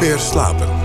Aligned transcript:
Meer 0.00 0.18
slapen. 0.18 0.77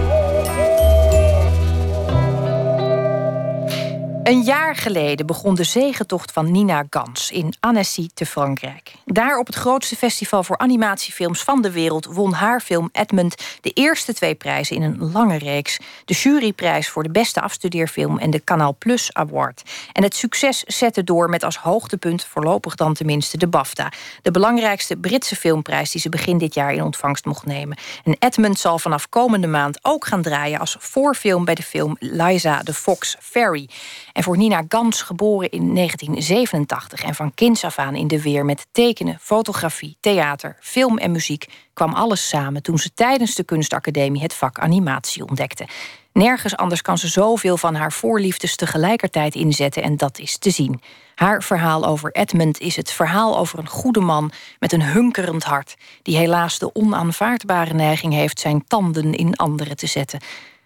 Een 4.23 4.41
jaar 4.41 4.75
geleden 4.75 5.25
begon 5.25 5.55
de 5.55 5.63
zegentocht 5.63 6.31
van 6.31 6.51
Nina 6.51 6.85
Gans 6.89 7.31
in 7.31 7.53
Annecy 7.59 8.09
te 8.13 8.25
Frankrijk. 8.25 8.93
Daar 9.05 9.37
op 9.37 9.45
het 9.45 9.55
grootste 9.55 9.95
festival 9.95 10.43
voor 10.43 10.57
animatiefilms 10.57 11.43
van 11.43 11.61
de 11.61 11.71
wereld 11.71 12.05
won 12.05 12.33
haar 12.33 12.59
film 12.59 12.89
Edmund 12.91 13.35
de 13.61 13.69
eerste 13.69 14.13
twee 14.13 14.35
prijzen 14.35 14.75
in 14.75 14.81
een 14.81 15.11
lange 15.11 15.37
reeks: 15.37 15.79
de 16.05 16.13
juryprijs 16.13 16.89
voor 16.89 17.03
de 17.03 17.11
beste 17.11 17.41
afstudeerfilm 17.41 18.17
en 18.17 18.29
de 18.29 18.43
Canal 18.43 18.75
Plus 18.79 19.13
Award. 19.13 19.61
En 19.93 20.03
het 20.03 20.15
succes 20.15 20.63
zette 20.63 21.03
door 21.03 21.29
met 21.29 21.43
als 21.43 21.57
hoogtepunt 21.57 22.25
voorlopig 22.25 22.75
dan 22.75 22.93
tenminste 22.93 23.37
de 23.37 23.47
BAFTA, 23.47 23.91
de 24.21 24.31
belangrijkste 24.31 24.97
Britse 24.97 25.35
filmprijs 25.35 25.91
die 25.91 26.01
ze 26.01 26.09
begin 26.09 26.37
dit 26.37 26.53
jaar 26.53 26.73
in 26.73 26.83
ontvangst 26.83 27.25
mocht 27.25 27.45
nemen. 27.45 27.77
En 28.03 28.15
Edmund 28.19 28.59
zal 28.59 28.79
vanaf 28.79 29.09
komende 29.09 29.47
maand 29.47 29.79
ook 29.81 30.05
gaan 30.05 30.21
draaien 30.21 30.59
als 30.59 30.75
voorfilm 30.79 31.45
bij 31.45 31.55
de 31.55 31.63
film 31.63 31.95
Liza 31.99 32.61
de 32.63 32.73
Fox 32.73 33.15
Ferry. 33.19 33.69
En 34.13 34.23
voor 34.23 34.37
Nina 34.37 34.63
Gans, 34.67 35.01
geboren 35.01 35.49
in 35.49 35.75
1987 35.75 37.03
en 37.03 37.15
van 37.15 37.33
kinds 37.33 37.63
af 37.63 37.79
aan 37.79 37.95
in 37.95 38.07
de 38.07 38.21
weer 38.21 38.45
met 38.45 38.67
tekenen, 38.71 39.17
fotografie, 39.21 39.97
theater, 39.99 40.57
film 40.59 40.97
en 40.97 41.11
muziek, 41.11 41.45
kwam 41.73 41.93
alles 41.93 42.29
samen 42.29 42.63
toen 42.63 42.77
ze 42.77 42.93
tijdens 42.93 43.35
de 43.35 43.43
kunstacademie 43.43 44.21
het 44.21 44.33
vak 44.33 44.59
animatie 44.59 45.25
ontdekte. 45.25 45.67
Nergens 46.11 46.55
anders 46.55 46.81
kan 46.81 46.97
ze 46.97 47.07
zoveel 47.07 47.57
van 47.57 47.75
haar 47.75 47.91
voorliefdes 47.91 48.55
tegelijkertijd 48.55 49.35
inzetten 49.35 49.83
en 49.83 49.97
dat 49.97 50.19
is 50.19 50.37
te 50.37 50.49
zien. 50.49 50.81
Haar 51.15 51.43
verhaal 51.43 51.85
over 51.85 52.11
Edmund 52.11 52.59
is 52.59 52.75
het 52.75 52.91
verhaal 52.91 53.37
over 53.37 53.59
een 53.59 53.67
goede 53.67 53.99
man 53.99 54.31
met 54.59 54.71
een 54.71 54.83
hunkerend 54.83 55.43
hart, 55.43 55.75
die 56.01 56.17
helaas 56.17 56.59
de 56.59 56.75
onaanvaardbare 56.75 57.73
neiging 57.73 58.13
heeft 58.13 58.39
zijn 58.39 58.63
tanden 58.67 59.13
in 59.13 59.35
anderen 59.35 59.77
te 59.77 59.87
zetten. 59.87 60.19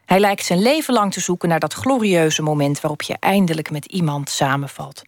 Hij 0.07 0.19
lijkt 0.19 0.45
zijn 0.45 0.61
leven 0.61 0.93
lang 0.93 1.13
te 1.13 1.19
zoeken 1.19 1.49
naar 1.49 1.59
dat 1.59 1.73
glorieuze 1.73 2.41
moment 2.41 2.81
waarop 2.81 3.01
je 3.01 3.17
eindelijk 3.19 3.71
met 3.71 3.85
iemand 3.85 4.29
samenvalt. 4.29 5.01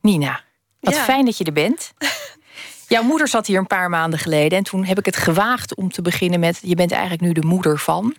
Nina, 0.00 0.40
wat 0.80 0.94
fijn 0.94 1.24
dat 1.24 1.38
je 1.38 1.44
er 1.44 1.52
bent. 1.52 1.92
Jouw 2.88 3.02
moeder 3.02 3.28
zat 3.28 3.46
hier 3.46 3.58
een 3.58 3.66
paar 3.66 3.90
maanden 3.90 4.18
geleden 4.18 4.58
en 4.58 4.64
toen 4.64 4.84
heb 4.84 4.98
ik 4.98 5.04
het 5.04 5.16
gewaagd 5.16 5.74
om 5.74 5.90
te 5.90 6.02
beginnen 6.02 6.40
met: 6.40 6.58
Je 6.62 6.74
bent 6.74 6.92
eigenlijk 6.92 7.22
nu 7.22 7.32
de 7.32 7.46
moeder 7.46 7.78
van. 7.78 8.14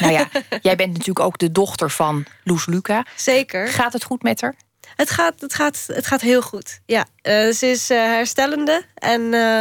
Nou 0.00 0.12
ja, 0.12 0.28
jij 0.60 0.76
bent 0.76 0.92
natuurlijk 0.92 1.20
ook 1.20 1.38
de 1.38 1.52
dochter 1.52 1.90
van 1.90 2.24
Loes 2.44 2.66
Luca. 2.66 3.06
Zeker. 3.14 3.68
Gaat 3.68 3.92
het 3.92 4.04
goed 4.04 4.22
met 4.22 4.40
haar? 4.40 4.54
Het 4.96 5.10
gaat, 5.10 5.40
het 5.40 5.54
gaat, 5.54 5.84
het 5.86 6.06
gaat 6.06 6.20
heel 6.20 6.42
goed. 6.42 6.80
Ja, 6.86 7.06
uh, 7.22 7.52
ze 7.52 7.66
is 7.66 7.90
uh, 7.90 7.98
herstellende 7.98 8.84
en 8.94 9.20
uh, 9.20 9.60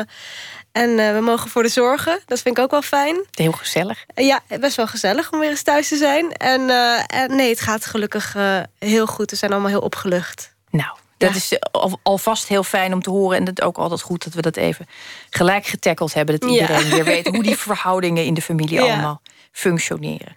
en 0.75 0.89
uh, 0.89 1.13
we 1.13 1.19
mogen 1.19 1.49
voor 1.49 1.63
de 1.63 1.69
zorgen. 1.69 2.19
Dat 2.25 2.41
vind 2.41 2.57
ik 2.57 2.63
ook 2.63 2.71
wel 2.71 2.81
fijn. 2.81 3.25
Heel 3.31 3.51
gezellig. 3.51 4.05
Uh, 4.15 4.25
ja, 4.25 4.41
best 4.59 4.75
wel 4.75 4.87
gezellig 4.87 5.31
om 5.31 5.39
weer 5.39 5.49
eens 5.49 5.61
thuis 5.61 5.87
te 5.87 5.95
zijn. 5.95 6.31
En, 6.31 6.61
uh, 6.61 7.01
en 7.07 7.35
nee, 7.35 7.49
het 7.49 7.61
gaat 7.61 7.85
gelukkig 7.85 8.35
heel 8.79 9.07
goed. 9.07 9.29
We 9.29 9.35
zijn 9.35 9.51
allemaal 9.51 9.69
heel 9.69 9.79
opgelucht. 9.79 10.55
Nou, 10.69 10.97
dat 11.17 11.29
ja. 11.29 11.35
is 11.35 11.57
al, 11.71 11.99
alvast 12.03 12.47
heel 12.47 12.63
fijn 12.63 12.93
om 12.93 13.01
te 13.01 13.09
horen. 13.09 13.37
En 13.37 13.45
het 13.45 13.61
ook 13.61 13.77
altijd 13.77 14.01
goed 14.01 14.23
dat 14.23 14.33
we 14.33 14.41
dat 14.41 14.55
even 14.55 14.87
gelijk 15.29 15.65
getackeld 15.65 16.13
hebben. 16.13 16.39
Dat 16.39 16.49
iedereen 16.49 16.85
ja. 16.85 16.89
weer 16.89 17.03
weet 17.03 17.27
hoe 17.27 17.43
die 17.43 17.57
verhoudingen 17.57 18.25
in 18.25 18.33
de 18.33 18.41
familie 18.41 18.75
ja. 18.81 18.81
allemaal 18.81 19.21
functioneren. 19.51 20.35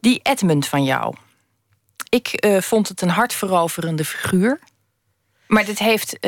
Die 0.00 0.20
Edmund 0.22 0.66
van 0.66 0.84
jou. 0.84 1.14
Ik 2.08 2.46
vond 2.60 2.88
het 2.88 3.00
een 3.00 3.08
hartveroverende 3.08 4.04
figuur. 4.04 4.60
Maar 5.46 5.64
dit 5.64 5.78
heeft 5.78 6.18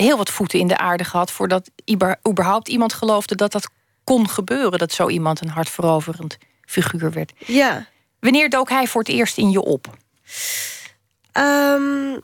heel 0.00 0.16
wat 0.16 0.30
voeten 0.30 0.58
in 0.58 0.68
de 0.68 0.78
aarde 0.78 1.04
gehad 1.04 1.30
voordat 1.30 1.70
überhaupt 2.28 2.68
iemand 2.68 2.92
geloofde 2.92 3.34
dat 3.34 3.52
dat 3.52 3.70
kon 4.04 4.28
gebeuren. 4.28 4.78
Dat 4.78 4.92
zo 4.92 5.08
iemand 5.08 5.40
een 5.40 5.48
hartveroverend 5.48 6.38
figuur 6.64 7.12
werd. 7.12 7.32
Ja. 7.46 7.86
Wanneer 8.20 8.50
dook 8.50 8.68
hij 8.68 8.86
voor 8.86 9.00
het 9.00 9.10
eerst 9.10 9.38
in 9.38 9.50
je 9.50 9.62
op? 9.62 9.96
Um, 11.32 12.20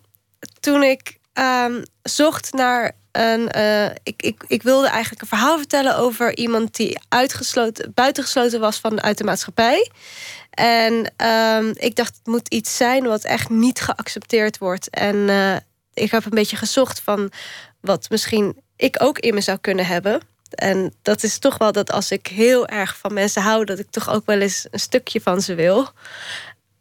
toen 0.61 0.83
ik 0.83 1.19
um, 1.35 1.83
zocht 2.03 2.53
naar 2.53 2.93
een. 3.13 3.57
Uh, 3.57 3.85
ik, 3.85 4.23
ik, 4.23 4.45
ik 4.47 4.63
wilde 4.63 4.89
eigenlijk 4.89 5.23
een 5.23 5.29
verhaal 5.29 5.59
vertellen 5.59 5.97
over 5.97 6.37
iemand 6.37 6.77
die 6.77 6.99
uitgesloten, 7.09 7.93
buitengesloten 7.95 8.61
was 8.61 8.79
van, 8.79 9.03
uit 9.03 9.19
de 9.19 9.25
maatschappij. 9.25 9.91
En 10.51 11.13
um, 11.27 11.73
ik 11.75 11.97
dacht, 11.97 12.17
het 12.17 12.27
moet 12.27 12.49
iets 12.49 12.77
zijn 12.77 13.05
wat 13.05 13.25
echt 13.25 13.49
niet 13.51 13.81
geaccepteerd 13.81 14.59
wordt. 14.59 14.91
En 14.91 15.17
uh, 15.17 15.57
ik 15.97 16.11
heb 16.11 16.25
een 16.25 16.31
beetje 16.31 16.57
gezocht 16.57 17.01
van 17.01 17.31
wat 17.81 18.11
misschien 18.11 18.63
ik 18.77 19.03
ook 19.03 19.19
in 19.19 19.35
me 19.35 19.41
zou 19.41 19.59
kunnen 19.59 19.87
hebben. 19.87 20.21
En 20.51 20.95
dat 21.03 21.23
is 21.23 21.39
toch 21.39 21.59
wel 21.59 21.73
dat 21.73 21.93
als 21.93 22.11
ik 22.11 22.27
heel 22.27 22.67
erg 22.67 22.97
van 22.97 23.13
mensen 23.13 23.43
hou, 23.43 23.65
dat 23.65 23.79
ik 23.79 23.91
toch 23.91 24.11
ook 24.11 24.27
wel 24.27 24.41
eens 24.41 24.67
een 24.71 24.81
stukje 24.81 25.21
van 25.21 25.41
ze 25.41 25.55
wil. 25.55 25.89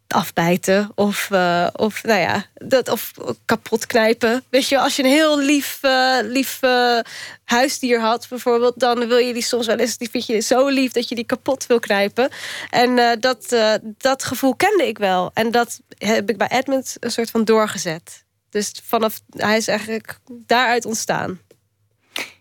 Afbijten 0.08 0.90
of, 0.94 1.28
uh, 1.32 1.66
of, 1.72 2.04
nou 2.04 2.20
ja, 2.20 2.44
dat, 2.54 2.88
of 2.88 3.12
kapot 3.44 3.86
knijpen. 3.86 4.44
Weet 4.48 4.68
je, 4.68 4.78
als 4.78 4.96
je 4.96 5.02
een 5.02 5.08
heel 5.08 5.38
lief, 5.38 5.78
uh, 5.82 6.18
lief 6.22 6.58
uh, 6.62 6.98
huisdier 7.44 8.00
had, 8.00 8.26
bijvoorbeeld, 8.28 8.80
dan 8.80 9.08
wil 9.08 9.18
je 9.18 9.32
die 9.32 9.42
soms 9.42 9.66
wel 9.66 9.76
eens, 9.76 9.98
die 9.98 10.10
vind 10.10 10.26
je 10.26 10.40
zo 10.40 10.68
lief 10.68 10.92
dat 10.92 11.08
je 11.08 11.14
die 11.14 11.24
kapot 11.24 11.66
wil 11.66 11.78
knijpen. 11.78 12.28
En 12.70 13.20
dat, 13.20 13.56
dat 13.98 14.24
gevoel 14.24 14.54
kende 14.54 14.86
ik 14.86 14.98
wel. 14.98 15.30
En 15.34 15.50
dat 15.50 15.80
heb 15.98 16.30
ik 16.30 16.36
bij 16.36 16.48
Edmund 16.48 16.96
een 17.00 17.10
soort 17.10 17.30
van 17.30 17.44
doorgezet. 17.44 18.24
Dus 18.50 18.72
vanaf, 18.84 19.20
hij 19.30 19.56
is 19.56 19.68
eigenlijk 19.68 20.18
daaruit 20.28 20.84
ontstaan. 20.84 21.40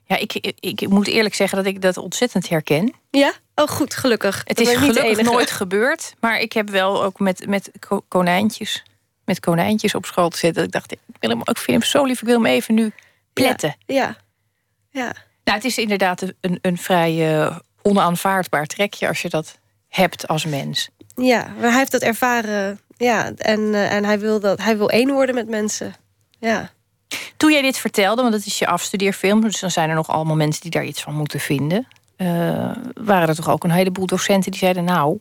Ja, 0.07 0.17
ik, 0.17 0.33
ik, 0.33 0.57
ik, 0.59 0.87
moet 0.87 1.07
eerlijk 1.07 1.35
zeggen 1.35 1.57
dat 1.57 1.67
ik 1.67 1.81
dat 1.81 1.97
ontzettend 1.97 2.49
herken. 2.49 2.93
Ja? 3.09 3.33
Oh, 3.55 3.67
goed, 3.67 3.95
gelukkig. 3.95 4.41
Het 4.45 4.59
is 4.59 4.75
gelukkig 4.75 5.21
nooit 5.21 5.51
gebeurd. 5.51 6.13
Maar 6.19 6.39
ik 6.39 6.53
heb 6.53 6.69
wel 6.69 7.03
ook 7.03 7.19
met, 7.19 7.47
met 7.47 7.71
konijntjes, 8.07 8.83
met 9.25 9.39
konijntjes 9.39 9.95
op 9.95 10.05
school 10.05 10.29
te 10.29 10.37
zitten. 10.37 10.63
Ik 10.63 10.71
dacht, 10.71 10.91
ik, 10.91 10.99
wil 11.19 11.29
hem, 11.29 11.39
ik 11.39 11.57
vind 11.57 11.81
hem 11.81 11.89
zo 11.89 12.05
lief, 12.05 12.21
ik 12.21 12.27
wil 12.27 12.35
hem 12.35 12.45
even 12.45 12.73
nu 12.73 12.91
pletten. 13.33 13.75
Ja, 13.85 13.95
ja. 13.95 14.17
ja. 14.89 15.15
Nou, 15.43 15.57
het 15.57 15.63
is 15.65 15.77
inderdaad 15.77 16.21
een, 16.41 16.59
een 16.61 16.77
vrij 16.77 17.37
uh, 17.37 17.57
onaanvaardbaar 17.81 18.65
trekje 18.65 19.07
als 19.07 19.21
je 19.21 19.29
dat 19.29 19.59
hebt 19.87 20.27
als 20.27 20.45
mens. 20.45 20.89
Ja, 21.15 21.53
maar 21.59 21.69
hij 21.69 21.79
heeft 21.79 21.91
dat 21.91 22.01
ervaren. 22.01 22.79
Ja, 22.97 23.31
en, 23.35 23.59
uh, 23.59 23.93
en 23.93 24.05
hij, 24.05 24.19
wil 24.19 24.39
dat, 24.39 24.61
hij 24.61 24.77
wil 24.77 24.89
één 24.89 25.11
worden 25.11 25.35
met 25.35 25.49
mensen. 25.49 25.93
Ja. 26.39 26.69
Toen 27.37 27.51
jij 27.51 27.61
dit 27.61 27.77
vertelde, 27.77 28.21
want 28.21 28.33
het 28.33 28.45
is 28.45 28.59
je 28.59 28.67
afstudeerfilm, 28.67 29.41
dus 29.41 29.59
dan 29.59 29.71
zijn 29.71 29.89
er 29.89 29.95
nog 29.95 30.09
allemaal 30.09 30.35
mensen 30.35 30.61
die 30.61 30.71
daar 30.71 30.85
iets 30.85 31.01
van 31.01 31.13
moeten 31.13 31.39
vinden. 31.39 31.87
Uh, 32.17 32.27
waren 32.93 33.27
er 33.27 33.35
toch 33.35 33.49
ook 33.49 33.63
een 33.63 33.71
heleboel 33.71 34.05
docenten 34.05 34.51
die 34.51 34.59
zeiden: 34.59 34.83
Nou, 34.83 35.17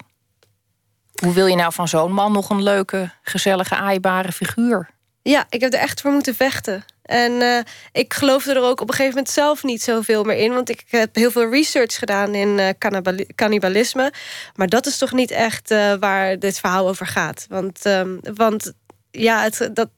hoe 1.15 1.33
wil 1.33 1.47
je 1.47 1.57
nou 1.57 1.73
van 1.73 1.89
zo'n 1.89 2.13
man 2.13 2.33
nog 2.33 2.51
een 2.51 2.63
leuke, 2.63 3.11
gezellige, 3.23 3.77
aaibare 3.77 4.33
figuur? 4.33 4.91
Ja, 5.23 5.47
ik 5.49 5.61
heb 5.61 5.73
er 5.73 5.79
echt 5.79 6.01
voor 6.01 6.13
moeten 6.13 6.35
vechten. 6.35 6.85
En 7.05 7.33
uh, 7.33 7.59
ik 7.93 8.15
geloofde 8.15 8.55
er 8.55 8.63
ook 8.63 8.81
op 8.81 8.89
een 8.89 8.95
gegeven 8.95 9.17
moment 9.17 9.33
zelf 9.33 9.63
niet 9.63 9.83
zoveel 9.83 10.25
meer 10.25 10.37
in. 10.37 10.53
Want 10.53 10.69
ik 10.69 10.85
heb 10.89 11.15
heel 11.15 11.31
veel 11.31 11.51
research 11.51 11.99
gedaan 11.99 12.35
in 12.35 12.59
uh, 12.59 12.69
cannibalisme. 13.35 14.13
Maar 14.55 14.69
dat 14.69 14.87
is 14.87 14.99
toch 14.99 15.13
niet 15.13 15.31
echt 15.31 15.71
uh, 15.71 15.95
waar 16.01 16.39
dit 16.39 16.59
verhaal 16.59 16.89
over 16.89 17.07
gaat. 17.07 17.47
Want, 17.49 17.87
um, 17.87 18.21
want 18.35 18.73
ja, 19.11 19.43
het, 19.43 19.71
dat, 19.73 19.89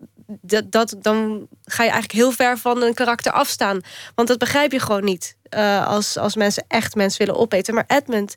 dat, 0.64 0.96
dan 0.98 1.48
ga 1.64 1.82
je 1.82 1.90
eigenlijk 1.90 2.20
heel 2.20 2.32
ver 2.32 2.58
van 2.58 2.82
een 2.82 2.94
karakter 2.94 3.32
afstaan. 3.32 3.80
Want 4.14 4.28
dat 4.28 4.38
begrijp 4.38 4.72
je 4.72 4.80
gewoon 4.80 5.04
niet. 5.04 5.36
Als, 5.84 6.16
als 6.16 6.36
mensen 6.36 6.64
echt 6.68 6.94
mensen 6.94 7.26
willen 7.26 7.40
opeten. 7.40 7.74
Maar 7.74 7.84
Edmund 7.86 8.34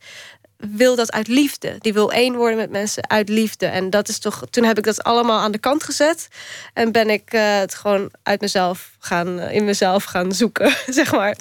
wil 0.60 0.96
dat 0.96 1.12
uit 1.12 1.28
liefde. 1.28 1.76
Die 1.80 1.94
wil 1.94 2.12
één 2.12 2.36
worden 2.36 2.58
met 2.58 2.70
mensen 2.70 3.10
uit 3.10 3.30
liefde. 3.30 3.66
En 3.66 3.90
dat 3.90 4.08
is 4.08 4.20
toch. 4.20 4.44
Toen 4.50 4.64
heb 4.64 4.78
ik 4.78 4.84
dat 4.84 5.04
allemaal 5.04 5.40
aan 5.40 5.52
de 5.52 5.58
kant 5.58 5.84
gezet. 5.84 6.28
En 6.74 6.92
ben 6.92 7.10
ik 7.10 7.34
uh, 7.34 7.58
het 7.58 7.76
gewoon 7.76 8.12
uit 8.24 8.42
mezelf 8.42 8.92
gaan, 9.00 9.40
in 9.40 9.66
mezelf 9.66 10.04
gaan 10.04 10.32
zoeken, 10.32 10.76
zeg 11.00 11.12
maar. 11.12 11.38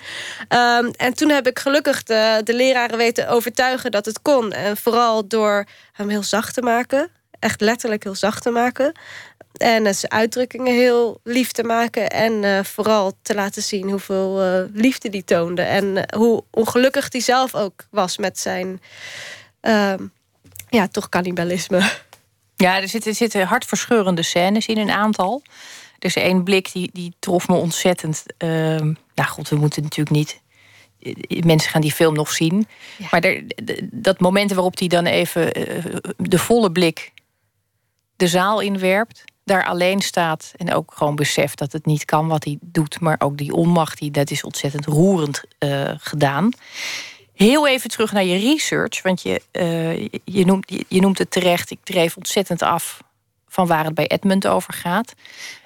Um, 0.49 0.91
en 0.91 1.15
toen 1.15 1.29
heb 1.29 1.47
ik 1.47 1.59
gelukkig 1.59 2.03
de, 2.03 2.41
de 2.45 2.55
leraren 2.55 2.99
weten 2.99 3.29
overtuigen 3.29 3.91
dat 3.91 4.05
het 4.05 4.23
kon. 4.23 4.53
En 4.53 4.77
vooral 4.77 5.29
door 5.29 5.65
hem 5.93 6.09
heel 6.09 6.23
zacht 6.23 6.55
te 6.55 6.63
maken. 6.63 7.11
Echt 7.39 7.61
letterlijk 7.61 8.03
heel 8.03 8.15
zacht 8.15 8.43
te 8.43 8.51
maken. 8.51 8.93
En 9.59 9.95
zijn 9.95 10.13
uitdrukkingen 10.13 10.75
heel 10.75 11.21
lief 11.25 11.53
te 11.53 11.63
maken. 11.63 12.11
En 12.11 12.33
uh, 12.43 12.65
vooral 12.65 13.13
te 13.23 13.35
laten 13.35 13.63
zien 13.63 13.91
hoeveel 13.91 14.45
uh, 14.45 14.65
liefde 14.73 15.09
die 15.09 15.25
toonde. 15.25 15.63
En 15.63 16.15
hoe 16.17 16.45
ongelukkig 16.51 17.09
die 17.09 17.21
zelf 17.21 17.55
ook 17.55 17.87
was 17.91 18.19
met 18.19 18.39
zijn... 18.39 18.81
ja, 20.69 20.89
toch 20.91 21.09
cannibalisme. 21.09 21.91
Ja, 22.57 22.81
er 22.81 22.89
zitten, 22.89 23.11
er 23.11 23.17
zitten 23.17 23.47
hartverscheurende 23.47 24.23
scènes 24.23 24.67
in 24.67 24.79
een 24.79 24.91
aantal. 24.91 25.43
Er 25.99 26.07
is 26.07 26.17
één 26.17 26.45
blik 26.45 26.73
die, 26.73 26.91
die 26.93 27.15
trof 27.19 27.49
me 27.49 27.55
ontzettend. 27.55 28.25
nou 28.39 29.29
goed, 29.29 29.49
we 29.49 29.57
moeten 29.57 29.83
natuurlijk 29.83 30.17
niet 30.17 30.41
mensen 31.45 31.71
gaan 31.71 31.81
die 31.81 31.93
film 31.93 32.15
nog 32.15 32.33
zien. 32.33 32.67
Ja. 32.97 33.07
Maar 33.11 33.21
er, 33.21 33.43
dat 33.91 34.21
moment 34.21 34.53
waarop 34.53 34.79
hij 34.79 34.89
dan 34.89 35.07
even 35.07 35.53
de 36.17 36.39
volle 36.39 36.73
blik 36.73 37.13
de 38.19 38.29
zaal 38.29 38.61
inwerpt 38.61 39.25
daar 39.49 39.67
alleen 39.67 40.01
staat 40.01 40.53
en 40.57 40.75
ook 40.75 40.93
gewoon 40.95 41.17
beseft 41.17 41.59
dat 41.59 41.73
het 41.73 41.87
niet 41.87 42.05
kan 42.05 42.29
wat 42.29 42.45
hij 42.45 42.59
doet, 42.61 43.01
maar 43.01 43.17
ook 43.19 43.37
die 43.37 43.53
onmacht, 43.53 43.99
die, 43.99 44.11
dat 44.11 44.31
is 44.31 44.43
ontzettend 44.43 44.87
roerend 44.87 45.43
uh, 45.59 45.91
gedaan. 45.99 46.51
Heel 47.35 47.69
even 47.69 47.91
terug 47.91 48.13
naar 48.13 48.25
je 48.25 48.39
research. 48.39 49.03
Want 49.03 49.23
je, 49.23 49.43
uh, 49.53 50.09
je, 50.25 50.45
noemt, 50.45 50.71
je, 50.71 50.85
je 50.89 51.01
noemt 51.01 51.19
het 51.19 51.31
terecht. 51.31 51.71
Ik 51.71 51.79
dreef 51.83 52.17
ontzettend 52.17 52.63
af 52.63 53.03
van 53.49 53.67
waar 53.67 53.85
het 53.85 53.95
bij 53.95 54.07
Edmund 54.07 54.47
over 54.47 54.73
gaat. 54.73 55.15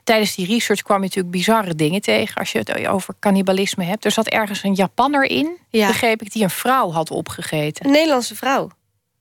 Tijdens 0.04 0.34
die 0.34 0.46
research 0.46 0.82
kwam 0.82 0.96
je 0.96 1.02
natuurlijk 1.02 1.34
bizarre 1.34 1.74
dingen 1.74 2.00
tegen 2.00 2.34
als 2.34 2.52
je 2.52 2.58
het 2.58 2.86
over 2.86 3.14
cannibalisme 3.20 3.84
hebt. 3.84 4.04
Er 4.04 4.10
zat 4.10 4.26
ergens 4.28 4.62
een 4.62 4.74
Japanner 4.74 5.24
in, 5.24 5.56
ja. 5.68 5.86
begreep 5.86 6.22
ik, 6.22 6.32
die 6.32 6.42
een 6.42 6.50
vrouw 6.50 6.90
had 6.90 7.10
opgegeten. 7.10 7.86
Een 7.86 7.92
Nederlandse 7.92 8.36
vrouw. 8.36 8.70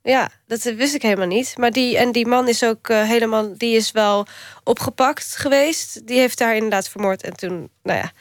Ja, 0.03 0.29
dat 0.47 0.61
wist 0.63 0.95
ik 0.95 1.01
helemaal 1.01 1.27
niet. 1.27 1.57
Maar 1.57 1.71
die, 1.71 1.97
en 1.97 2.11
die 2.11 2.27
man 2.27 2.47
is 2.47 2.63
ook 2.63 2.89
uh, 2.89 3.03
helemaal, 3.03 3.57
die 3.57 3.75
is 3.75 3.91
wel 3.91 4.27
opgepakt 4.63 5.35
geweest. 5.35 6.07
Die 6.07 6.19
heeft 6.19 6.37
daar 6.37 6.55
inderdaad 6.55 6.89
vermoord 6.89 7.23
en 7.23 7.35
toen, 7.35 7.69
nou 7.83 7.99
ja, 7.99 8.11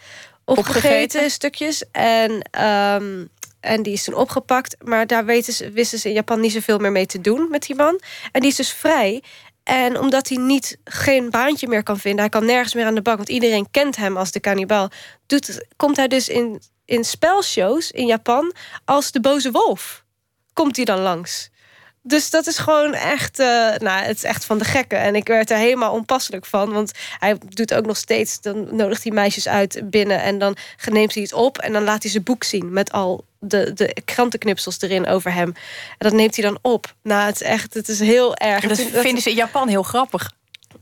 opgegeten, 0.45 1.31
stukjes. 1.31 1.85
En, 1.93 2.31
um, 2.65 3.29
en 3.61 3.83
die 3.83 3.93
is 3.93 4.05
toen 4.05 4.15
opgepakt. 4.15 4.77
Maar 4.85 5.07
daar 5.07 5.25
weten 5.25 5.53
ze, 5.53 5.71
wisten 5.71 5.99
ze 5.99 6.09
in 6.09 6.15
Japan 6.15 6.41
niet 6.41 6.53
zoveel 6.53 6.79
meer 6.79 6.93
mee 6.93 7.07
te 7.07 7.21
doen 7.21 7.47
met 7.51 7.67
die 7.67 7.77
man. 7.77 8.01
En 8.33 8.41
die 8.41 8.51
is 8.51 8.57
dus 8.57 8.73
vrij. 8.73 9.23
En 9.63 9.99
omdat 9.99 10.29
hij 10.29 10.39
niet 10.39 10.79
geen 10.85 11.31
baantje 11.31 11.69
meer 11.69 11.83
kan 11.83 11.99
vinden, 11.99 12.21
hij 12.21 12.29
kan 12.29 12.45
nergens 12.45 12.75
meer 12.75 12.87
aan 12.87 12.95
de 12.95 13.03
bak, 13.03 13.17
want 13.17 13.29
iedereen 13.29 13.71
kent 13.71 13.97
hem 13.97 14.17
als 14.17 14.33
de 14.33 14.41
kannibaal, 14.41 14.91
doet, 15.27 15.67
komt 15.77 15.97
hij 15.97 16.09
dus 16.09 16.29
in, 16.29 16.63
in 16.85 17.05
spelshows 17.05 17.91
in 17.91 18.07
Japan 18.07 18.55
als 18.85 19.13
de 19.13 19.21
boze 19.21 19.51
wolf. 19.51 20.05
Komt 20.53 20.77
hij 20.77 20.85
dan 20.85 21.01
langs? 21.01 21.51
Dus 22.03 22.31
dat 22.31 22.47
is 22.47 22.59
gewoon 22.59 22.95
echt, 22.95 23.41
uh, 23.41 23.47
nou, 23.77 24.03
het 24.03 24.17
is 24.17 24.25
echt 24.25 24.45
van 24.45 24.59
de 24.59 24.65
gekken. 24.65 24.99
En 24.99 25.15
ik 25.15 25.27
werd 25.27 25.51
er 25.51 25.57
helemaal 25.57 25.93
onpasselijk 25.93 26.47
van. 26.47 26.73
Want 26.73 26.93
hij 27.19 27.37
doet 27.49 27.75
ook 27.75 27.87
nog 27.87 27.97
steeds, 27.97 28.41
dan 28.41 28.77
nodigt 28.77 29.03
hij 29.03 29.13
meisjes 29.13 29.49
uit 29.49 29.81
binnen... 29.85 30.23
en 30.23 30.39
dan 30.39 30.57
neemt 30.91 31.15
hij 31.15 31.23
het 31.23 31.33
op 31.33 31.59
en 31.59 31.73
dan 31.73 31.85
laat 31.85 32.03
hij 32.03 32.11
zijn 32.11 32.23
boek 32.23 32.45
zien... 32.45 32.73
met 32.73 32.93
al 32.93 33.25
de, 33.39 33.73
de 33.73 33.97
krantenknipsels 34.05 34.81
erin 34.81 35.07
over 35.07 35.33
hem. 35.33 35.49
En 35.49 35.97
dat 35.99 36.13
neemt 36.13 36.37
hij 36.37 36.45
dan 36.45 36.59
op. 36.63 36.95
Nou, 37.03 37.27
het 37.27 37.41
is 37.41 37.47
echt, 37.47 37.75
het 37.75 37.89
is 37.89 38.01
heel 38.01 38.37
erg. 38.37 38.67
Dat, 38.67 38.81
vinden 38.81 39.23
ze 39.23 39.31
in 39.31 39.37
Japan 39.37 39.69
heel 39.69 39.83
grappig. 39.83 40.33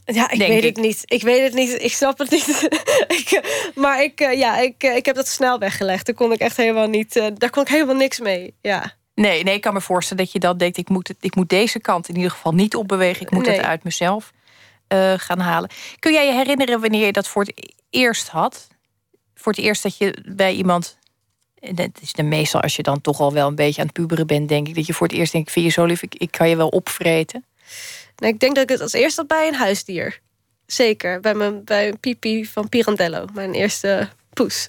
Ja, 0.05 0.31
ik 0.31 0.38
weet 0.38 0.62
het 0.62 0.76
niet. 0.76 1.03
Ik 1.05 1.23
weet 1.23 1.43
het 1.43 1.55
niet. 1.55 1.82
Ik 1.82 1.93
snap 1.93 2.19
het 2.19 2.31
niet. 2.31 2.69
ik, 3.19 3.41
maar 3.75 4.03
ik, 4.03 4.20
eh, 4.20 4.38
ja, 4.38 4.59
ik, 4.59 4.82
eh, 4.82 4.97
ik 4.97 5.06
heb 5.06 5.17
dat 5.17 5.29
snel 5.29 5.59
weggelegd. 5.59 6.06
Daar 6.06 6.15
kon 6.15 6.32
ik 6.32 6.41
echt 6.41 6.56
helemaal 6.56 6.88
niet. 6.88 7.15
daar 7.35 7.50
kon 7.50 7.62
ik 7.62 7.69
helemaal 7.69 7.94
niks 7.94 8.19
mee. 8.19 8.55
Ja. 8.62 8.97
Nee, 9.19 9.43
nee, 9.43 9.55
ik 9.55 9.61
kan 9.61 9.73
me 9.73 9.81
voorstellen 9.81 10.25
dat 10.25 10.32
je 10.32 10.38
dan 10.38 10.59
denkt... 10.59 10.76
ik 10.76 10.88
moet, 10.88 11.09
het, 11.09 11.17
ik 11.20 11.35
moet 11.35 11.49
deze 11.49 11.81
kant 11.81 12.09
in 12.09 12.17
ieder 12.17 12.31
geval 12.31 12.53
niet 12.53 12.76
opbewegen. 12.76 13.23
Ik 13.23 13.31
moet 13.31 13.47
het 13.47 13.59
uit 13.59 13.85
mezelf 13.85 14.32
uh, 14.88 15.15
gaan 15.17 15.38
halen. 15.38 15.70
Kun 15.99 16.12
jij 16.12 16.26
je 16.26 16.32
herinneren 16.32 16.81
wanneer 16.81 17.06
je 17.06 17.12
dat 17.12 17.29
voor 17.29 17.43
het 17.43 17.75
eerst 17.91 18.29
had? 18.29 18.67
Voor 19.35 19.53
het 19.53 19.61
eerst 19.61 19.82
dat 19.82 19.97
je 19.97 20.25
bij 20.29 20.55
iemand... 20.55 20.99
Het 21.61 21.99
is 22.00 22.12
de 22.12 22.23
meestal 22.23 22.61
als 22.61 22.76
je 22.76 22.82
dan 22.82 23.00
toch 23.00 23.20
al 23.20 23.32
wel 23.32 23.49
een 23.49 23.55
beetje 23.55 23.81
aan 23.81 23.87
het 23.87 23.97
puberen 23.97 24.26
bent... 24.26 24.49
denk 24.49 24.69
ik 24.69 24.75
dat 24.75 24.87
je 24.87 24.94
voor 24.94 25.06
het 25.06 25.17
eerst 25.17 25.32
denkt... 25.32 25.53
vind 25.53 25.65
je 25.65 25.70
zo 25.70 25.85
lief, 25.85 26.03
ik, 26.03 26.15
ik 26.15 26.31
kan 26.31 26.49
je 26.49 26.56
wel 26.56 26.69
opvreten. 26.69 27.44
Nee, 28.17 28.32
ik 28.32 28.41
denk 28.41 28.55
dat 28.55 28.65
ik 28.65 28.70
het 28.70 28.81
als 28.81 28.93
eerst 28.93 29.17
had 29.17 29.26
bij 29.26 29.49
een 29.49 29.55
huisdier. 29.55 30.20
Zeker, 30.67 31.20
bij, 31.20 31.35
mijn, 31.35 31.65
bij 31.65 31.88
een 31.88 31.99
pipi 31.99 32.47
van 32.47 32.69
Pirandello. 32.69 33.25
Mijn 33.32 33.53
eerste 33.53 34.09
poes. 34.32 34.69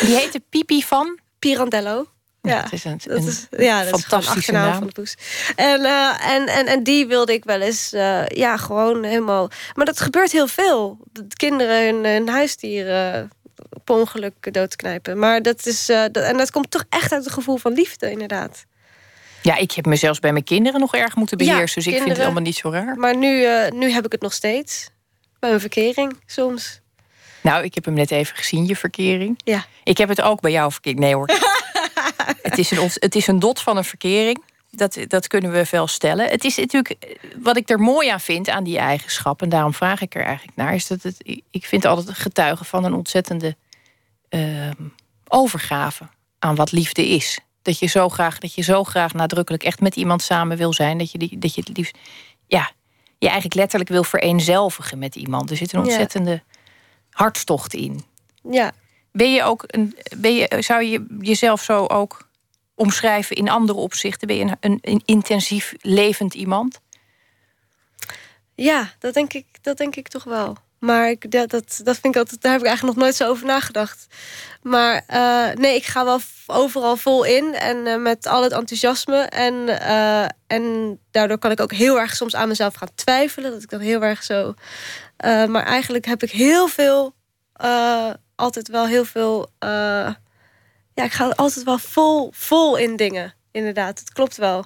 Die 0.00 0.16
heette 0.16 0.42
Pipi 0.48 0.82
van? 0.82 1.18
Pirandello. 1.38 2.06
Ja, 2.46 2.62
het 2.62 2.72
is 2.72 2.84
een, 2.84 3.00
dat 3.04 3.24
is, 3.24 3.46
ja, 3.50 3.84
dat 3.84 4.00
fantastische 4.00 4.52
is 4.52 4.58
naam. 4.58 4.72
van 4.72 4.86
de 4.86 4.92
poes. 4.92 5.14
En, 5.56 5.80
uh, 5.80 6.34
en, 6.34 6.46
en, 6.46 6.66
en 6.66 6.82
die 6.82 7.06
wilde 7.06 7.32
ik 7.32 7.44
wel 7.44 7.60
eens, 7.60 7.92
uh, 7.92 8.26
ja, 8.26 8.56
gewoon 8.56 9.04
helemaal. 9.04 9.50
Maar 9.74 9.86
dat 9.86 10.00
gebeurt 10.00 10.32
heel 10.32 10.46
veel. 10.46 10.98
Dat 11.12 11.34
kinderen 11.34 11.84
hun, 11.84 12.04
hun 12.04 12.28
huisdieren 12.28 13.30
op 13.70 13.90
ongeluk 13.90 14.52
doodknijpen. 14.52 15.18
Maar 15.18 15.42
dat 15.42 15.66
is, 15.66 15.90
uh, 15.90 16.04
dat, 16.12 16.24
en 16.24 16.36
dat 16.36 16.50
komt 16.50 16.70
toch 16.70 16.84
echt 16.88 17.12
uit 17.12 17.24
het 17.24 17.32
gevoel 17.32 17.56
van 17.56 17.72
liefde, 17.72 18.10
inderdaad. 18.10 18.64
Ja, 19.42 19.56
ik 19.56 19.72
heb 19.72 19.86
mezelf 19.86 20.20
bij 20.20 20.32
mijn 20.32 20.44
kinderen 20.44 20.80
nog 20.80 20.94
erg 20.94 21.16
moeten 21.16 21.36
beheersen. 21.36 21.82
dus 21.82 21.92
ik 21.92 22.02
vind 22.02 22.16
het 22.16 22.24
allemaal 22.24 22.42
niet 22.42 22.56
zo 22.56 22.70
raar. 22.70 22.96
Maar 22.96 23.16
nu, 23.16 23.46
nu 23.70 23.90
heb 23.90 24.04
ik 24.04 24.12
het 24.12 24.20
nog 24.20 24.32
steeds. 24.32 24.90
Bij 25.38 25.52
een 25.52 25.60
verkering 25.60 26.16
soms. 26.26 26.80
Nou, 27.46 27.64
ik 27.64 27.74
heb 27.74 27.84
hem 27.84 27.94
net 27.94 28.10
even 28.10 28.36
gezien, 28.36 28.66
je 28.66 28.76
verkering. 28.76 29.40
Ja. 29.44 29.64
Ik 29.84 29.98
heb 29.98 30.08
het 30.08 30.20
ook 30.20 30.40
bij 30.40 30.50
jou 30.50 30.72
verkering. 30.72 31.00
Nee 31.00 31.14
hoor. 31.14 31.28
het, 32.50 32.58
is 32.58 32.70
een, 32.70 32.90
het 32.94 33.14
is 33.14 33.26
een 33.26 33.38
dot 33.38 33.60
van 33.60 33.76
een 33.76 33.84
verkering. 33.84 34.44
Dat, 34.70 34.98
dat 35.08 35.26
kunnen 35.26 35.52
we 35.52 35.66
wel 35.70 35.86
stellen. 35.86 36.28
Het 36.28 36.44
is 36.44 36.56
natuurlijk, 36.56 37.18
wat 37.42 37.56
ik 37.56 37.68
er 37.70 37.78
mooi 37.78 38.08
aan 38.08 38.20
vind, 38.20 38.48
aan 38.48 38.64
die 38.64 38.78
eigenschap... 38.78 39.42
en 39.42 39.48
daarom 39.48 39.74
vraag 39.74 40.00
ik 40.00 40.14
er 40.14 40.24
eigenlijk 40.24 40.56
naar... 40.56 40.74
is 40.74 40.86
dat 40.86 41.02
het, 41.02 41.40
ik 41.50 41.66
vind 41.66 41.84
altijd 41.84 42.08
een 42.08 42.14
getuige 42.14 42.64
van 42.64 42.84
een 42.84 42.94
ontzettende 42.94 43.56
uh, 44.30 44.70
overgave... 45.28 46.08
aan 46.38 46.54
wat 46.54 46.72
liefde 46.72 47.08
is. 47.08 47.38
Dat 47.62 47.78
je, 47.78 47.86
zo 47.86 48.08
graag, 48.08 48.38
dat 48.38 48.54
je 48.54 48.62
zo 48.62 48.84
graag 48.84 49.14
nadrukkelijk 49.14 49.62
echt 49.62 49.80
met 49.80 49.96
iemand 49.96 50.22
samen 50.22 50.56
wil 50.56 50.72
zijn... 50.72 50.98
dat 50.98 51.10
je, 51.10 51.18
die, 51.18 51.38
dat 51.38 51.54
je 51.54 51.62
het 51.66 51.76
liefst... 51.76 51.98
Ja, 52.46 52.70
je 53.18 53.26
eigenlijk 53.26 53.54
letterlijk 53.54 53.90
wil 53.90 54.04
vereenzelvigen 54.04 54.98
met 54.98 55.16
iemand. 55.16 55.50
Er 55.50 55.56
zit 55.56 55.72
een 55.72 55.80
ontzettende 55.80 56.42
hartstocht 57.10 57.74
in. 57.74 58.04
Ja, 58.50 58.72
ben 59.12 59.32
je 59.32 59.42
ook 59.42 59.64
een, 59.66 59.96
ben 60.16 60.34
je, 60.34 60.56
zou 60.60 60.82
je 60.82 61.06
jezelf 61.20 61.62
zo 61.62 61.86
ook 61.86 62.25
omschrijven 62.76 63.36
in 63.36 63.48
andere 63.48 63.78
opzichten? 63.78 64.26
Ben 64.26 64.36
je 64.36 64.56
een, 64.60 64.78
een, 64.80 65.02
intensief 65.04 65.74
levend 65.80 66.34
iemand? 66.34 66.80
Ja, 68.54 68.90
dat 68.98 69.14
denk 69.14 69.32
ik, 69.32 69.46
dat 69.62 69.76
denk 69.76 69.96
ik 69.96 70.08
toch 70.08 70.24
wel. 70.24 70.56
Maar 70.78 71.10
ik, 71.10 71.30
dat, 71.30 71.50
dat, 71.50 71.80
dat 71.84 71.98
vind 71.98 72.14
ik 72.14 72.20
altijd, 72.20 72.42
daar 72.42 72.52
heb 72.52 72.60
ik 72.60 72.66
eigenlijk 72.66 72.96
nog 72.96 73.04
nooit 73.04 73.16
zo 73.16 73.28
over 73.28 73.46
nagedacht. 73.46 74.06
Maar 74.62 75.04
uh, 75.10 75.54
nee, 75.54 75.74
ik 75.74 75.84
ga 75.84 76.04
wel 76.04 76.20
overal 76.46 76.96
vol 76.96 77.24
in 77.24 77.54
en 77.54 77.76
uh, 77.76 77.96
met 77.96 78.26
al 78.26 78.42
het 78.42 78.52
enthousiasme. 78.52 79.18
En, 79.18 79.54
uh, 79.54 80.24
en 80.46 80.98
daardoor 81.10 81.38
kan 81.38 81.50
ik 81.50 81.60
ook 81.60 81.72
heel 81.72 82.00
erg 82.00 82.16
soms 82.16 82.34
aan 82.34 82.48
mezelf 82.48 82.74
gaan 82.74 82.94
twijfelen. 82.94 83.50
Dat 83.50 83.62
ik 83.62 83.70
dan 83.70 83.80
heel 83.80 84.02
erg 84.02 84.22
zo. 84.22 84.54
maar 85.22 85.64
eigenlijk 85.64 86.06
heb 86.06 86.22
ik 86.22 86.30
heel 86.30 86.68
veel 86.68 87.14
altijd 88.34 88.68
wel 88.68 88.86
heel 88.86 89.04
veel. 89.04 89.50
Ja, 90.96 91.04
ik 91.04 91.12
ga 91.12 91.28
altijd 91.28 91.64
wel 91.64 91.78
vol, 91.78 92.30
vol 92.34 92.76
in 92.76 92.96
dingen. 92.96 93.34
Inderdaad, 93.50 93.98
het 93.98 94.12
klopt 94.12 94.36
wel. 94.36 94.64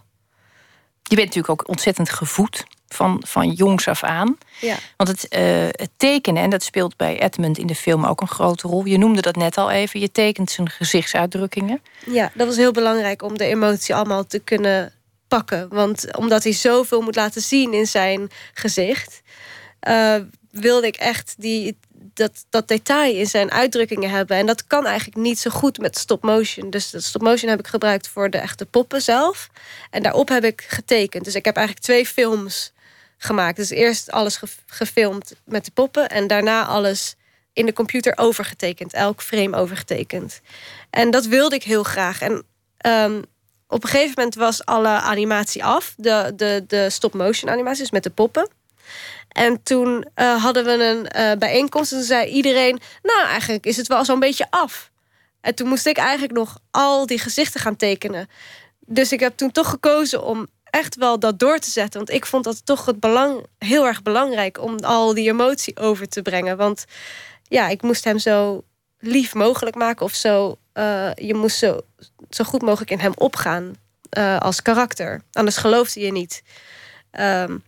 Je 1.03 1.17
bent 1.17 1.27
natuurlijk 1.27 1.61
ook 1.61 1.69
ontzettend 1.69 2.11
gevoed 2.11 2.65
van, 2.89 3.23
van 3.27 3.51
jongs 3.51 3.89
af 3.89 4.03
aan. 4.03 4.39
Ja. 4.61 4.77
Want 4.97 5.09
het, 5.09 5.35
uh, 5.35 5.41
het 5.71 5.91
tekenen, 5.97 6.43
en 6.43 6.51
dat 6.51 6.63
speelt 6.63 6.97
bij 6.97 7.21
Edmund 7.21 7.59
in 7.59 7.67
de 7.67 7.75
film 7.75 8.05
ook 8.05 8.21
een 8.21 8.29
grote 8.29 8.69
rol. 8.69 8.85
Je 8.85 8.99
noemde 8.99 9.21
dat 9.21 9.37
net 9.37 9.57
al 9.59 9.71
even, 9.71 10.01
je 10.01 10.13
tekent 10.13 10.51
zijn 10.51 10.71
gezichtsuitdrukkingen. 10.71 11.83
Ja, 12.07 12.31
dat 12.35 12.47
was 12.47 12.57
heel 12.57 12.73
belangrijk 12.73 13.23
om 13.23 13.39
de 13.39 13.45
emotie 13.45 13.95
allemaal 13.95 14.27
te 14.27 14.39
kunnen 14.39 14.93
pakken. 15.29 15.69
Want 15.69 16.17
omdat 16.17 16.43
hij 16.43 16.53
zoveel 16.53 17.01
moet 17.01 17.17
laten 17.17 17.43
zien 17.43 17.73
in 17.73 17.87
zijn 17.87 18.31
gezicht... 18.55 19.23
Uh, 19.89 20.17
wilde 20.51 20.87
ik 20.87 20.97
echt 20.97 21.35
die, 21.39 21.79
dat, 22.15 22.45
dat 22.51 22.69
detail 22.69 23.15
in 23.15 23.27
zijn 23.27 23.51
uitdrukkingen 23.51 24.11
hebben. 24.11 24.37
En 24.37 24.47
dat 24.47 24.67
kan 24.67 24.87
eigenlijk 24.87 25.17
niet 25.17 25.39
zo 25.39 25.51
goed 25.51 25.79
met 25.79 25.99
stop 25.99 26.23
motion. 26.23 26.71
Dus 26.71 26.91
de 26.91 27.01
stop 27.01 27.23
motion 27.23 27.51
heb 27.51 27.59
ik 27.59 27.67
gebruikt 27.67 28.09
voor 28.09 28.31
de 28.31 28.39
echte 28.39 28.67
poppen 28.67 29.03
zelf. 29.03 29.49
En 29.91 30.03
daarop 30.03 30.29
heb 30.29 30.45
ik 30.45 30.65
getekend. 30.69 31.25
Dus 31.25 31.35
ik 31.35 31.45
heb 31.45 31.57
eigenlijk 31.57 31.87
twee 31.87 32.07
films 32.07 32.73
gemaakt. 33.19 33.57
Dus 33.57 33.71
eerst 33.71 34.11
alles 34.11 34.41
gefilmd 34.67 35.35
met 35.45 35.65
de 35.65 35.71
poppen. 35.71 36.09
En 36.09 36.27
daarna 36.27 36.65
alles 36.65 37.15
in 37.53 37.67
de 37.67 37.73
computer 37.73 38.13
overgetekend. 38.17 38.93
Elk 38.93 39.23
frame 39.23 39.57
overgetekend. 39.57 40.41
En 40.91 41.11
dat 41.11 41.27
wilde 41.27 41.55
ik 41.55 41.63
heel 41.63 41.83
graag. 41.83 42.21
En 42.21 42.45
um, 42.87 43.25
op 43.69 43.83
een 43.83 43.89
gegeven 43.89 44.15
moment 44.17 44.35
was 44.35 44.65
alle 44.65 44.89
animatie 44.89 45.65
af. 45.65 45.95
De, 45.97 46.33
de, 46.37 46.65
de 46.67 46.91
stop 46.91 47.15
motion 47.15 47.51
animatie, 47.51 47.81
dus 47.81 47.91
met 47.91 48.03
de 48.03 48.11
poppen. 48.11 48.49
En 49.31 49.63
toen 49.63 50.07
uh, 50.17 50.43
hadden 50.43 50.65
we 50.65 50.85
een 50.85 51.21
uh, 51.21 51.39
bijeenkomst 51.39 51.93
en 51.93 52.03
zei 52.03 52.31
iedereen... 52.31 52.81
nou, 53.03 53.27
eigenlijk 53.27 53.67
is 53.67 53.77
het 53.77 53.87
wel 53.87 54.05
zo'n 54.05 54.21
beetje 54.21 54.47
af. 54.51 54.91
En 55.41 55.55
toen 55.55 55.69
moest 55.69 55.87
ik 55.87 55.97
eigenlijk 55.97 56.33
nog 56.33 56.59
al 56.71 57.07
die 57.07 57.19
gezichten 57.19 57.61
gaan 57.61 57.77
tekenen. 57.77 58.29
Dus 58.87 59.13
ik 59.13 59.21
heb 59.21 59.37
toen 59.37 59.51
toch 59.51 59.71
gekozen 59.71 60.23
om 60.25 60.47
echt 60.65 60.97
wel 60.97 61.19
dat 61.19 61.39
door 61.39 61.59
te 61.59 61.71
zetten. 61.71 61.99
Want 61.99 62.11
ik 62.11 62.27
vond 62.27 62.45
dat 62.45 62.67
toch 62.67 62.87
het 62.87 63.01
belang, 63.01 63.47
heel 63.59 63.87
erg 63.87 64.03
belangrijk... 64.03 64.61
om 64.61 64.79
al 64.79 65.15
die 65.15 65.29
emotie 65.29 65.77
over 65.77 66.09
te 66.09 66.23
brengen. 66.23 66.57
Want 66.57 66.85
ja, 67.43 67.69
ik 67.69 67.83
moest 67.83 68.05
hem 68.05 68.19
zo 68.19 68.65
lief 68.99 69.35
mogelijk 69.35 69.77
maken 69.77 70.05
of 70.07 70.15
zo. 70.15 70.57
Uh, 70.75 71.11
je 71.15 71.35
moest 71.35 71.59
zo, 71.59 71.81
zo 72.31 72.45
goed 72.45 72.63
mogelijk 72.63 72.91
in 72.91 73.01
hem 73.01 73.13
opgaan 73.15 73.75
als 74.39 74.63
karakter. 74.63 75.23
Anders 75.33 75.57
geloofde 75.57 76.01
je 76.01 76.13
niet... 76.13 76.43
Um, 77.21 77.63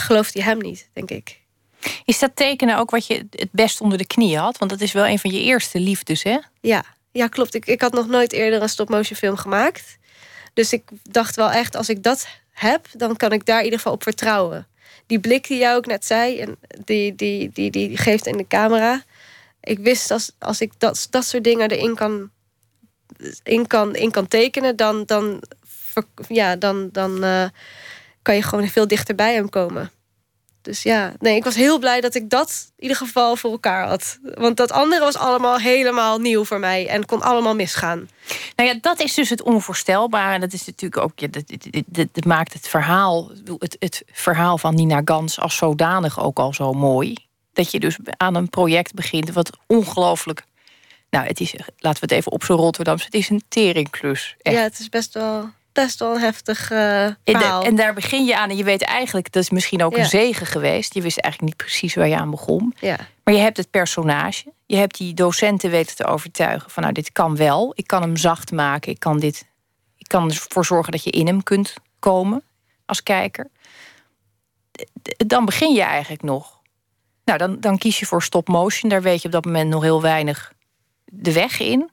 gelooft 0.00 0.34
hij 0.34 0.42
hem 0.42 0.58
niet, 0.58 0.88
denk 0.92 1.10
ik. 1.10 1.40
Is 2.04 2.18
dat 2.18 2.36
tekenen 2.36 2.78
ook 2.78 2.90
wat 2.90 3.06
je 3.06 3.26
het 3.30 3.52
best 3.52 3.80
onder 3.80 3.98
de 3.98 4.06
knie 4.06 4.38
had? 4.38 4.58
Want 4.58 4.70
dat 4.70 4.80
is 4.80 4.92
wel 4.92 5.06
een 5.06 5.18
van 5.18 5.30
je 5.30 5.40
eerste 5.40 5.80
liefdes, 5.80 6.22
hè? 6.22 6.38
Ja, 6.60 6.84
ja 7.12 7.26
klopt. 7.26 7.54
Ik, 7.54 7.66
ik 7.66 7.80
had 7.80 7.92
nog 7.92 8.06
nooit 8.06 8.32
eerder 8.32 8.62
een 8.62 8.68
stop-motion 8.68 9.16
film 9.16 9.36
gemaakt. 9.36 9.98
Dus 10.54 10.72
ik 10.72 10.82
dacht 11.02 11.36
wel 11.36 11.50
echt, 11.50 11.76
als 11.76 11.88
ik 11.88 12.02
dat 12.02 12.28
heb... 12.52 12.88
dan 12.92 13.16
kan 13.16 13.32
ik 13.32 13.46
daar 13.46 13.58
in 13.58 13.64
ieder 13.64 13.78
geval 13.78 13.94
op 13.94 14.02
vertrouwen. 14.02 14.66
Die 15.06 15.20
blik 15.20 15.46
die 15.46 15.58
jij 15.58 15.74
ook 15.74 15.86
net 15.86 16.04
zei, 16.04 16.38
en 16.38 16.56
die, 16.84 17.14
die, 17.14 17.50
die, 17.52 17.70
die 17.70 17.96
geeft 17.96 18.26
in 18.26 18.36
de 18.36 18.46
camera... 18.46 19.02
ik 19.60 19.78
wist 19.78 20.10
als, 20.10 20.30
als 20.38 20.60
ik 20.60 20.72
dat, 20.78 21.06
dat 21.10 21.24
soort 21.24 21.44
dingen 21.44 21.70
erin 21.70 21.94
kan 21.94 22.30
in 23.42 23.66
kan, 23.66 23.94
in 23.94 24.10
kan 24.10 24.28
tekenen, 24.28 24.76
dan, 24.76 25.04
dan, 25.04 25.42
ja, 26.28 26.56
dan, 26.56 26.88
dan 26.92 27.24
uh, 27.24 27.48
kan 28.26 28.34
je 28.34 28.42
gewoon 28.42 28.68
veel 28.68 28.88
dichter 28.88 29.14
bij 29.14 29.34
hem 29.34 29.48
komen. 29.48 29.90
Dus 30.62 30.82
ja, 30.82 31.12
nee, 31.18 31.36
ik 31.36 31.44
was 31.44 31.54
heel 31.54 31.78
blij 31.78 32.00
dat 32.00 32.14
ik 32.14 32.30
dat 32.30 32.72
in 32.76 32.82
ieder 32.82 32.96
geval 32.96 33.36
voor 33.36 33.50
elkaar 33.50 33.86
had. 33.86 34.18
Want 34.22 34.56
dat 34.56 34.72
andere 34.72 35.00
was 35.00 35.16
allemaal 35.16 35.58
helemaal 35.58 36.18
nieuw 36.18 36.44
voor 36.44 36.58
mij 36.58 36.88
en 36.88 37.04
kon 37.04 37.22
allemaal 37.22 37.54
misgaan. 37.54 38.08
Nou 38.56 38.68
ja, 38.68 38.78
dat 38.80 39.00
is 39.00 39.14
dus 39.14 39.30
het 39.30 39.42
onvoorstelbare. 39.42 40.34
En 40.34 40.40
dat 40.40 40.52
is 40.52 40.66
natuurlijk 40.66 41.02
ook, 41.02 41.18
ja, 41.18 41.26
dat, 41.26 41.44
dat, 41.86 42.06
dat, 42.12 42.24
maakt 42.24 42.52
het 42.52 42.68
verhaal, 42.68 43.30
het, 43.58 43.76
het 43.78 44.02
verhaal 44.12 44.58
van 44.58 44.74
Nina 44.74 45.02
Gans 45.04 45.40
als 45.40 45.56
zodanig 45.56 46.20
ook 46.20 46.38
al 46.38 46.54
zo 46.54 46.72
mooi. 46.72 47.14
Dat 47.52 47.70
je 47.70 47.80
dus 47.80 47.96
aan 48.16 48.34
een 48.34 48.50
project 48.50 48.94
begint 48.94 49.32
wat 49.32 49.50
ongelooflijk. 49.66 50.44
Nou, 51.10 51.26
het 51.26 51.40
is, 51.40 51.54
laten 51.78 52.00
we 52.00 52.06
het 52.06 52.10
even 52.10 52.32
op 52.32 52.44
zo'n 52.44 52.56
Rotterdams. 52.56 53.04
Het 53.04 53.14
is 53.14 53.30
een 53.30 53.42
teringklus. 53.48 54.34
Echt. 54.38 54.56
Ja, 54.56 54.62
het 54.62 54.78
is 54.78 54.88
best 54.88 55.14
wel 55.14 55.50
best 55.76 55.98
wel 55.98 56.14
een 56.14 56.20
heftig 56.20 56.70
uh, 56.70 57.06
verhaal. 57.24 57.62
En, 57.62 57.76
daar 57.76 57.94
begin 57.94 58.24
je 58.24 58.36
aan 58.36 58.50
en 58.50 58.56
je 58.56 58.64
weet 58.64 58.82
eigenlijk, 58.82 59.32
dat 59.32 59.42
is 59.42 59.50
misschien 59.50 59.82
ook 59.82 59.96
een 59.96 60.04
zegen 60.04 60.46
geweest. 60.46 60.94
Je 60.94 61.02
wist 61.02 61.18
eigenlijk 61.18 61.52
niet 61.52 61.68
precies 61.68 61.94
waar 61.94 62.08
je 62.08 62.16
aan 62.16 62.30
begon. 62.30 62.74
Ja. 62.80 62.96
Maar 63.24 63.34
je 63.34 63.40
hebt 63.40 63.56
het 63.56 63.70
personage. 63.70 64.52
Je 64.66 64.76
hebt 64.76 64.96
die 64.98 65.14
docenten 65.14 65.70
weten 65.70 65.96
te 65.96 66.04
overtuigen 66.04 66.70
van 66.70 66.82
nou, 66.82 66.94
dit 66.94 67.12
kan 67.12 67.36
wel. 67.36 67.72
Ik 67.74 67.86
kan 67.86 68.02
hem 68.02 68.16
zacht 68.16 68.52
maken. 68.52 68.92
Ik 68.92 69.00
kan, 69.00 69.18
dit, 69.18 69.46
ik 69.96 70.08
kan 70.08 70.30
ervoor 70.30 70.64
zorgen 70.64 70.92
dat 70.92 71.04
je 71.04 71.10
in 71.10 71.26
hem 71.26 71.42
kunt 71.42 71.74
komen 71.98 72.42
als 72.86 73.02
kijker. 73.02 73.50
Dan 75.16 75.44
begin 75.44 75.72
je 75.72 75.82
eigenlijk 75.82 76.22
nog. 76.22 76.60
Nou, 77.24 77.38
dan, 77.38 77.60
dan 77.60 77.78
kies 77.78 77.98
je 77.98 78.06
voor 78.06 78.22
stop 78.22 78.48
motion. 78.48 78.90
Daar 78.90 79.02
weet 79.02 79.20
je 79.20 79.26
op 79.26 79.32
dat 79.32 79.44
moment 79.44 79.70
nog 79.70 79.82
heel 79.82 80.02
weinig 80.02 80.52
de 81.04 81.32
weg 81.32 81.60
in. 81.60 81.90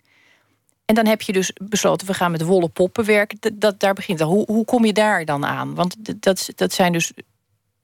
En 0.86 0.96
dan 0.96 1.06
heb 1.06 1.22
je 1.22 1.32
dus 1.32 1.52
besloten, 1.62 2.08
we 2.08 2.14
gaan 2.14 2.32
met 2.32 2.42
wollen 2.42 2.72
poppen 2.72 3.06
werken. 3.06 3.38
Dat, 3.40 3.60
dat 3.60 3.80
daar 3.80 3.94
begint 3.94 4.20
het. 4.20 4.28
Hoe, 4.28 4.46
hoe 4.46 4.66
kom 4.66 4.86
je 4.86 4.94
daar 4.94 5.26
dan 5.26 5.46
aan? 5.46 5.76
Want 5.76 5.96
dat, 6.24 6.50
dat 6.56 6.74
zijn 6.74 6.92
dus. 6.92 7.12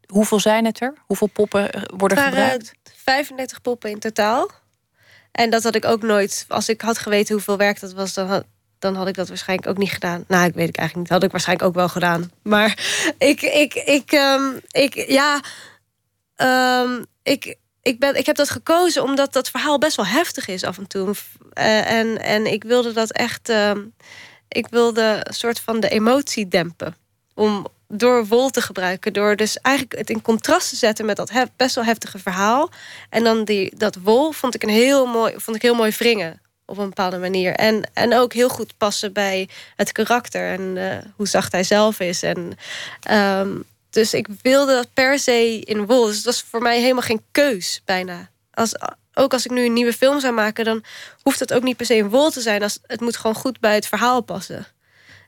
Hoeveel 0.08 0.40
zijn 0.40 0.66
het 0.66 0.82
er? 0.82 0.94
Hoeveel 1.06 1.28
poppen 1.28 1.72
eh, 1.72 1.82
worden 1.98 2.18
het 2.18 2.28
gebruikt? 2.28 2.74
35 2.96 3.62
poppen 3.62 3.90
in 3.90 4.00
totaal. 4.00 4.50
En 5.32 5.50
dat 5.50 5.64
had 5.64 5.76
ik 5.76 5.86
ook 5.86 6.02
nooit. 6.02 6.46
Als 6.48 6.70
ik 6.70 6.82
had 6.82 6.98
geweten 6.98 7.36
hoeveel 7.36 7.58
werk 7.58 7.80
dat 7.80 7.94
was, 7.94 8.14
dan 8.14 8.28
had, 8.28 8.46
dan 8.80 8.96
had 8.96 9.08
ik 9.08 9.16
dat 9.16 9.28
waarschijnlijk 9.28 9.70
ook 9.70 9.78
niet 9.78 9.92
gedaan. 9.92 10.24
Nou, 10.28 10.46
ik 10.46 10.54
weet 10.54 10.70
ik 10.70 10.78
eigenlijk 10.78 11.10
niet. 11.10 11.18
Had 11.18 11.24
ik 11.24 11.32
waarschijnlijk 11.32 11.68
ook 11.68 11.76
wel 11.76 11.90
gedaan. 11.90 12.32
Maar 12.42 12.70
ik, 13.18 13.42
ik, 13.42 13.74
ik, 13.74 14.12
um, 14.12 14.60
ik 14.72 14.94
ja. 15.08 15.42
Um, 16.82 17.06
ik, 17.24 17.56
ik, 17.82 18.00
ben, 18.00 18.16
ik 18.16 18.26
heb 18.26 18.36
dat 18.36 18.50
gekozen 18.50 19.04
omdat 19.04 19.34
dat 19.34 19.50
verhaal 19.50 19.78
best 19.78 19.96
wel 19.96 20.06
heftig 20.06 20.48
is 20.48 20.64
af 20.64 20.78
en 20.78 20.88
toe. 20.88 21.08
Uh, 21.08 21.92
en, 21.92 22.22
en 22.22 22.46
ik 22.46 22.64
wilde 22.64 22.94
dat 22.94 23.12
echt. 23.12 23.50
Uh, 23.50 23.72
ik 24.48 24.68
wilde 24.68 25.22
een 25.24 25.34
soort 25.34 25.60
van 25.60 25.80
de 25.80 25.90
emotie 25.90 26.48
dempen. 26.48 26.96
Om 27.34 27.68
door 27.88 28.26
wol 28.26 28.50
te 28.50 28.62
gebruiken. 28.62 29.14
Door 29.14 29.36
dus 29.36 29.58
eigenlijk 29.58 29.98
het 29.98 30.10
in 30.10 30.22
contrast 30.22 30.70
te 30.70 30.76
zetten 30.76 31.06
met 31.06 31.16
dat 31.16 31.32
best 31.56 31.76
wel 31.76 31.84
heftige 31.84 32.20
verhaal. 32.20 32.70
En 33.10 33.24
dan 33.24 33.44
die, 33.44 33.78
dat 33.78 33.96
wol 33.96 34.32
vond 34.32 34.56
ik 34.56 34.64
een 34.64 34.70
heel 34.70 35.06
mooi, 35.06 35.34
vond 35.38 35.56
ik 35.56 35.62
heel 35.62 35.76
mooi 35.76 35.92
wringen. 35.98 36.42
Op 36.66 36.78
een 36.78 36.88
bepaalde 36.88 37.18
manier. 37.18 37.54
En, 37.54 37.90
en 37.94 38.16
ook 38.16 38.34
heel 38.34 38.50
goed 38.50 38.78
passen 38.78 39.14
bij 39.14 39.50
het 39.76 39.92
karakter. 39.92 40.50
En 40.52 40.76
uh, 40.76 40.98
hoe 41.16 41.28
zacht 41.28 41.52
hij 41.52 41.64
zelf 41.64 42.00
is. 42.00 42.24
En 42.24 42.58
um, 43.12 43.64
dus 43.90 44.14
ik 44.14 44.28
wilde 44.42 44.74
dat 44.74 44.94
per 44.94 45.20
se 45.20 45.60
in 45.60 45.86
wol. 45.86 46.06
Dus 46.06 46.16
dat 46.16 46.24
was 46.24 46.42
voor 46.50 46.62
mij 46.62 46.80
helemaal 46.80 47.02
geen 47.02 47.24
keus, 47.32 47.82
bijna. 47.86 48.30
Als, 48.52 48.76
ook 49.14 49.34
als 49.34 49.46
ik 49.46 49.52
nu 49.52 49.66
een 49.66 49.74
nieuwe 49.74 49.94
film 49.94 50.20
zou 50.20 50.34
maken... 50.34 50.66
dan 50.66 50.84
hoeft 51.22 51.40
het 51.40 51.54
ook 51.54 51.64
niet 51.64 51.78
per 51.78 51.86
se 51.86 51.96
in 51.96 52.10
wol 52.10 52.30
te 52.30 52.42
zijn. 52.42 52.64
Als, 52.64 52.80
het 52.82 53.02
moet 53.02 53.18
gewoon 53.18 53.36
goed 53.36 53.60
bij 53.60 53.76
het 53.76 53.88
verhaal 53.88 54.22
passen. 54.22 54.68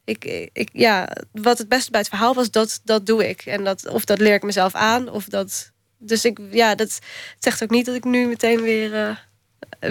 Ik, 0.06 0.50
ik, 0.54 0.70
ja, 0.74 1.10
wat 1.32 1.58
het 1.58 1.70
beste 1.70 1.92
bij 1.92 2.00
het 2.00 2.10
verhaal 2.10 2.34
was, 2.34 2.52
dat, 2.52 2.82
dat 2.84 3.06
doe 3.06 3.30
ik. 3.30 3.46
En 3.46 3.64
dat, 3.64 3.88
of 3.88 4.06
dat 4.06 4.20
leer 4.20 4.34
ik 4.34 4.44
mezelf 4.44 4.76
aan, 4.76 5.10
of 5.10 5.26
dat... 5.26 5.72
Dus 5.98 6.26
ik, 6.26 6.40
ja, 6.52 6.76
dat 6.76 7.00
zegt 7.40 7.64
ook 7.64 7.70
niet 7.70 7.86
dat 7.86 7.96
ik 7.96 8.04
nu 8.04 8.28
meteen 8.28 8.62
weer, 8.62 8.94
uh, 8.94 9.16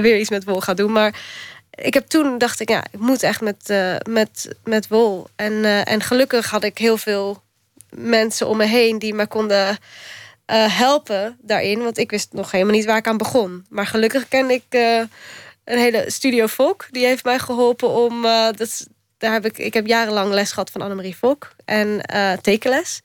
weer 0.03 0.19
iets 0.19 0.31
met 0.31 0.45
wol 0.45 0.61
ga 0.61 0.75
doen. 0.75 0.93
Maar 0.93 1.21
ik 1.71 1.95
heb 1.95 2.07
toen 2.07 2.39
dacht 2.39 2.61
ik, 2.61 2.69
ja, 2.69 2.85
ik 2.91 2.99
moet 2.99 3.23
echt 3.23 3.41
met, 3.41 3.71
uh, 3.71 3.97
met, 4.09 4.55
met 4.65 4.89
wol. 4.89 5.27
En, 5.37 5.53
uh, 5.53 5.89
en 5.89 6.03
gelukkig 6.03 6.51
had 6.51 6.65
ik 6.65 6.79
heel 6.79 6.97
veel 6.97 7.43
mensen 7.91 8.47
om 8.47 8.57
me 8.57 8.65
heen 8.65 8.99
die 8.99 9.15
me 9.15 9.27
konden 9.27 9.69
uh, 9.71 9.77
helpen 10.79 11.39
daarin. 11.41 11.83
Want 11.83 11.99
ik 11.99 12.11
wist 12.11 12.33
nog 12.33 12.51
helemaal 12.51 12.75
niet 12.75 12.85
waar 12.85 12.97
ik 12.97 13.07
aan 13.07 13.17
begon. 13.17 13.67
Maar 13.69 13.87
gelukkig 13.87 14.29
ken 14.29 14.51
ik 14.51 14.65
uh, 14.71 15.03
een 15.65 15.79
hele 15.79 16.05
studio 16.07 16.47
Volk. 16.47 16.87
Die 16.91 17.07
heeft 17.07 17.25
mij 17.25 17.39
geholpen 17.39 17.89
om... 17.89 18.25
Uh, 18.25 18.49
dat, 18.51 18.87
daar 19.19 19.33
heb 19.33 19.45
ik, 19.45 19.59
ik 19.59 19.75
heb 19.75 19.87
jarenlang 19.87 20.33
les 20.33 20.53
gehad 20.53 20.71
van 20.71 20.81
Annemarie 20.81 21.17
Volk. 21.17 21.53
En 21.65 22.03
tekenles. 22.43 23.01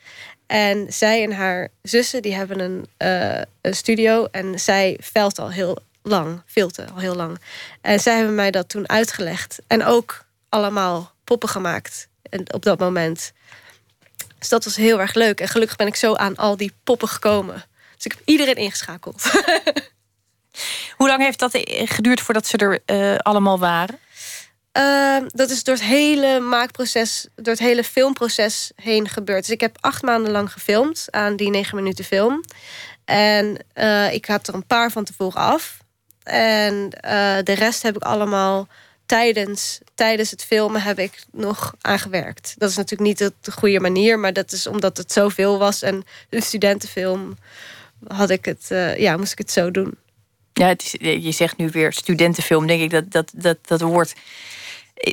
En 0.48 0.86
zij 0.90 1.24
en 1.24 1.32
haar 1.32 1.68
zussen 1.82 2.22
die 2.22 2.36
hebben 2.36 2.60
een, 2.60 3.46
studio. 3.62 4.28
En 4.32 4.60
zij 4.60 4.98
velt 5.02 5.40
al 5.40 5.52
heel 5.52 5.78
lang. 6.04 6.42
Filte 6.46 6.86
al 6.94 7.00
heel 7.00 7.16
lang. 7.16 7.40
En 7.82 8.00
zij 8.00 8.16
hebben 8.16 8.36
mij 8.36 8.52
dat 8.52 8.70
toen 8.70 8.90
uitgelegd. 8.90 9.60
En 9.68 9.86
ook 9.86 10.26
allemaal 10.50 11.12
poppen 11.24 11.50
gemaakt. 11.50 12.08
Op 12.54 12.64
dat 12.64 12.80
moment. 12.80 13.34
Dus 14.40 14.50
dat 14.50 14.64
was 14.64 14.76
heel 14.76 15.00
erg 15.00 15.14
leuk. 15.14 15.40
En 15.40 15.48
gelukkig 15.48 15.78
ben 15.78 15.88
ik 15.88 15.96
zo 15.96 16.14
aan 16.14 16.36
al 16.36 16.58
die 16.58 16.74
poppen 16.84 17.08
gekomen. 17.08 17.66
Dus 17.96 18.06
ik 18.06 18.12
heb 18.12 18.22
iedereen 18.26 18.56
ingeschakeld. 18.56 19.24
Hoe 20.98 21.08
lang 21.08 21.22
heeft 21.22 21.40
dat 21.40 21.60
geduurd 21.70 22.22
voordat 22.22 22.48
ze 22.48 22.58
er 22.58 22.80
uh, 22.86 23.18
allemaal 23.18 23.60
waren? 23.60 24.00
Uh, 24.78 25.18
dat 25.28 25.50
is 25.50 25.64
door 25.64 25.76
het 25.76 25.84
hele 25.84 26.40
maakproces, 26.40 27.28
door 27.36 27.54
het 27.54 27.64
hele 27.64 27.84
filmproces 27.84 28.72
heen 28.76 29.10
gebeurd. 29.10 29.42
Dus 29.42 29.54
ik 29.54 29.62
heb 29.62 29.78
acht 29.80 30.02
maanden 30.02 30.32
lang 30.32 30.52
gefilmd 30.52 31.08
aan 31.10 31.36
die 31.36 31.50
negen 31.50 31.76
minuten 31.76 32.06
film. 32.06 32.44
En 33.06 33.66
uh, 33.76 34.14
ik 34.14 34.26
had 34.26 34.48
er 34.48 34.54
een 34.54 34.66
paar 34.66 34.92
van 34.92 35.04
tevoren 35.04 35.42
af. 35.42 35.78
En 36.24 36.90
de 37.44 37.54
rest 37.54 37.82
heb 37.82 37.96
ik 37.96 38.04
allemaal 38.04 38.68
tijdens, 39.06 39.80
tijdens 39.96 40.32
het 40.32 40.44
filmen 40.44 40.82
heb 40.82 41.00
ik 41.00 41.26
nog 41.32 41.76
aangewerkt. 41.82 42.56
Dat 42.58 42.70
is 42.70 42.76
natuurlijk 42.76 43.10
niet 43.10 43.32
de 43.42 43.52
goede 43.52 43.80
manier, 43.80 44.20
maar 44.20 44.34
dat 44.34 44.52
is 44.52 44.68
omdat 44.68 44.98
het 44.98 45.12
zoveel 45.12 45.58
was. 45.58 45.82
En 45.82 46.06
een 46.30 46.42
studentenfilm 46.42 47.38
had 48.08 48.30
ik 48.30 48.46
het, 48.46 48.68
uh, 48.72 48.98
ja, 48.98 49.18
moest 49.18 49.32
ik 49.32 49.38
het 49.38 49.52
zo 49.52 49.72
doen. 49.72 49.98
Ja, 50.54 50.68
het 50.68 50.84
is, 50.84 51.24
je 51.24 51.32
zegt 51.32 51.58
nu 51.58 51.70
weer 51.70 51.94
studentenfilm, 51.94 52.68
denk 52.68 52.82
ik 52.82 52.90
dat 52.90 53.12
dat, 53.12 53.32
dat, 53.34 53.58
dat 53.62 53.82
woord. 53.82 54.14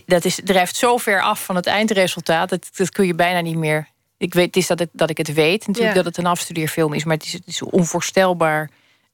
Dat 0.06 0.24
is, 0.24 0.40
drijft 0.44 0.76
zo 0.76 0.96
ver 0.96 1.22
af 1.22 1.44
van 1.44 1.56
het 1.56 1.66
eindresultaat. 1.66 2.48
Dat, 2.48 2.70
dat 2.74 2.90
kun 2.90 3.06
je 3.06 3.14
bijna 3.14 3.40
niet 3.40 3.56
meer. 3.56 3.88
Ik 4.16 4.34
weet, 4.34 4.46
het 4.46 4.56
is 4.56 4.66
dat, 4.66 4.78
het, 4.78 4.88
dat 4.92 5.10
ik 5.10 5.16
het 5.16 5.32
weet, 5.32 5.66
natuurlijk 5.66 5.94
dat 5.94 6.04
het 6.04 6.16
een 6.16 6.26
afstudeerfilm 6.26 6.92
is, 6.92 7.04
maar 7.04 7.16
het 7.16 7.26
is, 7.26 7.32
het 7.32 7.46
is 7.46 7.62
onvoorstelbaar 7.62 8.70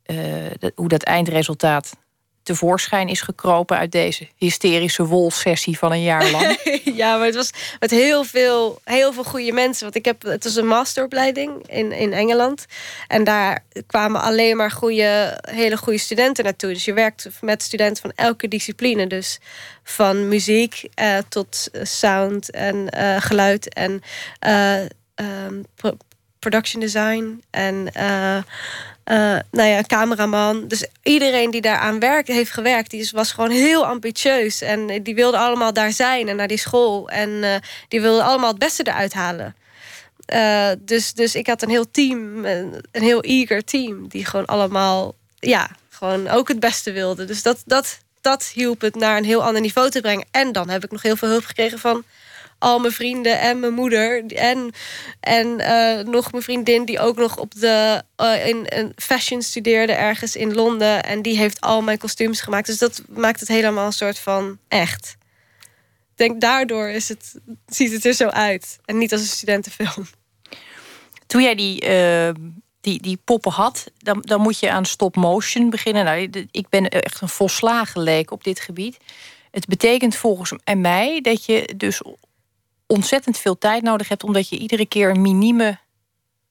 uh, 0.07 0.47
dat, 0.59 0.73
hoe 0.75 0.89
dat 0.89 1.03
eindresultaat 1.03 1.97
tevoorschijn 2.49 3.09
is 3.09 3.21
gekropen 3.21 3.77
uit 3.77 3.93
deze 3.93 4.29
hysterische 4.37 5.07
wolsessie 5.07 5.79
van 5.79 5.93
een 5.93 6.03
jaar 6.03 6.31
lang. 6.31 6.59
ja, 7.03 7.17
maar 7.17 7.27
het 7.27 7.35
was 7.35 7.51
met 7.79 7.91
heel 7.91 8.25
veel, 8.25 8.81
heel 8.85 9.13
veel 9.13 9.25
goede 9.25 9.53
mensen. 9.53 9.83
Want 9.83 9.95
ik 9.95 10.05
heb, 10.05 10.23
het 10.23 10.45
was 10.45 10.57
een 10.57 10.67
masteropleiding 10.67 11.69
in, 11.69 11.93
in 11.93 12.13
Engeland. 12.13 12.67
En 13.09 13.25
daar 13.25 13.65
kwamen 13.87 14.21
alleen 14.21 14.57
maar 14.57 14.71
goede, 14.71 15.39
hele 15.51 15.77
goede 15.77 15.99
studenten 15.99 16.45
naartoe. 16.45 16.73
Dus 16.73 16.85
je 16.85 16.93
werkt 16.93 17.29
met 17.41 17.63
studenten 17.63 18.03
van 18.03 18.13
elke 18.15 18.49
discipline. 18.49 19.07
Dus 19.07 19.39
van 19.83 20.29
muziek 20.29 20.89
uh, 21.01 21.19
tot 21.29 21.71
sound 21.83 22.51
en 22.51 22.77
uh, 22.97 23.17
geluid 23.19 23.75
en 23.75 24.03
uh, 24.47 24.81
um, 25.47 25.65
production 26.39 26.81
design 26.81 27.43
en 27.51 27.91
uh, 27.97 28.39
nou 29.51 29.69
ja, 29.69 29.83
cameraman. 29.83 30.69
Dus 30.69 30.87
iedereen 31.03 31.51
die 31.51 31.61
daaraan 31.61 31.99
werkt, 31.99 32.29
heeft 32.29 32.51
gewerkt, 32.51 32.91
die 32.91 33.09
was 33.13 33.33
gewoon 33.33 33.51
heel 33.51 33.87
ambitieus. 33.87 34.61
En 34.61 35.03
die 35.03 35.15
wilde 35.15 35.39
allemaal 35.39 35.73
daar 35.73 35.93
zijn 35.93 36.29
en 36.29 36.37
naar 36.37 36.49
die 36.49 36.59
school. 36.59 37.09
En 37.09 37.29
uh, 37.31 37.55
die 37.89 38.01
wilde 38.01 38.23
allemaal 38.23 38.51
het 38.51 38.59
beste 38.59 38.87
eruit 38.87 39.13
halen. 39.13 39.57
Dus, 40.79 41.13
dus 41.13 41.35
ik 41.35 41.47
had 41.47 41.63
een 41.63 41.69
heel 41.69 41.91
team, 41.91 42.45
een 42.45 42.83
heel 42.93 43.23
eager 43.23 43.65
team, 43.65 44.09
die 44.09 44.25
gewoon 44.25 44.47
allemaal, 44.47 45.15
ja, 45.39 45.71
gewoon 45.91 46.29
ook 46.29 46.49
het 46.49 46.61
beste 46.61 46.93
wilde. 46.93 47.25
Dus 47.25 47.43
dat, 47.43 47.63
dat, 47.65 47.99
dat 48.21 48.51
hielp 48.55 48.81
het 48.81 48.95
naar 48.95 49.17
een 49.17 49.25
heel 49.25 49.45
ander 49.45 49.61
niveau 49.61 49.91
te 49.91 50.01
brengen. 50.01 50.27
En 50.31 50.53
dan 50.53 50.69
heb 50.69 50.85
ik 50.85 50.91
nog 50.91 51.03
heel 51.03 51.17
veel 51.17 51.29
hulp 51.29 51.45
gekregen 51.45 51.79
van 51.79 52.05
al 52.59 52.79
mijn 52.79 52.93
vrienden 52.93 53.41
en 53.41 53.61
mijn 53.61 53.73
moeder. 53.73 54.27
En, 54.27 54.71
en 55.21 55.47
uh, 55.47 56.13
nog 56.13 56.33
mijn 56.33 56.45
vriendin 56.45 56.85
die 56.85 57.01
ook 57.01 57.17
nog 57.17 57.39
op 57.39 57.55
de, 57.55 58.03
uh, 58.17 58.47
in, 58.47 58.67
in, 58.67 58.93
fashion 58.97 59.43
studeerde 59.43 59.93
ergens 59.93 60.37
in 60.37 60.55
Londen. 60.55 61.03
En 61.03 61.23
die 61.23 61.37
heeft 61.37 61.61
al 61.61 61.83
mijn 61.83 61.99
kostuums 61.99 62.41
gemaakt. 62.41 62.67
Dus 62.67 62.79
dat 62.79 63.03
maakt 63.09 63.41
het 63.41 63.49
helemaal 63.49 63.87
een 63.87 63.93
soort 63.93 64.19
van 64.19 64.59
echt. 64.69 65.17
Denk 66.15 66.41
daardoor 66.41 66.89
is 66.89 67.09
het, 67.09 67.35
ziet 67.67 67.93
het 67.93 68.05
er 68.05 68.13
zo 68.13 68.27
uit. 68.27 68.79
En 68.85 68.99
niet 68.99 69.13
als 69.13 69.21
een 69.21 69.27
studentenfilm. 69.27 70.07
Toen 71.27 71.43
jij 71.43 71.55
die, 71.55 71.89
uh, 71.89 72.31
die, 72.81 73.03
die 73.03 73.19
poppen 73.25 73.53
had, 73.53 73.91
dan, 73.99 74.21
dan 74.21 74.41
moet 74.41 74.59
je 74.59 74.71
aan 74.71 74.85
stop 74.85 75.17
motion 75.17 75.71
beginnen. 75.71 76.05
Nou, 76.05 76.47
ik 76.51 76.69
ben 76.69 76.89
echt 76.89 77.21
een 77.21 77.29
volslagen 77.29 78.01
leek 78.01 78.31
op 78.31 78.45
dit 78.45 78.61
gebied. 78.61 78.97
Het 79.51 79.67
betekent 79.67 80.17
volgens 80.17 80.53
mij 80.77 81.21
dat 81.21 81.45
je 81.45 81.75
dus 81.77 82.03
ontzettend 82.89 83.39
veel 83.39 83.59
tijd 83.59 83.83
nodig 83.83 84.09
hebt, 84.09 84.25
omdat 84.25 84.49
je 84.49 84.59
iedere 84.59 84.87
keer 84.87 85.11
een 85.11 85.23
minieme 85.23 85.79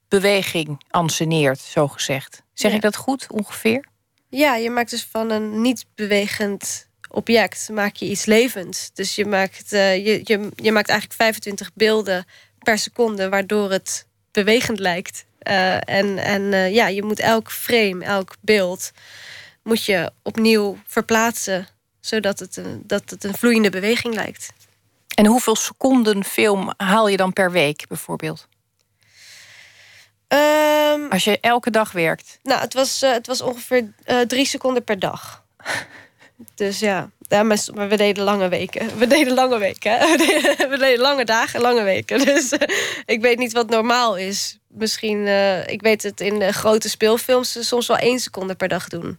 beweging 0.08 0.84
anseneert, 0.90 1.60
zo 1.60 1.88
gezegd. 1.88 2.44
Zeg 2.54 2.74
ik 2.74 2.82
dat 2.82 2.96
goed 2.96 3.28
ongeveer? 3.32 3.86
Ja, 4.30 4.56
je 4.56 4.70
maakt 4.70 4.90
dus 4.90 5.08
van 5.12 5.30
een 5.30 5.62
niet 5.62 5.86
bewegend 5.96 6.88
object 7.10 7.70
maak 7.72 7.96
je 7.96 8.06
iets 8.06 8.26
levends. 8.26 8.90
Dus 8.94 9.16
je 9.16 9.26
maakt, 9.26 9.74
uh, 9.74 10.06
je, 10.06 10.22
je, 10.24 10.50
je 10.56 10.72
maakt 10.72 10.90
eigenlijk 10.90 11.20
25 11.20 11.72
beelden 11.74 12.26
per 12.60 12.78
seconde, 12.78 13.30
waardoor 13.30 13.72
het 13.72 14.08
bewegend 14.32 14.80
lijkt. 14.80 15.26
Uh, 15.48 15.76
en 15.76 16.18
en 16.18 16.42
uh, 16.42 16.74
ja, 16.74 16.88
je 16.88 17.04
moet 17.04 17.20
elk 17.20 17.52
frame, 17.52 18.06
elk 18.06 18.36
beeld, 18.42 18.92
moet 19.64 19.84
je 19.84 20.12
opnieuw 20.24 20.78
verplaatsen, 20.86 21.68
zodat 22.00 22.40
het 22.40 22.58
een, 22.58 22.84
dat 22.86 23.10
het 23.10 23.24
een 23.24 23.34
vloeiende 23.34 23.70
beweging 23.70 24.14
lijkt. 24.14 24.54
En 25.18 25.26
hoeveel 25.26 25.56
seconden 25.56 26.24
film 26.24 26.74
haal 26.78 27.08
je 27.08 27.18
dan 27.18 27.34
per 27.34 27.52
week 27.52 27.86
bijvoorbeeld? 27.88 28.48
Um, 30.28 31.12
Als 31.12 31.24
je 31.24 31.40
elke 31.40 31.70
dag 31.70 31.92
werkt? 31.92 32.40
Nou, 32.44 32.62
het 32.62 32.74
was, 32.74 33.04
uh, 33.04 33.12
het 33.12 33.28
was 33.28 33.42
ongeveer 33.42 33.94
uh, 34.06 34.20
drie 34.22 34.46
seconden 34.46 34.84
per 34.84 35.00
dag. 35.00 35.44
dus 36.56 36.80
ja, 36.80 37.10
ja 37.20 37.44
maar, 37.44 37.58
we 37.74 37.98
deden 37.98 38.24
lange 38.24 38.48
weken. 38.48 38.90
We 39.00 39.08
deden 39.08 39.34
lange 39.34 39.58
weken. 39.58 40.00
We 40.00 40.18
deden, 40.18 40.70
we 40.72 40.78
deden 40.78 41.00
lange 41.00 41.26
dagen, 41.26 41.62
lange 41.62 41.84
weken. 41.84 42.26
Dus 42.26 42.54
uh, 42.54 42.60
ik 43.06 43.22
weet 43.22 43.38
niet 43.38 43.54
wat 43.54 43.70
normaal 43.70 44.18
is. 44.18 44.60
Misschien, 44.68 45.28
ik 45.68 45.82
weet 45.82 46.04
het 46.04 46.22
in 46.22 46.40
de 46.40 46.52
grote 46.52 46.90
speelfilms 46.90 47.68
soms 47.68 47.88
wel 47.88 47.98
één 47.98 48.20
seconde 48.20 48.56
per 48.56 48.68
dag 48.68 48.88
doen. 48.88 49.18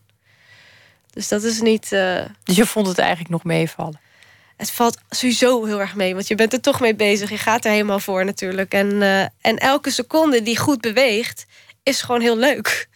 Dus 1.10 1.28
dat 1.28 1.42
is 1.42 1.60
niet. 1.60 1.88
Dus 1.88 2.56
je 2.56 2.66
vond 2.66 2.86
het 2.86 2.98
eigenlijk 2.98 3.30
nog 3.30 3.44
meevallen? 3.44 4.06
Het 4.58 4.70
valt 4.70 4.98
sowieso 5.10 5.64
heel 5.64 5.80
erg 5.80 5.94
mee. 5.94 6.14
Want 6.14 6.28
je 6.28 6.34
bent 6.34 6.52
er 6.52 6.60
toch 6.60 6.80
mee 6.80 6.94
bezig. 6.94 7.30
Je 7.30 7.38
gaat 7.38 7.64
er 7.64 7.70
helemaal 7.70 8.00
voor 8.00 8.24
natuurlijk. 8.24 8.72
En, 8.72 8.92
uh, 8.92 9.20
en 9.20 9.56
elke 9.56 9.90
seconde 9.90 10.42
die 10.42 10.58
goed 10.58 10.80
beweegt, 10.80 11.46
is 11.82 12.02
gewoon 12.02 12.20
heel 12.20 12.36
leuk. 12.36 12.66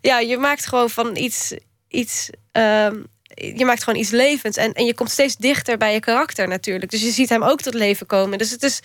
Ja, 0.00 0.18
je 0.18 0.36
maakt 0.36 0.66
gewoon 0.66 0.90
van 0.90 1.16
iets. 1.16 1.54
iets 1.88 2.30
uh, 2.52 2.88
je 3.34 3.64
maakt 3.64 3.84
gewoon 3.84 4.00
iets 4.00 4.10
levends. 4.10 4.56
En, 4.56 4.72
en 4.72 4.84
je 4.84 4.94
komt 4.94 5.10
steeds 5.10 5.36
dichter 5.36 5.76
bij 5.76 5.92
je 5.92 6.00
karakter 6.00 6.48
natuurlijk. 6.48 6.90
Dus 6.90 7.02
je 7.02 7.10
ziet 7.10 7.28
hem 7.28 7.42
ook 7.42 7.60
tot 7.60 7.74
leven 7.74 8.06
komen. 8.06 8.38
Dus 8.38 8.50
het 8.50 8.62
is 8.62 8.80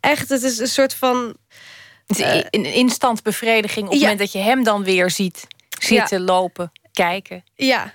echt, 0.00 0.28
het 0.28 0.42
is 0.42 0.58
een 0.58 0.68
soort 0.68 0.94
van. 0.94 1.36
Uh, 2.16 2.36
een 2.50 2.64
instant 2.64 3.22
bevrediging 3.22 3.86
op 3.86 3.92
het 3.92 4.00
moment 4.00 4.18
dat 4.18 4.32
je 4.32 4.38
hem 4.38 4.64
dan 4.64 4.84
weer 4.84 5.10
ziet 5.10 5.46
zitten, 5.78 6.20
lopen, 6.20 6.72
kijken. 6.92 7.44
Ja, 7.54 7.94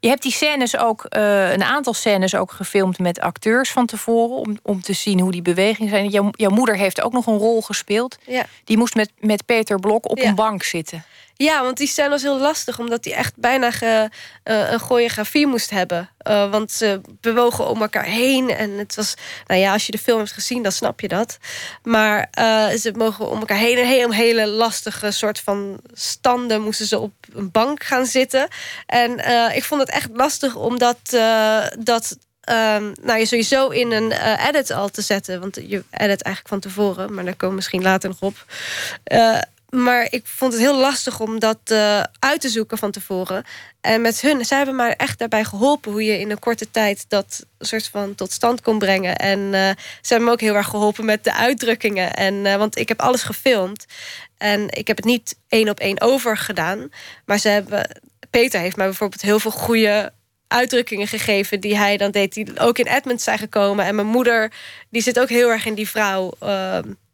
je 0.00 0.08
hebt 0.08 0.22
die 0.22 0.32
scènes 0.32 0.76
ook, 0.78 1.06
uh, 1.16 1.52
een 1.52 1.62
aantal 1.62 1.94
scènes 1.94 2.34
ook 2.34 2.52
gefilmd 2.52 2.98
met 2.98 3.20
acteurs 3.20 3.70
van 3.70 3.86
tevoren. 3.86 4.36
Om, 4.36 4.58
om 4.62 4.80
te 4.82 4.92
zien 4.92 5.20
hoe 5.20 5.32
die 5.32 5.42
bewegingen 5.42 5.90
zijn. 5.90 6.08
Jouw, 6.08 6.28
jouw 6.30 6.50
moeder 6.50 6.76
heeft 6.76 7.00
ook 7.00 7.12
nog 7.12 7.26
een 7.26 7.38
rol 7.38 7.62
gespeeld. 7.62 8.18
Ja. 8.26 8.46
Die 8.64 8.76
moest 8.76 8.94
met, 8.94 9.10
met 9.18 9.46
Peter 9.46 9.80
Blok 9.80 10.10
op 10.10 10.18
een 10.18 10.34
bank 10.34 10.62
zitten. 10.62 11.04
Ja, 11.38 11.62
want 11.62 11.76
die 11.76 11.86
scène 11.86 12.08
was 12.08 12.22
heel 12.22 12.38
lastig, 12.38 12.78
omdat 12.78 13.04
hij 13.04 13.14
echt 13.14 13.32
bijna 13.36 13.70
ge, 13.70 14.08
uh, 14.44 14.70
een 14.70 14.78
choreografie 14.78 15.46
moest 15.46 15.70
hebben. 15.70 16.10
Uh, 16.28 16.50
want 16.50 16.72
ze 16.72 17.00
bewogen 17.20 17.68
om 17.68 17.80
elkaar 17.80 18.04
heen. 18.04 18.50
En 18.50 18.70
het 18.70 18.94
was, 18.94 19.14
nou 19.46 19.60
ja, 19.60 19.72
als 19.72 19.86
je 19.86 19.92
de 19.92 19.98
film 19.98 20.18
hebt 20.18 20.32
gezien, 20.32 20.62
dan 20.62 20.72
snap 20.72 21.00
je 21.00 21.08
dat. 21.08 21.38
Maar 21.82 22.28
uh, 22.38 22.68
ze 22.68 22.92
mogen 22.96 23.30
om 23.30 23.38
elkaar 23.38 23.58
heen. 23.58 23.78
Een 23.78 23.86
hele, 23.86 24.14
hele 24.14 24.46
lastige 24.46 25.10
soort 25.10 25.40
van 25.40 25.80
standen 25.92 26.62
moesten 26.62 26.86
ze 26.86 26.98
op 26.98 27.12
een 27.32 27.50
bank 27.50 27.84
gaan 27.84 28.06
zitten. 28.06 28.48
En 28.86 29.12
ik 29.54 29.64
vond 29.64 29.80
het 29.80 29.90
echt 29.90 30.08
lastig, 30.12 30.54
omdat 30.54 30.98
dat 31.78 32.16
Um, 32.50 32.92
nou, 33.02 33.18
je 33.18 33.26
sowieso 33.26 33.68
in 33.68 33.92
een 33.92 34.12
edit 34.48 34.70
al 34.70 34.88
te 34.88 35.02
zetten. 35.02 35.40
Want 35.40 35.54
je 35.54 35.84
edit 35.90 36.22
eigenlijk 36.22 36.48
van 36.48 36.60
tevoren, 36.60 37.14
maar 37.14 37.24
daar 37.24 37.34
komen 37.34 37.48
we 37.48 37.54
misschien 37.54 37.82
later 37.82 38.08
nog 38.08 38.20
op. 38.20 38.44
Uh, 39.12 39.38
maar 39.82 40.06
ik 40.10 40.26
vond 40.26 40.52
het 40.52 40.62
heel 40.62 40.76
lastig 40.76 41.20
om 41.20 41.38
dat 41.38 41.58
uh, 41.72 42.02
uit 42.18 42.40
te 42.40 42.48
zoeken 42.48 42.78
van 42.78 42.90
tevoren. 42.90 43.44
En 43.80 44.00
met 44.00 44.20
hun, 44.20 44.44
zij 44.44 44.56
hebben 44.56 44.76
mij 44.76 44.96
echt 44.96 45.18
daarbij 45.18 45.44
geholpen 45.44 45.92
hoe 45.92 46.04
je 46.04 46.18
in 46.18 46.30
een 46.30 46.38
korte 46.38 46.70
tijd 46.70 47.04
dat 47.08 47.46
soort 47.58 47.88
van 47.88 48.14
tot 48.14 48.32
stand 48.32 48.60
kon 48.60 48.78
brengen. 48.78 49.16
En 49.16 49.38
uh, 49.38 49.50
ze 50.00 50.08
hebben 50.08 50.24
me 50.24 50.32
ook 50.32 50.40
heel 50.40 50.54
erg 50.54 50.68
geholpen 50.68 51.04
met 51.04 51.24
de 51.24 51.34
uitdrukkingen. 51.34 52.14
En, 52.14 52.34
uh, 52.34 52.56
want 52.56 52.78
ik 52.78 52.88
heb 52.88 53.00
alles 53.00 53.22
gefilmd. 53.22 53.86
En 54.38 54.70
ik 54.70 54.86
heb 54.86 54.96
het 54.96 55.06
niet 55.06 55.38
één 55.48 55.68
op 55.68 55.80
één 55.80 56.00
over 56.00 56.36
gedaan. 56.36 56.88
Maar 57.24 57.38
ze 57.38 57.48
hebben, 57.48 58.00
Peter 58.30 58.60
heeft 58.60 58.76
mij 58.76 58.86
bijvoorbeeld 58.86 59.22
heel 59.22 59.40
veel 59.40 59.50
goede 59.50 60.12
uitdrukkingen 60.48 61.06
gegeven 61.06 61.60
die 61.60 61.76
hij 61.76 61.96
dan 61.96 62.10
deed, 62.10 62.34
die 62.34 62.58
ook 62.58 62.78
in 62.78 62.86
Edmund 62.86 63.22
zijn 63.22 63.38
gekomen. 63.38 63.84
En 63.84 63.94
mijn 63.94 64.06
moeder, 64.06 64.52
die 64.90 65.02
zit 65.02 65.20
ook 65.20 65.28
heel 65.28 65.50
erg 65.50 65.66
in 65.66 65.74
die 65.74 65.88
vrouw. 65.88 66.32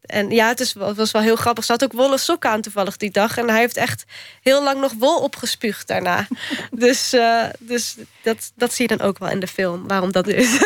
En 0.03 0.31
ja, 0.31 0.49
het, 0.49 0.61
is, 0.61 0.75
het 0.75 0.97
was 0.97 1.11
wel 1.11 1.23
heel 1.23 1.37
grappig. 1.37 1.65
Ze 1.65 1.73
had 1.73 1.85
ook 1.85 1.93
wollen 1.93 2.19
sokken 2.19 2.51
aan 2.51 2.61
toevallig 2.61 2.97
die 2.97 3.11
dag. 3.11 3.39
En 3.39 3.49
hij 3.49 3.61
heeft 3.61 3.77
echt 3.77 4.05
heel 4.43 4.63
lang 4.63 4.81
nog 4.81 4.93
wol 4.99 5.19
opgespuugd 5.19 5.87
daarna. 5.87 6.27
dus 6.71 7.15
uh, 7.15 7.45
dus 7.59 7.97
dat, 8.23 8.53
dat 8.55 8.73
zie 8.73 8.89
je 8.89 8.97
dan 8.97 9.07
ook 9.07 9.19
wel 9.19 9.29
in 9.29 9.41
de 9.41 9.47
film, 9.47 9.89
waarom 9.89 10.13
dat 10.13 10.27
is. 10.27 10.59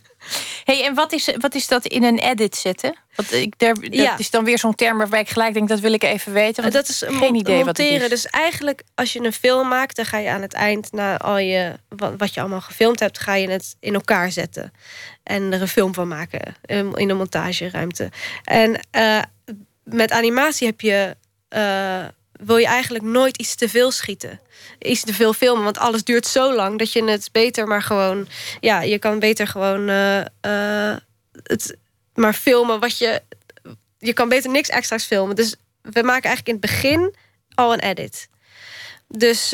hey, 0.64 0.84
en 0.84 0.94
wat 0.94 1.12
is, 1.12 1.30
wat 1.38 1.54
is 1.54 1.68
dat 1.68 1.86
in 1.86 2.02
een 2.02 2.18
edit 2.18 2.56
zetten? 2.56 2.96
Want 3.14 3.32
ik, 3.32 3.58
daar, 3.58 3.74
dat 3.74 3.94
ja. 3.94 4.18
is 4.18 4.30
dan 4.30 4.44
weer 4.44 4.58
zo'n 4.58 4.74
term 4.74 4.98
waarbij 4.98 5.20
ik 5.20 5.28
gelijk 5.28 5.54
denk... 5.54 5.68
dat 5.68 5.80
wil 5.80 5.92
ik 5.92 6.02
even 6.02 6.32
weten. 6.32 6.62
Want 6.62 6.74
dat 6.74 6.88
is 6.88 7.02
geen 7.06 7.34
idee 7.34 7.64
monteren. 7.64 7.66
wat 7.66 7.78
het 7.78 8.02
is. 8.02 8.08
Dus 8.08 8.26
eigenlijk, 8.26 8.82
als 8.94 9.12
je 9.12 9.24
een 9.24 9.32
film 9.32 9.68
maakt... 9.68 9.96
dan 9.96 10.04
ga 10.04 10.18
je 10.18 10.30
aan 10.30 10.42
het 10.42 10.52
eind, 10.52 10.92
na 10.92 11.18
al 11.18 11.38
je, 11.38 11.72
wat 12.16 12.34
je 12.34 12.40
allemaal 12.40 12.60
gefilmd 12.60 13.00
hebt... 13.00 13.18
ga 13.18 13.34
je 13.34 13.50
het 13.50 13.76
in 13.80 13.94
elkaar 13.94 14.32
zetten. 14.32 14.72
En 15.26 15.52
er 15.52 15.60
een 15.60 15.68
film 15.68 15.94
van 15.94 16.08
maken 16.08 16.56
in 16.94 17.08
de 17.08 17.14
montageruimte. 17.14 18.10
En 18.44 18.80
uh, 18.96 19.22
met 19.84 20.10
animatie 20.10 20.66
heb 20.66 20.80
je... 20.80 21.16
Uh, 21.56 22.04
wil 22.32 22.56
je 22.56 22.66
eigenlijk 22.66 23.04
nooit 23.04 23.36
iets 23.36 23.54
te 23.54 23.68
veel 23.68 23.90
schieten. 23.90 24.40
Iets 24.78 25.04
te 25.04 25.14
veel 25.14 25.32
filmen, 25.32 25.64
want 25.64 25.78
alles 25.78 26.04
duurt 26.04 26.26
zo 26.26 26.54
lang... 26.54 26.78
dat 26.78 26.92
je 26.92 27.04
het 27.04 27.28
beter 27.32 27.66
maar 27.66 27.82
gewoon... 27.82 28.28
Ja, 28.60 28.80
je 28.82 28.98
kan 28.98 29.18
beter 29.18 29.46
gewoon... 29.46 29.88
Uh, 29.88 30.96
het 31.42 31.76
maar 32.14 32.34
filmen 32.34 32.80
wat 32.80 32.98
je... 32.98 33.22
Je 33.98 34.12
kan 34.12 34.28
beter 34.28 34.50
niks 34.50 34.68
extra's 34.68 35.04
filmen. 35.04 35.36
Dus 35.36 35.56
we 35.82 36.02
maken 36.02 36.24
eigenlijk 36.30 36.48
in 36.48 36.54
het 36.54 36.60
begin 36.60 37.14
al 37.54 37.72
een 37.72 37.80
edit. 37.80 38.28
Dus 39.08 39.50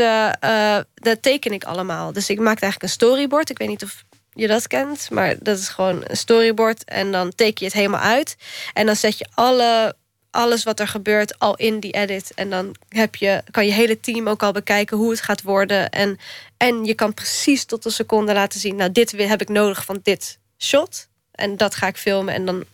dat 0.95 1.23
teken 1.23 1.53
ik 1.53 1.65
allemaal. 1.65 2.13
Dus 2.13 2.31
ik 2.31 2.39
maak 2.39 2.61
eigenlijk 2.61 2.83
een 2.83 2.89
storyboard. 2.89 3.51
Ik 3.51 3.59
weet 3.59 3.69
niet 3.69 3.83
of 3.83 4.05
je 4.35 4.47
dat 4.47 4.67
kent. 4.67 5.11
Maar 5.11 5.37
dat 5.39 5.59
is 5.59 5.69
gewoon 5.69 6.05
een 6.07 6.17
storyboard. 6.17 6.85
En 6.85 7.13
dan 7.13 7.35
teken 7.35 7.55
je 7.59 7.65
het 7.65 7.75
helemaal 7.75 8.01
uit. 8.01 8.37
En 8.73 8.87
dan 8.87 8.97
zet 8.97 9.19
je 9.19 9.27
alle, 9.35 9.97
alles 10.31 10.65
wat 10.65 10.81
er 10.81 10.89
gebeurt 10.89 11.39
al 11.39 11.57
in 11.57 11.81
die 11.81 11.93
edit. 11.93 12.33
En 12.35 12.51
dan 12.51 12.77
heb 12.89 13.15
je, 13.15 13.43
kan 13.51 13.67
je 13.67 13.73
hele 13.73 14.01
team 14.01 14.29
ook 14.29 14.43
al 14.43 14.53
bekijken 14.53 14.97
hoe 14.97 15.11
het 15.11 15.21
gaat 15.21 15.43
worden. 15.43 15.91
En, 15.91 16.19
en 16.57 16.85
je 16.85 16.95
kan 16.95 17.15
precies 17.15 17.65
tot 17.65 17.83
de 17.83 17.91
seconde 17.91 18.33
laten 18.33 18.61
zien... 18.61 18.77
nou, 18.77 18.93
dit 18.93 19.11
heb 19.11 19.41
ik 19.41 19.49
nodig 19.49 19.85
van 19.85 20.01
dit 20.03 20.39
shot. 20.59 21.09
En 21.33 21.57
dat 21.57 21.75
ga 21.75 21.87
ik 21.87 21.97
filmen. 21.97 22.35
En 22.35 22.47
dan, 22.47 22.65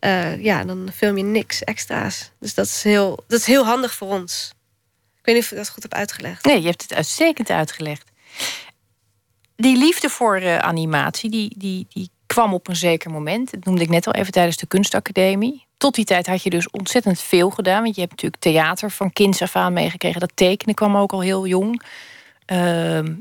uh, 0.00 0.42
ja, 0.44 0.64
dan 0.64 0.90
film 0.94 1.16
je 1.16 1.24
niks 1.24 1.64
extra's. 1.64 2.30
Dus 2.40 2.54
dat 2.54 2.66
is, 2.66 2.82
heel, 2.82 3.24
dat 3.26 3.40
is 3.40 3.46
heel 3.46 3.64
handig 3.64 3.94
voor 3.94 4.08
ons. 4.08 4.52
Ik 5.18 5.24
weet 5.30 5.34
niet 5.34 5.44
of 5.44 5.50
ik 5.50 5.56
dat 5.56 5.70
goed 5.70 5.82
heb 5.82 5.94
uitgelegd. 5.94 6.44
Nee, 6.44 6.60
je 6.60 6.66
hebt 6.66 6.82
het 6.82 6.94
uitstekend 6.94 7.50
uitgelegd 7.50 8.12
die 9.56 9.76
liefde 9.76 10.08
voor 10.08 10.40
uh, 10.40 10.58
animatie, 10.58 11.30
die, 11.30 11.54
die, 11.56 11.86
die 11.88 12.10
kwam 12.26 12.54
op 12.54 12.68
een 12.68 12.76
zeker 12.76 13.10
moment. 13.10 13.50
Dat 13.50 13.64
noemde 13.64 13.82
ik 13.82 13.88
net 13.88 14.06
al 14.06 14.12
even 14.12 14.32
tijdens 14.32 14.56
de 14.56 14.66
kunstacademie. 14.66 15.66
Tot 15.76 15.94
die 15.94 16.04
tijd 16.04 16.26
had 16.26 16.42
je 16.42 16.50
dus 16.50 16.70
ontzettend 16.70 17.20
veel 17.20 17.50
gedaan. 17.50 17.82
Want 17.82 17.94
je 17.94 18.00
hebt 18.00 18.12
natuurlijk 18.12 18.42
theater 18.42 18.90
van 18.90 19.12
kinds 19.12 19.42
af 19.42 19.56
aan 19.56 19.72
meegekregen. 19.72 20.20
Dat 20.20 20.32
tekenen 20.34 20.74
kwam 20.74 20.96
ook 20.96 21.12
al 21.12 21.20
heel 21.20 21.46
jong. 21.46 21.82
Uh, 22.52 22.58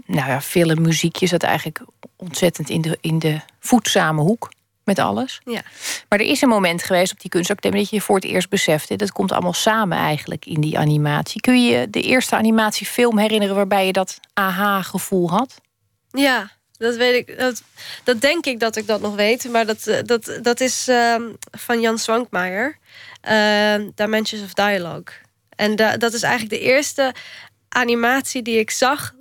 nou 0.06 0.30
ja, 0.30 0.42
film, 0.42 0.82
muziek. 0.82 1.16
Je 1.16 1.28
zat 1.28 1.44
eigenlijk 1.44 1.86
ontzettend 2.16 2.70
in 2.70 2.82
de, 2.82 2.98
in 3.02 3.20
de 3.20 3.40
voedzame 3.60 4.22
hoek 4.22 4.52
met 4.84 5.00
alles. 5.00 5.42
Ja. 5.46 5.62
Maar 6.10 6.20
er 6.20 6.26
is 6.26 6.42
een 6.42 6.50
moment 6.50 6.84
geweest 6.84 7.12
op 7.12 7.20
die 7.20 7.30
kunstacademie... 7.30 7.82
dat 7.82 7.90
je 7.90 8.02
voor 8.02 8.16
het 8.16 8.26
eerst 8.26 8.50
besefte... 8.50 8.96
dat 8.96 9.12
komt 9.12 9.32
allemaal 9.32 9.54
samen 9.54 9.98
eigenlijk 9.98 10.46
in 10.46 10.62
die 10.62 10.78
animatie. 10.78 11.42
Kun 11.42 11.64
je 11.64 11.72
je 11.72 11.90
de 11.90 12.02
eerste 12.02 12.36
animatiefilm 12.36 13.18
herinneren... 13.18 13.56
waarbij 13.56 13.86
je 13.86 13.92
dat 13.92 14.20
aha-gevoel 14.34 15.30
had? 15.30 15.62
Ja, 16.14 16.52
dat 16.78 16.96
weet 16.96 17.28
ik. 17.28 17.38
Dat, 18.04 18.22
denk 18.22 18.46
ik 18.46 18.60
dat 18.60 18.76
ik 18.76 18.88
dat 18.88 19.02
nog 19.02 19.16
weet. 19.16 19.50
Maar 19.50 19.66
dat, 19.66 19.88
eh, 19.88 20.00
dat, 20.04 20.40
dat 20.42 20.60
is 20.60 20.88
uh, 20.88 21.16
van 21.52 21.82
Jan 21.82 21.98
Swankmaier. 21.98 22.78
Uh, 23.30 23.76
Dimensions 23.96 24.44
of 24.44 24.54
Dialogue. 24.54 25.14
En 25.56 25.76
da, 25.76 25.98
dat 25.98 26.14
is 26.14 26.24
eigenlijk 26.24 26.62
de 26.62 26.68
eerste 26.68 27.14
animatie 27.70 28.42
die 28.42 28.60
ik 28.60 28.72
zag. 28.72 29.14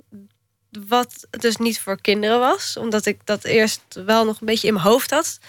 Wat 0.87 1.27
dus 1.29 1.57
niet 1.57 1.79
voor 1.79 2.01
kinderen 2.01 2.39
was. 2.39 2.77
Omdat 2.77 3.05
ik 3.05 3.25
dat 3.25 3.43
eerst 3.43 3.81
wel 4.05 4.25
nog 4.25 4.39
een 4.39 4.45
beetje 4.45 4.67
in 4.67 4.73
mijn 4.73 4.85
hoofd 4.85 5.11
had. 5.11 5.39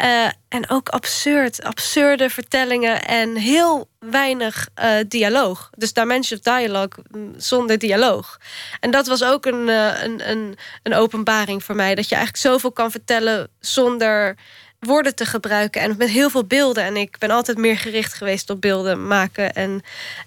Eh, 0.00 0.28
en 0.48 0.70
ook 0.70 0.88
absurd, 0.88 1.62
absurde 1.62 2.30
vertellingen 2.30 3.04
en 3.04 3.36
heel 3.36 3.88
weinig 3.98 4.68
uh, 4.82 4.94
dialoog. 5.08 5.70
Dus 5.76 5.92
Dimension 5.92 6.38
of 6.38 6.44
Dialogue 6.44 7.04
mm, 7.10 7.32
zonder 7.36 7.78
dialoog. 7.78 8.40
En 8.80 8.90
dat 8.90 9.06
was 9.06 9.24
ook 9.24 9.46
een, 9.46 9.68
uh, 9.68 10.02
een, 10.02 10.30
een, 10.30 10.58
een 10.82 10.94
openbaring 10.94 11.64
voor 11.64 11.74
mij. 11.74 11.94
Dat 11.94 12.08
je 12.08 12.14
eigenlijk 12.14 12.44
zoveel 12.44 12.72
kan 12.72 12.90
vertellen 12.90 13.48
zonder 13.58 14.36
woorden 14.78 15.14
te 15.14 15.26
gebruiken 15.26 15.80
en 15.80 15.94
met 15.98 16.08
heel 16.08 16.30
veel 16.30 16.44
beelden. 16.44 16.84
En 16.84 16.96
ik 16.96 17.18
ben 17.18 17.30
altijd 17.30 17.58
meer 17.58 17.78
gericht 17.78 18.14
geweest 18.14 18.50
op 18.50 18.60
beelden 18.60 19.06
maken. 19.06 19.52
En, 19.52 19.82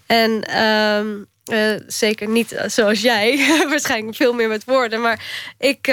en 0.05 0.43
uh, 1.51 1.75
zeker 1.88 2.27
niet 2.27 2.63
zoals 2.65 3.01
jij, 3.01 3.47
waarschijnlijk 3.69 4.15
veel 4.15 4.33
meer 4.33 4.49
met 4.49 4.63
woorden. 4.65 5.01
Maar 5.01 5.23
ik, 5.57 5.88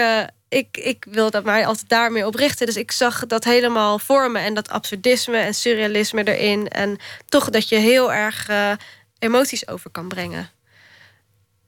ik, 0.51 0.77
ik 0.77 1.07
wil 1.11 1.31
dat 1.31 1.45
mij 1.45 1.67
altijd 1.67 1.89
daarmee 1.89 2.27
op 2.27 2.35
richten. 2.35 2.67
Dus 2.67 2.77
ik 2.77 2.93
zag 2.93 3.27
dat 3.27 3.45
helemaal 3.45 3.99
vormen 3.99 4.43
en 4.43 4.55
dat 4.55 4.69
absurdisme 4.69 5.37
en 5.37 5.55
surrealisme 5.55 6.25
erin. 6.25 6.69
En 6.69 6.99
toch 7.29 7.51
dat 7.51 7.69
je 7.69 7.77
heel 7.77 8.13
erg 8.13 8.49
uh, 8.49 8.73
emoties 9.19 9.69
over 9.69 9.91
kan 9.91 10.09
brengen. 10.09 10.51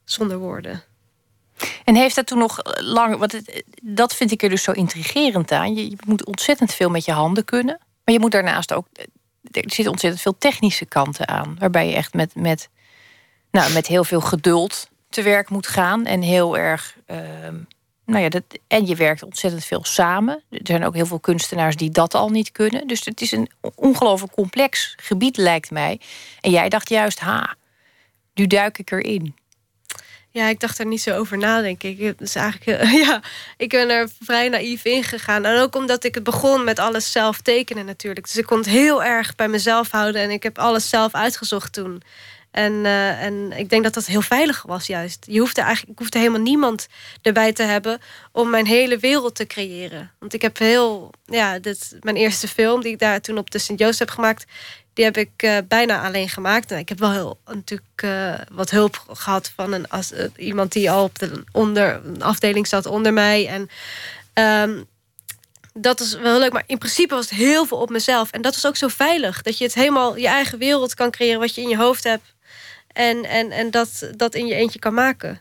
Zonder 0.05 0.39
woorden. 0.39 0.83
En 1.85 1.95
heeft 1.95 2.15
dat 2.15 2.27
toen 2.27 2.39
nog 2.39 2.59
lang. 2.81 3.17
Want 3.17 3.41
dat 3.83 4.15
vind 4.15 4.31
ik 4.31 4.43
er 4.43 4.49
dus 4.49 4.63
zo 4.63 4.73
intrigerend 4.73 5.53
aan. 5.53 5.75
Je, 5.75 5.91
je, 5.91 5.97
moet 6.07 6.27
ontzettend 6.27 6.75
veel 6.75 6.91
met 6.91 7.05
je 7.05 7.13
handen 7.13 7.45
kunnen. 7.45 7.79
Maar 8.05 8.15
je 8.15 8.21
moet 8.21 8.33
daarnaast 8.33 8.73
ook. 8.73 8.87
Er 9.51 9.63
zitten 9.67 9.91
ontzettend 9.91 10.23
veel 10.23 10.39
technische 10.39 10.87
kanten 10.87 11.29
aan. 11.29 11.57
Waarbij 11.59 11.89
je 11.89 11.95
echt 11.95 12.15
met, 12.15 12.35
met, 12.35 12.69
nou, 13.51 13.73
met 13.73 13.87
heel 13.87 14.05
veel 14.05 14.21
geduld 14.21 14.89
te 15.09 15.23
werk 15.23 15.51
moet 15.51 15.67
gaan. 15.67 16.07
En 16.07 16.23
heel 16.23 16.57
erg. 16.57 16.97
Uh, 17.07 17.19
nou 18.07 18.23
ja, 18.23 18.29
dat, 18.29 18.43
en 18.67 18.87
je 18.87 18.95
werkt 18.97 19.23
ontzettend 19.23 19.65
veel 19.65 19.85
samen. 19.85 20.43
Er 20.51 20.61
zijn 20.63 20.85
ook 20.85 20.95
heel 20.95 21.07
veel 21.07 21.21
kunstenaars 21.21 21.77
die 21.77 21.91
dat 21.91 22.15
al 22.15 22.29
niet 22.29 22.53
kunnen. 22.53 22.87
Dus 22.87 23.05
het 23.05 23.21
is 23.21 23.33
een 23.33 23.51
ongelooflijk 23.75 24.33
complex 24.33 24.95
gebied, 24.97 25.37
lijkt 25.37 25.71
mij. 25.71 26.01
En 26.41 26.51
jij 26.51 26.69
dacht 26.69 26.89
juist, 26.89 27.19
ha, 27.21 27.55
nu 28.35 28.47
duik 28.47 28.79
ik 28.79 28.91
erin. 28.91 29.35
Ja, 30.31 30.49
ik 30.49 30.61
dacht 30.61 30.79
er 30.79 30.87
niet 30.87 31.03
zo 31.03 31.17
over 31.17 31.39
na, 31.39 31.61
denk 31.61 31.83
ik. 31.83 32.19
Dus 32.19 32.35
eigenlijk, 32.35 32.83
ja, 33.05 33.23
ik 33.57 33.69
ben 33.69 33.91
er 33.91 34.09
vrij 34.21 34.49
naïef 34.49 34.85
in 34.85 35.05
gegaan. 35.05 35.45
En 35.45 35.61
ook 35.61 35.77
omdat 35.77 36.05
ik 36.05 36.15
het 36.15 36.25
begon 36.25 36.65
met 36.65 36.79
alles 36.79 37.13
zelf 37.13 37.41
tekenen 37.41 37.85
natuurlijk. 37.85 38.27
Dus 38.27 38.37
ik 38.37 38.47
kon 38.47 38.59
het 38.59 38.67
heel 38.67 39.05
erg 39.05 39.35
bij 39.35 39.49
mezelf 39.49 39.91
houden. 39.91 40.23
En 40.23 40.31
ik 40.31 40.43
heb 40.43 40.59
alles 40.59 40.89
zelf 40.89 41.15
uitgezocht 41.15 41.73
toen. 41.73 42.03
En, 42.53 42.73
uh, 42.73 43.23
en 43.23 43.53
ik 43.53 43.69
denk 43.69 43.83
dat 43.83 43.95
dat 43.95 44.07
heel 44.07 44.23
veilig 44.23 44.63
was 44.63 44.87
juist. 44.87 45.25
Je 45.29 45.39
hoefde 45.39 45.61
eigenlijk, 45.61 45.93
ik 45.93 45.99
hoefde 45.99 46.19
helemaal 46.19 46.41
niemand 46.41 46.89
erbij 47.23 47.53
te 47.53 47.63
hebben... 47.63 48.01
om 48.33 48.51
mijn 48.51 48.67
hele 48.67 48.99
wereld 48.99 49.35
te 49.35 49.47
creëren. 49.47 50.11
Want 50.19 50.35
ik 50.35 50.43
heb 50.43 50.59
heel... 50.59 51.11
Ja, 51.25 51.59
dit, 51.59 51.97
mijn 52.01 52.17
eerste 52.17 52.49
film 52.49 52.83
die 52.83 52.93
ik 52.93 52.99
daar 52.99 53.21
toen 53.21 53.39
op 53.39 53.51
de 53.51 53.59
Sint-Joost 53.59 53.99
heb 53.99 54.11
gemaakt... 54.11 54.45
die 54.93 55.05
heb 55.05 55.17
ik 55.17 55.31
uh, 55.37 55.57
bijna 55.69 56.07
alleen 56.07 56.29
gemaakt. 56.29 56.71
En 56.71 56.79
ik 56.79 56.89
heb 56.89 56.99
wel 56.99 57.13
heel, 57.13 57.39
natuurlijk 57.45 58.03
uh, 58.05 58.35
wat 58.51 58.71
hulp 58.71 59.05
gehad 59.09 59.53
van 59.57 59.73
een, 59.73 59.89
als, 59.89 60.13
iemand... 60.37 60.73
die 60.73 60.91
al 60.91 61.05
op 61.05 61.19
de 61.19 61.45
onder, 61.53 62.01
een 62.05 62.23
afdeling 62.23 62.67
zat 62.67 62.87
onder 62.87 63.13
mij. 63.13 63.49
En 63.49 63.69
um, 64.69 64.85
dat 65.75 66.01
is 66.01 66.15
wel 66.15 66.39
leuk. 66.39 66.53
Maar 66.53 66.65
in 66.67 66.79
principe 66.79 67.15
was 67.15 67.31
het 67.31 67.39
heel 67.39 67.67
veel 67.67 67.79
op 67.79 67.91
mezelf. 67.91 68.31
En 68.31 68.43
dat 68.43 68.57
is 68.57 68.67
ook 68.67 68.77
zo 68.77 68.89
veilig. 68.89 69.43
Dat 69.43 69.59
je 69.59 69.65
het 69.65 69.75
helemaal 69.75 70.17
je 70.17 70.29
eigen 70.29 70.59
wereld 70.59 70.95
kan 70.95 71.11
creëren... 71.11 71.41
wat 71.41 71.55
je 71.55 71.61
in 71.61 71.69
je 71.69 71.77
hoofd 71.77 72.05
hebt. 72.05 72.35
En, 72.93 73.25
en, 73.25 73.51
en 73.51 73.71
dat, 73.71 74.11
dat 74.17 74.35
in 74.35 74.47
je 74.47 74.55
eentje 74.55 74.79
kan 74.79 74.95
maken. 74.95 75.41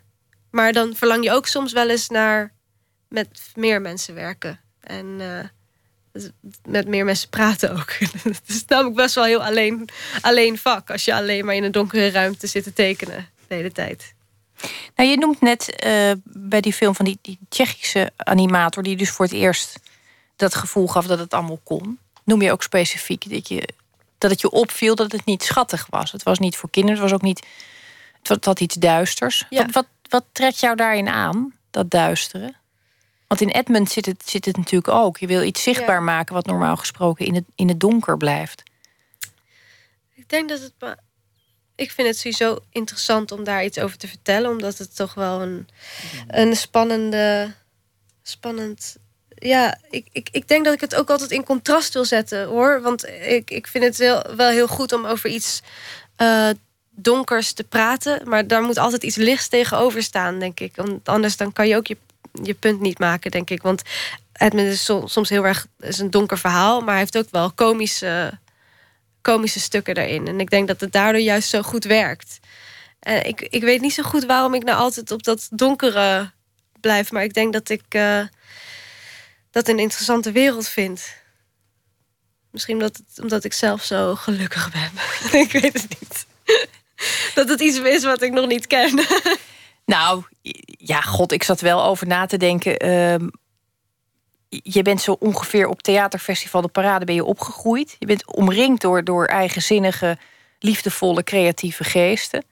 Maar 0.52 0.74
dan 0.74 0.96
verlang 0.96 1.24
je 1.24 1.32
ook 1.32 1.48
soms 1.48 1.74
wel 1.74 1.90
eens 1.90 2.10
naar 2.10 2.54
met 3.08 3.52
meer 3.56 3.82
mensen 3.82 4.14
werken. 4.14 4.60
En 4.80 5.06
uh, 5.20 6.24
met 6.64 6.88
meer 6.88 7.06
mensen 7.06 7.30
praten 7.30 7.72
ook. 7.72 7.92
Het 8.24 8.42
is 8.46 8.66
namelijk 8.66 8.96
best 8.96 9.16
wel 9.16 9.24
heel 9.24 9.44
alleen, 9.44 9.90
alleen 10.22 10.58
vak. 10.58 10.90
Als 10.90 11.06
je 11.06 11.16
alleen 11.16 11.46
maar 11.46 11.56
in 11.56 11.64
een 11.64 11.72
donkere 11.72 12.10
ruimte 12.10 12.48
zit 12.48 12.64
te 12.64 12.74
tekenen 12.74 13.30
de 13.48 13.56
hele 13.56 13.72
tijd. 13.72 14.14
Nou, 14.96 15.10
je 15.10 15.18
noemt 15.18 15.42
net 15.42 15.84
uh, 15.86 16.12
bij 16.24 16.62
die 16.62 16.74
film 16.74 16.96
van 16.96 17.06
die, 17.06 17.18
die 17.22 17.40
Tsjechische 17.50 18.12
animator... 18.18 18.84
die 18.84 18.96
dus 18.96 19.10
voor 19.10 19.26
het 19.26 19.34
eerst 19.34 19.80
dat 20.36 20.56
gevoel 20.56 20.88
gaf 20.88 21.06
dat 21.06 21.20
het 21.20 21.34
allemaal 21.34 21.60
kon. 21.64 22.00
Noem 22.24 22.42
je 22.42 22.52
ook 22.52 22.64
specifiek 22.64 23.30
dat 23.30 23.48
je 23.48 23.68
dat 24.21 24.31
het 24.31 24.41
je 24.41 24.51
opviel 24.51 24.95
dat 24.95 25.12
het 25.12 25.25
niet 25.25 25.43
schattig 25.43 25.88
was. 25.89 26.12
Het 26.12 26.23
was 26.23 26.39
niet 26.39 26.55
voor 26.55 26.69
kinderen, 26.69 27.01
het 27.01 27.10
was 27.10 27.19
ook 27.19 27.25
niet. 27.25 27.47
Het 28.23 28.45
had 28.45 28.60
iets 28.60 28.75
duisters. 28.75 29.45
Ja. 29.49 29.62
Wat, 29.62 29.73
wat, 29.73 29.88
wat 30.10 30.25
trekt 30.31 30.60
jou 30.60 30.75
daarin 30.75 31.07
aan, 31.07 31.53
dat 31.69 31.89
duisteren? 31.89 32.55
Want 33.27 33.41
in 33.41 33.49
Edmund 33.49 33.91
zit 33.91 34.05
het, 34.05 34.29
zit 34.29 34.45
het 34.45 34.57
natuurlijk 34.57 34.93
ook. 34.93 35.17
Je 35.17 35.27
wil 35.27 35.43
iets 35.43 35.63
zichtbaar 35.63 35.95
ja. 35.95 36.01
maken 36.01 36.34
wat 36.34 36.45
normaal 36.45 36.77
gesproken 36.77 37.25
in 37.25 37.36
het, 37.36 37.43
in 37.55 37.67
het 37.67 37.79
donker 37.79 38.17
blijft. 38.17 38.63
Ik 40.13 40.29
denk 40.29 40.49
dat 40.49 40.60
het. 40.60 40.97
Ik 41.75 41.91
vind 41.91 42.07
het 42.07 42.17
sowieso 42.17 42.60
interessant 42.71 43.31
om 43.31 43.43
daar 43.43 43.65
iets 43.65 43.79
over 43.79 43.97
te 43.97 44.07
vertellen, 44.07 44.49
omdat 44.49 44.77
het 44.77 44.95
toch 44.95 45.13
wel 45.13 45.41
een, 45.41 45.67
een 46.27 46.55
spannende, 46.55 47.53
spannend 48.21 48.97
ja, 49.41 49.77
ik, 49.89 50.08
ik, 50.12 50.30
ik 50.32 50.47
denk 50.47 50.65
dat 50.65 50.73
ik 50.73 50.82
het 50.82 50.95
ook 50.95 51.10
altijd 51.10 51.32
in 51.32 51.43
contrast 51.43 51.93
wil 51.93 52.06
zetten 52.06 52.45
hoor. 52.45 52.82
Want 52.82 53.08
ik, 53.08 53.51
ik 53.51 53.67
vind 53.67 53.84
het 53.84 53.97
heel, 53.97 54.36
wel 54.36 54.49
heel 54.49 54.67
goed 54.67 54.93
om 54.93 55.06
over 55.06 55.30
iets 55.30 55.62
uh, 56.17 56.49
donkers 56.89 57.51
te 57.51 57.63
praten. 57.63 58.30
Maar 58.30 58.47
daar 58.47 58.62
moet 58.62 58.77
altijd 58.77 59.04
iets 59.04 59.15
lichts 59.15 59.47
tegenover 59.47 60.04
staan, 60.04 60.39
denk 60.39 60.60
ik. 60.60 60.75
Want 60.75 61.08
anders 61.08 61.38
dan 61.38 61.54
kan 61.54 61.67
je 61.67 61.75
ook 61.75 61.88
je, 61.88 61.97
je 62.43 62.54
punt 62.54 62.80
niet 62.80 62.99
maken, 62.99 63.32
denk 63.32 63.49
ik. 63.49 63.62
Want 63.62 63.82
Edmund 64.34 64.67
is 64.67 64.86
soms 65.06 65.30
heel 65.30 65.45
erg 65.45 65.67
is 65.80 65.99
een 65.99 66.12
donker 66.12 66.38
verhaal, 66.38 66.80
maar 66.80 66.89
hij 66.89 66.99
heeft 66.99 67.17
ook 67.17 67.32
wel 67.32 67.51
komische, 67.51 68.39
komische 69.21 69.60
stukken 69.60 69.95
daarin. 69.95 70.27
En 70.27 70.39
ik 70.39 70.49
denk 70.49 70.67
dat 70.67 70.82
het 70.82 70.91
daardoor 70.91 71.21
juist 71.21 71.49
zo 71.49 71.62
goed 71.62 71.84
werkt. 71.84 72.39
Ik, 73.23 73.41
ik 73.41 73.62
weet 73.62 73.82
niet 73.82 73.93
zo 73.93 74.04
goed 74.04 74.25
waarom 74.25 74.54
ik 74.54 74.63
nou 74.63 74.77
altijd 74.77 75.12
op 75.12 75.23
dat 75.23 75.47
donkere 75.51 76.32
blijf. 76.80 77.12
Maar 77.12 77.23
ik 77.23 77.34
denk 77.34 77.54
dat 77.54 77.69
ik. 77.69 77.84
Uh, 77.95 78.23
dat 79.52 79.68
een 79.68 79.80
interessante 79.80 80.32
wereld 80.32 80.68
vind. 80.68 81.14
Misschien 82.52 82.76
omdat, 82.76 82.98
het, 82.98 83.22
omdat 83.22 83.44
ik 83.44 83.54
zelf 83.54 83.84
zo 83.84 84.16
gelukkig 84.16 84.72
ben. 84.72 84.92
ik 85.42 85.52
weet 85.52 85.74
het 85.74 86.00
niet. 86.00 86.26
dat 87.36 87.50
het 87.50 87.62
iets 87.62 87.80
is 87.80 88.04
wat 88.04 88.22
ik 88.22 88.32
nog 88.32 88.48
niet 88.48 88.68
ken. 88.68 89.00
nou, 89.86 90.24
ja, 90.66 91.02
god, 91.02 91.32
ik 91.32 91.44
zat 91.44 91.62
wel 91.62 91.84
over 91.84 92.08
na 92.08 92.26
te 92.26 92.38
denken. 92.38 92.86
Uh, 92.86 93.28
je 94.50 94.82
bent 94.82 95.02
zo 95.02 95.16
ongeveer 95.20 95.68
op 95.68 95.82
Theaterfestival 95.82 96.62
de 96.62 96.68
Parade 96.68 97.06
ben 97.06 97.16
je 97.16 97.26
opgegroeid. 97.26 97.96
Je 98.00 98.06
bent 98.06 98.36
omringd 98.36 98.82
door, 98.82 99.04
door 99.04 99.26
eigenzinnige, 99.26 100.18
liefdevolle, 100.60 101.24
creatieve 101.24 101.84
geesten. 101.84 102.46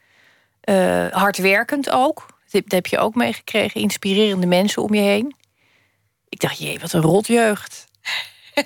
Uh, 0.63 1.07
hardwerkend 1.07 1.89
ook. 1.89 2.25
Dat 2.51 2.63
heb 2.67 2.85
je 2.85 2.97
ook 2.97 3.15
meegekregen. 3.15 3.81
Inspirerende 3.81 4.47
mensen 4.47 4.81
om 4.81 4.93
je 4.93 5.01
heen. 5.01 5.35
Ik 6.29 6.39
dacht, 6.39 6.57
jee, 6.57 6.79
wat 6.79 6.93
een 6.93 7.01
rotjeugd. 7.01 7.87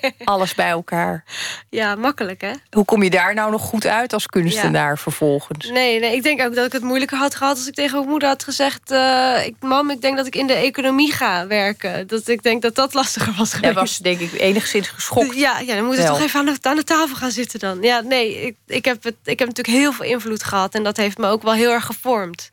Alles 0.24 0.56
bij 0.56 0.70
elkaar. 0.70 1.24
Ja, 1.70 1.96
makkelijk 1.96 2.42
hè? 2.42 2.52
Hoe 2.70 2.86
kom 2.86 3.04
je 3.04 3.10
daar 3.10 3.34
nou 3.34 3.52
nog 3.52 3.62
goed 3.62 3.86
uit 3.86 4.14
als 4.14 4.26
kunstenaar 4.26 4.90
ja. 4.90 4.98
vervolgens? 4.98 5.70
Nee, 5.70 6.00
nee, 6.00 6.16
ik 6.16 6.24
denk 6.24 6.42
ook 6.42 6.56
dat 6.56 6.66
ik 6.66 6.72
het 6.72 6.84
moeilijker 6.84 7.18
had 7.18 7.36
gehad 7.36 7.56
als 7.56 7.68
ik 7.68 7.74
tegen 7.74 7.98
mijn 7.98 8.10
moeder 8.10 8.28
had 8.28 8.44
gezegd: 8.44 8.92
uh, 8.92 9.46
ik, 9.46 9.56
Mam, 9.60 9.90
ik 9.90 10.02
denk 10.02 10.18
dat 10.18 10.28
ik 10.28 10.36
in 10.36 10.48
de 10.48 10.54
economie 10.54 11.14
ga 11.14 11.48
werken. 11.48 12.08
Dat 12.08 12.28
ik 12.28 12.44
denk 12.44 12.62
dat 12.62 12.76
dat 12.76 12.94
lastiger 12.94 13.34
was 13.38 13.54
geweest. 13.54 13.74
Was 13.74 13.98
denk 13.98 14.20
ik 14.20 14.34
enigszins 14.34 14.88
geschokt. 14.88 15.36
Ja, 15.36 15.60
ja 15.60 15.76
dan 15.76 15.86
moet 15.86 15.98
je 15.98 16.04
toch 16.04 16.22
even 16.22 16.40
aan 16.40 16.46
de, 16.46 16.58
aan 16.62 16.76
de, 16.76 16.84
tafel 16.84 17.16
gaan 17.16 17.32
zitten 17.32 17.60
dan. 17.60 17.82
Ja, 17.82 18.02
nee, 18.02 18.42
ik, 18.42 18.56
ik, 18.68 18.86
heb 18.86 19.04
het, 19.04 19.16
ik 19.24 19.40
heb 19.40 19.48
natuurlijk 19.48 19.78
heel 19.78 19.94
veel 19.94 20.06
invloed 20.06 20.44
gehad 20.44 20.76
en 20.76 20.84
dat 20.84 20.98
heeft 20.98 21.18
me 21.18 21.28
ook 21.28 21.44
wel 21.44 21.54
heel 21.54 21.72
erg 21.72 21.86
gevormd. 21.86 22.50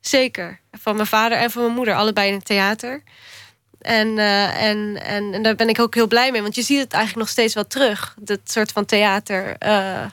Zeker. 0.00 0.60
Van 0.72 0.94
mijn 0.94 1.08
vader 1.08 1.38
en 1.38 1.50
van 1.50 1.62
mijn 1.62 1.74
moeder, 1.74 1.94
allebei 1.94 2.28
in 2.28 2.34
het 2.34 2.44
theater. 2.44 3.02
En, 3.78 4.08
uh, 4.08 4.62
en, 4.62 5.02
en, 5.02 5.32
en, 5.32 5.42
daar 5.42 5.54
ben 5.54 5.68
ik 5.68 5.80
ook 5.80 5.94
heel 5.94 6.06
blij 6.06 6.32
mee. 6.32 6.42
Want 6.42 6.54
je 6.54 6.62
ziet 6.62 6.80
het 6.80 6.92
eigenlijk 6.92 7.24
nog 7.24 7.32
steeds 7.32 7.54
wel 7.54 7.66
terug. 7.66 8.14
Dat 8.18 8.40
soort 8.44 8.72
van 8.72 8.84
theater 8.84 9.56
uh, 9.66 10.06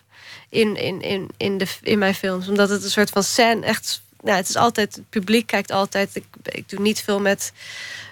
in, 0.50 0.76
in, 0.76 1.02
in, 1.02 1.30
in, 1.38 1.58
de, 1.58 1.68
in 1.82 2.00
mijn 2.00 2.16
films. 2.16 2.48
Omdat 2.48 2.70
het 2.70 2.84
een 2.84 2.90
soort 2.90 3.10
van 3.10 3.24
scène 3.24 3.66
echt... 3.66 4.02
Nou, 4.22 4.38
het 4.38 4.50
is 4.50 4.56
altijd... 4.56 4.96
Het 4.96 5.10
publiek 5.10 5.48
kijkt 5.48 5.72
altijd... 5.72 6.16
Ik, 6.16 6.26
ik 6.44 6.70
doe 6.70 6.80
niet 6.80 7.02
veel 7.02 7.20
met, 7.20 7.52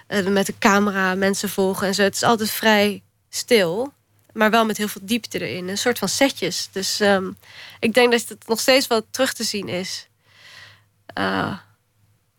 uh, 0.08 0.26
met 0.26 0.46
de 0.46 0.58
camera 0.58 1.14
mensen 1.14 1.48
volgen 1.48 1.86
en 1.86 1.94
zo. 1.94 2.02
Het 2.02 2.14
is 2.14 2.22
altijd 2.22 2.50
vrij 2.50 3.02
stil. 3.30 3.92
Maar 4.32 4.50
wel 4.50 4.64
met 4.64 4.76
heel 4.76 4.88
veel 4.88 5.00
diepte 5.04 5.38
erin. 5.38 5.68
Een 5.68 5.78
soort 5.78 5.98
van 5.98 6.08
setjes. 6.08 6.68
Dus 6.72 7.00
um, 7.00 7.36
ik 7.80 7.94
denk 7.94 8.12
dat 8.12 8.28
het 8.28 8.48
nog 8.48 8.60
steeds 8.60 8.86
wel 8.86 9.06
terug 9.10 9.32
te 9.32 9.44
zien 9.44 9.68
is. 9.68 10.08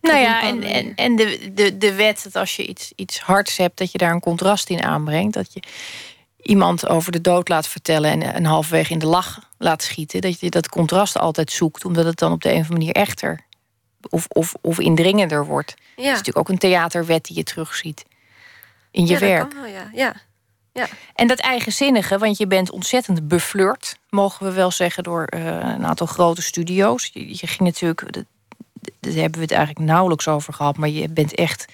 Nou 0.07 0.19
ja, 0.19 0.41
en, 0.43 0.63
en, 0.63 0.95
en 0.95 1.15
de, 1.15 1.51
de, 1.53 1.77
de 1.77 1.93
wet 1.93 2.23
dat 2.23 2.35
als 2.35 2.55
je 2.55 2.67
iets, 2.67 2.91
iets 2.95 3.19
hards 3.19 3.57
hebt, 3.57 3.77
dat 3.77 3.91
je 3.91 3.97
daar 3.97 4.11
een 4.11 4.19
contrast 4.19 4.69
in 4.69 4.83
aanbrengt. 4.83 5.33
Dat 5.33 5.53
je 5.53 5.61
iemand 6.41 6.87
over 6.87 7.11
de 7.11 7.21
dood 7.21 7.49
laat 7.49 7.67
vertellen 7.67 8.11
en, 8.11 8.33
en 8.33 8.45
halverwege 8.45 8.93
in 8.93 8.99
de 8.99 9.05
lach 9.05 9.51
laat 9.57 9.83
schieten. 9.83 10.21
Dat 10.21 10.39
je 10.39 10.49
dat 10.49 10.69
contrast 10.69 11.17
altijd 11.17 11.51
zoekt, 11.51 11.85
omdat 11.85 12.05
het 12.05 12.17
dan 12.19 12.31
op 12.31 12.41
de 12.41 12.49
een 12.49 12.59
of 12.59 12.69
andere 12.69 12.79
manier 12.79 12.95
echter 12.95 13.45
of, 14.09 14.25
of, 14.27 14.53
of 14.61 14.79
indringender 14.79 15.45
wordt. 15.45 15.73
Ja. 15.77 15.83
Dat 15.95 16.05
is 16.05 16.09
natuurlijk 16.09 16.37
ook 16.37 16.49
een 16.49 16.57
theaterwet 16.57 17.25
die 17.25 17.35
je 17.35 17.43
terugziet 17.43 18.05
in 18.91 19.05
je 19.05 19.13
ja, 19.13 19.19
werk. 19.19 19.49
Kan 19.49 19.61
wel, 19.61 19.71
ja. 19.71 19.89
ja. 19.93 20.15
Ja. 20.73 20.87
En 21.13 21.27
dat 21.27 21.39
eigenzinnige, 21.39 22.17
want 22.17 22.37
je 22.37 22.47
bent 22.47 22.71
ontzettend 22.71 23.27
beflirt, 23.27 23.97
mogen 24.09 24.45
we 24.45 24.51
wel 24.51 24.71
zeggen, 24.71 25.03
door 25.03 25.27
uh, 25.35 25.45
een 25.45 25.85
aantal 25.85 26.07
grote 26.07 26.41
studio's. 26.41 27.09
Je, 27.13 27.27
je 27.27 27.47
ging 27.47 27.59
natuurlijk, 27.59 28.23
daar 29.13 29.21
hebben 29.21 29.39
we 29.39 29.45
het 29.45 29.55
eigenlijk 29.55 29.87
nauwelijks 29.87 30.27
over 30.27 30.53
gehad, 30.53 30.77
maar 30.77 30.89
je 30.89 31.09
bent 31.09 31.35
echt 31.35 31.65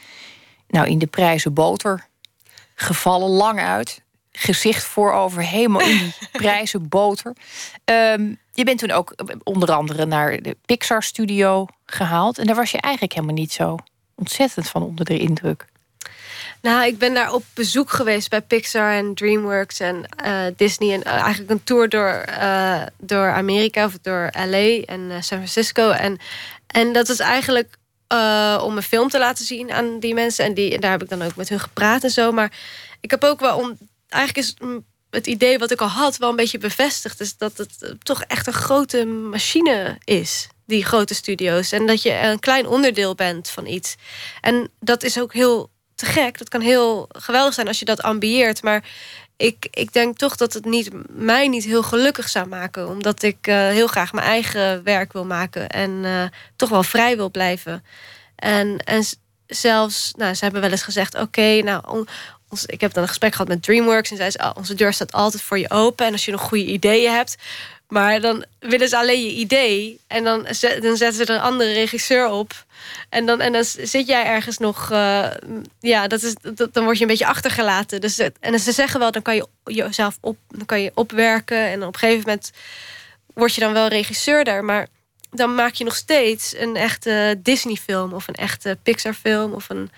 nou, 0.68 0.88
in 0.88 1.00
de 1.00 1.08
prijzen 1.08 1.54
boter 1.54 2.08
gevallen, 2.76 3.30
lang 3.30 3.60
uit. 3.60 4.02
Gezicht 4.32 4.84
voorover, 4.84 5.44
helemaal 5.44 5.82
in 5.82 5.98
die 5.98 6.14
prijzen 6.42 6.90
boter. 6.90 7.36
Um, 7.86 8.40
je 8.54 8.64
bent 8.64 8.80
toen 8.80 8.92
ook 8.92 9.16
onder 9.44 9.72
andere 9.72 10.06
naar 10.06 10.42
de 10.42 10.58
Pixar 10.66 11.04
Studio 11.04 11.68
gehaald. 11.86 12.38
En 12.38 12.46
daar 12.46 12.56
was 12.56 12.72
je 12.72 12.82
eigenlijk 12.82 13.14
helemaal 13.14 13.36
niet 13.36 13.52
zo 13.52 13.78
ontzettend 14.16 14.70
van 14.70 14.84
onder 14.84 15.06
de 15.06 15.18
indruk. 15.18 15.66
Nou, 16.62 16.86
ik 16.86 16.98
ben 16.98 17.14
daar 17.14 17.34
op 17.34 17.44
bezoek 17.54 17.90
geweest 17.90 18.30
bij 18.30 18.42
Pixar 18.42 18.92
en 18.92 19.14
DreamWorks 19.14 19.80
en 19.80 20.06
uh, 20.26 20.42
Disney. 20.56 20.94
En 20.94 21.00
uh, 21.00 21.14
eigenlijk 21.14 21.52
een 21.52 21.64
tour 21.64 21.90
door, 21.90 22.26
uh, 22.30 22.82
door 22.98 23.32
Amerika 23.32 23.86
of 23.86 23.98
door 24.02 24.30
LA 24.46 24.82
en 24.86 25.02
San 25.10 25.38
Francisco. 25.38 25.90
En, 25.90 26.18
en 26.72 26.94
dat 26.94 27.10
is 27.10 27.20
eigenlijk 27.20 27.80
om 28.62 28.78
een 28.78 28.84
film 28.84 29.10
te 29.10 29.20
laten 29.20 29.46
zien 29.46 29.72
aan 29.72 30.00
die 30.00 30.14
mensen. 30.14 30.46
En, 30.46 30.54
die, 30.54 30.74
en 30.74 30.82
daar 30.82 30.92
heb 30.92 31.04
ik 31.04 31.10
dan 31.10 31.22
ook 31.22 31.36
met 31.36 31.50
hun 31.50 31.60
gepraat 31.60 32.04
en 32.04 32.10
zo. 32.10 32.32
Maar 32.32 32.52
ik 33.02 33.12
heb 33.12 33.24
ook 33.24 33.40
wel 33.40 33.58
om. 33.58 33.78
Eigenlijk 34.10 34.48
is 34.48 34.56
het 35.10 35.28
idee 35.28 35.60
wat 35.60 35.72
ik 35.72 35.82
al 35.82 35.88
had 35.88 36.18
wel 36.18 36.30
een 36.30 36.36
beetje 36.36 36.58
bevestigd. 36.58 37.20
is 37.20 37.38
dat 37.38 37.58
het 37.58 37.96
toch 38.00 38.24
echt 38.24 38.48
een 38.48 38.54
grote 38.54 39.06
machine 39.06 39.98
is 40.04 40.48
die 40.66 40.86
grote 40.86 41.14
studio's. 41.14 41.72
En 41.72 41.86
dat 41.86 42.02
je 42.02 42.20
een 42.20 42.40
klein 42.40 42.68
onderdeel 42.68 43.16
bent 43.16 43.50
van 43.50 43.66
iets. 43.66 43.96
En 44.42 44.72
dat 44.80 45.04
is 45.04 45.20
ook 45.20 45.34
heel 45.34 45.70
te 45.96 46.06
gek. 46.06 46.38
Dat 46.38 46.50
kan 46.50 46.62
heel 46.62 47.10
geweldig 47.10 47.54
zijn 47.54 47.68
als 47.68 47.80
je 47.80 47.86
dat 47.86 48.02
ambieert. 48.02 48.64
Maar 48.64 48.84
ik, 49.42 49.68
ik 49.72 49.94
denk 49.94 50.18
toch 50.18 50.36
dat 50.36 50.54
het 50.54 50.66
niet, 50.66 50.90
mij 51.10 51.48
niet 51.48 51.64
heel 51.64 51.84
gelukkig 51.84 52.30
zou 52.30 52.48
maken. 52.48 52.88
Omdat 52.88 53.24
ik 53.24 53.48
uh, 53.48 53.56
heel 53.56 53.88
graag 53.88 54.14
mijn 54.14 54.28
eigen 54.28 54.84
werk 54.84 55.14
wil 55.14 55.26
maken. 55.26 55.70
En 55.70 55.92
uh, 55.92 56.24
toch 56.56 56.70
wel 56.70 56.84
vrij 56.84 57.16
wil 57.16 57.32
blijven. 57.32 57.84
En, 58.36 58.78
en 58.78 59.04
zelfs, 59.48 60.14
nou, 60.18 60.34
ze 60.34 60.44
hebben 60.44 60.62
wel 60.62 60.72
eens 60.72 60.84
gezegd: 60.84 61.16
oké, 61.16 61.62
nou, 61.62 62.08
ons, 62.50 62.66
ik 62.66 62.82
heb 62.82 62.94
dan 62.94 63.04
een 63.04 63.10
gesprek 63.10 63.32
gehad 63.32 63.48
met 63.48 63.64
DreamWorks. 63.64 64.12
En 64.12 64.18
zei 64.18 64.30
ze: 64.30 64.40
oh, 64.40 64.52
onze 64.54 64.74
deur 64.74 64.94
staat 64.94 65.12
altijd 65.12 65.44
voor 65.44 65.60
je 65.60 65.70
open. 65.70 66.06
En 66.06 66.12
als 66.12 66.26
je 66.26 66.32
nog 66.32 66.42
goede 66.42 66.66
ideeën 66.66 67.14
hebt, 67.14 67.38
maar 67.92 68.22
dan 68.22 68.46
willen 68.60 68.90
ze 68.90 68.98
alleen 68.98 69.24
je 69.24 69.32
idee. 69.32 70.00
En 70.08 70.24
dan, 70.24 70.44
dan 70.60 70.98
zetten 70.98 71.14
ze 71.14 71.26
er 71.26 71.30
een 71.30 71.42
andere 71.42 71.74
regisseur 71.74 72.30
op. 72.30 72.66
En 73.10 73.26
dan, 73.26 73.42
en 73.42 73.52
dan 73.52 73.64
zit 73.64 74.08
jij 74.08 74.26
ergens 74.26 74.58
nog... 74.58 74.92
Uh, 74.92 75.28
ja, 75.80 76.08
dat 76.08 76.24
is, 76.24 76.34
dan 76.72 76.84
word 76.84 76.96
je 76.96 77.02
een 77.02 77.10
beetje 77.10 77.26
achtergelaten. 77.26 78.02
Dus, 78.02 78.20
en 78.40 78.60
ze 78.60 78.72
zeggen 78.72 79.00
wel, 79.00 79.12
dan 79.12 79.22
kan 79.22 79.36
je 79.36 79.48
jezelf 79.64 80.18
op, 80.22 80.38
dan 80.48 80.66
kan 80.66 80.82
je 80.82 80.92
opwerken. 80.94 81.58
En 81.58 81.84
op 81.84 81.94
een 81.94 82.00
gegeven 82.00 82.24
moment 82.26 82.52
word 83.34 83.56
je 83.56 83.62
dan 83.62 83.74
wel 83.74 83.88
regisseur 83.88 84.44
daar. 84.44 84.64
Maar 84.64 84.88
dan 85.32 85.56
maak 85.56 85.74
je 85.74 85.84
nog 85.84 85.96
steeds 85.96 86.56
een 86.58 86.76
echte 86.76 87.40
Disney-film... 87.44 88.14
of 88.14 88.28
een 88.28 88.36
echte 88.36 88.78
Pixar-film 88.84 89.54
of 89.54 89.70
een... 89.70 89.92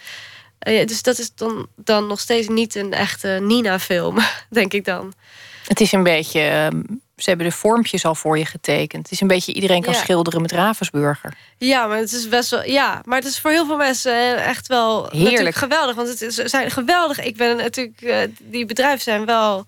Uh, 0.67 0.85
dus 0.85 1.01
dat 1.01 1.19
is 1.19 1.35
dan, 1.35 1.67
dan 1.75 2.07
nog 2.07 2.19
steeds 2.19 2.47
niet 2.47 2.75
een 2.75 2.93
echte 2.93 3.39
Nina-film, 3.41 4.17
denk 4.49 4.73
ik 4.73 4.85
dan. 4.85 5.13
Het 5.67 5.81
is 5.81 5.91
een 5.91 6.03
beetje 6.03 6.39
ehm, 6.41 6.81
ze 7.15 7.29
hebben 7.29 7.47
de 7.47 7.55
vormpjes 7.55 8.05
al 8.05 8.15
voor 8.15 8.37
je 8.37 8.45
getekend. 8.45 9.03
Het 9.03 9.11
is 9.11 9.21
een 9.21 9.27
beetje 9.27 9.53
iedereen 9.53 9.81
kan 9.81 9.93
schilderen 9.93 10.41
met 10.41 10.51
Ravensburger. 10.51 11.33
Ja, 11.57 11.87
maar 11.87 11.97
het 11.97 12.11
is 12.11 12.27
best 12.27 12.49
wel. 12.49 12.63
Ja, 12.63 13.01
maar 13.05 13.17
het 13.17 13.27
is 13.27 13.39
voor 13.39 13.51
heel 13.51 13.65
veel 13.65 13.77
mensen 13.77 14.43
echt 14.43 14.67
wel 14.67 15.09
heerlijk 15.09 15.55
geweldig. 15.55 15.95
Want 15.95 16.07
het 16.07 16.21
is, 16.21 16.35
zijn 16.35 16.71
geweldig. 16.71 17.19
Ik 17.19 17.37
ben 17.37 17.57
natuurlijk. 17.57 18.01
Uh, 18.01 18.17
die 18.39 18.65
bedrijven 18.65 19.01
zijn 19.01 19.25
wel 19.25 19.65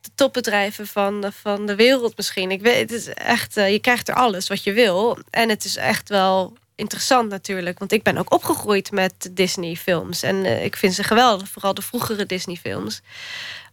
de 0.00 0.10
topbedrijven 0.14 0.86
van, 0.86 1.32
van 1.42 1.66
de 1.66 1.74
wereld 1.74 2.16
misschien. 2.16 2.50
Ik 2.50 2.60
weet, 2.60 2.80
het 2.80 2.92
is 2.92 3.06
echt. 3.08 3.54
Je 3.54 3.78
krijgt 3.80 4.08
er 4.08 4.14
alles 4.14 4.48
wat 4.48 4.64
je 4.64 4.72
wil. 4.72 5.18
En 5.30 5.48
het 5.48 5.64
is 5.64 5.76
echt 5.76 6.08
wel 6.08 6.56
interessant 6.78 7.30
natuurlijk. 7.30 7.78
Want 7.78 7.92
ik 7.92 8.02
ben 8.02 8.18
ook 8.18 8.32
opgegroeid 8.32 8.90
met 8.90 9.30
Disney-films. 9.30 10.22
En 10.22 10.36
uh, 10.36 10.64
ik 10.64 10.76
vind 10.76 10.94
ze 10.94 11.02
geweldig, 11.02 11.48
vooral 11.48 11.74
de 11.74 11.82
vroegere 11.82 12.26
Disney-films. 12.26 13.00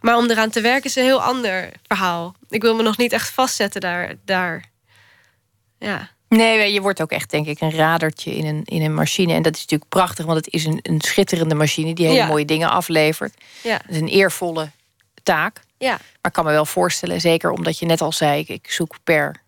Maar 0.01 0.17
om 0.17 0.29
eraan 0.29 0.49
te 0.49 0.61
werken 0.61 0.89
is 0.89 0.95
een 0.95 1.03
heel 1.03 1.21
ander 1.21 1.71
verhaal. 1.87 2.35
Ik 2.49 2.61
wil 2.61 2.75
me 2.75 2.83
nog 2.83 2.97
niet 2.97 3.11
echt 3.11 3.29
vastzetten 3.29 3.81
daar. 3.81 4.13
daar. 4.25 4.63
Ja. 5.79 6.09
Nee, 6.29 6.73
je 6.73 6.81
wordt 6.81 7.01
ook 7.01 7.11
echt, 7.11 7.29
denk 7.29 7.47
ik, 7.47 7.61
een 7.61 7.75
radertje 7.75 8.35
in 8.35 8.45
een, 8.45 8.61
in 8.63 8.81
een 8.81 8.93
machine. 8.93 9.33
En 9.33 9.41
dat 9.41 9.55
is 9.55 9.61
natuurlijk 9.61 9.89
prachtig, 9.89 10.25
want 10.25 10.45
het 10.45 10.53
is 10.53 10.65
een, 10.65 10.79
een 10.81 11.01
schitterende 11.01 11.55
machine 11.55 11.93
die 11.93 12.07
hele 12.07 12.27
mooie 12.27 12.45
dingen 12.45 12.69
aflevert. 12.69 13.33
Ja. 13.63 13.79
Het 13.85 13.95
is 13.95 13.97
een 13.97 14.07
eervolle 14.07 14.69
taak. 15.23 15.61
Ja. 15.77 15.89
Maar 15.91 15.99
ik 16.21 16.33
kan 16.33 16.45
me 16.45 16.51
wel 16.51 16.65
voorstellen, 16.65 17.21
zeker 17.21 17.51
omdat 17.51 17.79
je 17.79 17.85
net 17.85 18.01
al 18.01 18.11
zei, 18.11 18.43
ik 18.47 18.71
zoek 18.71 18.95
per, 19.03 19.41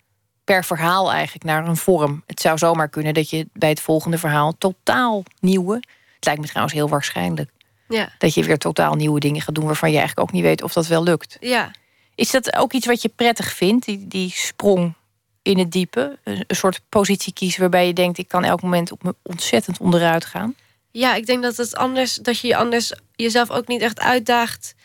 per 0.47 0.65
verhaal 0.65 1.11
eigenlijk 1.11 1.45
naar 1.45 1.67
een 1.67 1.77
vorm. 1.77 2.23
Het 2.25 2.41
zou 2.41 2.57
zomaar 2.57 2.89
kunnen 2.89 3.13
dat 3.13 3.29
je 3.29 3.47
bij 3.53 3.69
het 3.69 3.81
volgende 3.81 4.17
verhaal 4.17 4.57
totaal 4.57 5.23
nieuwe. 5.39 5.75
Het 6.15 6.25
lijkt 6.25 6.41
me 6.41 6.47
trouwens 6.47 6.75
heel 6.75 6.89
waarschijnlijk 6.89 7.49
ja. 7.89 8.09
Dat 8.17 8.33
je 8.33 8.43
weer 8.43 8.57
totaal 8.57 8.95
nieuwe 8.95 9.19
dingen 9.19 9.41
gaat 9.41 9.55
doen 9.55 9.65
waarvan 9.65 9.91
je 9.91 9.97
eigenlijk 9.97 10.27
ook 10.27 10.35
niet 10.35 10.43
weet 10.43 10.63
of 10.63 10.73
dat 10.73 10.87
wel 10.87 11.03
lukt. 11.03 11.37
Ja. 11.39 11.71
Is 12.15 12.31
dat 12.31 12.55
ook 12.55 12.73
iets 12.73 12.85
wat 12.85 13.01
je 13.01 13.09
prettig 13.09 13.53
vindt, 13.53 13.85
die, 13.85 14.07
die 14.07 14.31
sprong 14.35 14.93
in 15.41 15.57
het 15.57 15.71
diepe? 15.71 16.19
Een, 16.23 16.45
soort 16.47 16.81
positie 16.89 17.33
kiezen 17.33 17.59
waarbij 17.59 17.87
je 17.87 17.93
denkt: 17.93 18.17
ik 18.17 18.27
kan 18.27 18.43
elk 18.43 18.61
moment 18.61 18.91
op 18.91 19.03
me 19.03 19.15
ontzettend 19.23 19.79
onderuit 19.79 20.25
gaan? 20.25 20.55
Ja, 20.91 21.15
ik 21.15 21.25
denk 21.25 21.43
dat 21.43 21.57
het 21.57 21.75
anders, 21.75 22.15
dat 22.15 22.39
je 22.39 22.55
anders 22.55 22.93
jezelf 23.15 23.51
ook 23.51 23.67
niet 23.67 23.81
echt 23.81 23.99
uitdaagt 23.99 24.75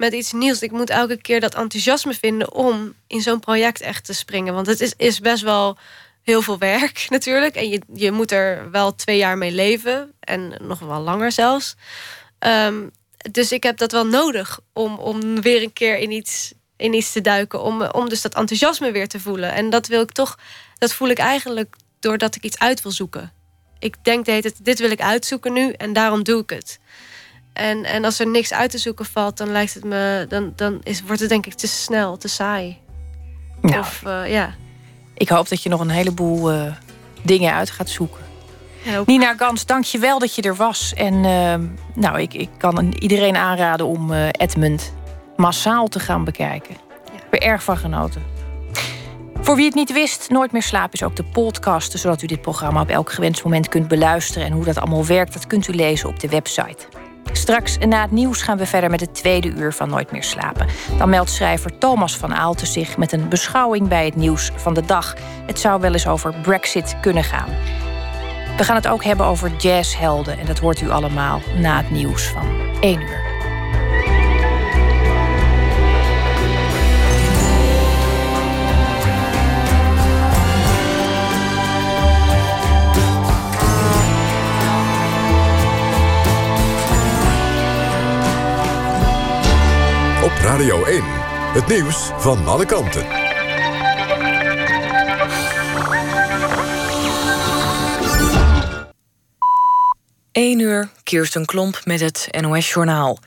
met 0.00 0.12
iets 0.12 0.32
nieuws. 0.32 0.62
Ik 0.62 0.70
moet 0.70 0.90
elke 0.90 1.20
keer 1.20 1.40
dat 1.40 1.54
enthousiasme 1.54 2.14
vinden 2.14 2.52
om 2.52 2.94
in 3.06 3.20
zo'n 3.20 3.40
project 3.40 3.80
echt 3.80 4.04
te 4.04 4.12
springen. 4.12 4.54
Want 4.54 4.66
het 4.66 4.80
is, 4.80 4.92
is 4.96 5.20
best 5.20 5.42
wel 5.42 5.78
heel 6.22 6.42
veel 6.42 6.58
werk 6.58 7.06
natuurlijk. 7.08 7.54
En 7.54 7.68
je, 7.68 7.80
je 7.94 8.10
moet 8.10 8.32
er 8.32 8.70
wel 8.70 8.94
twee 8.94 9.16
jaar 9.18 9.38
mee 9.38 9.52
leven. 9.52 10.12
En 10.20 10.54
nog 10.60 10.78
wel 10.78 11.00
langer 11.00 11.32
zelfs. 11.32 11.76
Ehm, 12.38 12.88
dus 13.30 13.52
ik 13.52 13.62
heb 13.62 13.76
dat 13.76 13.92
wel 13.92 14.06
nodig 14.06 14.60
om, 14.72 14.98
om 14.98 15.40
weer 15.40 15.62
een 15.62 15.72
keer 15.72 15.98
in 15.98 16.10
iets, 16.10 16.52
in 16.76 16.94
iets 16.94 17.12
te 17.12 17.20
duiken. 17.20 17.62
Om, 17.62 17.82
om 17.82 18.08
dus 18.08 18.22
dat 18.22 18.34
enthousiasme 18.34 18.90
weer 18.90 19.08
te 19.08 19.20
voelen. 19.20 19.52
En 19.52 19.70
dat 19.70 19.86
wil 19.86 20.02
ik 20.02 20.12
toch, 20.12 20.38
dat 20.78 20.92
voel 20.92 21.08
ik 21.08 21.18
eigenlijk 21.18 21.76
doordat 21.98 22.34
ik 22.34 22.44
iets 22.44 22.58
uit 22.58 22.82
wil 22.82 22.92
zoeken. 22.92 23.32
Ik 23.78 23.96
denk 24.02 24.24
de 24.24 24.32
hele 24.32 24.52
dit 24.62 24.78
wil 24.78 24.90
ik 24.90 25.00
uitzoeken 25.00 25.52
nu 25.52 25.72
en 25.72 25.92
daarom 25.92 26.22
doe 26.22 26.42
ik 26.42 26.50
het. 26.50 26.78
En, 27.60 27.84
en 27.84 28.04
als 28.04 28.18
er 28.18 28.26
niks 28.26 28.52
uit 28.52 28.70
te 28.70 28.78
zoeken 28.78 29.04
valt, 29.04 29.36
dan 29.36 29.50
lijkt 29.50 29.74
het 29.74 29.84
me, 29.84 30.26
dan, 30.28 30.52
dan 30.56 30.80
is, 30.82 31.02
wordt 31.02 31.20
het 31.20 31.28
denk 31.28 31.46
ik 31.46 31.54
te 31.54 31.66
snel, 31.66 32.16
te 32.16 32.28
saai. 32.28 32.78
Ja. 33.62 33.78
Of, 33.78 34.02
uh, 34.06 34.30
ja. 34.30 34.54
Ik 35.14 35.28
hoop 35.28 35.48
dat 35.48 35.62
je 35.62 35.68
nog 35.68 35.80
een 35.80 35.90
heleboel 35.90 36.52
uh, 36.52 36.72
dingen 37.22 37.52
uit 37.52 37.70
gaat 37.70 37.88
zoeken. 37.88 38.20
Nina 39.06 39.34
Gans, 39.36 39.66
dank 39.66 39.84
je 39.84 39.98
wel 39.98 40.18
dat 40.18 40.34
je 40.34 40.42
er 40.42 40.56
was. 40.56 40.94
En 40.94 41.14
uh, 41.14 41.54
nou, 41.94 42.20
ik, 42.20 42.34
ik 42.34 42.48
kan 42.58 42.94
iedereen 42.98 43.36
aanraden 43.36 43.86
om 43.86 44.12
uh, 44.12 44.28
Edmund 44.30 44.92
massaal 45.36 45.88
te 45.88 46.00
gaan 46.00 46.24
bekijken. 46.24 46.76
Ja. 47.12 47.18
Ik 47.18 47.30
ben 47.30 47.40
erg 47.40 47.62
van 47.62 47.76
genoten. 47.76 48.22
Voor 49.40 49.56
wie 49.56 49.64
het 49.64 49.74
niet 49.74 49.92
wist, 49.92 50.30
Nooit 50.30 50.52
meer 50.52 50.62
slapen 50.62 50.92
is 50.92 51.02
ook 51.02 51.16
de 51.16 51.24
podcast... 51.24 51.98
zodat 51.98 52.22
u 52.22 52.26
dit 52.26 52.40
programma 52.40 52.80
op 52.80 52.88
elk 52.88 53.12
gewenst 53.12 53.44
moment 53.44 53.68
kunt 53.68 53.88
beluisteren... 53.88 54.46
en 54.46 54.52
hoe 54.52 54.64
dat 54.64 54.78
allemaal 54.78 55.06
werkt, 55.06 55.32
dat 55.32 55.46
kunt 55.46 55.68
u 55.68 55.72
lezen 55.72 56.08
op 56.08 56.20
de 56.20 56.28
website. 56.28 56.86
Straks 57.32 57.78
na 57.78 58.00
het 58.00 58.10
nieuws 58.10 58.42
gaan 58.42 58.58
we 58.58 58.66
verder 58.66 58.90
met 58.90 59.00
het 59.00 59.14
tweede 59.14 59.48
uur 59.48 59.72
van 59.72 59.88
Nooit 59.88 60.12
meer 60.12 60.22
slapen. 60.22 60.66
Dan 60.98 61.08
meldt 61.08 61.30
schrijver 61.30 61.78
Thomas 61.78 62.16
van 62.16 62.34
Aalten 62.34 62.66
zich 62.66 62.96
met 62.96 63.12
een 63.12 63.28
beschouwing 63.28 63.88
bij 63.88 64.04
het 64.04 64.16
nieuws 64.16 64.50
van 64.56 64.74
de 64.74 64.82
dag. 64.86 65.14
Het 65.46 65.60
zou 65.60 65.80
wel 65.80 65.92
eens 65.92 66.06
over 66.06 66.34
Brexit 66.42 66.96
kunnen 67.00 67.24
gaan. 67.24 67.48
We 68.56 68.64
gaan 68.64 68.76
het 68.76 68.88
ook 68.88 69.04
hebben 69.04 69.26
over 69.26 69.50
jazzhelden. 69.58 70.38
En 70.38 70.46
dat 70.46 70.58
hoort 70.58 70.80
u 70.80 70.90
allemaal 70.90 71.40
na 71.58 71.76
het 71.76 71.90
nieuws 71.90 72.26
van 72.26 72.48
1 72.80 73.00
uur. 73.00 73.29
Radio 90.42 90.84
1, 90.84 91.02
het 91.52 91.66
nieuws 91.66 92.10
van 92.16 92.46
alle 92.46 92.66
kanten. 92.66 93.06
1 100.32 100.58
uur, 100.58 100.88
Kirsten 101.02 101.44
Klomp 101.44 101.80
met 101.84 102.00
het 102.00 102.28
NOS-journaal. 102.40 103.18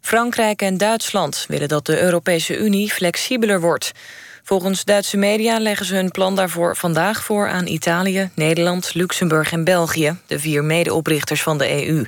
Frankrijk 0.00 0.62
en 0.62 0.76
Duitsland 0.76 1.44
willen 1.48 1.68
dat 1.68 1.86
de 1.86 2.02
Europese 2.02 2.58
Unie 2.58 2.92
flexibeler 2.92 3.60
wordt. 3.60 3.92
Volgens 4.42 4.84
Duitse 4.84 5.16
media 5.16 5.58
leggen 5.58 5.86
ze 5.86 5.94
hun 5.94 6.10
plan 6.10 6.36
daarvoor 6.36 6.76
vandaag 6.76 7.24
voor 7.24 7.48
aan 7.48 7.66
Italië, 7.66 8.30
Nederland, 8.34 8.94
Luxemburg 8.94 9.52
en 9.52 9.64
België, 9.64 10.16
de 10.26 10.38
vier 10.38 10.64
medeoprichters 10.64 11.42
van 11.42 11.58
de 11.58 11.86
EU. 11.86 12.04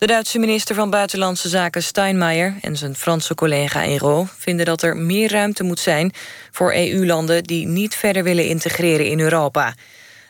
De 0.00 0.06
Duitse 0.06 0.38
minister 0.38 0.74
van 0.74 0.90
Buitenlandse 0.90 1.48
Zaken 1.48 1.82
Steinmeier 1.82 2.54
en 2.60 2.76
zijn 2.76 2.96
Franse 2.96 3.34
collega 3.34 3.84
Ero 3.84 4.26
vinden 4.38 4.66
dat 4.66 4.82
er 4.82 4.96
meer 4.96 5.30
ruimte 5.30 5.62
moet 5.62 5.78
zijn 5.78 6.12
voor 6.50 6.74
EU-landen 6.74 7.44
die 7.44 7.66
niet 7.66 7.94
verder 7.94 8.22
willen 8.22 8.46
integreren 8.46 9.06
in 9.06 9.20
Europa. 9.20 9.74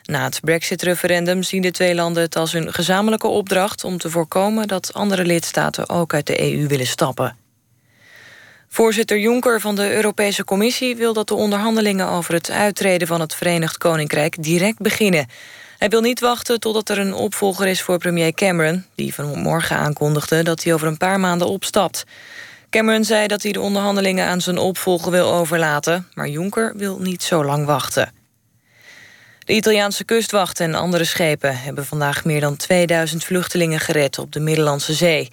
Na 0.03 0.23
het 0.23 0.39
Brexit-referendum 0.41 1.43
zien 1.43 1.61
de 1.61 1.71
twee 1.71 1.95
landen 1.95 2.23
het 2.23 2.35
als 2.35 2.51
hun 2.51 2.73
gezamenlijke 2.73 3.27
opdracht 3.27 3.83
om 3.83 3.97
te 3.97 4.09
voorkomen 4.09 4.67
dat 4.67 4.93
andere 4.93 5.25
lidstaten 5.25 5.89
ook 5.89 6.13
uit 6.13 6.27
de 6.27 6.53
EU 6.53 6.67
willen 6.67 6.87
stappen. 6.87 7.37
Voorzitter 8.67 9.19
Juncker 9.19 9.59
van 9.59 9.75
de 9.75 9.93
Europese 9.93 10.43
Commissie 10.43 10.95
wil 10.95 11.13
dat 11.13 11.27
de 11.27 11.35
onderhandelingen 11.35 12.07
over 12.07 12.33
het 12.33 12.49
uittreden 12.49 13.07
van 13.07 13.19
het 13.19 13.35
Verenigd 13.35 13.77
Koninkrijk 13.77 14.43
direct 14.43 14.79
beginnen. 14.79 15.27
Hij 15.81 15.89
wil 15.89 16.01
niet 16.01 16.19
wachten 16.19 16.59
totdat 16.59 16.89
er 16.89 16.97
een 16.97 17.13
opvolger 17.13 17.67
is 17.67 17.81
voor 17.81 17.97
premier 17.97 18.33
Cameron... 18.33 18.85
die 18.95 19.13
vanmorgen 19.13 19.77
aankondigde 19.77 20.43
dat 20.43 20.63
hij 20.63 20.73
over 20.73 20.87
een 20.87 20.97
paar 20.97 21.19
maanden 21.19 21.47
opstapt. 21.47 22.03
Cameron 22.69 23.03
zei 23.03 23.27
dat 23.27 23.43
hij 23.43 23.51
de 23.51 23.61
onderhandelingen 23.61 24.25
aan 24.27 24.41
zijn 24.41 24.57
opvolger 24.57 25.11
wil 25.11 25.33
overlaten... 25.33 26.07
maar 26.13 26.27
Juncker 26.27 26.73
wil 26.75 26.99
niet 26.99 27.23
zo 27.23 27.45
lang 27.45 27.65
wachten. 27.65 28.13
De 29.39 29.53
Italiaanse 29.53 30.03
kustwacht 30.03 30.59
en 30.59 30.75
andere 30.75 31.03
schepen 31.03 31.57
hebben 31.57 31.85
vandaag 31.85 32.25
meer 32.25 32.41
dan 32.41 32.55
2000 32.55 33.23
vluchtelingen 33.23 33.79
gered 33.79 34.19
op 34.19 34.31
de 34.31 34.39
Middellandse 34.39 34.93
Zee. 34.93 35.29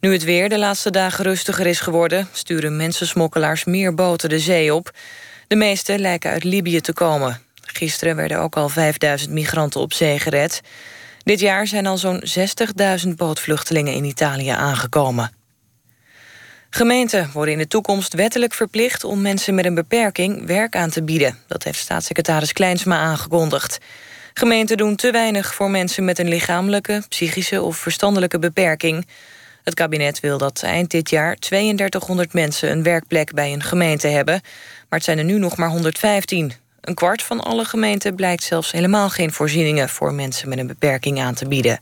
Nu 0.00 0.12
het 0.12 0.24
weer 0.24 0.48
de 0.48 0.58
laatste 0.58 0.90
dagen 0.90 1.24
rustiger 1.24 1.66
is 1.66 1.80
geworden, 1.80 2.28
sturen 2.32 2.76
mensensmokkelaars 2.76 3.64
meer 3.64 3.94
boten 3.94 4.28
de 4.28 4.38
zee 4.38 4.74
op. 4.74 4.90
De 5.46 5.56
meeste 5.56 5.98
lijken 5.98 6.30
uit 6.30 6.44
Libië 6.44 6.80
te 6.80 6.92
komen. 6.92 7.46
Gisteren 7.72 8.16
werden 8.16 8.40
ook 8.40 8.56
al 8.56 8.68
5000 8.68 9.30
migranten 9.30 9.80
op 9.80 9.92
zee 9.92 10.18
gered. 10.18 10.60
Dit 11.22 11.40
jaar 11.40 11.66
zijn 11.66 11.86
al 11.86 11.98
zo'n 11.98 12.22
60.000 13.04 13.08
bootvluchtelingen 13.16 13.92
in 13.92 14.04
Italië 14.04 14.48
aangekomen. 14.48 15.32
Gemeenten 16.70 17.30
worden 17.32 17.52
in 17.52 17.58
de 17.60 17.66
toekomst 17.66 18.14
wettelijk 18.14 18.54
verplicht 18.54 19.04
om 19.04 19.22
mensen 19.22 19.54
met 19.54 19.64
een 19.64 19.74
beperking 19.74 20.46
werk 20.46 20.76
aan 20.76 20.90
te 20.90 21.02
bieden. 21.02 21.38
Dat 21.46 21.62
heeft 21.62 21.78
staatssecretaris 21.78 22.52
Kleinsma 22.52 22.96
aangekondigd. 22.98 23.78
Gemeenten 24.34 24.76
doen 24.76 24.96
te 24.96 25.10
weinig 25.10 25.54
voor 25.54 25.70
mensen 25.70 26.04
met 26.04 26.18
een 26.18 26.28
lichamelijke, 26.28 27.02
psychische 27.08 27.62
of 27.62 27.76
verstandelijke 27.76 28.38
beperking. 28.38 29.06
Het 29.64 29.74
kabinet 29.74 30.20
wil 30.20 30.38
dat 30.38 30.62
eind 30.62 30.90
dit 30.90 31.10
jaar 31.10 31.36
3200 31.36 32.32
mensen 32.32 32.70
een 32.70 32.82
werkplek 32.82 33.32
bij 33.32 33.52
een 33.52 33.62
gemeente 33.62 34.08
hebben. 34.08 34.40
Maar 34.88 34.98
het 34.98 35.04
zijn 35.04 35.18
er 35.18 35.24
nu 35.24 35.38
nog 35.38 35.56
maar 35.56 35.68
115. 35.68 36.52
Een 36.88 36.94
kwart 36.94 37.22
van 37.22 37.40
alle 37.40 37.64
gemeenten 37.64 38.14
blijkt 38.14 38.42
zelfs 38.42 38.72
helemaal 38.72 39.08
geen 39.08 39.32
voorzieningen 39.32 39.88
voor 39.88 40.14
mensen 40.14 40.48
met 40.48 40.58
een 40.58 40.66
beperking 40.66 41.20
aan 41.20 41.34
te 41.34 41.48
bieden. 41.48 41.80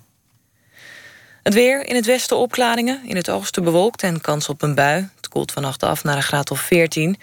Het 1.42 1.54
weer, 1.54 1.86
in 1.86 1.94
het 1.94 2.06
westen 2.06 2.36
opklaringen, 2.36 3.00
in 3.04 3.16
het 3.16 3.30
oosten 3.30 3.64
bewolkt 3.64 4.02
en 4.02 4.20
kans 4.20 4.48
op 4.48 4.62
een 4.62 4.74
bui. 4.74 5.08
Het 5.16 5.28
koelt 5.28 5.52
vannacht 5.52 5.82
af 5.82 6.04
naar 6.04 6.16
een 6.16 6.22
graad 6.22 6.50
of 6.50 6.60
14. 6.60 7.16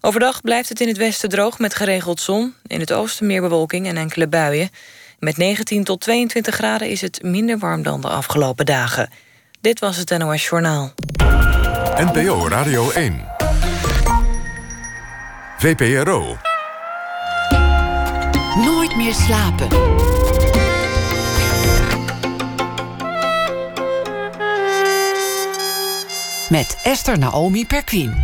Overdag 0.00 0.40
blijft 0.40 0.68
het 0.68 0.80
in 0.80 0.88
het 0.88 0.96
westen 0.96 1.28
droog 1.28 1.58
met 1.58 1.74
geregeld 1.74 2.20
zon. 2.20 2.54
In 2.66 2.80
het 2.80 2.92
oosten 2.92 3.26
meer 3.26 3.40
bewolking 3.40 3.86
en 3.86 3.96
enkele 3.96 4.28
buien. 4.28 4.70
Met 5.18 5.36
19 5.36 5.84
tot 5.84 6.00
22 6.00 6.54
graden 6.54 6.88
is 6.88 7.00
het 7.00 7.22
minder 7.22 7.58
warm 7.58 7.82
dan 7.82 8.00
de 8.00 8.08
afgelopen 8.08 8.66
dagen. 8.66 9.10
Dit 9.60 9.80
was 9.80 9.96
het 9.96 10.18
NOS 10.18 10.48
Journaal. 10.48 10.92
NPO 11.96 12.48
Radio 12.48 12.90
1. 12.90 13.24
VPRO. 15.58 16.49
Nooit 18.90 19.02
meer 19.02 19.14
slapen. 19.14 19.68
Met 26.48 26.80
Esther 26.82 27.18
Naomi 27.18 27.66
Perquin. 27.66 28.14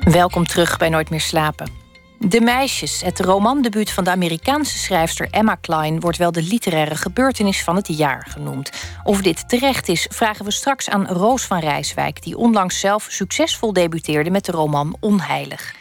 Welkom 0.00 0.46
terug 0.46 0.78
bij 0.78 0.88
Nooit 0.88 1.10
meer 1.10 1.20
slapen. 1.20 1.70
De 2.18 2.40
Meisjes, 2.40 3.02
het 3.02 3.20
romandebuut 3.20 3.90
van 3.90 4.04
de 4.04 4.10
Amerikaanse 4.10 4.78
schrijfster 4.78 5.28
Emma 5.30 5.54
Klein, 5.54 6.00
wordt 6.00 6.18
wel 6.18 6.32
de 6.32 6.42
literaire 6.42 6.96
gebeurtenis 6.96 7.64
van 7.64 7.76
het 7.76 7.88
jaar 7.88 8.26
genoemd. 8.30 8.70
Of 9.04 9.22
dit 9.22 9.48
terecht 9.48 9.88
is, 9.88 10.06
vragen 10.10 10.44
we 10.44 10.50
straks 10.50 10.88
aan 10.88 11.06
Roos 11.06 11.42
van 11.42 11.58
Rijswijk, 11.58 12.22
die 12.22 12.36
onlangs 12.36 12.80
zelf 12.80 13.06
succesvol 13.08 13.72
debuteerde 13.72 14.30
met 14.30 14.44
de 14.44 14.52
roman 14.52 14.96
Onheilig. 15.00 15.78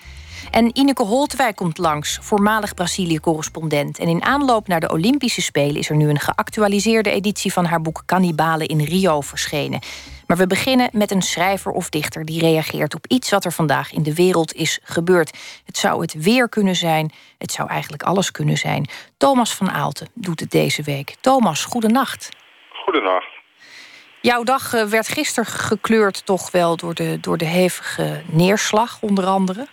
En 0.51 0.77
Ineke 0.77 1.03
Holtwijk 1.03 1.55
komt 1.55 1.77
langs, 1.77 2.19
voormalig 2.21 2.73
Brazilië-correspondent. 2.73 3.99
En 3.99 4.07
in 4.07 4.23
aanloop 4.23 4.67
naar 4.67 4.79
de 4.79 4.91
Olympische 4.91 5.41
Spelen 5.41 5.75
is 5.75 5.89
er 5.89 5.95
nu 5.95 6.09
een 6.09 6.19
geactualiseerde 6.19 7.09
editie 7.09 7.53
van 7.53 7.65
haar 7.65 7.81
boek 7.81 8.03
Cannibalen 8.05 8.67
in 8.67 8.81
Rio 8.81 9.21
verschenen. 9.21 9.79
Maar 10.27 10.37
we 10.37 10.47
beginnen 10.47 10.89
met 10.93 11.11
een 11.11 11.21
schrijver 11.21 11.71
of 11.71 11.89
dichter 11.89 12.25
die 12.25 12.39
reageert 12.39 12.95
op 12.95 13.07
iets 13.07 13.29
wat 13.29 13.45
er 13.45 13.51
vandaag 13.51 13.91
in 13.91 14.03
de 14.03 14.15
wereld 14.15 14.53
is 14.53 14.79
gebeurd. 14.83 15.37
Het 15.65 15.77
zou 15.77 16.01
het 16.01 16.13
weer 16.13 16.49
kunnen 16.49 16.75
zijn, 16.75 17.11
het 17.37 17.51
zou 17.51 17.69
eigenlijk 17.69 18.03
alles 18.03 18.31
kunnen 18.31 18.57
zijn. 18.57 18.89
Thomas 19.17 19.55
van 19.55 19.71
Aalten 19.71 20.07
doet 20.13 20.39
het 20.39 20.51
deze 20.51 20.83
week. 20.83 21.15
Thomas, 21.21 21.65
goedenacht. 21.65 22.29
Goedenacht. 22.85 23.27
Jouw 24.21 24.43
dag 24.43 24.73
eh, 24.73 24.83
werd 24.83 25.07
gisteren 25.07 25.51
gekleurd 25.51 26.25
toch 26.25 26.51
wel 26.51 26.75
door 26.75 26.93
de, 26.93 27.17
door 27.21 27.37
de 27.37 27.45
hevige 27.45 28.21
neerslag, 28.25 29.01
onder 29.01 29.25
andere. 29.25 29.67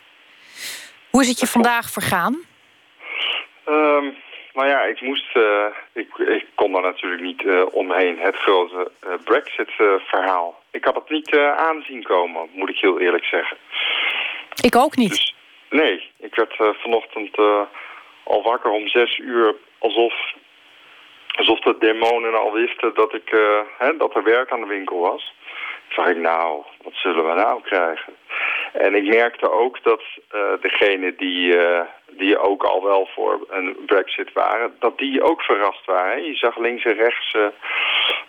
Hoe 1.17 1.25
is 1.25 1.31
het 1.31 1.41
je 1.41 1.47
vandaag 1.47 1.91
vergaan? 1.91 2.35
Um, 3.69 4.17
nou 4.55 4.69
ja, 4.69 4.83
ik 4.83 5.01
moest, 5.01 5.37
uh, 5.37 5.67
ik, 5.93 6.09
ik 6.17 6.47
kon 6.55 6.73
daar 6.73 6.83
natuurlijk 6.83 7.23
niet 7.23 7.43
uh, 7.43 7.63
omheen. 7.71 8.19
Het 8.19 8.37
grote 8.37 8.91
uh, 9.07 9.15
Brexit-verhaal. 9.25 10.63
ik 10.71 10.85
had 10.85 10.95
het 10.95 11.11
niet 11.11 11.37
aanzien 11.57 12.03
komen, 12.03 12.49
moet 12.53 12.69
ik 12.69 12.79
heel 12.79 13.01
eerlijk 13.01 13.25
zeggen. 13.25 13.57
Ik 14.63 14.77
ook 14.77 14.97
niet. 14.97 15.11
Dus, 15.11 15.35
nee, 15.71 16.11
ik 16.19 16.35
werd 16.35 16.55
vanochtend 16.57 17.37
al 18.23 18.43
wakker 18.43 18.71
om 18.71 18.89
zes 18.89 19.19
uur 19.19 19.55
alsof, 19.79 20.15
alsof 21.37 21.61
de 21.61 21.77
demonen 21.79 22.41
al 22.41 22.53
wisten 22.53 22.95
dat, 22.95 23.15
ik, 23.15 23.29
hè, 23.79 23.97
dat 23.97 24.15
er 24.17 24.23
werk 24.23 24.53
aan 24.53 24.61
de 24.61 24.67
winkel 24.67 24.99
was. 24.99 25.35
Toen 25.89 26.05
dacht 26.05 26.17
ik, 26.17 26.23
nou, 26.23 26.63
wat 26.83 26.95
zullen 26.95 27.29
we 27.29 27.35
nou 27.35 27.63
krijgen? 27.63 28.15
En 28.79 28.95
ik 28.95 29.07
merkte 29.07 29.51
ook 29.51 29.83
dat 29.83 30.03
uh, 30.35 30.41
degenen 30.61 31.17
die, 31.17 31.57
uh, 31.57 31.81
die 32.11 32.39
ook 32.39 32.63
al 32.65 32.85
wel 32.85 33.09
voor 33.15 33.47
een 33.49 33.77
brexit 33.87 34.33
waren... 34.33 34.77
dat 34.79 34.99
die 34.99 35.23
ook 35.23 35.43
verrast 35.43 35.85
waren. 35.85 36.25
Je 36.25 36.35
zag 36.35 36.59
links 36.59 36.85
en 36.85 36.95
rechts 36.95 37.35
uh, 37.35 37.47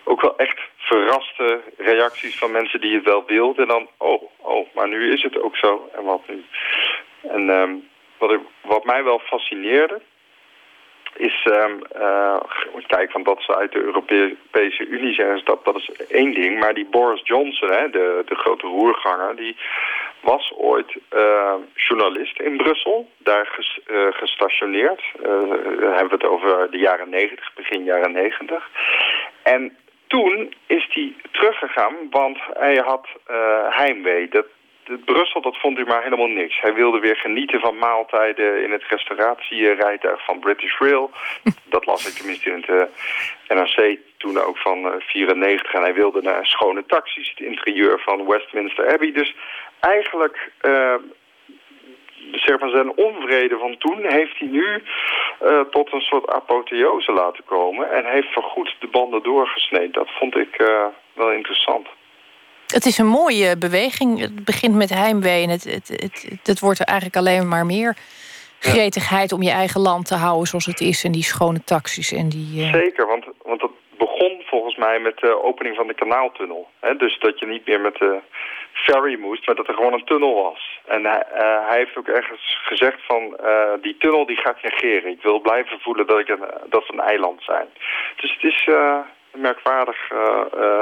ook 0.03 0.21
wel 0.21 0.37
echt 0.37 0.59
verraste 0.77 1.61
reacties 1.77 2.37
van 2.37 2.51
mensen 2.51 2.81
die 2.81 2.95
het 2.95 3.03
wel 3.03 3.23
wilden. 3.25 3.61
En 3.61 3.67
dan, 3.67 3.87
oh, 3.97 4.23
oh, 4.37 4.67
maar 4.73 4.87
nu 4.87 5.13
is 5.13 5.23
het 5.23 5.41
ook 5.41 5.55
zo. 5.55 5.89
En 5.95 6.03
wat 6.03 6.21
nu? 6.27 6.43
En 7.21 7.49
um, 7.49 7.87
wat, 8.17 8.39
wat 8.61 8.83
mij 8.83 9.03
wel 9.03 9.19
fascineerde 9.19 10.01
is, 11.17 11.45
um, 11.45 11.81
uh, 11.99 12.39
kijk, 12.87 13.11
van 13.11 13.23
dat 13.23 13.41
ze 13.41 13.55
uit 13.57 13.71
de 13.71 13.79
Europese 13.79 14.87
Unie 14.87 15.13
zijn, 15.13 15.41
dat, 15.43 15.65
dat 15.65 15.75
is 15.75 15.89
één 16.09 16.33
ding. 16.33 16.59
Maar 16.59 16.73
die 16.73 16.85
Boris 16.85 17.21
Johnson, 17.23 17.71
hè, 17.71 17.89
de, 17.89 18.23
de 18.25 18.35
grote 18.35 18.67
roerganger, 18.67 19.35
die 19.35 19.57
was 20.21 20.53
ooit 20.57 20.97
uh, 21.15 21.53
journalist 21.73 22.39
in 22.39 22.57
Brussel, 22.57 23.09
daar 23.17 23.57
uh, 23.87 24.07
gestationeerd. 24.09 25.01
dan 25.21 25.93
hebben 25.93 26.09
we 26.09 26.15
het 26.15 26.25
over 26.25 26.71
de 26.71 26.77
jaren 26.77 27.09
negentig, 27.09 27.53
begin 27.55 27.83
jaren 27.83 28.11
negentig. 28.11 28.69
En 29.43 29.77
toen 30.07 30.53
is 30.67 30.87
hij 30.89 31.13
teruggegaan, 31.31 31.95
want 32.09 32.37
hij 32.53 32.75
had 32.75 33.07
heimwee. 33.69 34.27
Dat, 34.27 34.45
Brussel, 35.05 35.41
dat 35.41 35.57
vond 35.57 35.77
hij 35.77 35.85
maar 35.85 36.03
helemaal 36.03 36.27
niks. 36.27 36.61
Hij 36.61 36.73
wilde 36.73 36.99
weer 36.99 37.15
genieten 37.15 37.59
van 37.59 37.77
maaltijden 37.77 38.63
in 38.63 38.71
het 38.71 38.83
restauratierijtuig 38.87 40.25
van 40.25 40.39
British 40.39 40.79
Rail. 40.79 41.11
dat 41.75 41.85
las 41.85 42.07
ik 42.07 42.13
tenminste 42.13 42.49
in 42.49 42.55
het 42.55 42.69
uh, 42.69 43.57
NRC 43.57 43.99
toen 44.17 44.37
ook 44.37 44.57
van 44.57 44.85
uh, 44.85 44.93
94. 44.97 45.73
En 45.73 45.81
hij 45.81 45.93
wilde 45.93 46.21
naar 46.21 46.45
schone 46.45 46.85
taxis, 46.85 47.29
het 47.29 47.39
interieur 47.39 47.99
van 47.99 48.27
Westminster 48.27 48.93
Abbey. 48.93 49.11
Dus 49.11 49.35
eigenlijk... 49.79 50.51
Uh, 50.61 50.95
zeg 52.31 52.59
maar 52.59 52.69
zijn 52.69 52.95
onvrede 52.95 53.57
van 53.57 53.77
toen 53.77 54.05
heeft 54.05 54.39
hij 54.39 54.47
nu 54.47 54.83
uh, 55.43 55.59
tot 55.61 55.93
een 55.93 56.01
soort 56.01 56.29
apotheose 56.29 57.11
laten 57.11 57.43
komen. 57.45 57.91
En 57.91 58.05
heeft 58.05 58.27
vergoed 58.27 58.75
de 58.79 58.87
banden 58.87 59.23
doorgesneden. 59.23 59.91
Dat 59.91 60.09
vond 60.19 60.37
ik 60.37 60.61
uh, 60.61 60.85
wel 61.13 61.31
interessant. 61.31 61.87
Het 62.67 62.85
is 62.85 62.97
een 62.97 63.07
mooie 63.07 63.57
beweging. 63.57 64.19
Het 64.19 64.45
begint 64.45 64.75
met 64.75 64.89
heimwee 64.89 65.43
en 65.43 65.49
het, 65.49 65.63
het, 65.63 65.87
het, 65.87 66.39
het 66.43 66.59
wordt 66.59 66.79
er 66.79 66.85
eigenlijk 66.85 67.17
alleen 67.17 67.47
maar 67.47 67.65
meer 67.65 67.97
gretigheid 68.59 69.31
om 69.31 69.41
je 69.41 69.51
eigen 69.51 69.81
land 69.81 70.05
te 70.05 70.15
houden 70.15 70.47
zoals 70.47 70.65
het 70.65 70.79
is. 70.79 71.03
En 71.03 71.11
die 71.11 71.23
schone 71.23 71.63
taxis 71.63 72.11
en 72.11 72.29
die... 72.29 72.65
Uh... 72.65 72.73
Zeker, 72.73 73.07
want, 73.07 73.25
want 73.43 73.59
dat 73.59 73.71
begon 73.97 74.41
volgens 74.45 74.75
mij 74.75 74.99
met 74.99 75.17
de 75.17 75.43
opening 75.43 75.75
van 75.75 75.87
de 75.87 75.93
kanaaltunnel. 75.93 76.67
He, 76.79 76.95
dus 76.95 77.19
dat 77.19 77.39
je 77.39 77.45
niet 77.45 77.67
meer 77.67 77.81
met 77.81 77.95
de 77.95 78.19
ferry 78.73 79.19
moest, 79.19 79.45
maar 79.45 79.55
dat 79.55 79.67
er 79.67 79.73
gewoon 79.73 79.93
een 79.93 80.05
tunnel 80.05 80.43
was. 80.43 80.79
En 80.85 81.05
hij, 81.05 81.23
hij 81.67 81.77
heeft 81.77 81.97
ook 81.97 82.07
ergens 82.07 82.57
gezegd 82.63 82.99
van 83.07 83.37
die 83.81 83.97
tunnel 83.97 84.25
die 84.25 84.37
gaat 84.37 84.63
negeren. 84.63 85.11
Ik 85.11 85.21
wil 85.21 85.39
blijven 85.39 85.79
voelen 85.79 86.07
dat, 86.07 86.19
ik 86.19 86.27
een, 86.29 86.45
dat 86.69 86.87
we 86.87 86.93
een 86.93 86.99
eiland 86.99 87.43
zijn. 87.43 87.67
Dus 88.15 88.33
het 88.33 88.43
is 88.43 88.67
merkwaardig 89.37 90.11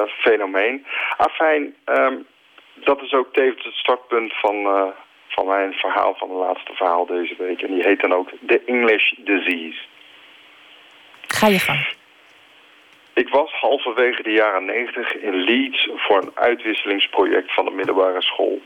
fenomeen. 0.08 0.86
Afijn, 1.18 1.76
um, 1.86 2.26
dat 2.74 3.01
is 3.01 3.14
ook 3.14 3.34
tevens 3.34 3.64
het 3.64 3.74
startpunt 3.74 4.34
van, 4.34 4.93
van 5.28 5.47
mijn 5.47 5.74
verhaal, 5.74 6.16
van 6.16 6.30
het 6.30 6.38
laatste 6.38 6.74
verhaal 6.74 7.06
deze 7.06 7.36
week. 7.38 7.62
En 7.62 7.74
die 7.74 7.84
heet 7.84 8.01
dan 8.01 8.14
ook 8.14 8.30
The 8.47 8.62
English 8.66 9.14
Disease. 9.18 9.80
Ga 11.28 11.47
je 11.47 11.60
gang. 11.60 11.88
Ik 13.16 13.30
was 13.30 13.51
halverwege 13.51 14.24
de 14.24 14.32
jaren 14.32 14.66
90 14.66 15.16
in 15.16 15.36
Leeds 15.36 15.89
voor 15.95 16.22
een 16.22 16.32
uitwisselingsproject 16.34 17.53
van 17.53 17.66
de 17.66 17.72
middelbare 17.72 18.22
school. 18.22 18.62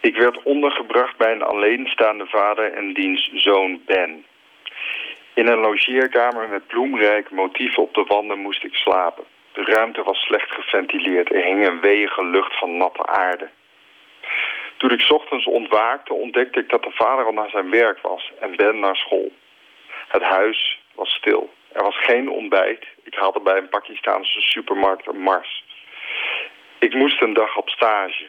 Ik 0.00 0.16
werd 0.16 0.42
ondergebracht 0.42 1.16
bij 1.16 1.32
een 1.32 1.42
alleenstaande 1.42 2.26
vader 2.26 2.72
en 2.72 2.92
diens 2.92 3.30
zoon 3.34 3.80
Ben. 3.86 4.24
In 5.38 5.46
een 5.46 5.58
logeerkamer 5.58 6.48
met 6.48 6.66
bloemrijke 6.66 7.34
motieven 7.34 7.82
op 7.82 7.94
de 7.94 8.04
wanden 8.06 8.38
moest 8.38 8.64
ik 8.64 8.74
slapen. 8.74 9.24
De 9.52 9.62
ruimte 9.64 10.02
was 10.02 10.18
slecht 10.18 10.50
geventileerd. 10.50 11.32
Er 11.32 11.44
hing 11.44 11.66
een 11.66 11.80
weeige 11.80 12.24
lucht 12.24 12.58
van 12.58 12.76
natte 12.76 13.06
aarde. 13.06 13.48
Toen 14.76 14.90
ik 14.90 15.10
ochtends 15.10 15.46
ontwaakte 15.46 16.14
ontdekte 16.14 16.60
ik 16.60 16.68
dat 16.68 16.82
de 16.82 16.90
vader 16.90 17.24
al 17.24 17.32
naar 17.32 17.50
zijn 17.50 17.70
werk 17.70 18.00
was 18.00 18.32
en 18.40 18.56
Ben 18.56 18.78
naar 18.78 18.96
school. 18.96 19.32
Het 20.08 20.22
huis 20.22 20.80
was 20.94 21.10
stil. 21.10 21.52
Er 21.72 21.82
was 21.82 21.96
geen 21.98 22.30
ontbijt. 22.30 22.86
Ik 23.02 23.14
haalde 23.14 23.40
bij 23.40 23.56
een 23.56 23.68
Pakistaanse 23.68 24.40
supermarkt 24.40 25.06
een 25.06 25.20
mars. 25.20 25.64
Ik 26.78 26.94
moest 26.94 27.22
een 27.22 27.34
dag 27.34 27.56
op 27.56 27.68
stage. 27.68 28.28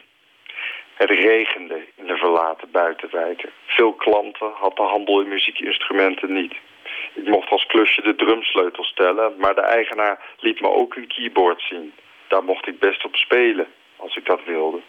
Het 0.94 1.10
regende 1.10 1.80
in 1.94 2.06
de 2.06 2.16
verlaten 2.16 2.70
buitenwijken. 2.70 3.50
Veel 3.66 3.92
klanten 3.92 4.50
had 4.54 4.76
de 4.76 4.82
handel 4.82 5.20
in 5.20 5.28
muziekinstrumenten 5.28 6.32
niet. 6.32 6.54
Ik 7.14 7.28
mocht 7.28 7.50
als 7.50 7.66
klusje 7.66 8.02
de 8.02 8.14
drumsleutel 8.14 8.84
stellen, 8.84 9.34
maar 9.38 9.54
de 9.54 9.60
eigenaar 9.60 10.20
liet 10.38 10.60
me 10.60 10.68
ook 10.68 10.94
een 10.94 11.06
keyboard 11.06 11.62
zien. 11.62 11.92
Daar 12.28 12.44
mocht 12.44 12.66
ik 12.66 12.78
best 12.78 13.04
op 13.04 13.16
spelen, 13.16 13.66
als 13.96 14.16
ik 14.16 14.26
dat 14.26 14.44
wilde. 14.44 14.80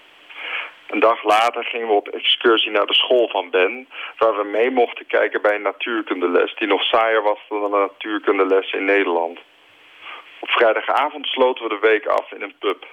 Een 0.88 1.00
dag 1.00 1.24
later 1.24 1.64
gingen 1.64 1.88
we 1.88 1.94
op 1.94 2.08
excursie 2.08 2.72
naar 2.72 2.86
de 2.86 2.94
school 2.94 3.28
van 3.28 3.50
Ben... 3.50 3.88
waar 4.18 4.38
we 4.38 4.44
mee 4.44 4.72
mochten 4.72 5.08
kijken 5.08 5.42
bij 5.42 5.56
een 5.56 5.62
natuurkundeles... 5.62 6.56
die 6.56 6.68
nog 6.68 6.84
saaier 6.84 7.22
was 7.22 7.40
dan 7.50 7.64
een 7.64 7.80
natuurkundeles 7.80 8.72
in 8.72 8.86
Nederland. 8.86 9.40
Op 10.40 10.50
vrijdagavond 10.50 11.28
sloten 11.28 11.64
we 11.64 11.70
de 11.70 11.88
week 11.88 12.06
af 12.06 12.32
in 12.32 12.42
een 12.42 12.56
pub. 12.60 12.86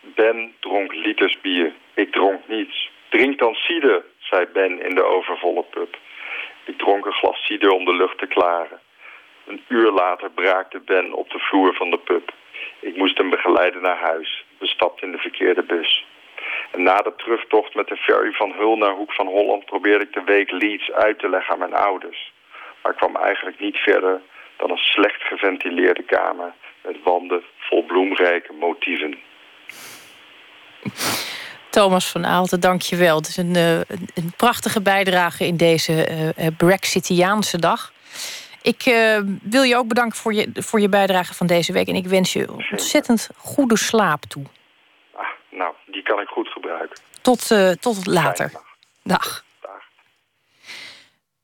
Ben 0.00 0.54
dronk 0.60 0.94
liters 0.94 1.40
bier. 1.40 1.72
Ik 1.94 2.12
dronk 2.12 2.48
niets. 2.48 2.90
Drink 3.08 3.38
dan 3.38 3.54
cider, 3.54 4.04
zei 4.18 4.46
Ben 4.52 4.82
in 4.82 4.94
de 4.94 5.04
overvolle 5.04 5.62
pub. 5.62 5.96
Ik 6.64 6.78
dronk 6.78 7.06
een 7.06 7.12
glas 7.12 7.44
cider 7.44 7.70
om 7.70 7.84
de 7.84 7.94
lucht 7.94 8.18
te 8.18 8.26
klaren. 8.26 8.80
Een 9.46 9.64
uur 9.68 9.90
later 9.90 10.30
braakte 10.30 10.80
Ben 10.80 11.12
op 11.12 11.30
de 11.30 11.38
vloer 11.38 11.74
van 11.74 11.90
de 11.90 11.98
pub. 11.98 12.32
Ik 12.80 12.96
moest 12.96 13.18
hem 13.18 13.30
begeleiden 13.30 13.82
naar 13.82 13.98
huis. 13.98 14.44
We 14.58 14.66
stapten 14.66 15.06
in 15.06 15.12
de 15.12 15.18
verkeerde 15.18 15.62
bus. 15.62 16.04
En 16.70 16.82
na 16.82 16.96
de 16.96 17.14
terugtocht 17.16 17.74
met 17.74 17.88
de 17.88 17.96
ferry 17.96 18.32
van 18.32 18.52
Hul 18.52 18.76
naar 18.76 18.94
Hoek 18.94 19.12
van 19.12 19.26
Holland... 19.26 19.64
probeerde 19.64 20.04
ik 20.04 20.12
de 20.12 20.24
week 20.24 20.50
Leeds 20.50 20.92
uit 20.92 21.18
te 21.18 21.28
leggen 21.28 21.52
aan 21.52 21.58
mijn 21.58 21.74
ouders. 21.74 22.32
Maar 22.82 22.92
ik 22.92 22.98
kwam 22.98 23.16
eigenlijk 23.16 23.60
niet 23.60 23.76
verder 23.76 24.20
dan 24.56 24.70
een 24.70 24.76
slecht 24.76 25.22
geventileerde 25.22 26.02
kamer... 26.02 26.52
met 26.82 27.02
wanden 27.02 27.42
vol 27.58 27.84
bloemrijke 27.84 28.52
motieven. 28.52 29.18
Thomas 31.74 32.10
van 32.10 32.26
Aalten, 32.26 32.60
dank 32.60 32.82
je 32.82 32.96
wel. 32.96 33.16
Het 33.16 33.28
is 33.28 33.36
een, 33.36 33.56
uh, 33.56 33.78
een 34.14 34.32
prachtige 34.36 34.82
bijdrage 34.82 35.46
in 35.46 35.56
deze 35.56 36.08
uh, 36.38 36.46
Brexitiaanse 36.56 37.58
dag. 37.58 37.92
Ik 38.62 38.86
uh, 38.86 39.20
wil 39.42 39.62
je 39.62 39.76
ook 39.76 39.88
bedanken 39.88 40.18
voor 40.18 40.34
je, 40.34 40.50
voor 40.54 40.80
je 40.80 40.88
bijdrage 40.88 41.34
van 41.34 41.46
deze 41.46 41.72
week. 41.72 41.88
En 41.88 41.94
ik 41.94 42.06
wens 42.06 42.32
je 42.32 42.52
ontzettend 42.70 43.28
goede 43.36 43.76
slaap 43.76 44.24
toe. 44.24 44.44
Ah, 45.14 45.26
nou, 45.50 45.74
die 45.86 46.02
kan 46.02 46.20
ik 46.20 46.28
goed 46.28 46.48
gebruiken. 46.48 46.98
Tot, 47.20 47.54
tot 47.80 48.06
later. 48.06 48.52
Dag. 49.02 49.44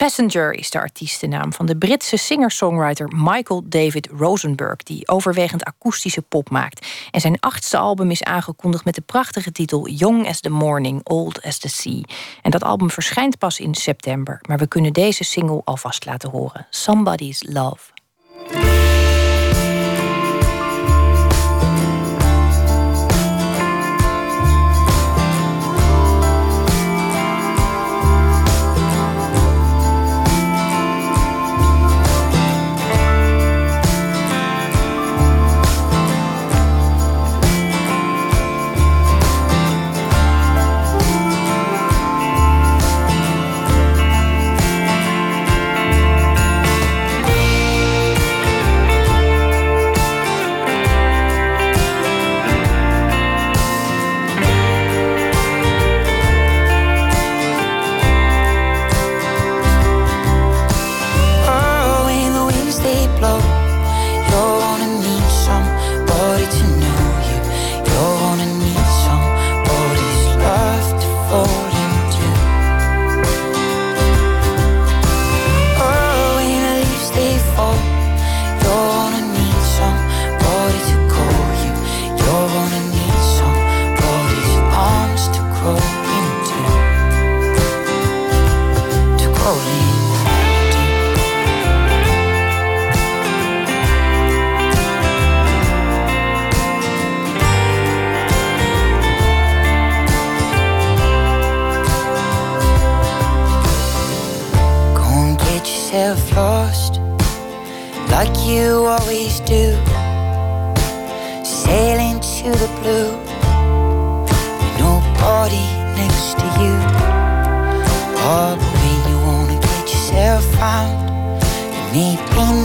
Passenger 0.01 0.53
is 0.53 0.71
de 0.71 0.79
artiestennaam 0.79 1.53
van 1.53 1.67
de 1.67 1.77
Britse 1.77 2.17
singer-songwriter 2.17 3.09
Michael 3.17 3.63
David 3.67 4.09
Rosenberg, 4.17 4.77
die 4.77 5.09
overwegend 5.09 5.65
akoestische 5.65 6.23
pop 6.23 6.51
maakt. 6.51 6.87
En 7.11 7.21
zijn 7.21 7.41
achtste 7.41 7.77
album 7.77 8.11
is 8.11 8.23
aangekondigd 8.23 8.85
met 8.85 8.95
de 8.95 9.01
prachtige 9.01 9.53
titel 9.53 9.89
Young 9.89 10.29
as 10.29 10.41
the 10.41 10.49
Morning, 10.49 11.01
Old 11.05 11.43
as 11.43 11.59
the 11.59 11.69
Sea. 11.69 12.03
En 12.43 12.51
dat 12.51 12.63
album 12.63 12.91
verschijnt 12.91 13.39
pas 13.39 13.59
in 13.59 13.75
september, 13.75 14.41
maar 14.49 14.59
we 14.59 14.67
kunnen 14.67 14.93
deze 14.93 15.25
single 15.25 15.61
alvast 15.65 16.07
laten 16.07 16.31
horen: 16.31 16.67
Somebody's 16.71 17.43
Love. 17.49 18.80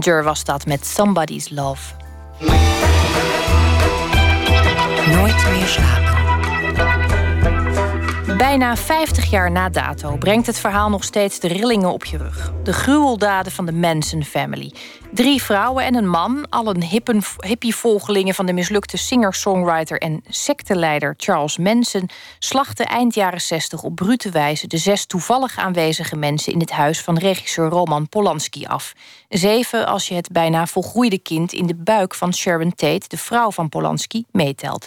Was 0.00 0.44
dat 0.44 0.66
met 0.66 0.86
Somebody's 0.86 1.50
Love. 1.50 1.94
Nooit 5.06 5.50
meer 5.50 5.66
slapen. 5.66 6.12
Bijna 8.36 8.76
50 8.76 9.30
jaar 9.30 9.50
na 9.50 9.68
dato 9.68 10.16
brengt 10.16 10.46
het 10.46 10.58
verhaal 10.58 10.90
nog 10.90 11.04
steeds 11.04 11.40
de 11.40 11.48
rillingen 11.48 11.92
op 11.92 12.04
je 12.04 12.16
rug. 12.16 12.52
De 12.62 12.72
gruweldaden 12.72 13.52
van 13.52 13.66
de 13.66 13.72
Manson 13.72 14.24
Family. 14.24 14.72
Drie 15.12 15.42
vrouwen 15.42 15.84
en 15.84 15.94
een 15.94 16.08
man, 16.08 16.48
allen 16.48 16.82
hippie-volgelingen 17.40 18.34
van 18.34 18.46
de 18.46 18.52
mislukte 18.52 18.96
singer-songwriter 18.96 20.00
en 20.00 20.24
secteleider 20.28 21.14
Charles 21.16 21.58
Manson, 21.58 22.08
slachten 22.38 22.86
eind 22.86 23.14
jaren 23.14 23.40
60 23.40 23.82
op 23.82 23.94
brute 23.94 24.30
wijze 24.30 24.66
de 24.66 24.76
zes 24.76 25.06
toevallig 25.06 25.58
aanwezige 25.58 26.16
mensen 26.16 26.52
in 26.52 26.60
het 26.60 26.70
huis 26.70 27.00
van 27.00 27.18
regisseur 27.18 27.68
Roman 27.68 28.08
Polanski 28.08 28.64
af. 28.66 28.92
Zeven 29.28 29.86
als 29.86 30.08
je 30.08 30.14
het 30.14 30.32
bijna 30.32 30.66
volgroeide 30.66 31.18
kind 31.18 31.52
in 31.52 31.66
de 31.66 31.76
buik 31.76 32.14
van 32.14 32.34
Sharon 32.34 32.74
Tate, 32.74 33.08
de 33.08 33.18
vrouw 33.18 33.50
van 33.50 33.68
Polanski, 33.68 34.24
meetelt. 34.30 34.86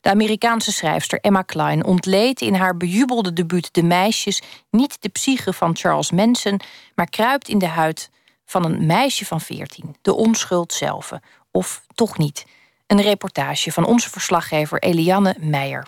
De 0.00 0.10
Amerikaanse 0.10 0.72
schrijfster 0.72 1.20
Emma 1.20 1.42
Klein 1.42 1.84
ontleed 1.84 2.40
in 2.40 2.54
haar 2.54 2.76
bejubelde 2.76 3.32
debuut 3.32 3.74
De 3.74 3.82
Meisjes 3.82 4.42
niet 4.70 4.96
de 5.00 5.08
psyche 5.08 5.52
van 5.52 5.76
Charles 5.76 6.10
Manson, 6.10 6.60
maar 6.94 7.08
kruipt 7.10 7.48
in 7.48 7.58
de 7.58 7.66
huid 7.66 8.10
van 8.44 8.64
een 8.64 8.86
meisje 8.86 9.26
van 9.26 9.40
14, 9.40 9.96
de 10.02 10.14
onschuld 10.14 10.72
zelf. 10.72 11.12
Of 11.50 11.82
toch 11.94 12.18
niet. 12.18 12.44
Een 12.86 13.02
reportage 13.02 13.72
van 13.72 13.84
onze 13.84 14.10
verslaggever 14.10 14.78
Eliane 14.78 15.36
Meijer. 15.38 15.86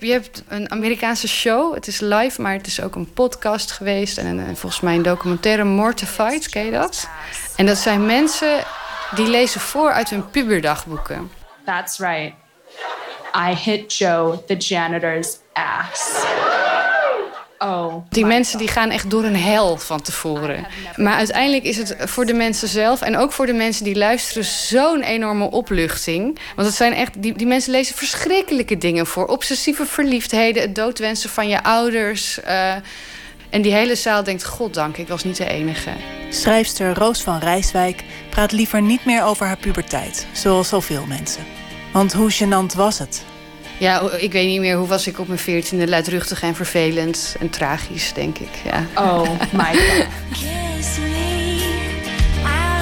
Je 0.00 0.12
hebt 0.12 0.42
een 0.48 0.70
Amerikaanse 0.70 1.28
show. 1.28 1.74
Het 1.74 1.86
is 1.86 2.00
live, 2.00 2.42
maar 2.42 2.52
het 2.52 2.66
is 2.66 2.80
ook 2.80 2.94
een 2.94 3.12
podcast 3.12 3.70
geweest. 3.70 4.18
En, 4.18 4.56
volgens 4.56 4.80
mij 4.80 4.94
een 4.94 5.02
documentaire, 5.02 5.64
Mortified. 5.64 6.48
Ken 6.48 6.64
je 6.64 6.70
dat? 6.70 7.08
En 7.56 7.66
dat 7.66 7.76
zijn 7.76 8.06
mensen 8.06 8.64
die 9.14 9.26
lezen 9.26 9.60
voor 9.60 9.92
uit 9.92 10.10
hun 10.10 10.30
puberdagboeken. 10.30 11.30
That's 11.64 11.98
right. 11.98 12.34
I 13.36 13.54
hit 13.54 13.96
Joe, 13.96 14.44
the 14.44 14.56
janitor's 14.56 15.38
ass. 15.52 16.24
Oh, 17.64 17.94
die 18.08 18.24
mensen 18.24 18.58
die 18.58 18.68
gaan 18.68 18.90
echt 18.90 19.10
door 19.10 19.24
een 19.24 19.36
hel 19.36 19.76
van 19.76 20.02
tevoren. 20.02 20.66
Maar 20.96 21.16
uiteindelijk 21.16 21.64
is 21.64 21.76
het 21.76 21.96
voor 21.98 22.26
de 22.26 22.34
mensen 22.34 22.68
zelf 22.68 23.00
en 23.00 23.16
ook 23.16 23.32
voor 23.32 23.46
de 23.46 23.52
mensen 23.52 23.84
die 23.84 23.96
luisteren 23.96 24.44
zo'n 24.44 25.02
enorme 25.02 25.50
opluchting. 25.50 26.38
Want 26.56 26.68
het 26.68 26.76
zijn 26.76 26.92
echt, 26.92 27.22
die, 27.22 27.32
die 27.32 27.46
mensen 27.46 27.72
lezen 27.72 27.96
verschrikkelijke 27.96 28.78
dingen 28.78 29.06
voor. 29.06 29.26
Obsessieve 29.26 29.86
verliefdheden, 29.86 30.62
het 30.62 30.74
doodwensen 30.74 31.30
van 31.30 31.48
je 31.48 31.62
ouders. 31.62 32.38
Uh, 32.38 32.74
en 33.50 33.62
die 33.62 33.72
hele 33.72 33.94
zaal 33.94 34.24
denkt, 34.24 34.44
goddank, 34.44 34.96
ik 34.96 35.08
was 35.08 35.24
niet 35.24 35.36
de 35.36 35.48
enige. 35.48 35.90
Schrijfster 36.30 36.94
Roos 36.94 37.22
van 37.22 37.38
Rijswijk 37.38 38.04
praat 38.30 38.52
liever 38.52 38.82
niet 38.82 39.04
meer 39.04 39.24
over 39.24 39.46
haar 39.46 39.56
puberteit, 39.56 40.26
zoals 40.32 40.68
zoveel 40.68 41.04
mensen. 41.06 41.44
Want 41.92 42.12
hoe 42.12 42.32
gênant 42.32 42.76
was 42.76 42.98
het? 42.98 43.24
Ja, 43.78 44.10
ik 44.10 44.32
weet 44.32 44.46
niet 44.46 44.60
meer. 44.60 44.76
Hoe 44.76 44.86
was 44.86 45.06
ik 45.06 45.18
op 45.18 45.26
mijn 45.26 45.38
veertiende? 45.38 45.88
Luidruchtig 45.88 46.42
en 46.42 46.54
vervelend 46.54 47.36
en 47.40 47.50
tragisch, 47.50 48.12
denk 48.12 48.38
ik. 48.38 48.50
Ja. 48.64 48.86
Oh 48.94 49.30
my 49.52 49.74
god. 49.74 50.06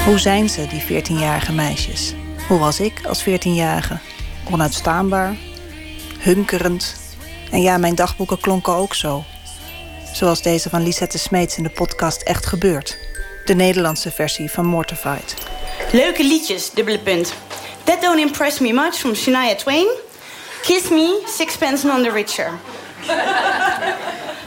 Hoe 0.04 0.18
zijn 0.18 0.48
ze, 0.48 0.66
die 0.66 1.02
14-jarige 1.02 1.52
meisjes? 1.52 2.14
Hoe 2.48 2.58
was 2.58 2.80
ik 2.80 3.00
als 3.06 3.24
14-jarige? 3.24 3.98
Onuitstaanbaar, 4.50 5.36
hunkerend. 6.18 6.96
En 7.50 7.62
ja, 7.62 7.76
mijn 7.76 7.94
dagboeken 7.94 8.40
klonken 8.40 8.72
ook 8.72 8.94
zo. 8.94 9.24
Zoals 10.12 10.42
deze 10.42 10.68
van 10.68 10.82
Lisette 10.82 11.18
Smeets 11.18 11.56
in 11.56 11.62
de 11.62 11.70
podcast 11.70 12.22
Echt 12.22 12.46
Gebeurd. 12.46 12.98
De 13.44 13.54
Nederlandse 13.54 14.10
versie 14.10 14.50
van 14.50 14.66
Mortified. 14.66 15.34
Leuke 15.92 16.24
liedjes, 16.24 16.70
dubbele 16.70 16.98
punt. 16.98 17.34
That 17.84 18.02
Don't 18.02 18.18
Impress 18.18 18.58
Me 18.58 18.72
Much 18.72 19.00
van 19.00 19.14
Shania 19.14 19.54
Twain. 19.54 19.86
Kiss 20.62 20.90
Me, 20.90 21.22
Sixpence 21.26 21.86
None 21.86 22.02
the 22.02 22.10
Richer. 22.10 22.58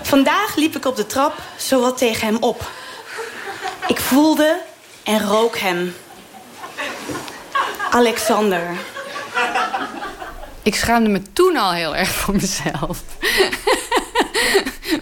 Vandaag 0.01 0.55
liep 0.55 0.75
ik 0.75 0.85
op 0.85 0.95
de 0.95 1.05
trap 1.05 1.33
zowat 1.57 1.97
tegen 1.97 2.27
hem 2.27 2.37
op. 2.39 2.71
Ik 3.87 3.99
voelde 3.99 4.61
en 5.03 5.21
rook 5.21 5.57
hem. 5.57 5.95
Alexander. 7.91 8.77
Ik 10.63 10.75
schaamde 10.75 11.09
me 11.09 11.21
toen 11.33 11.57
al 11.57 11.71
heel 11.71 11.95
erg 11.95 12.09
voor 12.09 12.33
mezelf. 12.35 13.01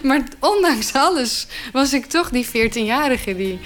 maar 0.02 0.22
ondanks 0.40 0.92
alles 0.92 1.46
was 1.72 1.92
ik 1.92 2.06
toch 2.06 2.30
die 2.30 2.46
14-jarige 2.46 3.36
die 3.36 3.60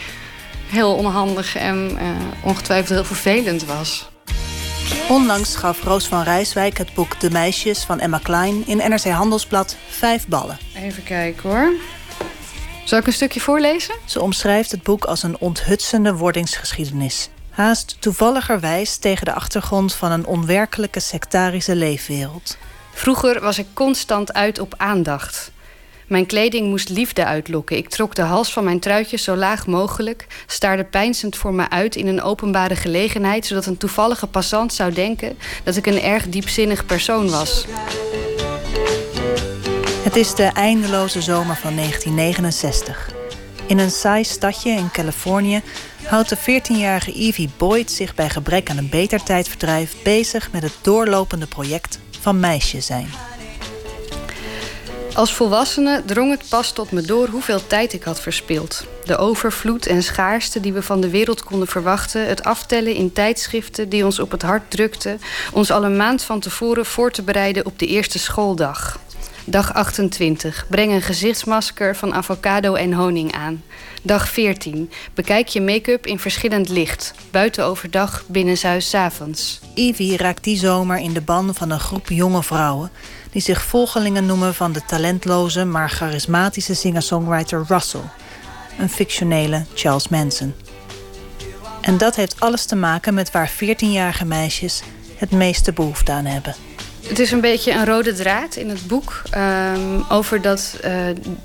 heel 0.67 0.95
onhandig 0.95 1.57
en 1.57 1.99
uh, 2.01 2.09
ongetwijfeld 2.45 2.89
heel 2.89 3.05
vervelend 3.05 3.65
was. 3.65 4.09
Onlangs 5.09 5.57
gaf 5.57 5.83
Roos 5.83 6.07
van 6.07 6.23
Rijswijk 6.23 6.79
het 6.79 6.95
boek 6.95 7.21
De 7.21 7.31
Meisjes 7.31 7.85
van 7.85 8.01
Emma 8.01 8.19
Klein 8.23 8.67
in 8.67 8.77
NRC 8.77 9.05
Handelsblad 9.05 9.77
vijf 9.89 10.27
ballen. 10.27 10.59
Even 10.75 11.03
kijken 11.03 11.51
hoor. 11.51 11.73
Zal 12.85 12.99
ik 12.99 13.07
een 13.07 13.13
stukje 13.13 13.41
voorlezen? 13.41 13.95
Ze 14.05 14.21
omschrijft 14.21 14.71
het 14.71 14.83
boek 14.83 15.05
als 15.05 15.23
een 15.23 15.39
onthutsende 15.39 16.15
wordingsgeschiedenis. 16.15 17.29
Haast 17.51 17.97
toevalligerwijs 18.01 18.97
tegen 18.97 19.25
de 19.25 19.33
achtergrond 19.33 19.95
van 19.95 20.11
een 20.11 20.27
onwerkelijke 20.27 21.01
sectarische 21.01 21.75
leefwereld. 21.75 22.57
Vroeger 22.93 23.41
was 23.41 23.59
ik 23.59 23.67
constant 23.73 24.33
uit 24.33 24.59
op 24.59 24.75
aandacht. 24.77 25.51
Mijn 26.09 26.27
kleding 26.27 26.69
moest 26.69 26.89
liefde 26.89 27.25
uitlokken. 27.25 27.77
Ik 27.77 27.89
trok 27.89 28.15
de 28.15 28.23
hals 28.23 28.53
van 28.53 28.65
mijn 28.65 28.81
truitje 28.81 29.17
zo 29.17 29.37
laag 29.37 29.67
mogelijk, 29.67 30.27
staarde 30.47 30.85
pijnzend 30.85 31.37
voor 31.37 31.55
me 31.55 31.71
uit 31.71 31.97
in 31.97 32.07
een 32.07 32.23
openbare 32.23 32.77
gelegenheid, 32.77 33.47
zodat 33.47 33.67
een 33.67 33.77
toevallige 33.77 34.27
passant 34.27 34.73
zou 34.73 34.93
denken 34.93 35.39
dat 35.65 35.77
ik 35.77 35.87
een 35.87 36.01
erg 36.01 36.29
diepzinnig 36.29 36.87
persoon 36.87 37.31
was. 37.31 37.65
Het 40.03 40.17
is 40.17 40.35
de 40.35 40.45
eindeloze 40.45 41.23
zomer 41.23 41.57
van 41.57 41.77
1969. 41.77 43.11
In 43.67 43.79
een 43.79 43.91
saai 43.91 44.25
stadje 44.25 44.71
in 44.71 44.91
Californië 44.91 45.63
houdt 46.05 46.29
de 46.29 46.39
14-jarige 46.39 47.13
Evie 47.13 47.51
Boyd 47.57 47.91
zich 47.91 48.15
bij 48.15 48.29
gebrek 48.31 48.71
aan 48.71 48.77
een 48.77 48.89
beter 48.89 49.23
tijdverdrijf 49.23 50.03
bezig 50.03 50.53
met 50.53 50.63
het 50.63 50.75
doorlopende 50.83 51.47
project 51.47 51.99
van 52.21 52.41
meisje 52.41 52.81
zijn. 52.81 53.09
Als 55.19 55.35
volwassene 55.35 56.03
drong 56.05 56.31
het 56.31 56.49
pas 56.49 56.73
tot 56.73 56.93
me 56.93 57.01
door 57.01 57.29
hoeveel 57.29 57.67
tijd 57.67 57.93
ik 57.93 58.03
had 58.03 58.21
verspild. 58.21 58.87
De 59.05 59.17
overvloed 59.17 59.87
en 59.87 60.03
schaarste 60.03 60.61
die 60.61 60.73
we 60.73 60.83
van 60.83 61.01
de 61.01 61.11
wereld 61.11 61.45
konden 61.45 61.69
verwachten, 61.69 62.27
het 62.27 62.45
aftellen 62.45 62.95
in 62.95 63.13
tijdschriften 63.13 63.89
die 63.89 64.05
ons 64.05 64.19
op 64.19 64.31
het 64.31 64.43
hart 64.43 64.71
drukten, 64.71 65.21
ons 65.53 65.71
al 65.71 65.85
een 65.85 65.97
maand 65.97 66.23
van 66.23 66.41
tevoren 66.41 66.87
voor 66.87 67.11
te 67.11 67.23
bereiden 67.23 67.67
op 67.67 67.79
de 67.79 67.87
eerste 67.87 68.19
schooldag. 68.19 68.99
Dag 69.45 69.75
28. 69.75 70.67
Breng 70.69 70.93
een 70.93 71.03
gezichtsmasker 71.03 71.97
van 71.97 72.15
avocado 72.15 72.75
en 72.75 72.93
honing 72.93 73.33
aan. 73.33 73.63
Dag 74.03 74.29
14. 74.29 74.91
Bekijk 75.15 75.49
je 75.49 75.61
make-up 75.61 76.07
in 76.07 76.19
verschillend 76.19 76.69
licht. 76.69 77.15
Buiten 77.31 77.65
overdag, 77.65 78.25
binnenshuis 78.27 78.95
avonds. 78.95 79.61
Evie 79.75 80.17
raakt 80.17 80.45
die 80.45 80.59
zomer 80.59 80.99
in 80.99 81.13
de 81.13 81.21
ban 81.21 81.55
van 81.55 81.71
een 81.71 81.81
groep 81.81 82.09
jonge 82.09 82.43
vrouwen... 82.43 82.91
die 83.31 83.43
zich 83.43 83.63
volgelingen 83.63 84.27
noemen 84.27 84.55
van 84.55 84.73
de 84.73 84.85
talentloze 84.85 85.65
maar 85.65 85.91
charismatische 85.91 86.75
singer-songwriter 86.75 87.65
Russell. 87.69 88.11
Een 88.79 88.89
fictionele 88.89 89.65
Charles 89.75 90.09
Manson. 90.09 90.55
En 91.81 91.99
dat 91.99 92.17
heeft 92.17 92.41
alles 92.41 92.65
te 92.65 92.77
maken 92.77 93.15
met 93.15 93.31
waar 93.31 93.53
14-jarige 93.53 94.25
meisjes 94.25 94.83
het 95.17 95.31
meeste 95.31 95.73
behoefte 95.73 96.13
aan 96.13 96.25
hebben. 96.25 96.55
Het 97.09 97.19
is 97.19 97.31
een 97.31 97.41
beetje 97.41 97.73
een 97.73 97.85
rode 97.85 98.13
draad 98.13 98.57
in 98.57 98.69
het 98.69 98.87
boek. 98.87 99.23
Ehm, 99.31 100.01
over 100.09 100.43
dat 100.43 100.81
uh, 100.85 100.93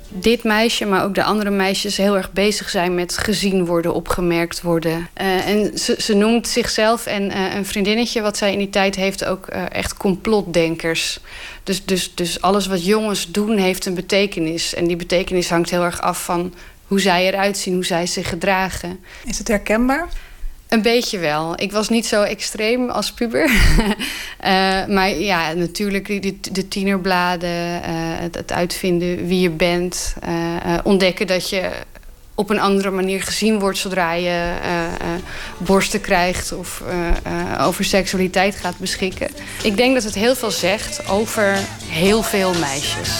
dit 0.08 0.44
meisje, 0.44 0.84
maar 0.84 1.04
ook 1.04 1.14
de 1.14 1.24
andere 1.24 1.50
meisjes... 1.50 1.96
heel 1.96 2.16
erg 2.16 2.32
bezig 2.32 2.70
zijn 2.70 2.94
met 2.94 3.18
gezien 3.18 3.66
worden, 3.66 3.94
opgemerkt 3.94 4.62
worden. 4.62 5.08
Uh, 5.20 5.48
en 5.48 5.78
ze, 5.78 5.96
ze, 5.98 6.14
noemt 6.14 6.48
zichzelf 6.48 7.06
en 7.06 7.22
uh, 7.30 7.54
een 7.54 7.66
vriendinnetje... 7.66 8.22
wat 8.22 8.36
zij 8.36 8.52
in 8.52 8.58
die 8.58 8.70
tijd 8.70 8.94
heeft, 8.94 9.24
ook 9.24 9.46
echt 9.46 9.96
complotdenkers. 9.96 11.20
Dus, 11.62 11.84
dus, 11.84 12.14
dus 12.14 12.40
alles 12.40 12.66
wat 12.66 12.84
jongens 12.84 13.30
doen, 13.30 13.56
heeft 13.56 13.86
een 13.86 13.94
betekenis. 13.94 14.74
En 14.74 14.86
die 14.86 14.96
betekenis 14.96 15.50
hangt 15.50 15.70
heel 15.70 15.84
erg 15.84 16.00
af 16.00 16.24
van 16.24 16.54
hoe 16.86 17.00
zij 17.00 17.26
eruit 17.26 17.58
zien... 17.58 17.74
hoe 17.74 17.84
zij 17.84 18.06
zich 18.06 18.28
gedragen. 18.28 19.00
Is 19.24 19.38
het 19.38 19.48
herkenbaar? 19.48 20.08
Een 20.74 20.82
beetje 20.82 21.18
wel. 21.18 21.52
Ik 21.60 21.72
was 21.72 21.88
niet 21.88 22.06
zo 22.06 22.22
extreem 22.22 22.90
als 22.90 23.12
puber. 23.12 23.50
uh, 23.50 24.86
maar 24.96 25.10
ja, 25.10 25.52
natuurlijk 25.52 26.06
de, 26.06 26.40
de 26.52 26.68
tienerbladen, 26.68 27.50
uh, 27.50 27.80
het, 28.20 28.34
het, 28.34 28.52
uitvinden 28.52 29.26
wie 29.26 29.40
je 29.40 29.50
bent. 29.50 30.14
Uh, 30.28 30.78
ontdekken 30.82 31.26
dat 31.26 31.48
je 31.48 31.70
op 32.34 32.50
een 32.50 32.60
andere 32.60 32.90
manier 32.90 33.22
gezien 33.22 33.58
wordt 33.58 33.78
zodra 33.78 34.12
je 34.12 34.52
borsten 35.58 36.00
krijgt 36.00 36.52
of 36.52 36.82
over 37.60 37.84
seksualiteit 37.84 38.54
gaat 38.54 38.78
beschikken. 38.78 39.28
Ik 39.62 39.76
denk 39.76 39.94
dat 39.94 40.02
het 40.02 40.14
heel 40.14 40.34
veel 40.34 40.50
zegt 40.50 41.08
over 41.08 41.58
heel 41.86 42.22
veel 42.22 42.54
meisjes. 42.54 43.10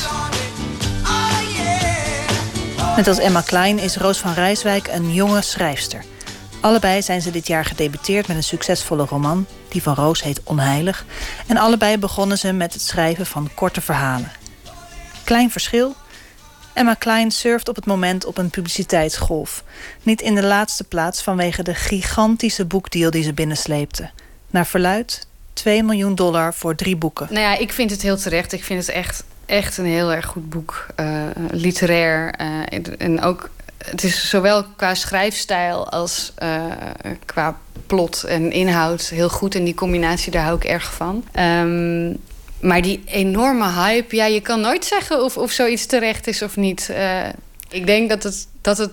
Net 2.97 3.09
als 3.09 3.19
Emma 3.19 3.41
Klein 3.41 3.79
is 3.79 3.97
Roos 3.97 4.19
van 4.19 4.35
Rijswijk 4.35 4.89
een 4.89 5.13
jonge 5.13 5.43
schrijfster. 5.43 6.05
Allebei 6.65 7.03
zijn 7.03 7.23
ze 7.23 7.31
dit 7.31 7.47
jaar 7.47 7.65
gedebuteerd 7.65 8.29
met 8.29 8.37
een 8.37 8.43
succesvolle 8.43 9.05
roman. 9.05 9.47
Die 9.69 9.83
van 9.83 9.95
Roos 9.95 10.23
heet 10.23 10.41
Onheilig. 10.45 11.05
En 11.47 11.57
allebei 11.57 11.99
begonnen 11.99 12.39
ze 12.39 12.53
met 12.53 12.73
het 12.73 12.83
schrijven 12.83 13.27
van 13.27 13.51
korte 13.55 13.81
verhalen. 13.81 14.33
Klein 15.25 15.51
verschil. 15.51 15.95
Emma 16.73 16.95
Klein 16.95 17.31
surft 17.31 17.69
op 17.69 17.77
het 17.77 17.87
moment 17.87 18.25
op 18.25 18.39
een 18.39 18.51
publiciteitsgolf. 18.51 19.65
Niet 20.03 20.21
in 20.21 20.35
de 20.35 20.43
laatste 20.43 20.85
plaats 20.85 21.23
vanwege 21.23 21.63
de 21.63 21.75
gigantische 21.75 22.65
boekdeal 22.65 23.11
die 23.11 23.23
ze 23.23 23.33
binnensleepte. 23.33 24.11
Naar 24.51 24.67
verluid 24.67 25.27
2 25.53 25.83
miljoen 25.83 26.15
dollar 26.15 26.55
voor 26.55 26.75
drie 26.75 26.97
boeken. 26.97 27.27
Nou 27.31 27.43
ja, 27.43 27.57
ik 27.57 27.73
vind 27.73 27.91
het 27.91 28.03
heel 28.03 28.17
terecht. 28.17 28.53
Ik 28.53 28.65
vind 28.65 28.87
het 28.87 28.95
echt, 28.95 29.25
echt 29.47 29.79
een 29.79 29.87
heel 29.87 30.13
erg 30.13 30.27
goed 30.27 30.49
boek. 30.49 30.87
Uh, 31.01 31.23
literair. 31.51 32.35
Uh, 32.41 32.83
en 32.99 33.21
ook 33.21 33.51
het 33.85 34.05
is 34.05 34.29
zowel 34.29 34.65
qua 34.77 34.95
schrijfstijl 34.95 35.89
als 35.89 36.33
uh, 36.43 36.65
qua 37.25 37.59
plot 37.87 38.25
en 38.25 38.53
inhoud 38.53 39.09
heel 39.09 39.29
goed. 39.29 39.55
En 39.55 39.65
die 39.65 39.75
combinatie, 39.75 40.33
daar 40.33 40.45
hou 40.45 40.57
ik 40.57 40.65
erg 40.65 40.95
van. 40.95 41.25
Um, 41.39 42.17
maar 42.61 42.83
die 42.83 43.03
enorme 43.07 43.71
hype, 43.71 44.17
ja, 44.17 44.27
je 44.27 44.41
kan 44.41 44.61
nooit 44.61 44.85
zeggen 44.85 45.25
of, 45.25 45.37
of 45.37 45.51
zoiets 45.51 45.87
terecht 45.87 46.27
is 46.27 46.43
of 46.43 46.57
niet. 46.57 46.89
Uh, 46.91 47.29
ik 47.69 47.87
denk 47.87 48.09
dat 48.09 48.23
het, 48.23 48.47
dat 48.61 48.79
het 48.79 48.91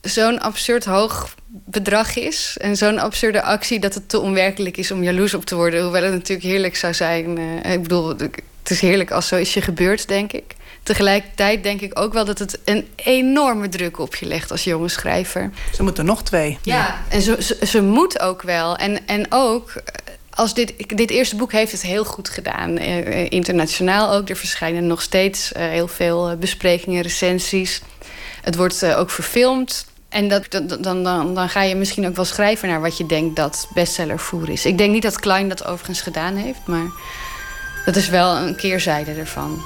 zo'n 0.00 0.40
absurd 0.40 0.84
hoog 0.84 1.34
bedrag 1.46 2.16
is 2.16 2.56
en 2.60 2.76
zo'n 2.76 2.98
absurde 2.98 3.42
actie 3.42 3.78
dat 3.78 3.94
het 3.94 4.08
te 4.08 4.20
onwerkelijk 4.20 4.76
is 4.76 4.90
om 4.90 5.02
jaloers 5.02 5.34
op 5.34 5.44
te 5.44 5.54
worden. 5.54 5.82
Hoewel 5.82 6.02
het 6.02 6.12
natuurlijk 6.12 6.46
heerlijk 6.46 6.76
zou 6.76 6.94
zijn. 6.94 7.38
Uh, 7.38 7.72
ik 7.72 7.82
bedoel, 7.82 8.08
het 8.08 8.70
is 8.70 8.80
heerlijk 8.80 9.10
als 9.10 9.28
zoiets 9.28 9.54
je 9.54 9.62
gebeurt, 9.62 10.08
denk 10.08 10.32
ik. 10.32 10.54
Tegelijkertijd 10.82 11.62
denk 11.62 11.80
ik 11.80 11.98
ook 11.98 12.12
wel 12.12 12.24
dat 12.24 12.38
het 12.38 12.58
een 12.64 12.88
enorme 12.96 13.68
druk 13.68 13.98
op 13.98 14.14
je 14.14 14.26
legt 14.26 14.50
als 14.50 14.64
jonge 14.64 14.88
schrijver. 14.88 15.50
Ze 15.74 15.82
moeten 15.82 16.04
nog 16.04 16.22
twee. 16.22 16.58
Ja, 16.62 17.04
en 17.08 17.22
ze, 17.22 17.36
ze, 17.42 17.66
ze, 17.66 17.82
moet 17.82 18.20
ook 18.20 18.42
wel. 18.42 18.76
En, 18.76 19.06
en 19.06 19.26
ook, 19.28 19.72
als 20.30 20.54
dit, 20.54 20.96
dit 20.96 21.10
eerste 21.10 21.36
boek 21.36 21.52
heeft 21.52 21.72
het 21.72 21.82
heel 21.82 22.04
goed 22.04 22.28
gedaan. 22.28 22.78
Eh, 22.78 23.30
internationaal 23.30 24.12
ook. 24.12 24.28
Er 24.28 24.36
verschijnen 24.36 24.86
nog 24.86 25.02
steeds 25.02 25.52
eh, 25.52 25.62
heel 25.68 25.88
veel 25.88 26.36
besprekingen, 26.36 27.02
recensies. 27.02 27.82
Het 28.42 28.56
wordt 28.56 28.82
eh, 28.82 28.98
ook 28.98 29.10
verfilmd. 29.10 29.86
En 30.08 30.28
dat, 30.28 30.50
dan, 30.50 30.66
dan, 30.66 31.04
dan, 31.04 31.34
dan 31.34 31.48
ga 31.48 31.62
je 31.62 31.74
misschien 31.74 32.06
ook 32.06 32.16
wel 32.16 32.24
schrijven 32.24 32.68
naar 32.68 32.80
wat 32.80 32.96
je 32.96 33.06
denkt 33.06 33.36
dat 33.36 33.68
bestsellervoer 33.74 34.50
is. 34.50 34.66
Ik 34.66 34.78
denk 34.78 34.92
niet 34.92 35.02
dat 35.02 35.20
Klein 35.20 35.48
dat 35.48 35.64
overigens 35.64 36.00
gedaan 36.00 36.34
heeft, 36.34 36.66
maar 36.66 36.86
dat 37.84 37.96
is 37.96 38.08
wel 38.08 38.36
een 38.36 38.56
keerzijde 38.56 39.12
ervan. 39.12 39.62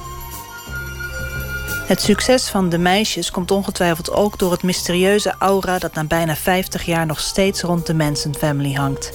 Het 1.84 2.02
succes 2.02 2.48
van 2.48 2.68
de 2.68 2.78
meisjes 2.78 3.30
komt 3.30 3.50
ongetwijfeld 3.50 4.10
ook 4.10 4.38
door 4.38 4.52
het 4.52 4.62
mysterieuze 4.62 5.34
aura 5.38 5.78
dat 5.78 5.94
na 5.94 6.04
bijna 6.04 6.36
50 6.36 6.84
jaar 6.84 7.06
nog 7.06 7.20
steeds 7.20 7.62
rond 7.62 7.86
de 7.86 7.94
Manson 7.94 8.34
family 8.34 8.72
hangt. 8.72 9.12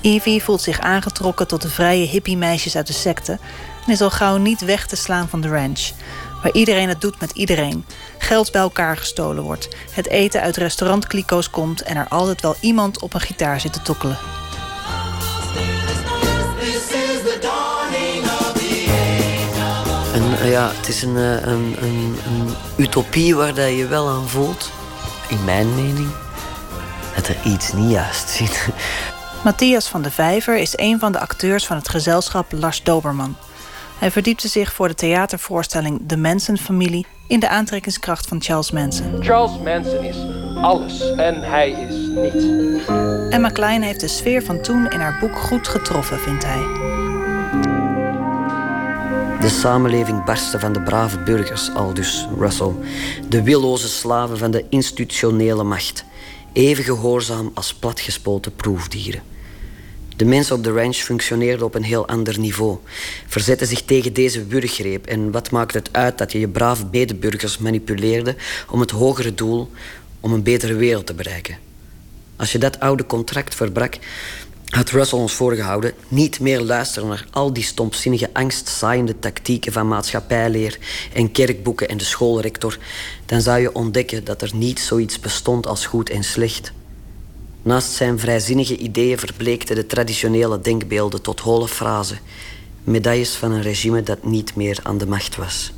Evie 0.00 0.42
voelt 0.42 0.60
zich 0.60 0.80
aangetrokken 0.80 1.46
tot 1.46 1.62
de 1.62 1.68
vrije 1.68 2.06
hippie-meisjes 2.06 2.76
uit 2.76 2.86
de 2.86 2.92
secte 2.92 3.38
en 3.86 3.92
is 3.92 4.00
al 4.00 4.10
gauw 4.10 4.36
niet 4.36 4.60
weg 4.60 4.86
te 4.86 4.96
slaan 4.96 5.28
van 5.28 5.40
de 5.40 5.48
ranch, 5.48 5.90
waar 6.42 6.52
iedereen 6.52 6.88
het 6.88 7.00
doet 7.00 7.20
met 7.20 7.30
iedereen, 7.30 7.84
geld 8.18 8.52
bij 8.52 8.60
elkaar 8.60 8.96
gestolen 8.96 9.42
wordt, 9.42 9.68
het 9.90 10.08
eten 10.08 10.40
uit 10.40 10.56
restaurantkliko's 10.56 11.50
komt 11.50 11.82
en 11.82 11.96
er 11.96 12.08
altijd 12.08 12.40
wel 12.40 12.56
iemand 12.60 13.00
op 13.00 13.14
een 13.14 13.20
gitaar 13.20 13.60
zit 13.60 13.72
te 13.72 13.82
tokkelen. 13.82 14.18
Ja, 20.44 20.70
het 20.76 20.88
is 20.88 21.02
een, 21.02 21.16
een, 21.16 21.76
een, 21.80 22.16
een 22.26 22.54
utopie 22.76 23.34
waar 23.34 23.54
dat 23.54 23.76
je 23.76 23.86
wel 23.86 24.08
aan 24.08 24.28
voelt, 24.28 24.70
in 25.28 25.44
mijn 25.44 25.74
mening, 25.74 26.08
dat 27.14 27.28
er 27.28 27.36
iets 27.44 27.72
niet 27.72 27.90
juist 27.90 28.28
zit. 28.28 28.68
Matthias 29.44 29.88
van 29.88 30.02
de 30.02 30.10
Vijver 30.10 30.56
is 30.56 30.72
een 30.76 30.98
van 30.98 31.12
de 31.12 31.20
acteurs 31.20 31.66
van 31.66 31.76
het 31.76 31.88
gezelschap 31.88 32.52
Lars 32.52 32.82
Doberman. 32.82 33.36
Hij 33.98 34.10
verdiepte 34.10 34.48
zich 34.48 34.72
voor 34.72 34.88
de 34.88 34.94
theatervoorstelling 34.94 36.00
De 36.02 36.16
Manson-familie 36.16 37.06
in 37.26 37.40
de 37.40 37.48
aantrekkingskracht 37.48 38.26
van 38.26 38.42
Charles 38.42 38.70
Manson. 38.70 39.16
Charles 39.20 39.58
Manson 39.64 40.04
is 40.04 40.16
alles 40.62 41.14
en 41.14 41.42
hij 41.42 41.70
is 41.70 41.94
niet. 41.94 42.86
Emma 43.30 43.48
Klein 43.48 43.82
heeft 43.82 44.00
de 44.00 44.08
sfeer 44.08 44.42
van 44.42 44.60
toen 44.60 44.90
in 44.90 45.00
haar 45.00 45.18
boek 45.20 45.38
goed 45.38 45.68
getroffen, 45.68 46.18
vindt 46.18 46.44
hij. 46.44 47.15
De 49.46 49.52
samenleving 49.52 50.24
barstte 50.24 50.60
van 50.60 50.72
de 50.72 50.80
brave 50.80 51.18
burgers, 51.18 51.70
aldus 51.74 52.26
Russell. 52.38 52.72
De 53.28 53.42
willoze 53.42 53.88
slaven 53.88 54.38
van 54.38 54.50
de 54.50 54.64
institutionele 54.70 55.62
macht. 55.62 56.04
Even 56.52 56.84
gehoorzaam 56.84 57.50
als 57.54 57.74
platgespoten 57.74 58.54
proefdieren. 58.54 59.22
De 60.16 60.24
mensen 60.24 60.56
op 60.56 60.64
de 60.64 60.70
ranch 60.72 60.96
functioneerden 60.96 61.66
op 61.66 61.74
een 61.74 61.82
heel 61.82 62.08
ander 62.08 62.38
niveau. 62.38 62.78
Verzetten 63.26 63.66
zich 63.66 63.82
tegen 63.82 64.12
deze 64.12 64.46
wurggreep. 64.46 65.06
En 65.06 65.30
wat 65.30 65.50
maakt 65.50 65.74
het 65.74 65.88
uit 65.92 66.18
dat 66.18 66.32
je 66.32 66.38
je 66.38 66.48
brave 66.48 66.86
bedeburgers 66.86 67.58
manipuleerde 67.58 68.36
om 68.70 68.80
het 68.80 68.90
hogere 68.90 69.34
doel, 69.34 69.70
om 70.20 70.32
een 70.32 70.42
betere 70.42 70.74
wereld 70.74 71.06
te 71.06 71.14
bereiken? 71.14 71.58
Als 72.36 72.52
je 72.52 72.58
dat 72.58 72.80
oude 72.80 73.06
contract 73.06 73.54
verbrak, 73.54 73.98
had 74.66 74.90
Russell 74.90 75.18
ons 75.18 75.32
voorgehouden 75.32 75.92
niet 76.08 76.40
meer 76.40 76.60
luisteren 76.60 77.08
naar 77.08 77.26
al 77.30 77.52
die 77.52 77.62
stompzinnige 77.62 78.30
angstzaaiende 78.32 79.18
tactieken 79.18 79.72
van 79.72 79.88
maatschappijleer 79.88 80.78
en 81.12 81.32
kerkboeken 81.32 81.88
en 81.88 81.96
de 81.96 82.04
schoolrector, 82.04 82.78
dan 83.26 83.40
zou 83.40 83.60
je 83.60 83.74
ontdekken 83.74 84.24
dat 84.24 84.42
er 84.42 84.50
niet 84.54 84.80
zoiets 84.80 85.20
bestond 85.20 85.66
als 85.66 85.86
goed 85.86 86.10
en 86.10 86.24
slecht. 86.24 86.72
Naast 87.62 87.90
zijn 87.90 88.18
vrijzinnige 88.18 88.76
ideeën 88.76 89.18
verbleekten 89.18 89.76
de 89.76 89.86
traditionele 89.86 90.60
denkbeelden 90.60 91.22
tot 91.22 91.40
holle 91.40 91.68
frazen, 91.68 92.18
medailles 92.84 93.34
van 93.34 93.52
een 93.52 93.62
regime 93.62 94.02
dat 94.02 94.24
niet 94.24 94.54
meer 94.54 94.78
aan 94.82 94.98
de 94.98 95.06
macht 95.06 95.36
was. 95.36 95.72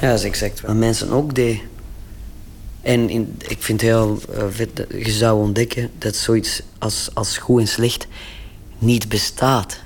Ja, 0.00 0.08
dat 0.10 0.18
is 0.18 0.24
exact 0.24 0.60
wat 0.60 0.74
mensen 0.74 1.10
ook 1.10 1.34
deden. 1.34 1.60
En 2.84 3.10
in, 3.10 3.36
ik 3.38 3.62
vind 3.62 3.80
het 3.80 3.90
heel 3.90 4.20
uh, 4.30 4.44
vet 4.50 4.76
dat 4.76 4.86
je 4.90 5.10
zou 5.10 5.40
ontdekken 5.40 5.90
dat 5.98 6.16
zoiets 6.16 6.62
als, 6.78 7.08
als 7.14 7.38
goed 7.38 7.60
en 7.60 7.68
slecht 7.68 8.06
niet 8.78 9.08
bestaat 9.08 9.82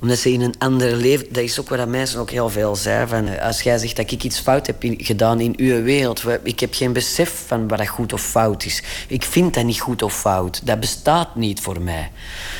omdat 0.00 0.18
ze 0.18 0.32
in 0.32 0.40
een 0.40 0.54
ander 0.58 0.96
leven... 0.96 1.26
Dat 1.30 1.42
is 1.42 1.60
ook 1.60 1.68
wat 1.68 1.88
mensen 1.88 2.20
ook 2.20 2.30
heel 2.30 2.50
veel 2.50 2.76
zeggen. 2.76 3.38
Eh, 3.38 3.46
als 3.46 3.60
jij 3.60 3.78
zegt 3.78 3.96
dat 3.96 4.10
ik 4.10 4.22
iets 4.22 4.38
fout 4.38 4.66
heb 4.66 4.76
gedaan 4.80 5.40
in 5.40 5.54
uw 5.56 5.82
wereld... 5.82 6.24
Ik 6.42 6.60
heb 6.60 6.74
geen 6.74 6.92
besef 6.92 7.44
van 7.46 7.68
wat 7.68 7.78
dat 7.78 7.88
goed 7.88 8.12
of 8.12 8.22
fout 8.22 8.64
is. 8.64 8.82
Ik 9.08 9.24
vind 9.24 9.54
dat 9.54 9.64
niet 9.64 9.80
goed 9.80 10.02
of 10.02 10.18
fout. 10.18 10.60
Dat 10.64 10.80
bestaat 10.80 11.36
niet 11.36 11.60
voor 11.60 11.80
mij. 11.80 12.10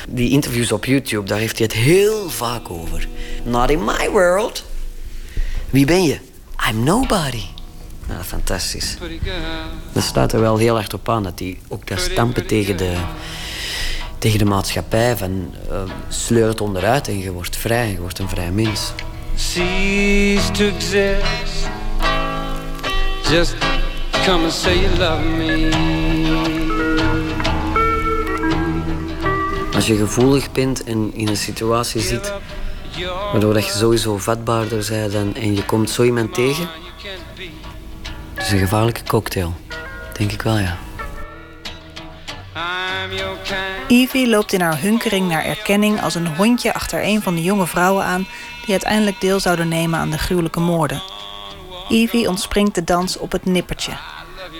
Die 0.09 0.29
interviews 0.29 0.71
op 0.71 0.85
YouTube, 0.85 1.27
daar 1.27 1.39
heeft 1.39 1.57
hij 1.57 1.67
het 1.67 1.75
heel 1.75 2.29
vaak 2.29 2.69
over. 2.69 3.07
Not 3.43 3.69
in 3.69 3.85
my 3.85 4.09
world. 4.09 4.63
Wie 5.69 5.85
ben 5.85 6.03
je? 6.03 6.17
I'm 6.69 6.83
nobody. 6.83 7.56
Nou, 8.07 8.23
fantastisch. 8.23 8.97
Dat 9.91 10.03
staat 10.03 10.33
er 10.33 10.39
wel 10.39 10.57
heel 10.57 10.77
erg 10.77 10.93
op 10.93 11.09
aan 11.09 11.23
dat 11.23 11.39
hij 11.39 11.57
ook 11.67 11.87
daar 11.87 11.99
stampen 11.99 12.47
tegen 12.47 12.77
de 12.77 12.95
tegen 14.17 14.39
de 14.39 14.45
maatschappij 14.45 15.17
van 15.17 15.53
uh, 15.71 15.81
sleurt 16.09 16.61
onderuit 16.61 17.07
en 17.07 17.19
je 17.19 17.31
wordt 17.31 17.57
vrij, 17.57 17.91
je 17.91 17.99
wordt 17.99 18.19
een 18.19 18.29
vrij 18.29 18.51
mens. 18.51 18.93
Cease 19.35 20.51
to 20.51 20.65
exist. 20.65 21.69
Just 23.29 23.55
come 24.25 24.43
and 24.43 24.53
say 24.53 24.79
you 24.79 24.97
love 24.97 25.21
me. 25.23 25.69
Als 29.73 29.87
je 29.87 29.95
gevoelig 29.95 30.51
bent 30.51 30.83
en 30.83 31.11
in 31.13 31.27
een 31.27 31.37
situatie 31.37 32.01
zit 32.01 32.33
waardoor 33.31 33.53
dat 33.53 33.65
je 33.65 33.71
sowieso 33.71 34.17
vatbaarder 34.17 34.87
bent 34.89 35.37
en 35.37 35.55
je 35.55 35.65
komt 35.65 35.89
zo 35.89 36.03
iemand 36.03 36.33
tegen, 36.33 36.63
het 36.63 37.76
is 38.47 38.53
een 38.53 38.59
gevaarlijke 38.59 39.03
cocktail. 39.03 39.53
Denk 40.17 40.31
ik 40.31 40.41
wel, 40.41 40.57
ja. 40.57 40.77
Evie 43.87 44.29
loopt 44.29 44.53
in 44.53 44.61
haar 44.61 44.81
hunkering 44.81 45.27
naar 45.27 45.43
erkenning 45.43 46.01
als 46.01 46.15
een 46.15 46.35
hondje 46.35 46.73
achter 46.73 47.03
een 47.03 47.21
van 47.21 47.35
de 47.35 47.43
jonge 47.43 47.67
vrouwen 47.67 48.05
aan 48.05 48.27
die 48.61 48.71
uiteindelijk 48.71 49.21
deel 49.21 49.39
zouden 49.39 49.67
nemen 49.67 49.99
aan 49.99 50.09
de 50.09 50.17
gruwelijke 50.17 50.59
moorden. 50.59 51.01
Evie 51.89 52.29
ontspringt 52.29 52.75
de 52.75 52.83
dans 52.83 53.17
op 53.17 53.31
het 53.31 53.45
nippertje. 53.45 53.91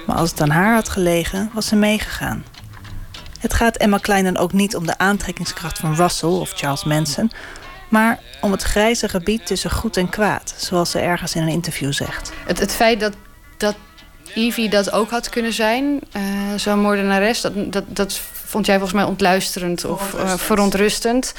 Maar 0.05 0.15
als 0.15 0.29
het 0.29 0.41
aan 0.41 0.49
haar 0.49 0.73
had 0.73 0.89
gelegen, 0.89 1.49
was 1.53 1.67
ze 1.67 1.75
meegegaan. 1.75 2.45
Het 3.39 3.53
gaat 3.53 3.77
Emma 3.77 3.97
Klein 3.97 4.23
dan 4.23 4.37
ook 4.37 4.53
niet 4.53 4.75
om 4.75 4.85
de 4.85 4.97
aantrekkingskracht 4.97 5.79
van 5.79 5.95
Russell 5.95 6.29
of 6.29 6.51
Charles 6.55 6.83
Manson, 6.83 7.31
maar 7.89 8.19
om 8.41 8.51
het 8.51 8.63
grijze 8.63 9.09
gebied 9.09 9.45
tussen 9.45 9.71
goed 9.71 9.97
en 9.97 10.09
kwaad, 10.09 10.55
zoals 10.57 10.91
ze 10.91 10.99
ergens 10.99 11.35
in 11.35 11.41
een 11.41 11.47
interview 11.47 11.93
zegt. 11.93 12.31
Het, 12.45 12.59
het 12.59 12.71
feit 12.71 12.99
dat, 12.99 13.13
dat 13.57 13.75
Evie 14.35 14.69
dat 14.69 14.91
ook 14.91 15.09
had 15.09 15.29
kunnen 15.29 15.53
zijn, 15.53 15.99
uh, 16.15 16.21
zo'n 16.55 16.79
moordenares, 16.79 17.41
dat, 17.41 17.73
dat, 17.73 17.83
dat 17.87 18.19
vond 18.47 18.65
jij 18.65 18.75
volgens 18.75 18.99
mij 18.99 19.07
ontluisterend 19.07 19.85
of 19.85 20.13
uh, 20.13 20.33
verontrustend. 20.37 21.33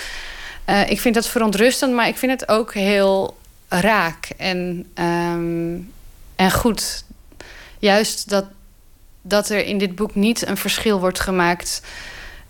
Uh, 0.67 0.91
ik 0.91 1.01
vind 1.01 1.15
dat 1.15 1.29
verontrustend, 1.29 1.95
maar 1.95 2.09
ik 2.09 2.17
vind 2.17 2.41
het 2.41 2.49
ook 2.49 2.75
heel 2.75 3.37
raak 3.69 4.29
en, 4.37 4.87
um, 4.95 5.93
en 6.37 6.53
goed. 6.53 7.05
Juist 7.79 8.29
dat, 8.29 8.45
dat 9.23 9.49
er 9.49 9.65
in 9.65 9.79
dit 9.79 9.95
boek 9.95 10.15
niet 10.15 10.47
een 10.47 10.57
verschil 10.57 11.01
wordt 11.01 11.21
gemaakt 11.21 11.83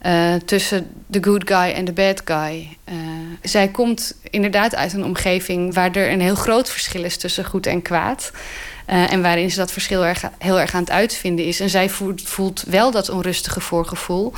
uh, 0.06 0.34
tussen 0.34 0.90
de 1.06 1.22
good 1.22 1.42
guy 1.48 1.72
en 1.72 1.84
de 1.84 1.92
bad 1.92 2.22
guy. 2.24 2.76
Uh, 2.88 2.94
zij 3.42 3.68
komt 3.68 4.14
inderdaad 4.30 4.74
uit 4.74 4.92
een 4.92 5.04
omgeving 5.04 5.74
waar 5.74 5.92
er 5.92 6.10
een 6.10 6.20
heel 6.20 6.34
groot 6.34 6.70
verschil 6.70 7.04
is 7.04 7.16
tussen 7.16 7.44
goed 7.44 7.66
en 7.66 7.82
kwaad. 7.82 8.32
Uh, 8.90 9.12
en 9.12 9.22
waarin 9.22 9.50
ze 9.50 9.56
dat 9.56 9.72
verschil 9.72 10.04
erg, 10.04 10.22
heel 10.38 10.60
erg 10.60 10.74
aan 10.74 10.80
het 10.80 10.90
uitvinden 10.90 11.44
is. 11.44 11.60
En 11.60 11.70
zij 11.70 11.88
voelt, 11.88 12.22
voelt 12.22 12.62
wel 12.66 12.90
dat 12.90 13.08
onrustige 13.08 13.60
voorgevoel. 13.60 14.32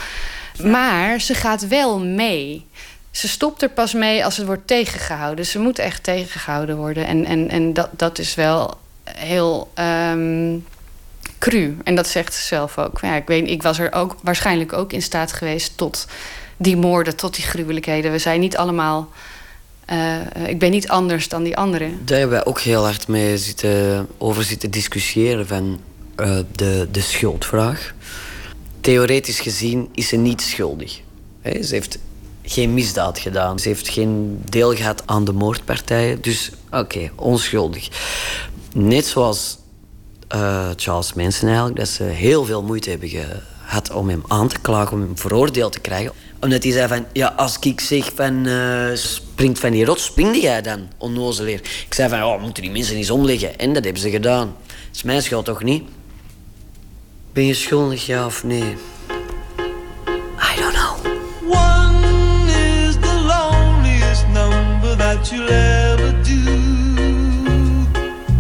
Maar 0.63 1.21
ze 1.21 1.35
gaat 1.35 1.69
wel 1.69 1.99
mee. 1.99 2.67
Ze 3.11 3.29
stopt 3.29 3.63
er 3.63 3.69
pas 3.69 3.93
mee 3.93 4.25
als 4.25 4.37
het 4.37 4.47
wordt 4.47 4.67
tegengehouden. 4.67 5.47
Ze 5.47 5.59
moet 5.59 5.79
echt 5.79 6.03
tegengehouden 6.03 6.77
worden. 6.77 7.07
En, 7.07 7.25
en, 7.25 7.49
en 7.49 7.73
dat, 7.73 7.89
dat 7.93 8.19
is 8.19 8.35
wel 8.35 8.79
heel 9.05 9.73
um, 9.75 10.67
cru. 11.39 11.77
En 11.85 11.95
dat 11.95 12.09
zegt 12.09 12.35
ze 12.35 12.43
zelf 12.43 12.79
ook. 12.79 13.01
Ja, 13.01 13.15
ik, 13.15 13.27
weet, 13.27 13.49
ik 13.49 13.63
was 13.63 13.79
er 13.79 13.93
ook 13.93 14.17
waarschijnlijk 14.23 14.73
ook 14.73 14.93
in 14.93 15.03
staat 15.03 15.33
geweest 15.33 15.77
tot 15.77 16.07
die 16.57 16.77
moorden, 16.77 17.17
tot 17.17 17.35
die 17.35 17.45
gruwelijkheden. 17.45 18.13
We 18.13 18.19
zijn 18.19 18.41
niet 18.41 18.57
allemaal 18.57 19.09
uh, 19.93 20.49
ik 20.49 20.59
ben 20.59 20.71
niet 20.71 20.89
anders 20.89 21.29
dan 21.29 21.43
die 21.43 21.57
anderen. 21.57 21.99
Daar 22.05 22.19
hebben 22.19 22.37
wij 22.37 22.47
ook 22.47 22.61
heel 22.61 22.85
hard 22.85 23.09
mee 23.09 23.39
zitten, 23.39 24.07
over 24.19 24.43
zitten 24.45 24.71
discussiëren 24.71 25.47
van 25.47 25.81
uh, 26.17 26.39
de, 26.53 26.89
de 26.91 27.01
schuldvraag. 27.01 27.95
Theoretisch 28.81 29.41
gezien 29.41 29.89
is 29.95 30.09
ze 30.09 30.17
niet 30.17 30.43
schuldig. 30.43 31.01
Ze 31.43 31.69
heeft 31.69 31.99
geen 32.43 32.75
misdaad 32.75 33.19
gedaan. 33.19 33.59
Ze 33.59 33.69
heeft 33.69 33.89
geen 33.89 34.43
deel 34.45 34.75
gehad 34.75 35.03
aan 35.07 35.25
de 35.25 35.33
moordpartijen. 35.33 36.23
Dus 36.23 36.51
oké, 36.71 37.11
onschuldig. 37.15 37.89
Net 38.75 39.07
zoals 39.07 39.59
Charles 40.77 41.13
Manson 41.13 41.49
eigenlijk, 41.49 41.77
dat 41.77 41.89
ze 41.89 42.03
heel 42.03 42.45
veel 42.45 42.63
moeite 42.63 42.91
hebben 42.91 43.09
gehad 43.09 43.93
om 43.93 44.09
hem 44.09 44.23
aan 44.27 44.49
te 44.49 44.59
klagen, 44.61 44.93
om 44.93 45.01
hem 45.01 45.19
veroordeeld 45.19 45.73
te 45.73 45.81
krijgen 45.81 46.13
omdat 46.41 46.63
hij 46.63 46.73
zei 46.73 46.89
van, 46.89 47.07
ja, 47.13 47.33
als 47.37 47.59
ik 47.61 47.81
zeg 47.81 48.11
van, 48.15 48.47
uh, 48.47 48.95
springt 48.95 49.59
van 49.59 49.71
die 49.71 49.85
rots, 49.85 50.05
springde 50.05 50.41
jij 50.41 50.63
dan, 50.63 50.89
onnozeleer. 50.99 51.61
Ik 51.87 51.95
zei 51.95 52.09
van, 52.09 52.23
oh, 52.23 52.43
moeten 52.43 52.63
die 52.63 52.73
mensen 52.73 52.97
eens 52.97 53.11
omleggen. 53.11 53.59
En 53.59 53.73
dat 53.73 53.85
hebben 53.85 54.03
ze 54.03 54.11
gedaan. 54.11 54.57
Dat 54.67 54.97
is 54.97 55.03
mijn 55.03 55.23
schuld 55.23 55.45
toch 55.45 55.63
niet? 55.63 55.83
Ben 57.33 57.47
je 57.47 57.55
schuldig, 57.55 58.07
ja 58.07 58.27
of 58.27 58.45
nee? 58.45 58.77
I 60.39 60.61
don't 60.61 60.75
know. 60.75 61.07
One 61.53 62.51
is 62.87 62.95
the 62.95 63.21
loneliest 63.27 64.27
number 64.27 64.97
that 64.97 65.29
you'll 65.29 65.49
ever 65.49 66.15
do. 66.23 66.59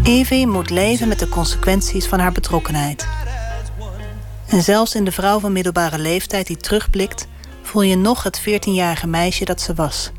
Evie 0.02 0.46
moet 0.46 0.70
leven 0.70 1.08
met 1.08 1.18
de 1.18 1.28
consequenties 1.28 2.06
van 2.06 2.18
haar 2.18 2.32
betrokkenheid. 2.32 3.06
En 4.46 4.62
zelfs 4.62 4.94
in 4.94 5.04
de 5.04 5.12
vrouw 5.12 5.40
van 5.40 5.52
middelbare 5.52 5.98
leeftijd 5.98 6.46
die 6.46 6.56
terugblikt 6.56 7.26
voel 7.70 7.82
je 7.82 7.96
nog 7.96 8.22
het 8.22 8.40
14-jarige 8.40 9.06
meisje 9.06 9.44
dat 9.44 9.60
ze 9.60 9.74
was. 9.74 10.10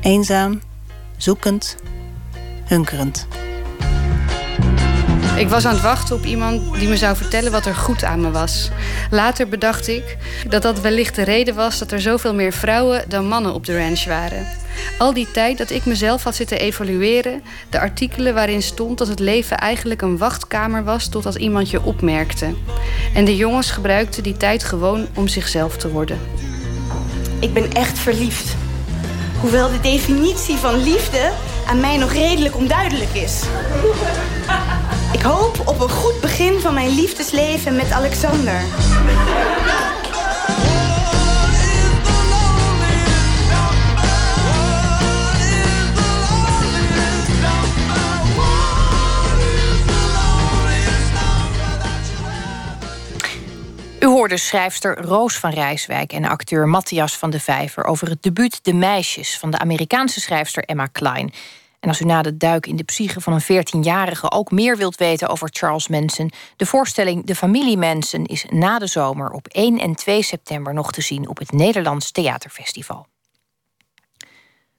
Eenzaam, 0.00 0.60
zoekend, 1.16 1.76
hunkerend. 2.64 3.26
Ik 5.36 5.48
was 5.48 5.66
aan 5.66 5.72
het 5.72 5.82
wachten 5.82 6.16
op 6.16 6.24
iemand 6.24 6.74
die 6.78 6.88
me 6.88 6.96
zou 6.96 7.16
vertellen 7.16 7.52
wat 7.52 7.66
er 7.66 7.74
goed 7.74 8.04
aan 8.04 8.20
me 8.20 8.30
was. 8.30 8.70
Later 9.10 9.48
bedacht 9.48 9.88
ik 9.88 10.16
dat 10.48 10.62
dat 10.62 10.80
wellicht 10.80 11.14
de 11.14 11.22
reden 11.22 11.54
was 11.54 11.78
dat 11.78 11.92
er 11.92 12.00
zoveel 12.00 12.34
meer 12.34 12.52
vrouwen 12.52 13.04
dan 13.08 13.28
mannen 13.28 13.54
op 13.54 13.66
de 13.66 13.78
ranch 13.78 14.04
waren. 14.04 14.46
Al 14.98 15.14
die 15.14 15.30
tijd 15.30 15.58
dat 15.58 15.70
ik 15.70 15.84
mezelf 15.84 16.22
had 16.22 16.34
zitten 16.34 16.58
evalueren, 16.58 17.42
de 17.70 17.80
artikelen 17.80 18.34
waarin 18.34 18.62
stond 18.62 18.98
dat 18.98 19.08
het 19.08 19.18
leven 19.18 19.58
eigenlijk 19.58 20.02
een 20.02 20.18
wachtkamer 20.18 20.84
was 20.84 21.08
totdat 21.08 21.34
iemand 21.34 21.70
je 21.70 21.82
opmerkte. 21.82 22.54
En 23.14 23.24
de 23.24 23.36
jongens 23.36 23.70
gebruikten 23.70 24.22
die 24.22 24.36
tijd 24.36 24.64
gewoon 24.64 25.06
om 25.14 25.28
zichzelf 25.28 25.76
te 25.76 25.90
worden. 25.90 26.18
Ik 27.44 27.54
ben 27.54 27.72
echt 27.72 27.98
verliefd. 27.98 28.54
Hoewel 29.40 29.70
de 29.70 29.80
definitie 29.80 30.56
van 30.56 30.82
liefde 30.82 31.30
aan 31.66 31.80
mij 31.80 31.96
nog 31.96 32.12
redelijk 32.12 32.56
onduidelijk 32.56 33.14
is. 33.14 33.42
Ik 35.12 35.22
hoop 35.22 35.62
op 35.64 35.80
een 35.80 35.90
goed 35.90 36.20
begin 36.20 36.60
van 36.60 36.74
mijn 36.74 36.94
liefdesleven 36.94 37.76
met 37.76 37.90
Alexander. 37.90 38.60
U 54.04 54.06
hoorde 54.06 54.36
schrijfster 54.36 54.98
Roos 54.98 55.38
van 55.38 55.50
Rijswijk 55.50 56.12
en 56.12 56.24
acteur 56.24 56.68
Matthias 56.68 57.18
van 57.18 57.30
de 57.30 57.40
Vijver 57.40 57.84
over 57.84 58.08
het 58.08 58.22
debuut 58.22 58.64
De 58.64 58.72
Meisjes 58.72 59.38
van 59.38 59.50
de 59.50 59.58
Amerikaanse 59.58 60.20
schrijfster 60.20 60.64
Emma 60.64 60.86
Klein. 60.86 61.32
En 61.80 61.88
als 61.88 62.00
u 62.00 62.04
na 62.04 62.22
de 62.22 62.36
duik 62.36 62.66
in 62.66 62.76
de 62.76 62.82
psyche 62.82 63.20
van 63.20 63.32
een 63.32 63.42
14-jarige 63.42 64.30
ook 64.30 64.50
meer 64.50 64.76
wilt 64.76 64.96
weten 64.96 65.28
over 65.28 65.48
Charles 65.52 65.88
Manson, 65.88 66.30
de 66.56 66.66
voorstelling 66.66 67.26
De 67.26 67.34
Familie 67.34 67.78
Manson 67.78 68.24
is 68.24 68.46
na 68.48 68.78
de 68.78 68.86
zomer 68.86 69.30
op 69.30 69.46
1 69.46 69.78
en 69.78 69.94
2 69.94 70.22
september 70.22 70.74
nog 70.74 70.92
te 70.92 71.00
zien 71.00 71.28
op 71.28 71.38
het 71.38 71.52
Nederlands 71.52 72.10
Theaterfestival. 72.10 73.06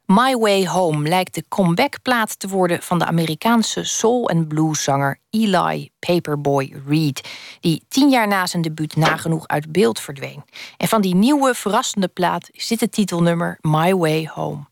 My 0.05 0.35
Way 0.35 0.67
Home 0.67 1.09
lijkt 1.09 1.33
de 1.33 1.43
comebackplaat 1.49 2.39
te 2.39 2.47
worden 2.47 2.81
van 2.81 2.99
de 2.99 3.05
Amerikaanse 3.05 3.83
soul- 3.83 4.29
en 4.29 4.47
blueszanger 4.47 5.19
Eli 5.29 5.91
Paperboy 5.99 6.75
Reed, 6.87 7.29
die 7.59 7.85
tien 7.89 8.09
jaar 8.09 8.27
na 8.27 8.45
zijn 8.45 8.61
debuut 8.61 8.95
nagenoeg 8.95 9.47
uit 9.47 9.71
beeld 9.71 9.99
verdween. 9.99 10.43
En 10.77 10.87
van 10.87 11.01
die 11.01 11.15
nieuwe, 11.15 11.53
verrassende 11.53 12.07
plaat 12.07 12.49
zit 12.51 12.79
het 12.79 12.91
titelnummer 12.91 13.57
My 13.61 13.93
Way 13.93 14.29
Home. 14.33 14.63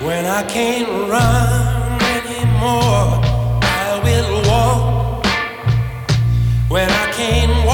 When 0.00 0.24
I 0.24 0.42
can't 0.46 0.88
run 1.10 1.65
When 6.68 6.90
I 6.90 7.12
can't 7.12 7.65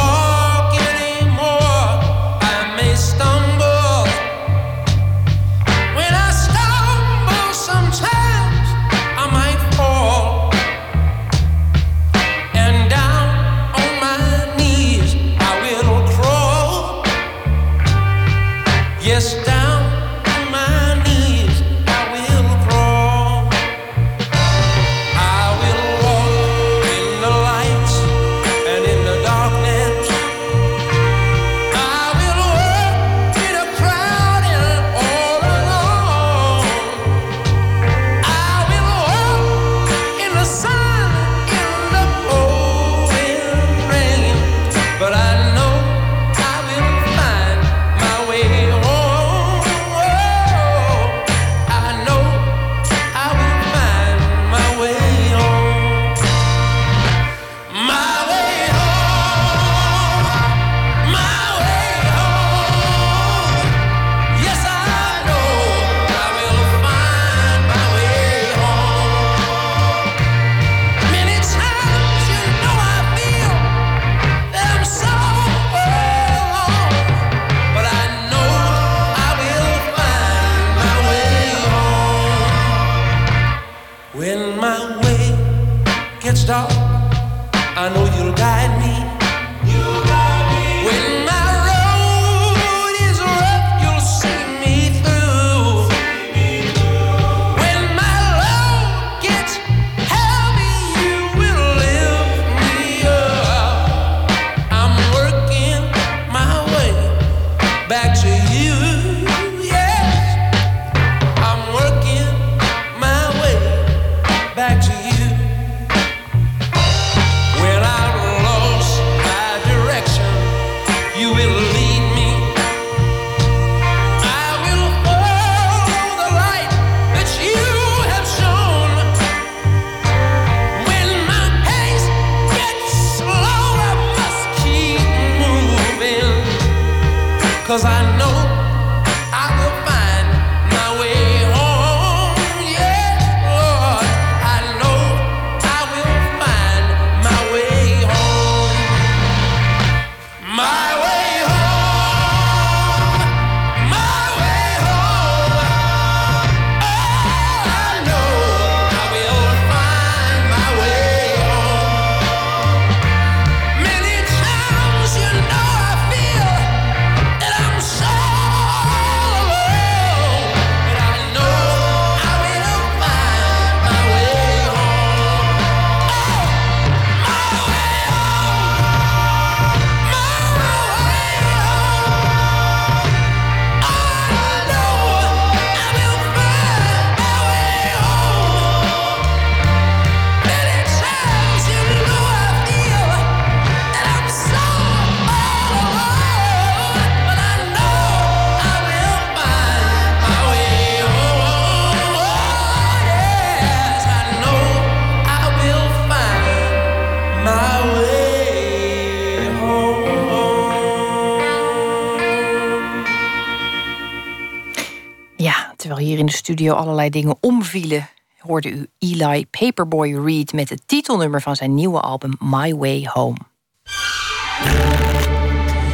studio 216.43 216.75
allerlei 216.75 217.11
dingen 217.11 217.37
omvielen, 217.41 218.09
hoorde 218.39 218.71
u 218.71 218.87
Eli 218.99 219.47
Paperboy 219.47 220.15
Reed 220.25 220.53
met 220.53 220.69
het 220.69 220.83
titelnummer 220.87 221.43
van 221.43 221.57
zijn 221.57 221.75
nieuwe 221.75 222.01
album 222.01 222.37
My 222.39 222.75
Way 222.75 223.09
Home. 223.13 223.37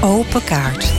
Open 0.00 0.44
kaart. 0.44 0.92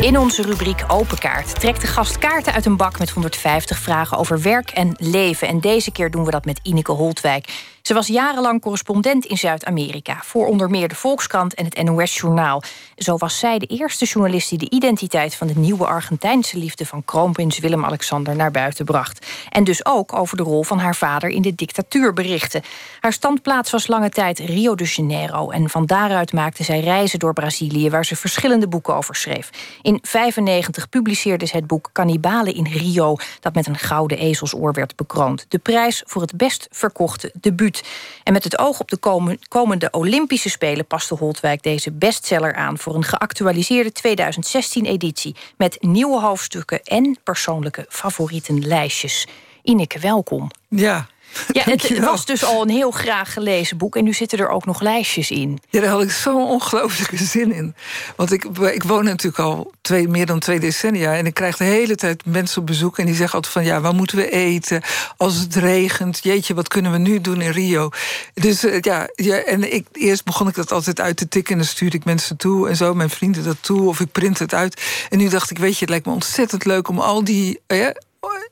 In 0.00 0.18
onze 0.18 0.42
rubriek 0.42 0.84
Open 0.88 1.18
Kaart 1.18 1.60
trekt 1.60 1.80
de 1.80 1.86
gast 1.86 2.18
kaarten 2.18 2.52
uit 2.52 2.66
een 2.66 2.76
bak 2.76 2.98
met 2.98 3.10
150 3.10 3.78
vragen 3.78 4.18
over 4.18 4.42
werk 4.42 4.70
en 4.70 4.94
leven. 4.98 5.48
En 5.48 5.60
deze 5.60 5.92
keer 5.92 6.10
doen 6.10 6.24
we 6.24 6.30
dat 6.30 6.44
met 6.44 6.60
Ineke 6.62 6.92
Holtwijk. 6.92 7.66
Ze 7.88 7.94
was 7.94 8.06
jarenlang 8.06 8.60
correspondent 8.60 9.24
in 9.24 9.38
Zuid-Amerika 9.38 10.20
voor 10.24 10.46
onder 10.46 10.70
meer 10.70 10.88
de 10.88 10.94
Volkskrant 10.94 11.54
en 11.54 11.64
het 11.64 11.82
NOS-journaal. 11.82 12.62
Zo 12.96 13.16
was 13.16 13.38
zij 13.38 13.58
de 13.58 13.66
eerste 13.66 14.04
journalist 14.04 14.48
die 14.48 14.58
de 14.58 14.70
identiteit 14.70 15.34
van 15.34 15.46
de 15.46 15.56
nieuwe 15.56 15.86
Argentijnse 15.86 16.58
liefde 16.58 16.86
van 16.86 17.04
kroonprins 17.04 17.58
Willem-Alexander 17.58 18.36
naar 18.36 18.50
buiten 18.50 18.84
bracht. 18.84 19.26
En 19.50 19.64
dus 19.64 19.86
ook 19.86 20.12
over 20.12 20.36
de 20.36 20.42
rol 20.42 20.62
van 20.62 20.78
haar 20.78 20.96
vader 20.96 21.30
in 21.30 21.42
de 21.42 21.54
dictatuur 21.54 22.12
berichten. 22.12 22.62
Haar 23.00 23.12
standplaats 23.12 23.70
was 23.70 23.86
lange 23.86 24.10
tijd 24.10 24.38
Rio 24.38 24.74
de 24.74 24.84
Janeiro 24.84 25.50
en 25.50 25.70
van 25.70 25.86
daaruit 25.86 26.32
maakte 26.32 26.64
zij 26.64 26.80
reizen 26.80 27.18
door 27.18 27.32
Brazilië 27.32 27.90
waar 27.90 28.04
ze 28.04 28.16
verschillende 28.16 28.68
boeken 28.68 28.96
over 28.96 29.14
schreef. 29.14 29.50
In 29.82 29.98
95 30.02 30.88
publiceerde 30.88 31.46
ze 31.46 31.56
het 31.56 31.66
boek 31.66 31.90
Cannibalen 31.92 32.54
in 32.54 32.66
Rio, 32.66 33.16
dat 33.40 33.54
met 33.54 33.66
een 33.66 33.78
gouden 33.78 34.18
ezelsoor 34.18 34.72
werd 34.72 34.96
bekroond. 34.96 35.46
De 35.48 35.58
prijs 35.58 36.02
voor 36.06 36.22
het 36.22 36.36
best 36.36 36.68
verkochte 36.70 37.32
debuut. 37.40 37.76
En 38.22 38.32
met 38.32 38.44
het 38.44 38.58
oog 38.58 38.80
op 38.80 38.90
de 38.90 39.38
komende 39.48 39.88
Olympische 39.90 40.50
Spelen 40.50 40.86
paste 40.86 41.14
Holtwijk 41.14 41.62
deze 41.62 41.92
bestseller 41.92 42.54
aan 42.54 42.78
voor 42.78 42.94
een 42.94 43.04
geactualiseerde 43.04 43.92
2016-editie 44.08 45.36
met 45.56 45.76
nieuwe 45.80 46.20
hoofdstukken 46.20 46.82
en 46.82 47.18
persoonlijke 47.24 47.86
favorietenlijstjes. 47.88 49.26
Ineke, 49.62 49.98
welkom. 49.98 50.50
Ja, 50.68 51.06
Ja, 51.52 51.62
het 51.64 51.98
was 51.98 52.24
dus 52.24 52.44
al 52.44 52.62
een 52.62 52.68
heel 52.68 52.90
graag 52.90 53.32
gelezen 53.32 53.76
boek. 53.76 53.96
En 53.96 54.04
nu 54.04 54.12
zitten 54.12 54.38
er 54.38 54.48
ook 54.48 54.64
nog 54.66 54.80
lijstjes 54.80 55.30
in. 55.30 55.58
Ja, 55.68 55.80
daar 55.80 55.90
had 55.90 56.02
ik 56.02 56.10
zo'n 56.10 56.46
ongelooflijke 56.46 57.16
zin 57.16 57.52
in. 57.52 57.74
Want 58.16 58.32
ik, 58.32 58.44
ik 58.44 58.82
woon 58.82 59.04
natuurlijk 59.04 59.38
al 59.38 59.72
twee, 59.80 60.08
meer 60.08 60.26
dan 60.26 60.38
twee 60.38 60.60
decennia. 60.60 61.14
En 61.14 61.26
ik 61.26 61.34
krijg 61.34 61.56
de 61.56 61.64
hele 61.64 61.94
tijd 61.94 62.24
mensen 62.26 62.60
op 62.60 62.66
bezoek. 62.66 62.98
En 62.98 63.06
die 63.06 63.14
zeggen 63.14 63.34
altijd 63.34 63.52
van 63.52 63.64
ja, 63.64 63.80
waar 63.80 63.94
moeten 63.94 64.16
we 64.16 64.30
eten? 64.30 64.82
Als 65.16 65.36
het 65.38 65.54
regent. 65.54 66.20
Jeetje, 66.22 66.54
wat 66.54 66.68
kunnen 66.68 66.92
we 66.92 66.98
nu 66.98 67.20
doen 67.20 67.40
in 67.40 67.50
Rio? 67.50 67.88
Dus 68.34 68.64
eh, 68.64 68.80
ja, 68.80 69.08
ja, 69.14 69.36
en 69.36 69.72
ik, 69.74 69.86
eerst 69.92 70.24
begon 70.24 70.48
ik 70.48 70.54
dat 70.54 70.72
altijd 70.72 71.00
uit 71.00 71.16
te 71.16 71.28
tikken. 71.28 71.52
En 71.52 71.58
dan 71.58 71.68
stuurde 71.68 71.96
ik 71.96 72.04
mensen 72.04 72.36
toe 72.36 72.68
en 72.68 72.76
zo, 72.76 72.94
mijn 72.94 73.10
vrienden 73.10 73.44
dat 73.44 73.56
toe. 73.60 73.88
Of 73.88 74.00
ik 74.00 74.12
print 74.12 74.38
het 74.38 74.54
uit. 74.54 74.82
En 75.10 75.18
nu 75.18 75.28
dacht 75.28 75.50
ik, 75.50 75.58
weet 75.58 75.72
je, 75.74 75.80
het 75.80 75.88
lijkt 75.88 76.06
me 76.06 76.12
ontzettend 76.12 76.64
leuk 76.64 76.88
om 76.88 76.98
al 76.98 77.24
die. 77.24 77.60
eh, 77.66 77.86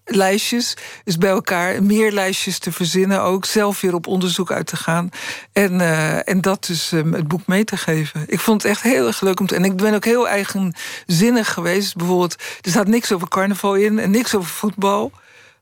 lijstjes, 0.07 0.77
dus 1.05 1.19
bij 1.19 1.31
elkaar 1.31 1.83
meer 1.83 2.13
lijstjes 2.13 2.59
te 2.59 2.73
verzinnen, 2.73 3.23
ook 3.23 3.45
zelf 3.45 3.81
weer 3.81 3.95
op 3.95 4.07
onderzoek 4.07 4.53
uit 4.53 4.67
te 4.67 4.77
gaan 4.77 5.11
en, 5.53 5.81
eh, 5.81 6.29
en 6.29 6.41
dat 6.41 6.67
dus 6.67 6.93
eh, 6.93 7.03
het 7.13 7.29
boek 7.29 7.47
mee 7.47 7.65
te 7.65 7.77
geven. 7.77 8.25
Ik 8.27 8.41
vond 8.41 8.63
het 8.63 8.71
echt 8.71 8.83
heel 8.83 9.07
erg 9.07 9.21
leuk 9.21 9.41
om 9.41 9.47
te. 9.47 9.55
En 9.55 9.65
ik 9.65 9.77
ben 9.77 9.95
ook 9.95 10.05
heel 10.05 10.29
eigenzinnig 10.29 11.53
geweest. 11.53 11.97
Bijvoorbeeld, 11.97 12.35
er 12.61 12.71
staat 12.71 12.87
niks 12.87 13.13
over 13.13 13.29
carnaval 13.29 13.75
in 13.75 13.99
en 13.99 14.11
niks 14.11 14.35
over 14.35 14.51
voetbal. 14.51 15.13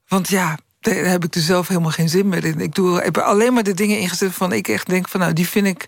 Want 0.09 0.28
ja, 0.28 0.59
daar 0.80 0.95
heb 0.95 1.24
ik 1.24 1.34
er 1.34 1.40
zelf 1.40 1.68
helemaal 1.68 1.90
geen 1.90 2.09
zin 2.09 2.28
meer 2.28 2.45
in. 2.45 2.61
Ik 2.61 2.74
doe, 2.74 3.01
heb 3.01 3.16
er 3.16 3.22
alleen 3.22 3.53
maar 3.53 3.62
de 3.62 3.74
dingen 3.74 3.99
ingezet 3.99 4.32
van 4.32 4.53
ik 4.53 4.68
echt 4.68 4.86
denk 4.86 5.09
van 5.09 5.20
nou, 5.20 5.32
die 5.32 5.49
vind 5.49 5.66
ik 5.66 5.86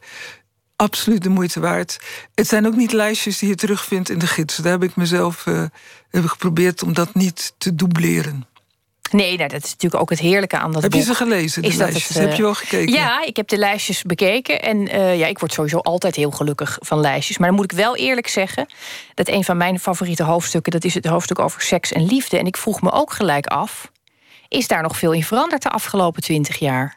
absoluut 0.77 1.23
de 1.23 1.29
moeite 1.29 1.61
waard. 1.61 1.99
Het 2.35 2.49
zijn 2.49 2.67
ook 2.67 2.77
niet 2.77 2.93
lijstjes 2.93 3.39
die 3.39 3.49
je 3.49 3.55
terugvindt 3.55 4.11
in 4.11 4.19
de 4.19 4.27
gids. 4.27 4.57
Daar 4.57 4.73
heb 4.73 4.83
ik 4.83 4.97
mezelf 4.97 5.47
eh, 5.47 5.65
heb 6.11 6.25
ik 6.25 6.31
geprobeerd 6.31 6.83
om 6.83 6.93
dat 6.93 7.15
niet 7.15 7.55
te 7.59 7.75
dubleren. 7.75 8.47
Nee, 9.11 9.37
nou, 9.37 9.49
dat 9.49 9.65
is 9.65 9.71
natuurlijk 9.71 10.03
ook 10.03 10.11
het 10.11 10.19
heerlijke 10.19 10.59
aan 10.59 10.73
dat 10.73 10.83
Heb 10.83 10.93
je 10.93 11.03
ze 11.03 11.15
gelezen, 11.15 11.63
de 11.63 11.77
lijstjes? 11.77 12.09
het, 12.09 12.17
eh, 12.17 12.23
Heb 12.23 12.37
je 12.37 12.43
wel 12.43 12.55
gekeken? 12.55 12.93
Ja, 12.93 13.23
ik 13.25 13.37
heb 13.37 13.49
de 13.49 13.57
lijstjes 13.57 14.03
bekeken. 14.03 14.63
En 14.63 14.89
eh, 14.89 15.19
ja, 15.19 15.27
ik 15.27 15.39
word 15.39 15.53
sowieso 15.53 15.79
altijd 15.79 16.15
heel 16.15 16.31
gelukkig 16.31 16.79
van 16.81 17.01
lijstjes. 17.01 17.39
Maar 17.39 17.49
dan 17.49 17.57
moet 17.57 17.73
ik 17.73 17.79
wel 17.79 17.97
eerlijk 17.97 18.29
zeggen... 18.29 18.67
dat 19.15 19.29
een 19.29 19.45
van 19.45 19.57
mijn 19.57 19.81
favoriete 19.81 20.23
hoofdstukken... 20.23 20.73
dat 20.73 20.85
is 20.85 20.95
het 20.95 21.07
hoofdstuk 21.07 21.39
over 21.39 21.61
seks 21.61 21.93
en 21.93 22.07
liefde. 22.07 22.39
En 22.39 22.47
ik 22.47 22.57
vroeg 22.57 22.83
me 22.83 22.93
ook 22.93 23.13
gelijk 23.13 23.47
af... 23.47 23.91
is 24.49 24.69
daar 24.69 24.83
nog 24.83 24.97
veel 24.97 25.13
in 25.13 25.25
veranderd 25.25 25.63
de 25.63 25.71
afgelopen 25.71 26.23
twintig 26.23 26.59
jaar? 26.59 26.97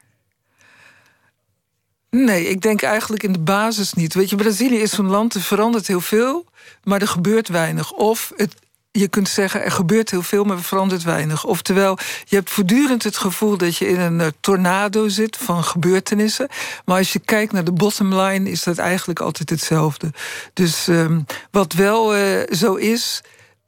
Nee, 2.09 2.47
ik 2.47 2.61
denk 2.61 2.81
eigenlijk 2.81 3.23
in 3.23 3.31
de 3.31 3.39
basis 3.39 3.93
niet. 3.93 4.13
Weet 4.13 4.29
je, 4.29 4.35
Brazilië 4.35 4.77
is 4.77 4.91
zo'n 4.91 5.09
land, 5.09 5.33
er 5.33 5.41
verandert 5.41 5.87
heel 5.87 6.01
veel, 6.01 6.45
maar 6.83 7.01
er 7.01 7.07
gebeurt 7.07 7.47
weinig. 7.47 7.91
Of 7.91 8.31
het, 8.35 8.55
je 8.91 9.07
kunt 9.07 9.29
zeggen, 9.29 9.63
er 9.63 9.71
gebeurt 9.71 10.11
heel 10.11 10.21
veel, 10.21 10.43
maar 10.43 10.57
er 10.57 10.63
verandert 10.63 11.03
weinig. 11.03 11.45
Oftewel, 11.45 11.97
je 12.25 12.35
hebt 12.35 12.49
voortdurend 12.49 13.03
het 13.03 13.17
gevoel 13.17 13.57
dat 13.57 13.77
je 13.77 13.87
in 13.87 13.99
een 13.99 14.21
eh, 14.21 14.27
tornado 14.39 15.07
zit 15.07 15.37
van 15.37 15.63
gebeurtenissen. 15.63 16.47
Maar 16.85 16.97
als 16.97 17.13
je 17.13 17.19
kijkt 17.19 17.51
naar 17.51 17.63
de 17.63 17.71
bottom 17.71 18.15
line, 18.15 18.49
is 18.49 18.63
dat 18.63 18.77
eigenlijk 18.77 19.19
altijd 19.19 19.49
hetzelfde. 19.49 20.13
Dus 20.53 20.87
ehm, 20.87 21.19
wat 21.51 21.73
wel 21.73 22.15
eh, 22.15 22.55
zo 22.55 22.75
is, 22.75 23.21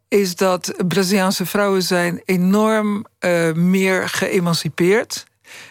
is 0.08 0.36
dat 0.36 0.74
Braziliaanse 0.88 1.46
vrouwen 1.46 1.84
zijn 1.84 2.22
enorm 2.26 3.06
eh, 3.20 3.52
meer 3.54 4.10
geëmancipeerd. 4.10 5.26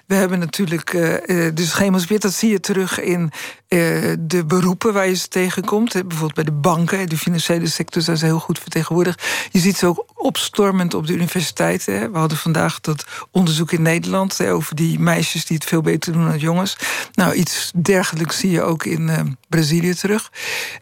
We 0.06 0.14
hebben 0.14 0.38
natuurlijk 0.38 0.94
eh, 0.94 1.46
eh, 1.46 1.54
dus 1.54 1.72
geëmancipeerd. 1.72 2.22
Dat 2.22 2.32
zie 2.32 2.50
je 2.50 2.60
terug 2.60 3.00
in 3.00 3.32
eh, 3.68 3.78
de 4.18 4.44
beroepen 4.46 4.92
waar 4.92 5.08
je 5.08 5.14
ze 5.14 5.28
tegenkomt. 5.28 5.92
Hè. 5.92 6.04
Bijvoorbeeld 6.04 6.34
bij 6.34 6.54
de 6.54 6.60
banken, 6.60 7.08
de 7.08 7.16
financiële 7.16 7.66
sector 7.66 8.02
zijn 8.02 8.16
ze 8.16 8.24
heel 8.24 8.38
goed 8.38 8.58
vertegenwoordigd. 8.58 9.22
Je 9.50 9.58
ziet 9.58 9.76
ze 9.76 9.86
ook 9.86 10.04
opstormend 10.14 10.94
op 10.94 11.06
de 11.06 11.12
universiteiten. 11.12 12.12
We 12.12 12.18
hadden 12.18 12.38
vandaag 12.38 12.80
dat 12.80 13.04
onderzoek 13.30 13.72
in 13.72 13.82
Nederland 13.82 14.40
over 14.40 14.76
die 14.76 14.98
meisjes 14.98 15.44
die 15.44 15.56
het 15.56 15.66
veel 15.66 15.80
beter 15.80 16.12
doen 16.12 16.24
dan 16.24 16.38
jongens. 16.38 16.76
Nou, 17.14 17.34
iets 17.34 17.72
dergelijks 17.74 18.38
zie 18.38 18.50
je 18.50 18.62
ook 18.62 18.84
in 18.84 19.08
eh, 19.08 19.20
Brazilië 19.48 19.94
terug. 19.94 20.32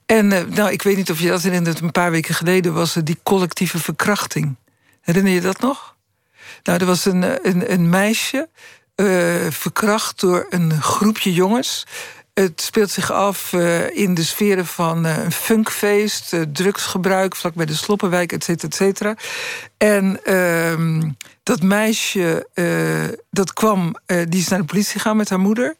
En 0.07 0.33
eh, 0.33 0.45
nou, 0.45 0.71
ik 0.71 0.83
weet 0.83 0.97
niet 0.97 1.11
of 1.11 1.21
je 1.21 1.29
dat 1.29 1.43
herinnert, 1.43 1.81
een 1.81 1.93
paar 1.93 2.11
weken 2.11 2.35
geleden 2.35 2.75
was 2.75 2.97
er 2.97 3.05
die 3.05 3.19
collectieve 3.23 3.79
verkrachting. 3.79 4.57
Herinner 5.01 5.33
je 5.33 5.41
dat 5.41 5.61
nog? 5.61 5.97
Nou, 6.63 6.79
er 6.79 6.87
was 6.87 7.05
een, 7.05 7.25
eh, 7.25 7.53
een, 7.53 7.73
een 7.73 7.89
meisje 7.89 8.39
eh, 8.39 8.78
verkracht 9.51 10.21
door 10.21 10.47
een 10.51 10.83
groepje 10.83 11.33
jongens. 11.33 11.87
Het 12.35 12.61
speelt 12.61 12.91
zich 12.91 13.13
af 13.13 13.53
eh, 13.53 13.97
in 13.97 14.15
de 14.15 14.25
sferen 14.25 14.67
van 14.67 15.07
eh, 15.07 15.25
een 15.25 15.33
funkfeest, 15.33 16.33
eh, 16.33 16.41
drugsgebruik 16.53 17.37
vlakbij 17.37 17.67
de 17.67 17.75
Sloppenwijk, 17.75 18.33
et 18.33 18.45
cetera, 18.45 18.69
et 18.69 18.75
cetera. 18.75 19.15
En 19.77 20.25
ehm, 20.25 21.11
dat 21.43 21.63
meisje, 21.63 22.49
eh, 22.55 23.19
dat 23.31 23.53
kwam, 23.53 23.97
eh, 24.07 24.23
die 24.29 24.41
is 24.41 24.49
naar 24.49 24.59
de 24.59 24.65
politie 24.65 24.93
gegaan 24.93 25.17
met 25.17 25.29
haar 25.29 25.41
moeder. 25.41 25.77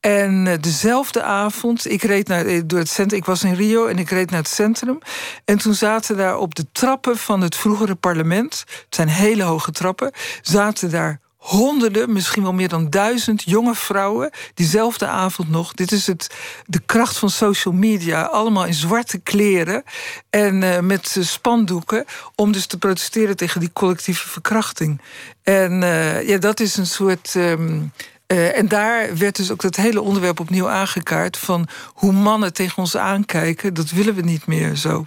En 0.00 0.46
eh, 0.46 0.54
dezelfde 0.60 1.22
avond, 1.22 1.90
ik 1.90 2.02
reed 2.02 2.28
naar, 2.28 2.46
eh, 2.46 2.60
door 2.64 2.78
het 2.78 2.88
centrum, 2.88 3.18
ik 3.18 3.24
was 3.24 3.42
in 3.42 3.54
Rio 3.54 3.86
en 3.86 3.98
ik 3.98 4.10
reed 4.10 4.30
naar 4.30 4.40
het 4.40 4.48
centrum. 4.48 4.98
En 5.44 5.58
toen 5.58 5.74
zaten 5.74 6.16
daar 6.16 6.36
op 6.36 6.54
de 6.54 6.66
trappen 6.72 7.16
van 7.16 7.40
het 7.40 7.56
vroegere 7.56 7.94
parlement, 7.94 8.64
het 8.66 8.94
zijn 8.94 9.08
hele 9.08 9.42
hoge 9.42 9.72
trappen, 9.72 10.12
zaten 10.40 10.90
daar 10.90 11.20
honderden, 11.42 12.12
misschien 12.12 12.42
wel 12.42 12.52
meer 12.52 12.68
dan 12.68 12.90
duizend 12.90 13.42
jonge 13.42 13.74
vrouwen, 13.74 14.30
diezelfde 14.54 15.06
avond 15.06 15.48
nog. 15.48 15.72
Dit 15.72 15.92
is 15.92 16.06
het, 16.06 16.34
de 16.66 16.80
kracht 16.86 17.18
van 17.18 17.30
social 17.30 17.74
media, 17.74 18.22
allemaal 18.22 18.66
in 18.66 18.74
zwarte 18.74 19.18
kleren 19.18 19.82
en 20.30 20.62
eh, 20.62 20.80
met 20.80 21.14
eh, 21.16 21.24
spandoeken, 21.24 22.04
om 22.34 22.52
dus 22.52 22.66
te 22.66 22.78
protesteren 22.78 23.36
tegen 23.36 23.60
die 23.60 23.72
collectieve 23.72 24.28
verkrachting. 24.28 25.00
En 25.42 25.82
eh, 25.82 26.28
ja, 26.28 26.38
dat 26.38 26.60
is 26.60 26.76
een 26.76 26.86
soort. 26.86 27.34
ehm, 27.36 27.80
eh, 28.32 28.58
en 28.58 28.68
daar 28.68 29.16
werd 29.16 29.36
dus 29.36 29.50
ook 29.50 29.60
dat 29.60 29.76
hele 29.76 30.00
onderwerp 30.00 30.40
opnieuw 30.40 30.68
aangekaart 30.68 31.36
van 31.36 31.68
hoe 31.86 32.12
mannen 32.12 32.52
tegen 32.52 32.78
ons 32.78 32.96
aankijken, 32.96 33.74
dat 33.74 33.90
willen 33.90 34.14
we 34.14 34.22
niet 34.22 34.46
meer 34.46 34.74
zo. 34.76 35.04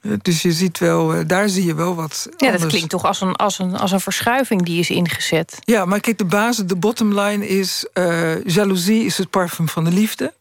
Eh, 0.00 0.12
Dus 0.22 0.42
je 0.42 0.52
ziet 0.52 0.78
wel, 0.78 1.14
eh, 1.14 1.20
daar 1.26 1.48
zie 1.48 1.64
je 1.64 1.74
wel 1.74 1.94
wat. 1.94 2.28
Ja, 2.36 2.50
dat 2.50 2.66
klinkt 2.66 2.90
toch 2.90 3.04
als 3.04 3.20
een, 3.20 3.36
als, 3.36 3.58
een, 3.58 3.76
als 3.76 3.92
een 3.92 4.00
verschuiving 4.00 4.62
die 4.64 4.78
is 4.78 4.90
ingezet. 4.90 5.58
Ja, 5.60 5.84
maar 5.84 6.00
kijk, 6.00 6.18
de 6.18 6.24
basis, 6.24 6.64
de 6.66 6.76
bottom 6.76 7.18
line 7.20 7.48
is... 7.48 7.86
eh, 7.92 8.44
jaloezie 8.44 9.04
is 9.04 9.18
het 9.18 9.30
parfum 9.30 9.68
van 9.68 9.84
de 9.84 9.90
liefde. 9.90 10.32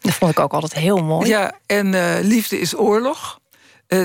Dat 0.00 0.14
vond 0.14 0.30
ik 0.30 0.38
ook 0.38 0.52
altijd 0.52 0.74
heel 0.74 1.04
mooi. 1.04 1.28
Ja, 1.28 1.52
en 1.66 2.20
liefde 2.20 2.60
is 2.60 2.76
oorlog. 2.76 3.40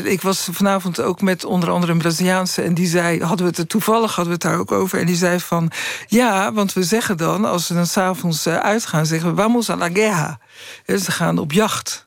Ik 0.03 0.21
was 0.21 0.47
vanavond 0.51 1.01
ook 1.01 1.21
met 1.21 1.45
onder 1.45 1.69
andere 1.69 1.91
een 1.91 1.97
Braziliaanse... 1.97 2.61
en 2.61 2.73
die 2.73 2.87
zei, 2.87 3.23
hadden 3.23 3.45
we 3.45 3.51
het 3.51 3.57
er 3.57 3.67
toevallig 3.67 4.15
hadden 4.15 4.25
we 4.25 4.31
het 4.31 4.41
daar 4.51 4.59
ook 4.59 4.71
over... 4.71 4.99
en 4.99 5.05
die 5.05 5.15
zei 5.15 5.39
van, 5.39 5.71
ja, 6.07 6.53
want 6.53 6.73
we 6.73 6.83
zeggen 6.83 7.17
dan... 7.17 7.45
als 7.45 7.67
we 7.67 7.73
dan 7.73 7.85
s'avonds 7.85 8.47
uh, 8.47 8.57
uitgaan, 8.57 9.05
zeggen 9.05 9.35
we... 9.35 9.41
vamos 9.41 9.69
a 9.69 9.75
la 9.75 9.89
guerra. 9.89 10.39
Ze 10.85 11.11
gaan 11.11 11.37
op 11.37 11.51
jacht. 11.51 12.06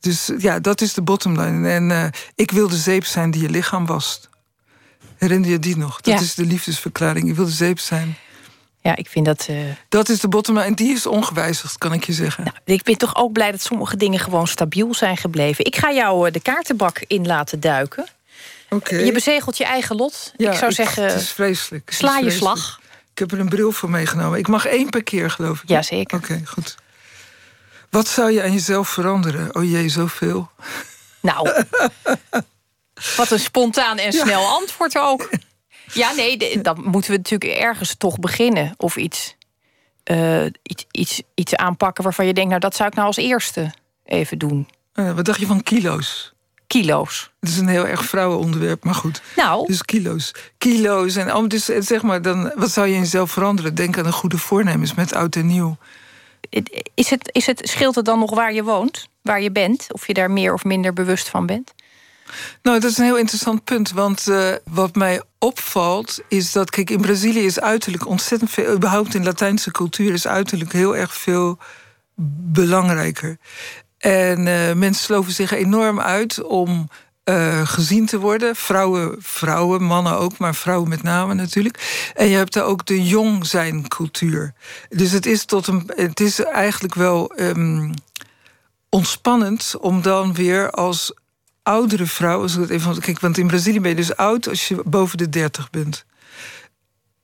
Dus 0.00 0.30
ja, 0.38 0.58
dat 0.60 0.80
is 0.80 0.94
de 0.94 1.02
bottom 1.02 1.40
line. 1.40 1.70
En 1.70 1.90
uh, 1.90 2.04
ik 2.34 2.50
wil 2.50 2.68
de 2.68 2.76
zeep 2.76 3.04
zijn 3.04 3.30
die 3.30 3.42
je 3.42 3.50
lichaam 3.50 3.86
wast. 3.86 4.28
Herinner 5.16 5.50
je 5.50 5.58
die 5.58 5.76
nog? 5.76 6.00
Dat 6.00 6.14
Ja. 6.14 6.20
is 6.20 6.34
de 6.34 6.44
liefdesverklaring. 6.44 7.28
Ik 7.28 7.34
wil 7.34 7.44
de 7.44 7.50
zeep 7.50 7.78
zijn. 7.78 8.16
Ja, 8.80 8.96
ik 8.96 9.08
vind 9.08 9.26
dat... 9.26 9.46
Uh... 9.50 9.60
Dat 9.88 10.08
is 10.08 10.20
de 10.20 10.28
bottom 10.28 10.54
line. 10.54 10.66
En 10.66 10.74
die 10.74 10.92
is 10.92 11.06
ongewijzigd, 11.06 11.78
kan 11.78 11.92
ik 11.92 12.04
je 12.04 12.12
zeggen. 12.12 12.44
Nou, 12.44 12.56
ik 12.64 12.82
ben 12.82 12.96
toch 12.98 13.16
ook 13.16 13.32
blij 13.32 13.50
dat 13.50 13.60
sommige 13.62 13.96
dingen 13.96 14.18
gewoon 14.20 14.46
stabiel 14.46 14.94
zijn 14.94 15.16
gebleven. 15.16 15.64
Ik 15.64 15.76
ga 15.76 15.92
jou 15.92 16.26
uh, 16.26 16.32
de 16.32 16.40
kaartenbak 16.40 17.04
in 17.06 17.26
laten 17.26 17.60
duiken. 17.60 18.06
Okay. 18.70 19.04
Je 19.04 19.12
bezegelt 19.12 19.56
je 19.56 19.64
eigen 19.64 19.96
lot. 19.96 20.32
Ja, 20.36 20.52
ik 20.52 20.58
zou 20.58 20.72
zeggen, 20.72 21.04
het 21.04 21.20
is 21.20 21.30
vreselijk. 21.30 21.82
Het 21.88 21.94
sla 21.98 22.08
is 22.08 22.14
je 22.14 22.20
vreselijk. 22.30 22.56
slag. 22.58 22.80
Ik 23.12 23.18
heb 23.18 23.32
er 23.32 23.40
een 23.40 23.48
bril 23.48 23.72
voor 23.72 23.90
meegenomen. 23.90 24.38
Ik 24.38 24.48
mag 24.48 24.66
één 24.66 24.90
per 24.90 25.02
keer, 25.02 25.30
geloof 25.30 25.62
ik. 25.62 25.68
Jazeker. 25.68 26.16
Oké, 26.18 26.32
okay, 26.32 26.44
goed. 26.46 26.74
Wat 27.96 28.08
zou 28.08 28.32
je 28.32 28.42
aan 28.42 28.52
jezelf 28.52 28.88
veranderen? 28.88 29.54
Oh 29.54 29.70
jee, 29.70 29.88
zoveel. 29.88 30.50
Nou, 31.20 31.64
wat 33.16 33.30
een 33.30 33.38
spontaan 33.38 33.98
en 33.98 34.12
snel 34.12 34.40
ja. 34.40 34.48
antwoord 34.48 34.98
ook. 34.98 35.28
Ja, 35.92 36.12
nee, 36.12 36.36
de, 36.36 36.58
dan 36.62 36.82
moeten 36.84 37.10
we 37.10 37.16
natuurlijk 37.16 37.52
ergens 37.60 37.94
toch 37.94 38.18
beginnen. 38.18 38.74
Of 38.76 38.96
iets, 38.96 39.36
uh, 40.10 40.44
iets, 40.62 40.84
iets, 40.90 41.22
iets 41.34 41.56
aanpakken 41.56 42.04
waarvan 42.04 42.26
je 42.26 42.34
denkt... 42.34 42.48
nou, 42.48 42.60
dat 42.60 42.76
zou 42.76 42.88
ik 42.88 42.94
nou 42.94 43.06
als 43.06 43.16
eerste 43.16 43.72
even 44.04 44.38
doen. 44.38 44.68
Uh, 44.94 45.12
wat 45.12 45.24
dacht 45.24 45.40
je 45.40 45.46
van 45.46 45.62
kilo's? 45.62 46.32
Kilo's. 46.66 47.30
Het 47.40 47.48
is 47.48 47.58
een 47.58 47.68
heel 47.68 47.86
erg 47.86 48.04
vrouwenonderwerp, 48.04 48.84
maar 48.84 48.94
goed. 48.94 49.22
Nou. 49.36 49.66
Dus 49.66 49.82
kilo's. 49.82 50.34
Kilo's 50.58 51.16
en 51.16 51.48
dus 51.48 51.64
zeg 51.64 52.02
maar, 52.02 52.22
dan, 52.22 52.52
wat 52.54 52.70
zou 52.70 52.86
je 52.86 52.94
in 52.94 53.00
jezelf 53.00 53.30
veranderen? 53.30 53.74
Denk 53.74 53.98
aan 53.98 54.06
een 54.06 54.12
goede 54.12 54.38
voornemens 54.38 54.94
met 54.94 55.14
oud 55.14 55.36
en 55.36 55.46
nieuw. 55.46 55.76
Is 56.94 57.10
het, 57.10 57.28
is 57.32 57.46
het, 57.46 57.68
scheelt 57.68 57.94
het 57.94 58.04
dan 58.04 58.18
nog 58.18 58.34
waar 58.34 58.52
je 58.52 58.62
woont, 58.62 59.08
waar 59.22 59.40
je 59.40 59.52
bent? 59.52 59.86
Of 59.92 60.06
je 60.06 60.14
daar 60.14 60.30
meer 60.30 60.52
of 60.52 60.64
minder 60.64 60.92
bewust 60.92 61.28
van 61.28 61.46
bent? 61.46 61.74
Nou, 62.62 62.80
dat 62.80 62.90
is 62.90 62.98
een 62.98 63.04
heel 63.04 63.18
interessant 63.18 63.64
punt. 63.64 63.90
Want 63.90 64.26
uh, 64.28 64.52
wat 64.64 64.94
mij 64.94 65.22
opvalt, 65.38 66.20
is 66.28 66.52
dat... 66.52 66.70
Kijk, 66.70 66.90
in 66.90 67.00
Brazilië 67.00 67.44
is 67.44 67.60
uiterlijk 67.60 68.06
ontzettend 68.06 68.50
veel... 68.50 68.74
überhaupt 68.74 69.14
in 69.14 69.24
Latijnse 69.24 69.70
cultuur 69.70 70.12
is 70.12 70.26
uiterlijk 70.26 70.72
heel 70.72 70.96
erg 70.96 71.14
veel 71.14 71.58
belangrijker. 72.52 73.38
En 73.98 74.46
uh, 74.46 74.72
mensen 74.72 75.04
sloven 75.04 75.32
zich 75.32 75.52
enorm 75.52 76.00
uit 76.00 76.42
om 76.42 76.88
eh, 77.26 77.66
gezien 77.66 78.06
te 78.06 78.18
worden. 78.18 78.56
Vrouwen, 78.56 79.16
vrouwen, 79.18 79.82
mannen 79.82 80.18
ook, 80.18 80.38
maar 80.38 80.54
vrouwen 80.54 80.88
met 80.88 81.02
name 81.02 81.34
natuurlijk. 81.34 82.10
En 82.14 82.28
je 82.28 82.36
hebt 82.36 82.52
daar 82.52 82.64
ook 82.64 82.86
de 82.86 83.04
jong 83.04 83.46
zijn 83.46 83.88
cultuur. 83.88 84.52
Dus 84.88 85.10
het 85.10 85.26
is, 85.26 85.44
tot 85.44 85.66
een, 85.66 85.90
het 85.94 86.20
is 86.20 86.44
eigenlijk 86.44 86.94
wel 86.94 87.32
ehm, 87.34 87.92
ontspannend 88.88 89.74
om 89.80 90.02
dan 90.02 90.34
weer 90.34 90.70
als 90.70 91.12
oudere 91.62 92.06
vrouw, 92.06 92.42
als 92.42 92.54
ik 92.54 92.60
het 92.60 92.70
even 92.70 93.00
kijk, 93.00 93.20
want 93.20 93.38
in 93.38 93.46
Brazilië 93.46 93.80
ben 93.80 93.90
je 93.90 93.96
dus 93.96 94.16
oud 94.16 94.48
als 94.48 94.68
je 94.68 94.82
boven 94.84 95.18
de 95.18 95.28
30 95.28 95.70
bent. 95.70 96.05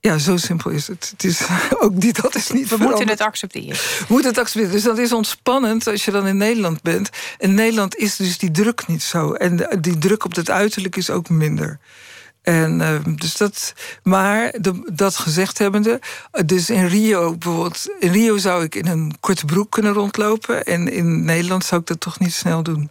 Ja, 0.02 0.18
zo 0.18 0.36
simpel 0.36 0.70
is 0.70 0.86
het. 0.86 1.08
het 1.10 1.24
is, 1.24 1.42
ook 1.82 2.00
die, 2.00 2.12
dat 2.12 2.34
is 2.34 2.50
niet 2.50 2.68
We 2.68 2.76
moeten 2.76 3.08
het 3.08 3.20
accepteren. 3.20 3.76
We 3.76 4.06
moeten 4.08 4.30
het 4.30 4.38
accepteren. 4.38 4.74
Dus 4.74 4.82
dat 4.82 4.98
is 4.98 5.12
ontspannend 5.12 5.86
als 5.86 6.04
je 6.04 6.10
dan 6.10 6.26
in 6.26 6.36
Nederland 6.36 6.82
bent. 6.82 7.10
In 7.38 7.54
Nederland 7.54 7.96
is 7.96 8.16
dus 8.16 8.38
die 8.38 8.50
druk 8.50 8.86
niet 8.86 9.02
zo. 9.02 9.32
En 9.32 9.78
die 9.80 9.98
druk 9.98 10.24
op 10.24 10.34
het 10.34 10.50
uiterlijk 10.50 10.96
is 10.96 11.10
ook 11.10 11.28
minder. 11.28 11.78
En 12.42 12.80
uh, 12.80 13.16
dus 13.16 13.36
dat, 13.36 13.72
maar 14.02 14.54
de, 14.60 14.90
dat 14.92 15.16
gezegd 15.16 15.58
hebbende, 15.58 16.00
dus 16.46 16.70
in 16.70 16.86
Rio 16.86 17.36
bijvoorbeeld, 17.36 17.86
in 17.98 18.12
Rio 18.12 18.36
zou 18.36 18.64
ik 18.64 18.74
in 18.74 18.86
een 18.86 19.14
korte 19.20 19.44
broek 19.44 19.70
kunnen 19.70 19.92
rondlopen. 19.92 20.64
En 20.64 20.88
in 20.88 21.24
Nederland 21.24 21.64
zou 21.64 21.80
ik 21.80 21.86
dat 21.86 22.00
toch 22.00 22.18
niet 22.18 22.34
snel 22.34 22.62
doen. 22.62 22.90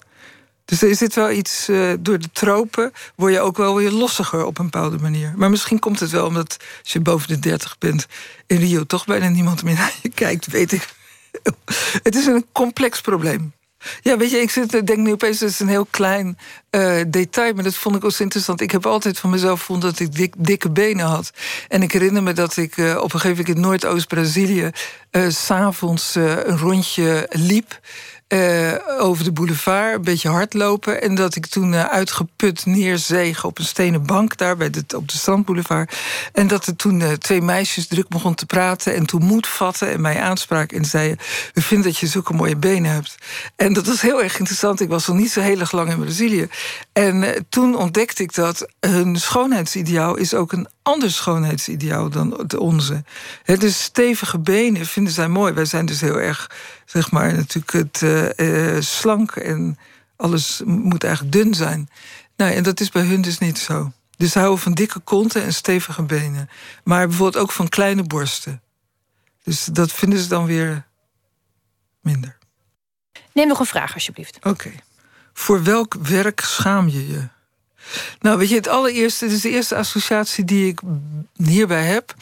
Dus 0.72 0.82
er 0.82 0.96
zit 0.96 1.16
wel 1.16 1.32
iets 1.32 1.70
uh, 1.70 1.94
door 2.00 2.20
de 2.20 2.30
tropen, 2.32 2.92
word 3.16 3.34
je 3.34 3.40
ook 3.40 3.58
wel 3.58 3.76
weer 3.76 3.92
lossiger 3.92 4.46
op 4.46 4.60
een 4.60 4.70
bepaalde 4.70 4.98
manier. 4.98 5.34
Maar 5.36 5.50
misschien 5.50 5.80
komt 5.80 6.00
het 6.00 6.10
wel 6.10 6.26
omdat 6.26 6.58
als 6.84 6.94
je 6.94 7.00
boven 7.00 7.28
de 7.28 7.40
30 7.40 7.78
bent 7.78 8.06
in 8.48 8.58
Rio 8.58 8.84
toch 8.84 9.06
bijna 9.06 9.30
niemand 9.30 9.64
meer 9.64 9.74
naar 9.74 9.94
je 10.02 10.10
kijkt, 10.10 10.48
weet 10.48 10.72
ik. 10.72 10.88
het 12.04 12.16
is 12.16 12.26
een 12.26 12.46
complex 12.52 13.02
probleem. 13.02 13.54
Ja, 14.02 14.18
weet 14.18 14.32
je, 14.32 14.38
ik 14.38 14.50
zit, 14.50 14.88
denk 14.88 14.98
nu 14.98 15.12
opeens, 15.12 15.40
dat 15.40 15.50
is 15.50 15.60
een 15.60 15.68
heel 15.68 15.88
klein 15.90 16.38
uh, 16.72 17.02
detail, 17.08 17.54
maar 17.54 17.64
dat 17.64 17.76
vond 17.76 17.96
ik 17.96 18.04
ook 18.04 18.18
interessant. 18.18 18.62
Ik 18.62 18.72
heb 18.72 18.86
altijd 18.86 19.20
van 19.20 19.30
mezelf 19.30 19.60
gevonden 19.60 19.90
dat 19.90 20.00
ik 20.00 20.16
dik, 20.16 20.34
dikke 20.38 20.70
benen 20.70 21.06
had. 21.06 21.32
En 21.68 21.82
ik 21.82 21.92
herinner 21.92 22.24
me 22.24 22.34
dat 22.34 22.58
ik 22.58 22.78
op 22.78 23.14
een 23.14 23.20
gegeven 23.20 23.30
moment 23.30 23.48
in 23.48 23.60
Noordoost-Brazilië 23.60 24.70
uh, 25.12 25.30
s'avonds 25.30 26.16
een 26.16 26.58
rondje 26.58 27.28
liep. 27.30 27.80
Uh, 28.34 28.74
over 29.00 29.24
de 29.24 29.32
boulevard, 29.32 29.96
een 29.96 30.02
beetje 30.02 30.30
hardlopen. 30.30 31.02
En 31.02 31.16
dat 31.16 31.36
ik 31.36 31.46
toen 31.46 31.74
uh, 31.74 31.84
uitgeput 31.84 32.66
neerzeeg 32.66 33.44
op 33.44 33.60
een 33.60 33.66
stenen 33.66 34.06
bank 34.06 34.38
daar 34.38 34.58
bij 34.58 34.70
de, 34.70 34.84
op 34.96 35.08
de 35.08 35.18
strandboulevard. 35.18 35.96
En 36.34 36.48
dat 36.48 36.66
er 36.66 36.76
toen 36.76 37.00
uh, 37.00 37.12
twee 37.12 37.42
meisjes 37.42 37.88
druk 37.88 38.08
begon 38.08 38.36
te 38.36 38.46
praten 38.46 38.96
en 38.96 39.06
toen 39.06 39.24
moed 39.24 39.48
vatten 39.48 39.92
en 39.92 40.02
mij 40.02 40.22
aanspraken 40.22 40.78
en 40.78 40.86
zeiden: 40.86 41.18
We 41.54 41.62
vinden 41.62 41.92
dat 41.92 42.00
je 42.00 42.08
zulke 42.08 42.34
mooie 42.34 42.56
benen 42.56 42.92
hebt. 42.92 43.16
En 43.56 43.74
dat 43.74 43.86
was 43.86 44.02
heel 44.02 44.24
erg 44.24 44.40
interessant. 44.40 44.80
Ik 44.82 44.90
was 44.90 45.08
nog 45.08 45.18
niet 45.18 45.32
zo 45.32 45.42
heel 45.42 45.60
erg 45.60 45.72
lang 45.72 45.90
in 45.90 46.00
Brazilië. 46.00 46.48
En 46.94 47.46
toen 47.50 47.76
ontdekte 47.76 48.24
ik 48.24 48.34
dat 48.34 48.68
hun 48.80 49.16
schoonheidsideaal 49.16 50.16
is 50.16 50.34
ook 50.34 50.52
een 50.52 50.68
ander 50.84 51.12
schoonheidsideaal 51.12 52.10
dan 52.10 52.34
het 52.38 52.58
onze. 52.58 53.04
Dus 53.44 53.84
stevige 53.84 54.40
benen 54.40 54.86
vinden 54.86 55.14
zij 55.14 55.28
mooi. 55.28 55.54
Wij 55.54 55.66
zijn 55.66 55.86
dus 55.86 56.02
heel 56.02 56.20
erg, 56.20 56.50
zeg 56.92 57.12
maar, 57.12 57.34
natuurlijk 57.34 57.72
het 57.72 58.02
uh, 58.02 58.30
uh, 58.76 58.82
slank 58.82 59.32
en 59.32 59.78
alles 60.16 60.62
moet 60.66 61.04
eigenlijk 61.04 61.34
dun 61.34 61.54
zijn. 61.54 61.90
Nou, 62.36 62.52
en 62.52 62.64
dat 62.64 62.80
is 62.80 62.90
bij 62.90 63.06
hun 63.06 63.22
dus 63.22 63.38
niet 63.38 63.60
zo. 63.60 63.92
Dus 64.18 64.32
ze 64.32 64.40
houden 64.40 64.62
van 64.62 64.74
dikke 64.74 65.00
konten 65.00 65.44
en 65.44 65.54
stevige 65.54 66.04
benen. 66.04 66.50
Maar 66.84 67.08
bijvoorbeeld 67.08 67.44
ook 67.44 67.52
van 67.52 67.70
kleine 67.70 68.04
borsten. 68.04 68.62
Dus 69.44 69.66
dat 69.66 69.92
vinden 69.92 70.20
ze 70.20 70.28
dan 70.28 70.46
weer 70.46 70.86
minder. 72.02 72.38
Neem 73.34 73.48
nog 73.48 73.60
een 73.60 73.66
vraag, 73.66 73.94
alsjeblieft. 73.94 74.36
Oké. 74.38 74.50
Okay. 74.50 74.80
Voor 75.34 75.64
welk 75.64 75.94
werk 75.94 76.40
schaam 76.40 76.88
je 76.88 77.08
je? 77.08 77.28
Nou, 78.20 78.38
weet 78.38 78.50
je, 78.50 78.56
het 78.56 78.68
allereerste, 78.68 79.26
het 79.26 79.34
is 79.34 79.42
de 79.42 79.50
eerste 79.50 79.76
associatie 79.76 80.46
die 80.46 80.68
ik 80.68 80.80
hierbij 81.36 81.86
heb. 81.86 82.16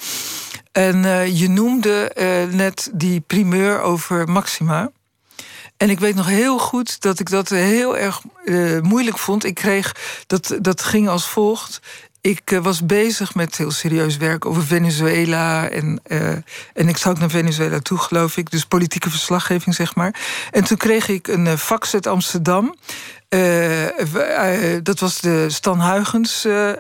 En 0.80 1.04
uh, 1.04 1.40
je 1.40 1.50
noemde 1.50 2.12
uh, 2.16 2.54
net 2.56 2.90
die 2.94 3.20
primeur 3.20 3.82
over 3.82 4.30
Maxima. 4.30 4.92
En 5.78 5.90
ik 5.90 6.00
weet 6.00 6.16
nog 6.16 6.28
heel 6.28 6.60
goed 6.60 7.02
dat 7.02 7.20
ik 7.20 7.30
dat 7.30 7.50
heel 7.50 7.98
erg 7.98 8.22
uh, 8.46 8.82
moeilijk 8.82 9.18
vond. 9.18 9.44
Ik 9.44 9.56
kreeg, 9.56 9.96
dat, 10.28 10.58
dat 10.62 10.82
ging 10.82 11.08
als 11.08 11.28
volgt. 11.28 11.80
Ik 12.22 12.60
was 12.62 12.86
bezig 12.86 13.36
met 13.36 13.58
heel 13.58 13.72
serieus 13.72 14.18
werk 14.18 14.46
over 14.46 14.66
Venezuela. 14.66 15.70
En, 15.70 16.02
en 16.74 16.88
ik 16.88 16.98
zou 16.98 17.14
ook 17.14 17.20
naar 17.20 17.30
Venezuela 17.30 17.80
toe, 17.80 17.98
geloof 17.98 18.38
ik. 18.38 18.52
Dus 18.52 18.66
politieke 18.66 19.10
verslaggeving, 19.10 19.76
zeg 19.76 19.96
maar. 19.96 20.16
En 20.52 20.64
toen 20.64 20.78
kreeg 20.78 21.08
ik 21.08 21.28
een 21.28 21.58
fax 21.58 21.94
uit 21.94 22.08
Amsterdam. 22.08 22.76
Uh, 23.30 24.78
dat 24.84 25.00
was 25.00 25.20
de 25.20 25.50
Stan 25.50 25.82
Huygens 25.82 26.46
uh, 26.46 26.72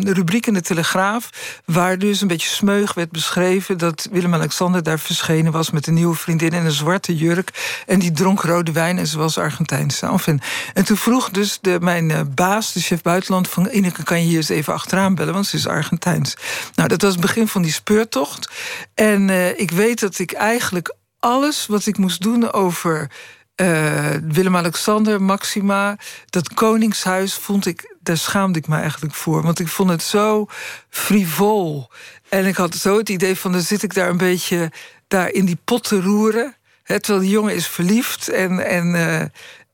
rubriek 0.00 0.46
in 0.46 0.54
de 0.54 0.60
Telegraaf... 0.60 1.30
waar 1.64 1.98
dus 1.98 2.20
een 2.20 2.28
beetje 2.28 2.48
smeug 2.48 2.94
werd 2.94 3.10
beschreven... 3.10 3.78
dat 3.78 4.08
Willem-Alexander 4.10 4.82
daar 4.82 4.98
verschenen 4.98 5.52
was 5.52 5.70
met 5.70 5.86
een 5.86 5.94
nieuwe 5.94 6.14
vriendin... 6.14 6.50
in 6.50 6.64
een 6.64 6.72
zwarte 6.72 7.16
jurk 7.16 7.82
en 7.86 7.98
die 7.98 8.12
dronk 8.12 8.42
rode 8.42 8.72
wijn 8.72 8.98
en 8.98 9.06
ze 9.06 9.18
was 9.18 9.38
Argentijnse. 9.38 10.40
En 10.74 10.84
toen 10.84 10.96
vroeg 10.96 11.30
dus 11.30 11.58
de, 11.60 11.78
mijn 11.80 12.34
baas, 12.34 12.72
de 12.72 12.80
chef 12.80 13.02
buitenland... 13.02 13.48
van 13.48 13.68
Ineke, 13.72 14.02
kan 14.02 14.20
je 14.20 14.26
hier 14.26 14.36
eens 14.36 14.48
even 14.48 14.72
achteraan 14.72 15.14
bellen, 15.14 15.34
want 15.34 15.46
ze 15.46 15.56
is 15.56 15.66
Argentijns. 15.66 16.36
Nou, 16.74 16.88
dat 16.88 17.02
was 17.02 17.12
het 17.12 17.20
begin 17.20 17.48
van 17.48 17.62
die 17.62 17.72
speurtocht. 17.72 18.50
En 18.94 19.30
ik 19.60 19.70
weet 19.70 20.00
dat 20.00 20.18
ik 20.18 20.32
eigenlijk 20.32 20.94
alles 21.18 21.66
wat 21.66 21.86
ik 21.86 21.98
moest 21.98 22.22
doen 22.22 22.52
over... 22.52 23.10
Uh, 23.56 24.10
Willem-Alexander, 24.22 25.22
Maxima, 25.22 25.96
dat 26.26 26.54
koningshuis 26.54 27.34
vond 27.34 27.66
ik, 27.66 27.96
daar 28.00 28.16
schaamde 28.16 28.58
ik 28.58 28.68
me 28.68 28.76
eigenlijk 28.76 29.14
voor. 29.14 29.42
Want 29.42 29.58
ik 29.58 29.68
vond 29.68 29.90
het 29.90 30.02
zo 30.02 30.46
frivol. 30.88 31.90
En 32.28 32.46
ik 32.46 32.56
had 32.56 32.74
zo 32.74 32.98
het 32.98 33.08
idee 33.08 33.36
van, 33.36 33.52
dan 33.52 33.60
zit 33.60 33.82
ik 33.82 33.94
daar 33.94 34.08
een 34.08 34.16
beetje 34.16 34.72
daar 35.08 35.30
in 35.30 35.44
die 35.44 35.58
pot 35.64 35.88
te 35.88 36.00
roeren. 36.00 36.56
Terwijl 36.84 37.20
die 37.20 37.30
jongen 37.30 37.54
is 37.54 37.66
verliefd 37.66 38.28
en, 38.28 38.66
en, 38.66 38.94
uh, 38.94 39.22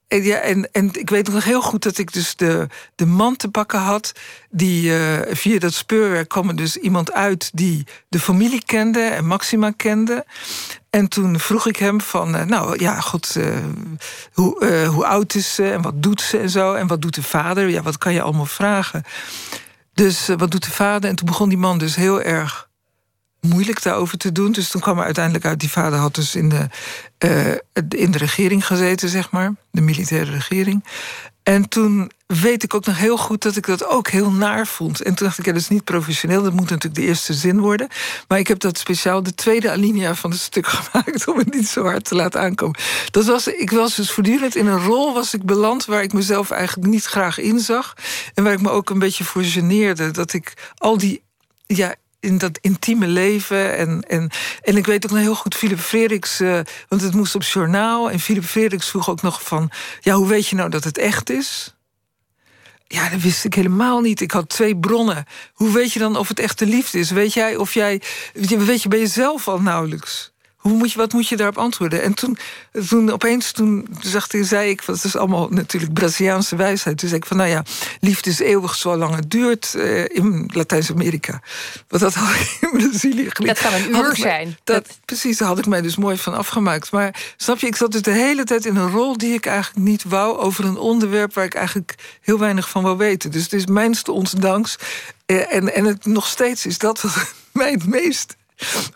en, 0.09 0.22
ja, 0.22 0.36
en, 0.36 0.68
en 0.72 0.90
ik 0.92 1.11
weet 1.11 1.28
nog 1.28 1.44
heel 1.44 1.62
goed 1.62 1.82
dat 1.82 1.98
ik 1.98 2.12
dus 2.12 2.36
de, 2.36 2.66
de 2.94 3.06
man 3.06 3.36
te 3.36 3.48
pakken 3.48 3.78
had. 3.78 4.12
Die 4.50 4.90
uh, 4.90 5.18
via 5.28 5.59
dat 5.59 5.72
speurwerk 5.72 6.28
kwam 6.28 6.48
er 6.48 6.56
dus 6.56 6.76
iemand 6.76 7.12
uit 7.12 7.50
die 7.54 7.86
de 8.09 8.20
familie 8.20 8.64
kende 8.64 9.00
en 9.00 9.26
Maxima 9.26 9.70
kende. 9.70 10.26
En 10.90 11.09
toen 11.09 11.38
vroeg 11.38 11.66
ik 11.66 11.76
hem 11.76 12.00
van, 12.00 12.34
uh, 12.34 12.42
nou 12.42 12.80
ja, 12.80 13.00
god, 13.00 13.34
uh, 13.38 13.56
hoe, 14.32 14.86
hoe 14.86 15.06
oud 15.06 15.34
is 15.34 15.54
ze 15.54 15.70
en 15.70 15.82
wat 15.82 16.02
doet 16.02 16.20
ze 16.20 16.38
en 16.38 16.50
zo. 16.50 16.74
En 16.74 16.86
wat 16.86 17.02
doet 17.02 17.14
de 17.14 17.22
vader? 17.22 17.68
Ja, 17.68 17.82
wat 17.82 17.98
kan 17.98 18.12
je 18.12 18.22
allemaal 18.22 18.46
vragen? 18.46 19.04
Dus 19.94 20.26
wat 20.36 20.50
doet 20.50 20.64
de 20.64 20.70
vader? 20.70 21.11
En 21.11 21.16
toen 21.16 21.26
begon 21.26 21.48
die 21.48 21.59
man 21.59 21.78
dus 21.78 21.96
heel 21.96 22.22
erg 22.22 22.68
moeilijk 23.49 23.82
daarover 23.82 24.18
te 24.18 24.32
doen. 24.32 24.53
Dus 24.53 24.68
toen 24.68 24.80
kwam 24.80 24.99
er 24.99 25.05
uiteindelijk 25.05 25.44
uit... 25.44 25.61
die 25.61 25.70
vader 25.70 25.99
had 25.99 26.14
dus 26.14 26.34
in 26.34 26.49
de, 26.49 26.68
uh, 27.24 27.53
in 27.88 28.11
de 28.11 28.18
regering 28.18 28.66
gezeten, 28.66 29.09
zeg 29.09 29.30
maar. 29.30 29.55
De 29.70 29.80
militaire 29.80 30.30
regering. 30.30 30.84
En 31.49 31.68
toen 31.68 32.11
weet 32.26 32.62
ik 32.62 32.74
ook 32.74 32.86
nog 32.86 32.99
heel 32.99 33.16
goed 33.16 33.43
dat 33.43 33.56
ik 33.56 33.66
dat 33.66 33.86
ook 33.86 34.09
heel 34.09 34.31
naar 34.31 34.66
vond. 34.66 35.02
En 35.02 35.14
toen 35.14 35.27
dacht 35.27 35.39
ik, 35.39 35.44
ja, 35.44 35.52
dat 35.52 35.60
is 35.60 35.68
niet 35.68 35.85
professioneel. 35.85 36.43
Dat 36.43 36.52
moet 36.52 36.70
natuurlijk 36.70 36.94
de 36.94 37.06
eerste 37.06 37.35
zin 37.35 37.60
worden. 37.60 37.89
Maar 38.28 38.39
ik 38.39 38.48
heb 38.48 38.59
dat 38.59 38.78
speciaal 38.78 39.23
de 39.23 39.35
tweede 39.35 39.70
alinea 39.70 40.14
van 40.14 40.31
het 40.31 40.40
stuk 40.40 40.66
gemaakt... 40.77 41.28
om 41.28 41.39
het 41.39 41.55
niet 41.55 41.68
zo 41.68 41.85
hard 41.85 42.05
te 42.05 42.14
laten 42.14 42.40
aankomen. 42.40 42.81
Dat 43.10 43.24
was, 43.24 43.47
ik 43.47 43.70
was 43.70 43.94
dus 43.94 44.10
voortdurend 44.10 44.56
in 44.56 44.66
een 44.66 44.85
rol 44.85 45.14
was 45.14 45.35
ik 45.35 45.43
beland... 45.43 45.85
waar 45.85 46.02
ik 46.02 46.12
mezelf 46.12 46.51
eigenlijk 46.51 46.90
niet 46.90 47.05
graag 47.05 47.39
in 47.39 47.59
zag. 47.60 47.94
En 48.35 48.44
waar 48.44 48.52
ik 48.52 48.62
me 48.62 48.70
ook 48.70 48.90
een 48.90 48.98
beetje 48.98 49.24
voor 49.24 49.44
geneerde. 49.44 50.10
Dat 50.10 50.32
ik 50.32 50.73
al 50.77 50.98
die... 50.98 51.23
Ja, 51.66 51.94
in 52.28 52.38
dat 52.38 52.59
intieme 52.60 53.06
leven. 53.06 53.76
En, 53.76 54.02
en, 54.09 54.30
en 54.62 54.76
ik 54.76 54.86
weet 54.86 55.05
ook 55.05 55.10
nog 55.10 55.20
heel 55.20 55.34
goed, 55.34 55.55
Philip 55.55 55.78
Frederiks, 55.78 56.40
uh, 56.40 56.60
want 56.88 57.02
het 57.02 57.14
moest 57.14 57.34
op 57.34 57.42
journaal. 57.42 58.10
En 58.10 58.20
Philip 58.20 58.44
Frederiks 58.44 58.88
vroeg 58.88 59.10
ook 59.10 59.22
nog 59.22 59.42
van: 59.42 59.70
ja, 60.00 60.14
hoe 60.14 60.28
weet 60.28 60.46
je 60.46 60.56
nou 60.56 60.70
dat 60.70 60.84
het 60.84 60.98
echt 60.98 61.30
is? 61.30 61.76
Ja, 62.86 63.09
dat 63.09 63.20
wist 63.20 63.44
ik 63.44 63.55
helemaal 63.55 64.00
niet. 64.00 64.20
Ik 64.20 64.30
had 64.30 64.48
twee 64.48 64.76
bronnen. 64.76 65.24
Hoe 65.52 65.72
weet 65.72 65.92
je 65.92 65.98
dan 65.98 66.16
of 66.16 66.28
het 66.28 66.38
echte 66.38 66.66
liefde 66.66 66.98
is? 66.98 67.10
Weet 67.10 67.32
jij 67.32 67.56
of 67.56 67.74
jij. 67.74 68.02
Weet 68.32 68.82
je 68.82 68.88
bij 68.88 68.98
jezelf 68.98 69.48
al 69.48 69.60
nauwelijks? 69.60 70.32
Hoe 70.59 70.72
moet 70.72 70.93
je, 70.93 70.98
wat 70.98 71.12
moet 71.12 71.28
je 71.28 71.36
daarop 71.36 71.59
antwoorden? 71.59 72.02
En 72.02 72.14
toen, 72.14 72.39
toen 72.89 73.10
opeens 73.10 73.52
toen 73.52 73.89
zag, 74.01 74.26
zei 74.30 74.70
ik, 74.70 74.86
dat 74.86 75.05
is 75.05 75.16
allemaal 75.16 75.48
natuurlijk 75.48 75.93
Braziliaanse 75.93 76.56
wijsheid. 76.56 76.98
Toen 76.98 77.09
zei 77.09 77.20
ik 77.20 77.26
van, 77.26 77.36
nou 77.36 77.48
ja, 77.48 77.62
liefde 78.01 78.30
is 78.30 78.39
eeuwig 78.39 78.74
zolang 78.74 79.14
het 79.14 79.30
duurt 79.30 79.72
uh, 79.76 80.05
in 80.09 80.51
Latijns-Amerika. 80.52 81.40
Want 81.89 82.02
dat 82.02 82.14
had 82.14 82.35
ik 82.35 82.59
in 82.60 82.78
Brazilië 82.78 83.30
geleerd. 83.30 83.62
Dat 83.62 83.70
kan 83.70 83.80
een 83.80 84.05
uur 84.05 84.16
zijn. 84.16 84.56
Dat, 84.64 84.86
dat... 84.86 84.98
Precies, 85.05 85.39
daar 85.39 85.48
had 85.48 85.59
ik 85.59 85.66
mij 85.66 85.80
dus 85.80 85.97
mooi 85.97 86.18
van 86.18 86.35
afgemaakt. 86.35 86.90
Maar 86.90 87.32
snap 87.36 87.59
je, 87.59 87.66
ik 87.66 87.76
zat 87.76 87.93
dus 87.93 88.02
de 88.02 88.10
hele 88.10 88.44
tijd 88.44 88.66
in 88.66 88.76
een 88.76 88.90
rol 88.90 89.18
die 89.18 89.32
ik 89.32 89.47
eigenlijk 89.47 89.86
niet 89.86 90.05
wou... 90.05 90.39
over 90.39 90.64
een 90.64 90.78
onderwerp 90.78 91.35
waar 91.35 91.44
ik 91.44 91.55
eigenlijk 91.55 91.94
heel 92.20 92.39
weinig 92.39 92.68
van 92.68 92.82
wou 92.82 92.97
weten. 92.97 93.30
Dus 93.30 93.43
het 93.43 93.52
is 93.52 93.66
mijnste. 93.66 94.12
Uh, 95.26 95.52
en, 95.55 95.74
en 95.74 95.85
het 95.85 96.06
nog 96.06 96.26
steeds 96.26 96.66
is 96.66 96.78
dat 96.78 97.01
wat 97.01 97.35
mij 97.52 97.70
het 97.70 97.86
meest 97.86 98.36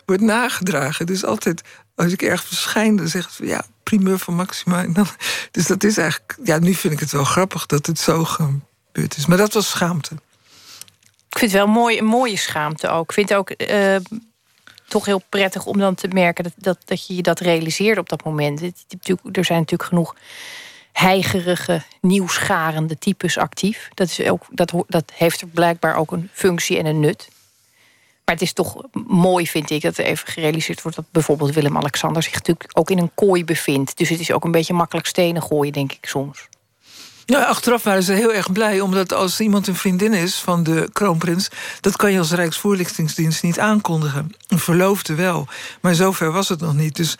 wordt 0.05 0.21
nagedragen. 0.21 1.05
Dus 1.05 1.25
altijd, 1.25 1.61
als 1.95 2.11
ik 2.11 2.21
erg 2.21 2.43
verschijn, 2.43 2.95
dan 2.95 3.07
zeg 3.07 3.25
ik 3.25 3.47
ja, 3.47 3.65
primeur 3.83 4.19
van 4.19 4.35
Maxima. 4.35 4.83
En 4.83 4.93
dan, 4.93 5.07
dus 5.51 5.67
dat 5.67 5.83
is 5.83 5.97
eigenlijk, 5.97 6.37
ja, 6.43 6.59
nu 6.59 6.73
vind 6.73 6.93
ik 6.93 6.99
het 6.99 7.11
wel 7.11 7.23
grappig 7.23 7.65
dat 7.65 7.85
het 7.85 7.99
zo 7.99 8.23
gebeurd 8.23 9.17
is. 9.17 9.25
Maar 9.25 9.37
dat 9.37 9.53
was 9.53 9.69
schaamte. 9.69 10.13
Ik 11.29 11.39
vind 11.39 11.51
het 11.51 11.61
wel 11.61 11.73
mooi, 11.73 11.97
een 11.97 12.05
mooie 12.05 12.37
schaamte 12.37 12.87
ook. 12.89 13.03
Ik 13.03 13.13
vind 13.13 13.29
het 13.29 13.37
ook 13.37 13.49
eh, 13.49 13.95
toch 14.87 15.05
heel 15.05 15.23
prettig 15.29 15.65
om 15.65 15.77
dan 15.77 15.95
te 15.95 16.07
merken 16.07 16.43
dat, 16.43 16.53
dat, 16.55 16.77
dat 16.85 17.07
je 17.07 17.15
je 17.15 17.21
dat 17.21 17.39
realiseert 17.39 17.97
op 17.97 18.09
dat 18.09 18.23
moment. 18.23 18.61
Er 18.61 19.45
zijn 19.45 19.59
natuurlijk 19.59 19.89
genoeg 19.89 20.15
heigerige, 20.91 21.83
nieuwsgarende 22.01 22.97
types 22.97 23.37
actief. 23.37 23.89
Dat, 23.93 24.07
is 24.07 24.21
ook, 24.21 24.45
dat, 24.49 24.73
dat 24.87 25.11
heeft 25.15 25.53
blijkbaar 25.53 25.95
ook 25.95 26.11
een 26.11 26.29
functie 26.33 26.77
en 26.77 26.85
een 26.85 26.99
nut. 26.99 27.29
Maar 28.25 28.35
het 28.35 28.43
is 28.43 28.53
toch 28.53 28.83
mooi, 29.07 29.47
vind 29.47 29.69
ik, 29.69 29.81
dat 29.81 29.97
er 29.97 30.05
even 30.05 30.27
gerealiseerd 30.27 30.81
wordt 30.81 30.97
dat 30.97 31.05
bijvoorbeeld 31.11 31.53
Willem-Alexander 31.53 32.23
zich 32.23 32.33
natuurlijk 32.33 32.69
ook 32.73 32.89
in 32.89 32.97
een 32.97 33.11
kooi 33.15 33.45
bevindt. 33.45 33.97
Dus 33.97 34.09
het 34.09 34.19
is 34.19 34.31
ook 34.31 34.43
een 34.43 34.51
beetje 34.51 34.73
makkelijk 34.73 35.07
stenen 35.07 35.41
gooien, 35.41 35.73
denk 35.73 35.91
ik 35.91 36.05
soms. 36.05 36.47
Ja, 37.25 37.43
achteraf 37.43 37.83
waren 37.83 38.03
ze 38.03 38.13
heel 38.13 38.33
erg 38.33 38.51
blij, 38.51 38.79
omdat 38.79 39.13
als 39.13 39.39
iemand 39.39 39.67
een 39.67 39.75
vriendin 39.75 40.13
is 40.13 40.35
van 40.35 40.63
de 40.63 40.89
kroonprins, 40.93 41.49
dat 41.81 41.95
kan 41.95 42.11
je 42.11 42.17
als 42.19 42.31
Rijksvoorlichtingsdienst 42.31 43.43
niet 43.43 43.59
aankondigen. 43.59 44.35
Een 44.47 44.59
verloofde 44.59 45.15
wel, 45.15 45.47
maar 45.81 45.95
zover 45.95 46.31
was 46.31 46.49
het 46.49 46.59
nog 46.59 46.73
niet. 46.73 46.95
Dus 46.95 47.15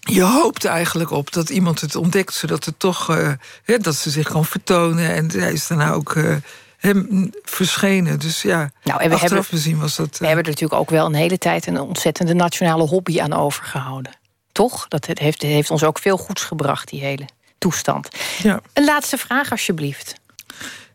je 0.00 0.22
hoopt 0.22 0.64
eigenlijk 0.64 1.10
op 1.10 1.32
dat 1.32 1.50
iemand 1.50 1.80
het 1.80 1.96
ontdekt, 1.96 2.34
zodat 2.34 2.64
het 2.64 2.78
toch 2.78 3.10
uh, 3.10 3.78
dat 3.78 3.94
ze 3.94 4.10
zich 4.10 4.28
kan 4.28 4.44
vertonen. 4.44 5.14
En 5.14 5.30
hij 5.30 5.52
is 5.52 5.66
daarna 5.66 5.92
ook 5.92 6.14
uh, 6.14 6.36
hem 6.82 7.30
verschenen. 7.42 8.18
Dus 8.18 8.42
ja, 8.42 8.70
nou, 8.82 9.00
en 9.00 9.08
we 9.08 9.14
achteraf 9.14 9.50
bezien 9.50 9.78
was 9.78 9.96
dat. 9.96 10.14
Uh... 10.14 10.18
We 10.18 10.26
hebben 10.26 10.44
er 10.44 10.50
natuurlijk 10.50 10.80
ook 10.80 10.90
wel 10.90 11.06
een 11.06 11.14
hele 11.14 11.38
tijd 11.38 11.66
een 11.66 11.80
ontzettende 11.80 12.34
nationale 12.34 12.86
hobby 12.86 13.20
aan 13.20 13.32
overgehouden. 13.32 14.12
Toch? 14.52 14.88
Dat 14.88 15.06
heeft, 15.06 15.42
heeft 15.42 15.70
ons 15.70 15.84
ook 15.84 15.98
veel 15.98 16.16
goeds 16.16 16.42
gebracht, 16.42 16.88
die 16.88 17.00
hele 17.00 17.28
toestand. 17.58 18.08
Ja. 18.42 18.60
Een 18.72 18.84
laatste 18.84 19.18
vraag, 19.18 19.50
alsjeblieft. 19.50 20.14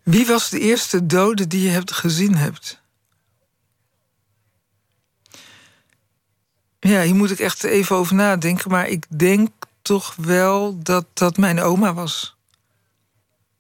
Wie 0.04 0.26
was 0.26 0.50
de 0.50 0.60
eerste 0.60 1.06
dode 1.06 1.48
die 1.48 1.62
je 1.62 1.70
hebt 1.70 1.92
gezien 1.92 2.36
hebt? 2.36 2.82
Ja, 6.80 7.02
hier 7.02 7.16
moet 7.16 7.32
ik 7.32 7.40
echt 7.40 7.64
even 7.64 7.96
over 7.96 8.16
nadenken. 8.16 8.72
Maar 8.72 8.88
ik 8.88 9.06
denk 9.20 9.50
toch 9.82 10.16
wel 10.16 10.84
dat 10.84 11.06
dat 11.14 11.38
mijn 11.38 11.62
oma 11.62 11.94
was. 11.94 12.36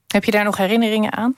Heb 0.07 0.23
je 0.23 0.31
daar 0.31 0.43
nog 0.43 0.57
herinneringen 0.57 1.13
aan? 1.13 1.35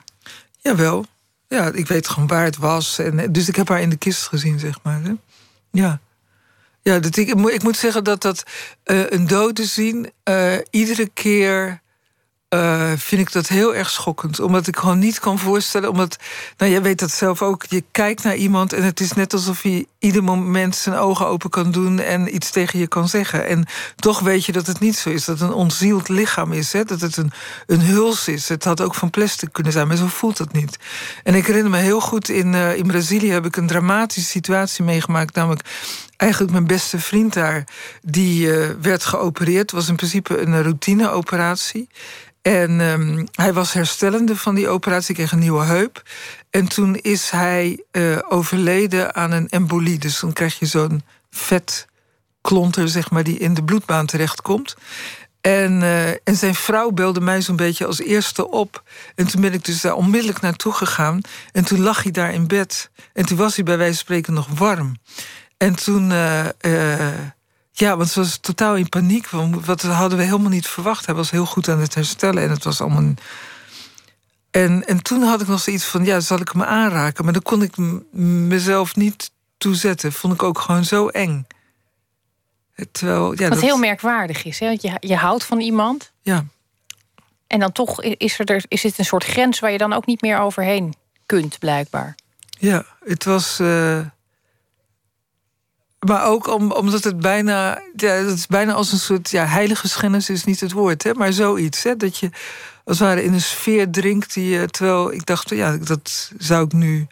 Jawel. 0.62 1.06
Ja, 1.48 1.72
ik 1.72 1.88
weet 1.88 2.08
gewoon 2.08 2.28
waar 2.28 2.44
het 2.44 2.58
was. 2.58 3.00
En, 3.00 3.32
dus 3.32 3.48
ik 3.48 3.56
heb 3.56 3.68
haar 3.68 3.82
in 3.82 3.90
de 3.90 3.98
kist 3.98 4.28
gezien, 4.28 4.60
zeg 4.60 4.80
maar. 4.84 5.02
Hè? 5.04 5.12
Ja. 5.72 6.00
Ja, 6.82 7.00
dat 7.00 7.18
ik, 7.18 7.30
ik 7.30 7.64
moet 7.64 7.78
zeggen 7.78 8.04
dat 8.04 8.22
dat 8.22 8.44
uh, 8.86 9.10
een 9.10 9.28
dode 9.28 9.66
zien 9.66 10.12
uh, 10.30 10.58
iedere 10.70 11.10
keer 11.14 11.82
vind 12.98 13.22
ik 13.22 13.32
dat 13.32 13.48
heel 13.48 13.76
erg 13.76 13.90
schokkend. 13.90 14.40
Omdat 14.40 14.68
ik 14.68 14.78
gewoon 14.78 15.00
niet 15.00 15.20
kan 15.20 15.40
voorstellen. 15.40 15.90
Omdat, 15.90 16.18
nou, 16.58 16.72
jij 16.72 16.82
weet 16.82 17.00
dat 17.00 17.12
zelf 17.12 17.42
ook. 17.42 17.66
Je 17.66 17.84
kijkt 17.92 18.24
naar 18.24 18.36
iemand 18.36 18.74
en 18.74 18.84
het 18.84 19.00
is 19.00 19.14
net 19.14 19.34
alsof 19.34 19.62
hij 19.62 19.86
ieder 20.00 20.24
moment 20.24 20.76
zijn 20.76 20.96
ogen 20.96 21.28
open 21.28 21.50
kan 21.50 21.72
doen 21.72 22.00
en 22.00 22.36
iets 22.36 22.50
tegen 22.50 22.80
je 22.80 22.88
kan 22.88 23.08
zeggen. 23.08 23.48
En 23.48 23.66
toch 23.96 24.20
weet 24.20 24.46
je 24.46 24.52
dat 24.52 24.68
het 24.68 24.80
niet 24.80 24.96
zo 24.96 25.10
is. 25.10 25.26
Dat 25.26 25.40
het 25.40 25.50
een 25.50 25.56
onzield 25.56 26.10
lichaam 26.10 26.52
is. 26.52 26.74
Hè? 26.74 26.84
Dat 26.84 27.02
het 27.02 27.18
een, 27.18 27.32
een 27.68 27.82
huls 27.82 28.28
is. 28.28 28.50
Het 28.50 28.64
had 28.64 28.82
ook 28.82 28.96
van 28.96 29.10
plastic 29.10 29.54
kunnen 29.54 29.72
zijn, 29.72 29.88
maar 29.88 29.98
zo 29.98 30.08
voelt 30.08 30.38
dat 30.38 30.52
niet. 30.52 30.80
En 31.24 31.36
ik 31.36 31.46
herinner 31.46 31.72
me 31.72 31.78
heel 31.78 32.02
goed 32.02 32.30
in, 32.30 32.54
uh, 32.54 32.78
in 32.78 32.88
Brazilië 32.88 33.32
heb 33.32 33.46
ik 33.46 33.56
een 33.56 33.68
dramatische 33.68 34.30
situatie 34.30 34.84
meegemaakt. 34.84 35.36
Namelijk 35.36 35.68
eigenlijk 36.18 36.52
mijn 36.52 36.68
beste 36.68 37.00
vriend 37.00 37.34
daar, 37.34 37.68
die 38.02 38.48
uh, 38.48 38.70
werd 38.82 39.06
geopereerd. 39.06 39.62
Het 39.62 39.72
was 39.72 39.90
in 39.90 39.96
principe 39.96 40.38
een 40.42 40.62
routineoperatie. 40.62 41.90
En 42.42 42.80
um, 42.80 43.28
hij 43.32 43.54
was 43.54 43.74
herstellende 43.74 44.36
van 44.36 44.56
die 44.56 44.68
operatie, 44.68 45.16
kreeg 45.16 45.32
een 45.32 45.40
nieuwe 45.40 45.64
heup. 45.64 46.04
En 46.50 46.68
toen 46.68 46.96
is 46.96 47.30
hij 47.30 47.84
uh, 47.92 48.18
overleden 48.30 49.16
aan 49.16 49.32
een 49.32 49.50
embolie. 49.50 50.00
Dus 50.00 50.20
dan 50.20 50.34
krijg 50.34 50.60
je 50.60 50.66
zo'n 50.66 51.04
vetklonter, 51.30 52.90
zeg 52.90 53.12
maar, 53.12 53.24
die 53.24 53.40
in 53.40 53.54
de 53.54 53.64
bloedbaan 53.64 54.06
terechtkomt. 54.06 54.76
En, 55.42 55.82
uh, 55.82 56.10
en 56.10 56.36
zijn 56.36 56.56
vrouw 56.56 56.92
belde 56.92 57.22
mij 57.22 57.42
zo'n 57.42 57.56
beetje 57.56 57.86
als 57.86 58.00
eerste 58.00 58.50
op. 58.50 58.84
En 59.16 59.28
toen 59.28 59.42
ben 59.42 59.54
ik 59.54 59.66
dus 59.66 59.82
daar 59.82 59.94
onmiddellijk 59.94 60.42
naartoe 60.42 60.74
gegaan. 60.74 61.22
En 61.52 61.66
toen 61.66 61.80
lag 61.80 62.04
hij 62.04 62.12
daar 62.12 62.34
in 62.34 62.48
bed. 62.48 62.90
En 63.14 63.26
toen 63.26 63.38
was 63.38 63.56
hij 63.56 63.64
bij 63.64 63.78
wijze 63.78 63.94
van 63.94 64.04
spreken 64.04 64.34
nog 64.34 64.48
warm. 64.48 64.96
En 65.58 65.76
toen. 65.76 66.12
Uh, 66.12 66.46
ja, 67.72 67.98
want 67.98 68.10
ze 68.10 68.20
was 68.20 68.38
totaal 68.38 68.76
in 68.76 68.90
paniek. 68.90 69.30
Wat 69.66 69.82
hadden 69.82 70.18
we 70.18 70.24
helemaal 70.24 70.50
niet 70.50 70.68
verwacht. 70.68 71.06
Hij 71.06 71.16
was 71.16 71.32
heel 71.32 71.46
goed 71.46 71.70
aan 71.70 71.80
het 71.80 71.96
herstellen 71.96 72.44
en 72.44 72.50
het 72.50 72.64
was 72.64 72.82
allemaal. 72.82 73.14
En, 74.52 74.88
en 74.88 75.04
toen 75.04 75.22
had 75.22 75.42
ik 75.42 75.48
nog 75.48 75.60
zoiets 75.60 75.86
van: 75.86 76.06
ja, 76.06 76.20
zal 76.20 76.40
ik 76.40 76.54
me 76.54 76.66
aanraken? 76.66 77.24
Maar 77.24 77.34
dan 77.34 77.42
kon 77.42 77.62
ik 77.62 77.78
mezelf 78.48 78.96
niet 78.96 79.32
toezetten. 79.58 80.12
Vond 80.12 80.34
ik 80.34 80.44
ook 80.44 80.60
gewoon 80.60 80.86
zo 80.86 81.08
eng. 81.08 81.48
Terwijl, 82.92 83.34
ja, 83.34 83.48
Wat 83.48 83.50
dat... 83.50 83.62
heel 83.62 83.78
merkwaardig 83.78 84.44
is, 84.44 84.60
hè? 84.60 84.68
Want 84.68 84.82
je, 84.82 84.92
je 85.00 85.16
houdt 85.16 85.44
van 85.44 85.60
iemand. 85.60 86.12
Ja. 86.22 86.46
En 87.48 87.60
dan 87.60 87.72
toch 87.72 88.02
is, 88.04 88.40
er, 88.40 88.64
is 88.68 88.84
het 88.84 89.00
een 89.00 89.06
soort 89.06 89.24
grens 89.24 89.60
waar 89.60 89.72
je 89.72 89.78
dan 89.78 89.94
ook 89.94 90.06
niet 90.06 90.22
meer 90.22 90.40
overheen 90.40 90.94
kunt, 91.26 91.60
blijkbaar. 91.60 92.16
Ja, 92.50 92.86
het 93.04 93.24
was. 93.24 93.60
Uh... 93.60 94.00
Maar 96.00 96.26
ook 96.26 96.48
om, 96.48 96.72
omdat 96.72 97.04
het 97.04 97.20
bijna, 97.20 97.82
ja, 97.96 98.12
het 98.12 98.38
is 98.38 98.48
bijna 98.48 98.74
als 98.74 98.92
een 98.92 99.00
soort 99.00 99.30
ja, 99.30 99.46
heilige 99.46 99.88
schennis 99.88 100.30
is 100.30 100.44
niet 100.44 100.60
het 100.60 100.72
woord, 100.72 101.04
hè, 101.04 101.14
maar 101.14 101.34
zoiets. 101.34 101.84
Hè, 101.84 101.98
dat 101.98 102.18
je 102.18 102.30
als 102.90 103.00
het 103.00 103.08
ware 103.08 103.24
in 103.24 103.34
een 103.34 103.42
sfeer 103.42 103.92
drinkt 103.92 104.34
die 104.34 104.70
terwijl 104.70 105.14
ik 105.14 105.26
dacht, 105.26 105.50
ja, 105.50 105.78
dat 105.78 106.32
zou 106.38 106.66
ik 106.66 106.74
nu 106.74 107.08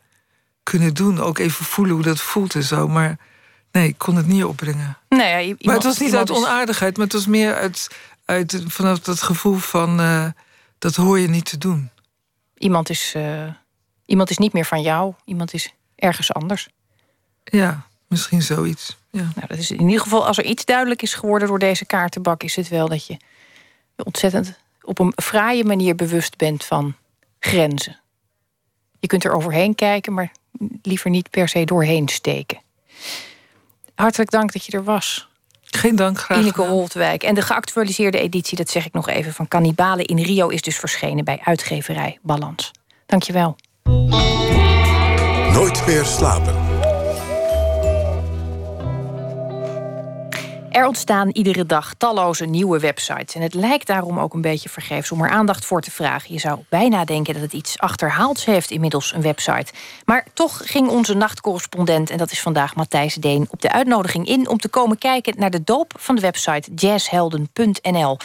kunnen 0.63 0.93
doen. 0.93 1.19
Ook 1.19 1.37
even 1.37 1.65
voelen 1.65 1.93
hoe 1.93 2.03
dat 2.03 2.21
voelt 2.21 2.55
en 2.55 2.63
zo. 2.63 2.87
Maar 2.87 3.17
nee, 3.71 3.87
ik 3.87 3.97
kon 3.97 4.15
het 4.15 4.27
niet 4.27 4.43
opbrengen. 4.43 4.97
Nee, 5.09 5.29
ja, 5.29 5.41
iemand, 5.41 5.65
maar 5.65 5.75
het 5.75 5.83
was 5.83 5.99
niet 5.99 6.15
uit 6.15 6.31
onaardigheid, 6.31 6.97
maar 6.97 7.05
het 7.05 7.15
was 7.15 7.25
meer 7.25 7.55
uit, 7.55 7.87
uit 8.25 8.63
vanaf 8.67 8.99
dat 8.99 9.21
gevoel 9.21 9.57
van 9.57 9.99
uh, 9.99 10.25
dat 10.79 10.95
hoor 10.95 11.19
je 11.19 11.27
niet 11.27 11.45
te 11.45 11.57
doen. 11.57 11.89
Iemand 12.57 12.89
is, 12.89 13.13
uh, 13.17 13.51
iemand 14.05 14.29
is 14.29 14.37
niet 14.37 14.53
meer 14.53 14.65
van 14.65 14.81
jou, 14.81 15.13
iemand 15.25 15.53
is 15.53 15.73
ergens 15.95 16.33
anders. 16.33 16.67
Ja. 17.43 17.85
Misschien 18.07 18.41
zoiets. 18.41 18.97
Ja. 19.09 19.21
Nou, 19.35 19.47
dat 19.47 19.57
is 19.57 19.71
in 19.71 19.81
ieder 19.81 20.01
geval, 20.01 20.27
als 20.27 20.37
er 20.37 20.45
iets 20.45 20.65
duidelijk 20.65 21.01
is 21.01 21.13
geworden 21.13 21.47
door 21.47 21.59
deze 21.59 21.85
kaartenbak, 21.85 22.43
is 22.43 22.55
het 22.55 22.67
wel 22.67 22.87
dat 22.87 23.05
je 23.05 23.17
ontzettend 23.95 24.57
op 24.87 24.99
een 24.99 25.13
fraaie 25.15 25.63
manier 25.63 25.95
bewust 25.95 26.37
bent 26.37 26.65
van 26.65 26.95
grenzen. 27.39 27.99
Je 28.99 29.07
kunt 29.07 29.23
er 29.23 29.31
overheen 29.31 29.75
kijken, 29.75 30.13
maar 30.13 30.31
liever 30.81 31.09
niet 31.09 31.29
per 31.29 31.49
se 31.49 31.63
doorheen 31.63 32.07
steken. 32.07 32.61
Hartelijk 33.95 34.31
dank 34.31 34.53
dat 34.53 34.65
je 34.65 34.71
er 34.71 34.83
was. 34.83 35.27
Geen 35.61 35.95
dank, 35.95 36.19
graag. 36.19 36.39
Ineke 36.39 36.61
Holtwijk. 36.61 37.23
En 37.23 37.35
de 37.35 37.41
geactualiseerde 37.41 38.19
editie, 38.19 38.57
dat 38.57 38.69
zeg 38.69 38.85
ik 38.85 38.93
nog 38.93 39.09
even, 39.09 39.33
van 39.33 39.47
Cannibalen 39.47 40.05
in 40.05 40.19
Rio 40.19 40.47
is 40.47 40.61
dus 40.61 40.77
verschenen 40.77 41.25
bij 41.25 41.39
uitgeverij 41.43 42.19
Balans. 42.21 42.71
Dankjewel. 43.05 43.55
Nooit 45.53 45.85
meer 45.85 46.05
slapen. 46.05 46.66
Er 50.77 50.87
ontstaan 50.87 51.29
iedere 51.29 51.65
dag 51.65 51.93
talloze 51.93 52.45
nieuwe 52.45 52.79
websites. 52.79 53.35
En 53.35 53.41
het 53.41 53.53
lijkt 53.53 53.87
daarom 53.87 54.19
ook 54.19 54.33
een 54.33 54.41
beetje 54.41 54.69
vergeefs 54.69 55.11
om 55.11 55.23
er 55.23 55.29
aandacht 55.29 55.65
voor 55.65 55.81
te 55.81 55.91
vragen. 55.91 56.33
Je 56.33 56.39
zou 56.39 56.59
bijna 56.69 57.05
denken 57.05 57.33
dat 57.33 57.43
het 57.43 57.53
iets 57.53 57.79
achterhaalds 57.79 58.45
heeft 58.45 58.71
inmiddels, 58.71 59.13
een 59.13 59.21
website. 59.21 59.73
Maar 60.05 60.25
toch 60.33 60.61
ging 60.65 60.89
onze 60.89 61.13
nachtcorrespondent, 61.13 62.09
en 62.09 62.17
dat 62.17 62.31
is 62.31 62.41
vandaag 62.41 62.75
Matthijs 62.75 63.15
Deen, 63.15 63.47
op 63.49 63.61
de 63.61 63.71
uitnodiging 63.71 64.27
in 64.27 64.47
om 64.47 64.57
te 64.57 64.67
komen 64.67 64.97
kijken 64.97 65.33
naar 65.37 65.49
de 65.49 65.63
doop 65.63 65.93
van 65.97 66.15
de 66.15 66.21
website 66.21 66.71
jazzhelden.nl. 66.75 68.17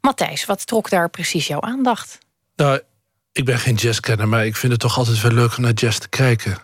Matthijs, 0.00 0.44
wat 0.44 0.66
trok 0.66 0.90
daar 0.90 1.10
precies 1.10 1.46
jouw 1.46 1.60
aandacht? 1.60 2.18
Nou, 2.56 2.80
ik 3.32 3.44
ben 3.44 3.58
geen 3.58 3.74
jazzkenner, 3.74 4.28
maar 4.28 4.46
ik 4.46 4.56
vind 4.56 4.72
het 4.72 4.80
toch 4.80 4.98
altijd 4.98 5.20
wel 5.20 5.32
leuk 5.32 5.56
om 5.56 5.62
naar 5.62 5.72
jazz 5.72 5.98
te 5.98 6.08
kijken. 6.08 6.58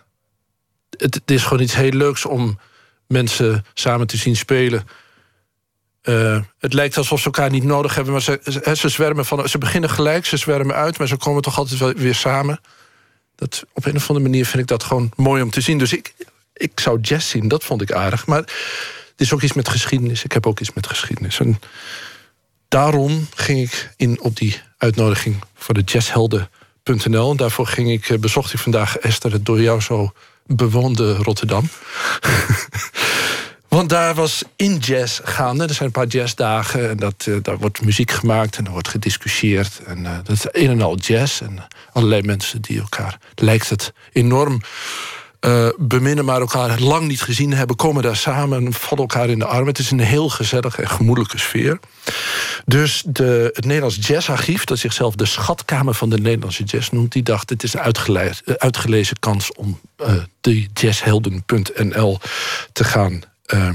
Het, 0.97 1.15
het 1.15 1.31
is 1.31 1.43
gewoon 1.43 1.63
iets 1.63 1.75
heel 1.75 1.91
leuks 1.91 2.25
om 2.25 2.59
mensen 3.07 3.65
samen 3.73 4.07
te 4.07 4.17
zien 4.17 4.35
spelen 4.35 4.87
uh, 6.03 6.39
het 6.59 6.73
lijkt 6.73 6.97
alsof 6.97 7.19
ze 7.19 7.25
elkaar 7.25 7.49
niet 7.49 7.63
nodig 7.63 7.95
hebben, 7.95 8.13
maar 8.13 8.21
ze, 8.21 8.39
ze, 8.73 8.89
zwermen 8.89 9.25
van, 9.25 9.49
ze 9.49 9.57
beginnen 9.57 9.89
gelijk, 9.89 10.25
ze 10.25 10.37
zwermen 10.37 10.75
uit, 10.75 10.97
maar 10.97 11.07
ze 11.07 11.17
komen 11.17 11.41
toch 11.41 11.57
altijd 11.57 11.79
wel 11.79 11.93
weer 11.93 12.15
samen. 12.15 12.59
Dat, 13.35 13.63
op 13.73 13.85
een 13.85 13.95
of 13.95 14.09
andere 14.09 14.29
manier 14.29 14.45
vind 14.45 14.61
ik 14.61 14.67
dat 14.67 14.83
gewoon 14.83 15.11
mooi 15.15 15.41
om 15.41 15.49
te 15.49 15.61
zien. 15.61 15.77
Dus 15.77 15.93
ik, 15.93 16.13
ik 16.53 16.79
zou 16.79 16.99
jazz 16.99 17.29
zien, 17.29 17.47
dat 17.47 17.63
vond 17.63 17.81
ik 17.81 17.91
aardig. 17.91 18.25
Maar 18.25 18.37
het 18.37 19.13
is 19.17 19.33
ook 19.33 19.41
iets 19.41 19.53
met 19.53 19.69
geschiedenis. 19.69 20.23
Ik 20.23 20.31
heb 20.31 20.47
ook 20.47 20.59
iets 20.59 20.73
met 20.73 20.87
geschiedenis. 20.87 21.39
En 21.39 21.59
daarom 22.67 23.27
ging 23.35 23.59
ik 23.59 23.93
in 23.95 24.21
op 24.21 24.35
die 24.35 24.61
uitnodiging 24.77 25.43
voor 25.55 25.73
de 25.73 25.81
jazzhelden.nl. 25.81 27.31
En 27.31 27.37
daarvoor 27.37 27.67
ging 27.67 27.91
ik, 27.91 28.09
eh, 28.09 28.17
bezocht 28.17 28.53
ik 28.53 28.59
vandaag 28.59 28.97
Esther, 28.97 29.31
het 29.31 29.45
door 29.45 29.61
jou 29.61 29.81
zo 29.81 30.11
bewoonde 30.45 31.15
Rotterdam. 31.15 31.69
Want 33.75 33.89
daar 33.89 34.13
was 34.13 34.43
in 34.55 34.77
jazz 34.77 35.19
gaande. 35.23 35.63
Er 35.63 35.73
zijn 35.73 35.87
een 35.87 35.93
paar 35.93 36.07
jazzdagen 36.07 36.89
en 36.89 36.97
dat, 36.97 37.25
uh, 37.29 37.37
daar 37.41 37.57
wordt 37.57 37.81
muziek 37.81 38.11
gemaakt 38.11 38.57
en 38.57 38.65
er 38.65 38.71
wordt 38.71 38.87
gediscussieerd. 38.87 39.81
En 39.85 39.99
uh, 39.99 40.11
dat 40.23 40.35
is 40.35 40.45
een 40.51 40.69
en 40.69 40.81
al 40.81 40.97
jazz. 40.97 41.41
En 41.41 41.67
allerlei 41.93 42.21
mensen 42.21 42.61
die 42.61 42.79
elkaar, 42.79 43.17
lijkt 43.35 43.69
het, 43.69 43.93
enorm 44.11 44.61
uh, 45.41 45.67
beminnen, 45.77 46.25
maar 46.25 46.39
elkaar 46.39 46.79
lang 46.79 47.07
niet 47.07 47.21
gezien 47.21 47.53
hebben, 47.53 47.75
komen 47.75 48.03
daar 48.03 48.15
samen 48.15 48.65
en 48.65 48.73
vallen 48.73 49.03
elkaar 49.03 49.29
in 49.29 49.39
de 49.39 49.45
armen. 49.45 49.67
Het 49.67 49.79
is 49.79 49.91
een 49.91 49.99
heel 49.99 50.29
gezellige 50.29 50.81
en 50.81 50.89
gemoedelijke 50.89 51.37
sfeer. 51.37 51.79
Dus 52.65 53.03
de, 53.05 53.49
het 53.53 53.65
Nederlands 53.65 54.07
Jazzarchief, 54.07 54.63
dat 54.63 54.77
zichzelf 54.77 55.15
de 55.15 55.25
schatkamer 55.25 55.93
van 55.93 56.09
de 56.09 56.19
Nederlandse 56.19 56.63
jazz 56.63 56.89
noemt, 56.89 57.11
die 57.11 57.23
dacht: 57.23 57.49
het 57.49 57.63
is 57.63 57.73
een 57.73 57.93
uitgelezen 58.57 59.19
kans 59.19 59.53
om 59.53 59.79
uh, 60.01 60.13
de 60.41 60.67
jazzhelden.nl 60.73 62.19
te 62.73 62.83
gaan 62.83 63.29
uh, 63.53 63.69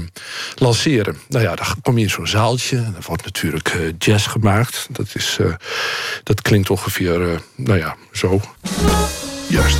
lanceren. 0.55 1.17
Nou 1.29 1.43
ja, 1.43 1.55
dan 1.55 1.65
kom 1.81 1.97
je 1.97 2.03
in 2.03 2.09
zo'n 2.09 2.27
zaaltje. 2.27 2.77
En 2.77 2.93
er 2.97 3.03
wordt 3.05 3.23
natuurlijk 3.23 3.73
uh, 3.73 3.93
jazz 3.97 4.27
gemaakt. 4.27 4.87
Dat, 4.91 5.07
is, 5.13 5.37
uh, 5.41 5.53
dat 6.23 6.41
klinkt 6.41 6.69
ongeveer, 6.69 7.41
nou 7.55 7.79
ja, 7.79 7.95
zo. 8.11 8.41
Juist. 9.49 9.77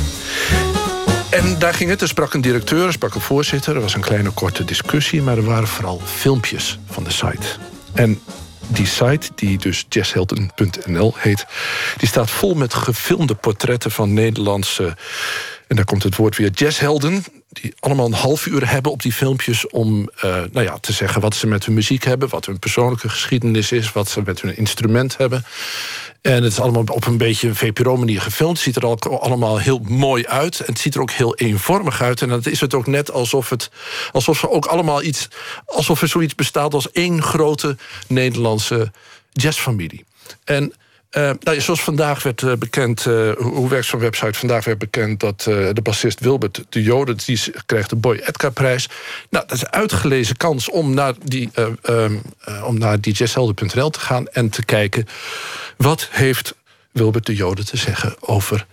En 1.30 1.58
daar 1.58 1.74
ging 1.74 1.90
het. 1.90 2.00
Er 2.00 2.08
sprak 2.08 2.34
een 2.34 2.40
directeur, 2.40 2.86
er 2.86 2.92
sprak 2.92 3.14
een 3.14 3.20
voorzitter. 3.20 3.74
Er 3.74 3.80
was 3.80 3.94
een 3.94 4.00
kleine 4.00 4.30
korte 4.30 4.64
discussie, 4.64 5.22
maar 5.22 5.36
er 5.36 5.44
waren 5.44 5.68
vooral 5.68 6.00
filmpjes 6.04 6.78
van 6.90 7.04
de 7.04 7.10
site. 7.10 7.46
En 7.92 8.20
die 8.66 8.86
site, 8.86 9.28
die 9.34 9.58
dus 9.58 9.86
jazzhelden.nl 9.88 11.14
heet... 11.16 11.46
die 11.96 12.08
staat 12.08 12.30
vol 12.30 12.54
met 12.54 12.74
gefilmde 12.74 13.34
portretten 13.34 13.90
van 13.90 14.12
Nederlandse... 14.12 14.96
en 15.66 15.76
daar 15.76 15.84
komt 15.84 16.02
het 16.02 16.16
woord 16.16 16.36
weer 16.36 16.50
jazzhelden 16.50 17.24
die 17.60 17.74
allemaal 17.80 18.06
een 18.06 18.12
half 18.12 18.46
uur 18.46 18.70
hebben 18.70 18.92
op 18.92 19.02
die 19.02 19.12
filmpjes 19.12 19.68
om 19.68 20.10
uh, 20.16 20.22
nou 20.52 20.62
ja, 20.62 20.78
te 20.78 20.92
zeggen 20.92 21.20
wat 21.20 21.34
ze 21.34 21.46
met 21.46 21.64
hun 21.64 21.74
muziek 21.74 22.04
hebben, 22.04 22.28
wat 22.28 22.46
hun 22.46 22.58
persoonlijke 22.58 23.08
geschiedenis 23.08 23.72
is, 23.72 23.92
wat 23.92 24.08
ze 24.08 24.22
met 24.24 24.40
hun 24.40 24.56
instrument 24.56 25.16
hebben. 25.16 25.44
En 26.20 26.42
het 26.42 26.52
is 26.52 26.60
allemaal 26.60 26.84
op 26.88 27.06
een 27.06 27.16
beetje 27.16 27.48
een 27.48 27.56
VPRO-manier 27.56 28.20
gefilmd. 28.20 28.56
Het 28.56 28.64
ziet 28.64 28.76
er 28.76 28.86
ook 28.86 29.04
allemaal 29.04 29.58
heel 29.58 29.80
mooi 29.88 30.26
uit. 30.26 30.60
En 30.60 30.72
het 30.72 30.78
ziet 30.78 30.94
er 30.94 31.00
ook 31.00 31.10
heel 31.10 31.34
eenvormig 31.34 32.02
uit. 32.02 32.22
En 32.22 32.28
dan 32.28 32.40
is 32.42 32.60
het 32.60 32.74
ook 32.74 32.86
net 32.86 33.10
alsof 33.12 33.50
het 33.50 33.70
alsof 34.12 34.42
er 34.42 34.50
ook 34.50 34.66
allemaal 34.66 35.02
iets. 35.02 35.28
alsof 35.66 36.02
er 36.02 36.08
zoiets 36.08 36.34
bestaat 36.34 36.74
als 36.74 36.90
één 36.92 37.22
grote 37.22 37.76
Nederlandse 38.06 38.90
jazzfamilie. 39.32 40.04
En 40.44 40.72
uh, 41.16 41.30
nou, 41.40 41.60
zoals 41.60 41.82
vandaag 41.82 42.22
werd 42.22 42.42
uh, 42.42 42.52
bekend, 42.52 43.04
uh, 43.06 43.32
hoe 43.36 43.68
werkt 43.68 43.86
zo'n 43.86 44.00
website? 44.00 44.38
Vandaag 44.38 44.64
werd 44.64 44.78
bekend 44.78 45.20
dat 45.20 45.40
de 45.42 45.80
bassist 45.82 46.20
Wilbert 46.20 46.64
de 46.68 46.82
Jode... 46.82 47.14
die 47.14 47.40
krijgt 47.66 47.90
de 47.90 47.96
Boy 47.96 48.16
Edgar-prijs. 48.16 48.88
Nou, 49.30 49.46
dat 49.46 49.56
is 49.56 49.62
een 49.62 49.72
uitgelezen 49.72 50.36
kans 50.36 50.70
om 50.70 50.94
naar, 50.94 51.14
die, 51.24 51.50
um, 51.82 52.22
om 52.64 52.78
naar 52.78 53.00
te 53.90 54.00
gaan... 54.00 54.28
en 54.28 54.48
te 54.48 54.64
kijken, 54.64 55.06
wat 55.76 56.08
heeft 56.10 56.54
Wilbert 56.92 57.26
de 57.26 57.34
Jode 57.34 57.64
te 57.64 57.76
zeggen 57.76 58.16
over 58.20 58.66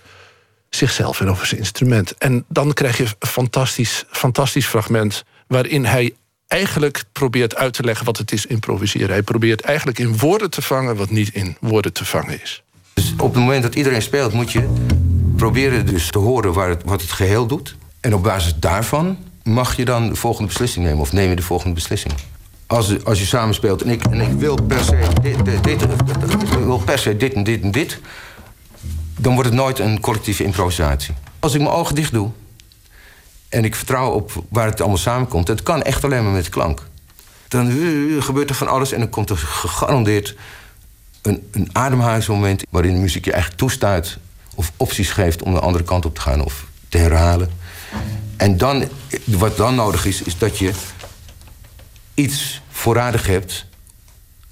zichzelf... 0.70 1.22
en 1.22 1.30
over 1.30 1.48
zijn 1.48 1.60
instrument. 1.60 2.18
En 2.18 2.46
dan 2.48 2.74
krijg 2.74 2.98
je 2.98 3.04
een 3.04 3.28
fantastisch, 3.28 4.04
fantastisch 4.10 4.68
fragment... 4.68 5.24
waarin 5.48 5.86
hij 5.86 6.14
eigenlijk 6.48 7.04
probeert 7.12 7.56
uit 7.56 7.74
te 7.74 7.84
leggen 7.84 8.06
wat 8.06 8.18
het 8.18 8.32
is 8.32 8.46
improviseren. 8.46 9.10
Hij 9.10 9.24
probeert 9.24 9.62
eigenlijk 9.62 10.00
in 10.00 10.18
woorden 10.18 10.50
te 10.50 10.62
vangen 10.62 10.96
wat 10.96 11.10
niet 11.10 11.34
in 11.34 11.58
woorden 11.60 11.94
te 11.94 12.06
vangen 12.06 12.42
is. 12.42 12.64
Dus 12.94 13.14
op 13.18 13.34
het 13.34 13.44
moment 13.44 13.64
dat 13.64 13.76
iedereen 13.76 14.02
speelt, 14.02 14.34
moet 14.34 14.52
je 14.52 14.74
proberen 15.36 15.86
dus 15.86 16.12
te 16.12 16.18
horen 16.18 16.54
waar 16.54 16.78
wat 16.86 17.02
het 17.02 17.12
geheel 17.12 17.46
doet. 17.48 17.76
En 18.00 18.14
op 18.14 18.24
basis 18.24 18.56
daarvan 18.60 19.18
mag 19.44 19.76
je 19.76 19.86
dan 19.86 20.10
de 20.10 20.16
volgende 20.16 20.48
beslissing 20.48 20.86
nemen. 20.86 21.00
Of 21.00 21.14
neem 21.14 21.30
je 21.30 21.36
de 21.36 21.42
volgende 21.42 21.74
beslissing. 21.74 22.14
Als, 22.68 23.04
als 23.06 23.20
je 23.20 23.26
samenspeelt 23.26 23.82
en 23.82 23.90
ik, 23.90 24.06
en 24.06 24.22
ik 24.22 24.32
wil 24.32 24.58
per 24.68 24.84
se 24.84 25.08
dit, 25.22 25.46
dit, 25.46 25.64
dit, 25.64 25.86
wil 26.64 26.78
per 26.78 27.00
se 27.00 27.18
dit 27.18 27.34
en 27.34 27.44
dit 27.44 27.62
en 27.62 27.72
dit... 27.72 28.00
dan 29.18 29.34
wordt 29.34 29.50
het 29.50 29.58
nooit 29.58 29.80
een 29.80 30.00
collectieve 30.00 30.44
improvisatie. 30.44 31.14
Als 31.40 31.54
ik 31.54 31.62
mijn 31.62 31.74
ogen 31.74 31.96
dicht 31.96 32.12
doe 32.12 32.32
en 33.56 33.66
ik 33.66 33.76
vertrouw 33.76 34.12
op 34.12 34.44
waar 34.50 34.66
het 34.66 34.80
allemaal 34.80 34.98
samenkomt. 34.98 35.48
Het 35.48 35.64
kan 35.64 35.82
echt 35.82 36.04
alleen 36.04 36.24
maar 36.24 36.34
met 36.34 36.50
klank. 36.50 36.82
Dan 37.48 37.72
gebeurt 38.20 38.50
er 38.50 38.56
van 38.56 38.68
alles 38.68 38.92
en 38.92 39.00
dan 39.00 39.10
komt 39.10 39.30
er 39.30 39.38
gegarandeerd 39.38 40.36
een, 41.22 41.48
een 41.52 41.70
ademhalingsmoment 41.72 42.64
waarin 42.70 42.94
de 42.94 43.00
muziek 43.00 43.26
je 43.26 43.32
eigenlijk 43.32 43.62
toestaat 43.62 44.18
of 44.56 44.72
opties 44.78 45.12
geeft 45.12 45.44
om 45.44 45.54
de 45.54 45.60
andere 45.60 45.84
kant 45.84 46.06
op 46.06 46.16
te 46.16 46.22
gaan 46.22 46.44
of 46.44 46.66
te 46.90 46.98
herhalen. 46.98 47.50
En 48.38 48.58
dan, 48.58 48.90
wat 49.26 49.58
dan 49.58 49.76
nodig 49.76 50.06
is, 50.06 50.22
is 50.22 50.38
dat 50.38 50.58
je 50.58 50.72
iets 52.14 52.62
voorradig 52.70 53.28
hebt, 53.28 53.66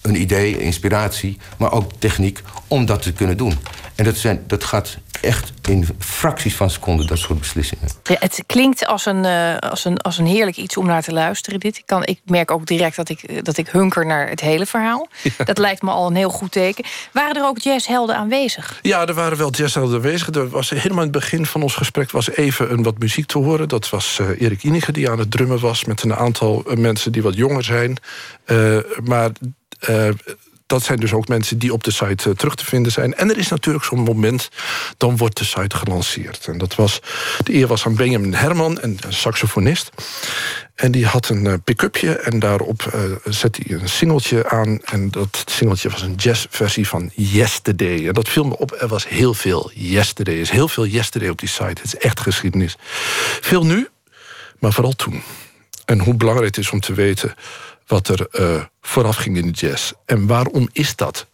een 0.04 0.22
idee, 0.22 0.60
inspiratie, 0.60 1.38
maar 1.58 1.72
ook 1.72 1.92
techniek 2.00 2.42
om 2.68 2.86
dat 2.86 3.02
te 3.02 3.14
kunnen 3.14 3.38
doen. 3.38 3.58
En 3.96 4.04
dat, 4.04 4.16
zijn, 4.16 4.44
dat 4.48 4.64
gaat 4.64 4.98
echt 5.22 5.52
in 5.70 5.88
fracties 6.00 6.56
van 6.56 6.70
seconden, 6.70 7.08
dat 7.08 7.18
soort 7.18 7.40
beslissingen. 7.40 7.88
Ja, 8.04 8.16
het 8.20 8.44
klinkt 8.46 8.86
als 8.86 9.06
een, 9.06 9.24
uh, 9.24 9.58
als, 9.58 9.86
een, 9.86 9.98
als 9.98 10.18
een 10.18 10.26
heerlijk 10.26 10.58
iets 10.58 10.78
om 10.78 10.86
naar 10.86 11.02
te 11.02 11.14
luisteren. 11.14 11.60
Dit. 11.60 11.78
Ik, 11.78 11.86
kan, 11.86 12.06
ik 12.06 12.20
merk 12.26 12.52
ook 12.52 12.66
direct 12.66 12.96
dat 12.96 13.10
ik, 13.10 13.46
dat 13.46 13.58
ik 13.58 13.68
hunker 13.68 14.06
naar 14.06 14.30
het 14.30 14.40
hele 14.40 14.66
verhaal. 14.66 15.08
Ja. 15.38 15.44
Dat 15.44 15.58
lijkt 15.58 15.82
me 15.82 15.92
al 15.92 16.08
een 16.08 16.16
heel 16.16 16.30
goed 16.30 16.52
teken. 16.52 16.86
Waren 17.12 17.36
er 17.36 17.46
ook 17.46 17.60
jazzhelden 17.60 18.16
aanwezig? 18.16 18.80
Ja, 18.82 19.06
er 19.08 19.14
waren 19.14 19.38
wel 19.38 19.52
jazzhelden 19.52 19.96
aanwezig. 19.96 20.28
Er 20.28 20.50
was 20.50 20.70
helemaal 20.70 21.04
in 21.04 21.12
het 21.12 21.12
begin 21.12 21.46
van 21.46 21.62
ons 21.62 21.76
gesprek 21.76 22.12
was 22.12 22.30
even 22.30 22.72
een 22.72 22.84
wat 22.84 22.98
muziek 22.98 23.26
te 23.26 23.38
horen. 23.38 23.70
Dat 23.70 23.90
was 23.90 24.20
uh, 24.22 24.42
Erik 24.42 24.64
Inige 24.64 24.92
die 24.92 25.10
aan 25.10 25.20
het 25.20 25.32
drummen 25.32 25.60
was... 25.60 25.86
met 25.86 26.04
een 26.04 26.16
aantal 26.16 26.66
mensen 26.76 27.12
die 27.12 27.22
wat 27.22 27.36
jonger 27.36 27.64
zijn. 27.64 27.98
Uh, 28.46 28.78
maar 29.04 29.30
dat 30.74 30.84
zijn 30.84 31.00
dus 31.00 31.14
ook 31.14 31.28
mensen 31.28 31.58
die 31.58 31.74
op 31.74 31.84
de 31.84 31.92
site 31.92 32.30
uh, 32.30 32.36
terug 32.36 32.56
te 32.56 32.66
vinden 32.66 32.92
zijn. 32.92 33.14
En 33.16 33.30
er 33.30 33.38
is 33.38 33.48
natuurlijk 33.48 33.86
zo'n 33.86 34.00
moment, 34.00 34.50
dan 34.98 35.18
wordt 35.18 35.38
de 35.38 35.46
site 35.46 35.76
gelanceerd. 35.76 36.48
En 36.48 36.58
dat 36.58 36.76
was, 36.76 37.00
de 37.44 37.54
eer 37.54 37.68
was 37.68 37.86
aan 37.86 37.96
Benjamin 37.96 38.34
Herman, 38.34 38.78
een 38.82 39.00
saxofonist. 39.10 39.90
En 40.76 40.92
die 40.92 41.06
had 41.06 41.30
een 41.30 41.46
uh, 41.46 41.54
pick-upje 41.64 42.16
en 42.16 42.40
daarop 42.40 42.92
uh, 42.96 43.02
zette 43.24 43.62
hij 43.66 43.80
een 43.80 43.90
singeltje 43.90 44.50
aan. 44.50 44.80
En 44.84 45.12
dat 45.12 45.44
singeltje 45.46 45.90
was 45.90 46.02
een 46.02 46.16
jazzversie 46.16 46.88
van 46.88 47.12
Yesterday. 47.16 48.08
En 48.08 48.14
dat 48.14 48.30
viel 48.30 48.44
me 48.44 48.58
op, 48.58 48.76
er 48.82 48.88
was 48.88 49.08
heel 49.08 49.34
veel 49.34 49.72
Yesterday. 49.74 50.34
Er 50.34 50.42
is 50.42 50.50
heel 50.50 50.68
veel 50.68 50.86
Yesterday 50.86 51.30
op 51.30 51.40
die 51.40 51.50
site. 51.50 51.64
Het 51.64 51.84
is 51.84 51.98
echt 51.98 52.20
geschiedenis. 52.20 52.76
Veel 53.42 53.66
nu, 53.66 53.88
maar 54.60 54.74
vooral 54.74 54.94
toen. 54.94 55.24
En 55.86 56.00
hoe 56.00 56.14
belangrijk 56.14 56.56
het 56.56 56.66
is 56.66 56.72
om 56.72 56.80
te 56.80 56.94
weten 56.94 57.36
wat 57.88 58.08
er 58.08 58.28
uh, 58.32 58.64
vooraf 58.82 59.16
ging 59.16 59.38
in 59.38 59.52
de 59.52 59.68
jazz. 59.68 59.92
En 60.06 60.28
waarom 60.28 60.70
is 60.72 60.96
dat? 60.96 61.28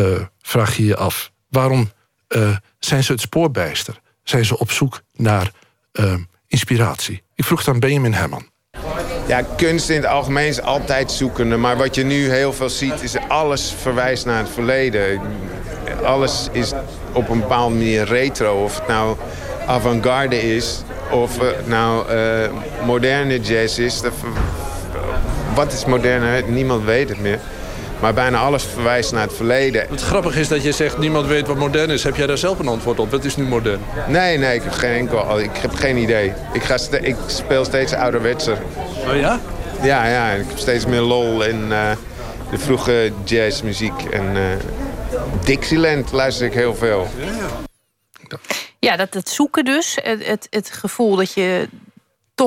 Uh, 0.00 0.20
vraag 0.42 0.76
je 0.76 0.84
je 0.84 0.96
af. 0.96 1.32
Waarom 1.48 1.90
uh, 2.28 2.56
zijn 2.78 3.04
ze 3.04 3.12
het 3.12 3.20
spoorbijster? 3.20 4.00
Zijn 4.22 4.44
ze 4.44 4.58
op 4.58 4.70
zoek 4.70 5.02
naar 5.12 5.50
inspiratie? 6.46 7.22
Ik 7.34 7.44
vroeg 7.44 7.64
dan 7.64 7.78
Benjamin 7.78 8.12
Herman. 8.12 8.50
Ja, 9.26 9.42
kunst 9.56 9.88
in 9.88 9.96
het 9.96 10.06
algemeen 10.06 10.48
is 10.48 10.60
altijd 10.60 11.10
zoekende. 11.10 11.56
Maar 11.56 11.76
wat 11.76 11.94
je 11.94 12.04
nu 12.04 12.30
heel 12.30 12.52
veel 12.52 12.68
ziet, 12.68 13.02
is 13.02 13.16
alles 13.28 13.74
verwijst 13.80 14.26
naar 14.26 14.38
het 14.38 14.48
verleden. 14.48 15.20
Alles 16.04 16.48
is 16.52 16.72
op 17.12 17.28
een 17.28 17.40
bepaalde 17.40 17.74
manier 17.74 18.04
retro. 18.04 18.64
Of 18.64 18.78
het 18.78 18.88
nou 18.88 19.16
avant-garde 19.66 20.54
is, 20.54 20.82
of 21.10 21.38
het 21.38 21.66
nou 21.66 22.06
moderne 22.84 23.40
jazz 23.40 23.78
is 23.78 24.00
wat 25.54 25.72
is 25.72 25.84
moderne? 25.84 26.42
Niemand 26.46 26.84
weet 26.84 27.08
het 27.08 27.20
meer. 27.20 27.38
Maar 28.00 28.14
bijna 28.14 28.38
alles 28.38 28.64
verwijst 28.64 29.12
naar 29.12 29.22
het 29.22 29.36
verleden. 29.36 29.86
Het 29.90 30.00
grappige 30.00 30.40
is 30.40 30.48
dat 30.48 30.62
je 30.62 30.72
zegt, 30.72 30.98
niemand 30.98 31.26
weet 31.26 31.46
wat 31.46 31.56
modern 31.56 31.90
is. 31.90 32.04
Heb 32.04 32.16
jij 32.16 32.26
daar 32.26 32.38
zelf 32.38 32.58
een 32.58 32.68
antwoord 32.68 32.98
op? 32.98 33.10
Wat 33.10 33.24
is 33.24 33.36
nu 33.36 33.44
modern? 33.44 33.80
Nee, 34.08 34.38
nee, 34.38 34.54
ik 34.54 34.62
heb 34.62 34.72
geen 34.72 34.92
enkel... 34.92 35.40
Ik 35.40 35.56
heb 35.56 35.74
geen 35.74 35.96
idee. 35.96 36.32
Ik, 36.52 36.62
ga 36.62 36.78
ik 37.00 37.16
speel 37.26 37.64
steeds 37.64 37.92
ouderwetser. 37.92 38.58
Oh 39.08 39.16
ja? 39.16 39.40
Ja, 39.82 40.06
ja. 40.06 40.30
Ik 40.30 40.48
heb 40.48 40.58
steeds 40.58 40.86
meer 40.86 41.00
lol 41.00 41.42
in 41.44 41.60
uh, 41.68 41.90
de 42.50 42.58
vroege 42.58 43.12
jazzmuziek. 43.24 44.02
En 44.10 44.36
uh, 44.36 44.42
Dixieland 45.44 46.12
luister 46.12 46.46
ik 46.46 46.54
heel 46.54 46.74
veel. 46.74 47.08
Ja, 47.18 47.32
ja. 48.28 48.38
ja 48.78 48.96
dat, 48.96 49.12
dat 49.12 49.28
zoeken 49.28 49.64
dus. 49.64 49.98
Het, 50.02 50.26
het, 50.26 50.46
het 50.50 50.70
gevoel 50.70 51.16
dat 51.16 51.32
je 51.32 51.68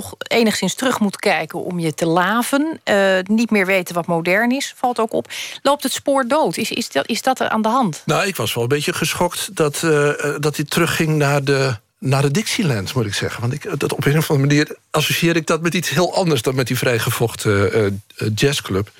toch 0.01 0.15
enigszins 0.17 0.73
terug 0.73 0.99
moet 0.99 1.15
kijken 1.15 1.63
om 1.63 1.79
je 1.79 1.93
te 1.93 2.05
laven. 2.05 2.79
Uh, 2.89 3.17
niet 3.23 3.51
meer 3.51 3.65
weten 3.65 3.95
wat 3.95 4.05
modern 4.05 4.51
is, 4.51 4.73
valt 4.75 4.99
ook 4.99 5.13
op. 5.13 5.27
Loopt 5.61 5.83
het 5.83 5.91
spoor 5.91 6.27
dood? 6.27 6.57
Is, 6.57 6.71
is, 6.71 6.89
dat, 6.89 7.07
is 7.07 7.21
dat 7.21 7.39
er 7.39 7.49
aan 7.49 7.61
de 7.61 7.67
hand? 7.67 8.01
Nou, 8.05 8.27
ik 8.27 8.35
was 8.35 8.53
wel 8.53 8.63
een 8.63 8.69
beetje 8.69 8.93
geschokt 8.93 9.55
dat, 9.55 9.81
uh, 9.85 10.11
dat 10.39 10.55
hij 10.55 10.65
terugging 10.65 11.17
naar 11.17 11.43
de 11.43 11.75
naar 11.99 12.21
de 12.21 12.31
Dixieland, 12.31 12.93
moet 12.93 13.05
ik 13.05 13.13
zeggen. 13.13 13.41
Want 13.41 13.53
ik, 13.53 13.79
dat 13.79 13.93
op 13.93 14.05
een 14.05 14.17
of 14.17 14.29
andere 14.29 14.47
manier 14.47 14.75
associeer 14.91 15.35
ik 15.35 15.47
dat 15.47 15.61
met 15.61 15.73
iets 15.73 15.89
heel 15.89 16.15
anders... 16.15 16.41
dan 16.41 16.55
met 16.55 16.67
die 16.67 16.77
vrijgevochten 16.77 17.79
uh, 18.17 18.29
jazzclub. 18.35 18.91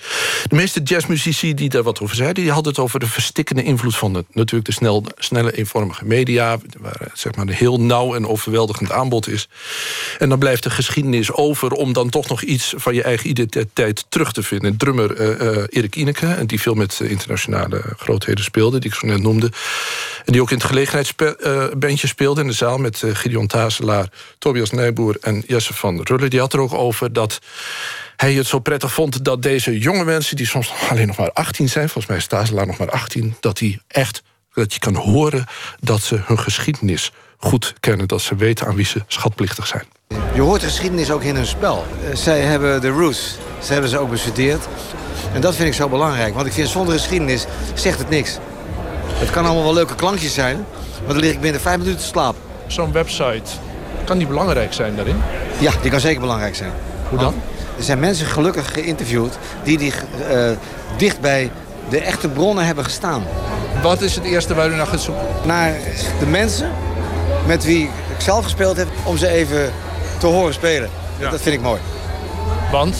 De 0.47 0.55
meeste 0.55 0.81
jazzmuzici 0.81 1.53
die 1.53 1.69
daar 1.69 1.83
wat 1.83 1.99
over 1.99 2.15
zeiden... 2.15 2.43
die 2.43 2.51
hadden 2.51 2.71
het 2.71 2.81
over 2.81 2.99
de 2.99 3.07
verstikkende 3.07 3.63
invloed 3.63 3.95
van 3.95 4.13
de, 4.13 4.25
natuurlijk 4.31 4.65
de 4.65 4.71
snel, 4.71 5.03
snelle, 5.17 5.51
eenvormige 5.51 6.05
media... 6.05 6.57
waar 6.79 7.11
zeg 7.13 7.35
maar, 7.35 7.47
een 7.47 7.53
heel 7.53 7.79
nauw 7.79 8.15
en 8.15 8.27
overweldigend 8.27 8.91
aanbod 8.91 9.27
is. 9.27 9.49
En 10.19 10.29
dan 10.29 10.39
blijft 10.39 10.63
de 10.63 10.69
geschiedenis 10.69 11.31
over... 11.31 11.71
om 11.71 11.93
dan 11.93 12.09
toch 12.09 12.27
nog 12.27 12.41
iets 12.41 12.73
van 12.77 12.93
je 12.93 13.03
eigen 13.03 13.29
identiteit 13.29 14.05
terug 14.09 14.31
te 14.31 14.43
vinden. 14.43 14.77
Drummer 14.77 15.19
uh, 15.19 15.63
Erik 15.69 15.95
Ineke, 15.95 16.45
die 16.45 16.61
veel 16.61 16.73
met 16.73 16.99
internationale 17.03 17.81
grootheden 17.97 18.43
speelde... 18.43 18.79
die 18.79 18.89
ik 18.89 18.97
zo 18.97 19.07
net 19.07 19.21
noemde. 19.21 19.51
En 20.25 20.31
die 20.31 20.41
ook 20.41 20.51
in 20.51 20.57
het 20.57 20.65
gelegenheidsbandje 20.65 22.07
speelde 22.07 22.41
in 22.41 22.47
de 22.47 22.53
zaal... 22.53 22.77
met 22.77 22.94
Gideon 23.03 23.47
Tazelaar, 23.47 24.09
Tobias 24.37 24.71
Nijboer 24.71 25.17
en 25.21 25.43
Jesse 25.47 25.73
van 25.73 26.01
Rulle. 26.03 26.27
Die 26.27 26.39
had 26.39 26.53
er 26.53 26.59
ook 26.59 26.73
over 26.73 27.13
dat 27.13 27.39
hij 28.15 28.33
het 28.33 28.47
zo 28.47 28.59
prettig 28.59 28.93
vond 28.93 29.23
dat 29.23 29.41
deze 29.41 29.79
jonge 29.79 30.03
mensen... 30.03 30.35
die 30.35 30.45
soms 30.45 30.73
alleen 30.89 31.07
nog 31.07 31.17
maar 31.17 31.31
18 31.31 31.69
zijn, 31.69 31.89
volgens 31.89 32.07
mij 32.07 32.17
is 32.17 32.27
Tazelaar 32.27 32.67
nog 32.67 32.77
maar 32.77 32.91
18... 32.91 33.35
dat 33.39 33.57
die 33.57 33.81
echt, 33.87 34.21
dat 34.53 34.73
je 34.73 34.79
kan 34.79 34.95
horen 34.95 35.45
dat 35.79 36.01
ze 36.01 36.19
hun 36.25 36.39
geschiedenis 36.39 37.11
goed 37.37 37.73
kennen. 37.79 38.07
Dat 38.07 38.21
ze 38.21 38.35
weten 38.35 38.67
aan 38.67 38.75
wie 38.75 38.85
ze 38.85 39.03
schatplichtig 39.07 39.67
zijn. 39.67 39.83
Je 40.33 40.41
hoort 40.41 40.61
de 40.61 40.67
geschiedenis 40.67 41.11
ook 41.11 41.23
in 41.23 41.35
hun 41.35 41.45
spel. 41.45 41.85
Eh, 42.03 42.15
zij 42.15 42.41
hebben 42.41 42.81
de 42.81 42.89
roots, 42.89 43.37
ze 43.63 43.71
hebben 43.71 43.89
ze 43.89 43.97
ook 43.97 44.09
bestudeerd. 44.09 44.67
En 45.33 45.41
dat 45.41 45.55
vind 45.55 45.67
ik 45.67 45.73
zo 45.73 45.89
belangrijk, 45.89 46.33
want 46.33 46.47
ik 46.47 46.53
vind 46.53 46.69
zonder 46.69 46.93
geschiedenis 46.93 47.45
zegt 47.73 47.99
het 47.99 48.09
niks. 48.09 48.37
Het 49.07 49.29
kan 49.29 49.45
allemaal 49.45 49.63
wel 49.63 49.73
leuke 49.73 49.95
klankjes 49.95 50.33
zijn, 50.33 50.65
maar 51.05 51.13
dan 51.13 51.23
lig 51.23 51.31
ik 51.31 51.41
binnen 51.41 51.61
vijf 51.61 51.77
minuten 51.77 51.99
te 51.99 52.05
slapen. 52.05 52.44
Zo'n 52.67 52.91
website, 52.91 53.51
kan 54.03 54.17
die 54.17 54.27
belangrijk 54.27 54.73
zijn 54.73 54.95
daarin? 54.95 55.21
Ja, 55.57 55.71
die 55.81 55.91
kan 55.91 55.99
zeker 55.99 56.21
belangrijk 56.21 56.55
zijn. 56.55 56.71
Hoe 57.09 57.19
dan? 57.19 57.33
Er 57.77 57.83
zijn 57.83 57.99
mensen 57.99 58.25
gelukkig 58.25 58.73
geïnterviewd 58.73 59.37
die, 59.63 59.77
die 59.77 59.93
uh, 60.31 60.49
dicht 60.97 61.21
bij 61.21 61.51
de 61.89 61.99
echte 61.99 62.27
bronnen 62.29 62.65
hebben 62.65 62.83
gestaan. 62.83 63.23
Wat 63.81 64.01
is 64.01 64.15
het 64.15 64.23
eerste 64.23 64.53
waar 64.53 64.69
u 64.69 64.75
naar 64.75 64.87
gaat 64.87 65.01
zoeken? 65.01 65.25
Naar 65.45 65.73
de 66.19 66.25
mensen 66.25 66.71
met 67.45 67.63
wie 67.63 67.83
ik 67.83 68.21
zelf 68.21 68.43
gespeeld 68.43 68.77
heb, 68.77 68.87
om 69.03 69.17
ze 69.17 69.27
even 69.27 69.71
te 70.17 70.25
horen 70.25 70.53
spelen. 70.53 70.89
Ja. 71.19 71.29
Dat 71.29 71.41
vind 71.41 71.55
ik 71.55 71.61
mooi. 71.61 71.79
Want? 72.71 72.95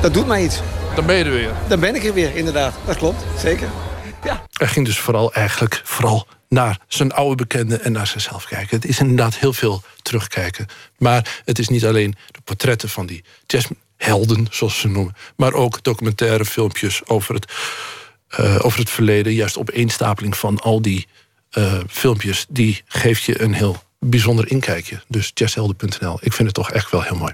Dat 0.00 0.14
doet 0.14 0.26
mij 0.26 0.42
iets. 0.42 0.60
Dan 0.94 1.06
ben 1.06 1.16
je 1.16 1.24
er 1.24 1.30
weer. 1.30 1.50
Dan 1.66 1.80
ben 1.80 1.94
ik 1.94 2.04
er 2.04 2.14
weer, 2.14 2.36
inderdaad. 2.36 2.72
Dat 2.84 2.96
klopt, 2.96 3.22
zeker. 3.38 3.68
Ja. 4.24 4.40
Er 4.52 4.68
ging 4.68 4.86
dus 4.86 4.98
vooral 4.98 5.32
eigenlijk 5.32 5.80
vooral 5.84 6.26
naar 6.50 6.78
zijn 6.88 7.12
oude 7.12 7.34
bekenden 7.34 7.84
en 7.84 7.92
naar 7.92 8.06
zichzelf 8.06 8.44
kijken. 8.44 8.76
Het 8.76 8.84
is 8.88 8.98
inderdaad 8.98 9.36
heel 9.36 9.52
veel 9.52 9.82
terugkijken. 10.02 10.66
Maar 10.98 11.40
het 11.44 11.58
is 11.58 11.68
niet 11.68 11.84
alleen 11.84 12.14
de 12.30 12.40
portretten 12.44 12.88
van 12.88 13.06
die 13.06 13.24
jazzhelden, 13.46 14.46
zoals 14.50 14.78
ze 14.78 14.88
noemen... 14.88 15.14
maar 15.36 15.52
ook 15.52 15.82
documentaire 15.82 16.44
filmpjes 16.44 17.06
over 17.06 17.34
het, 17.34 17.52
uh, 18.40 18.58
over 18.64 18.78
het 18.78 18.90
verleden. 18.90 19.34
Juist 19.34 19.58
opeenstapeling 19.58 20.36
van 20.36 20.60
al 20.60 20.82
die 20.82 21.06
uh, 21.58 21.80
filmpjes... 21.88 22.46
die 22.48 22.82
geeft 22.86 23.22
je 23.22 23.42
een 23.42 23.54
heel 23.54 23.82
bijzonder 23.98 24.50
inkijkje. 24.50 25.02
Dus 25.08 25.30
jazzhelden.nl. 25.34 26.18
Ik 26.20 26.32
vind 26.32 26.48
het 26.48 26.54
toch 26.54 26.70
echt 26.70 26.90
wel 26.90 27.02
heel 27.02 27.16
mooi. 27.16 27.32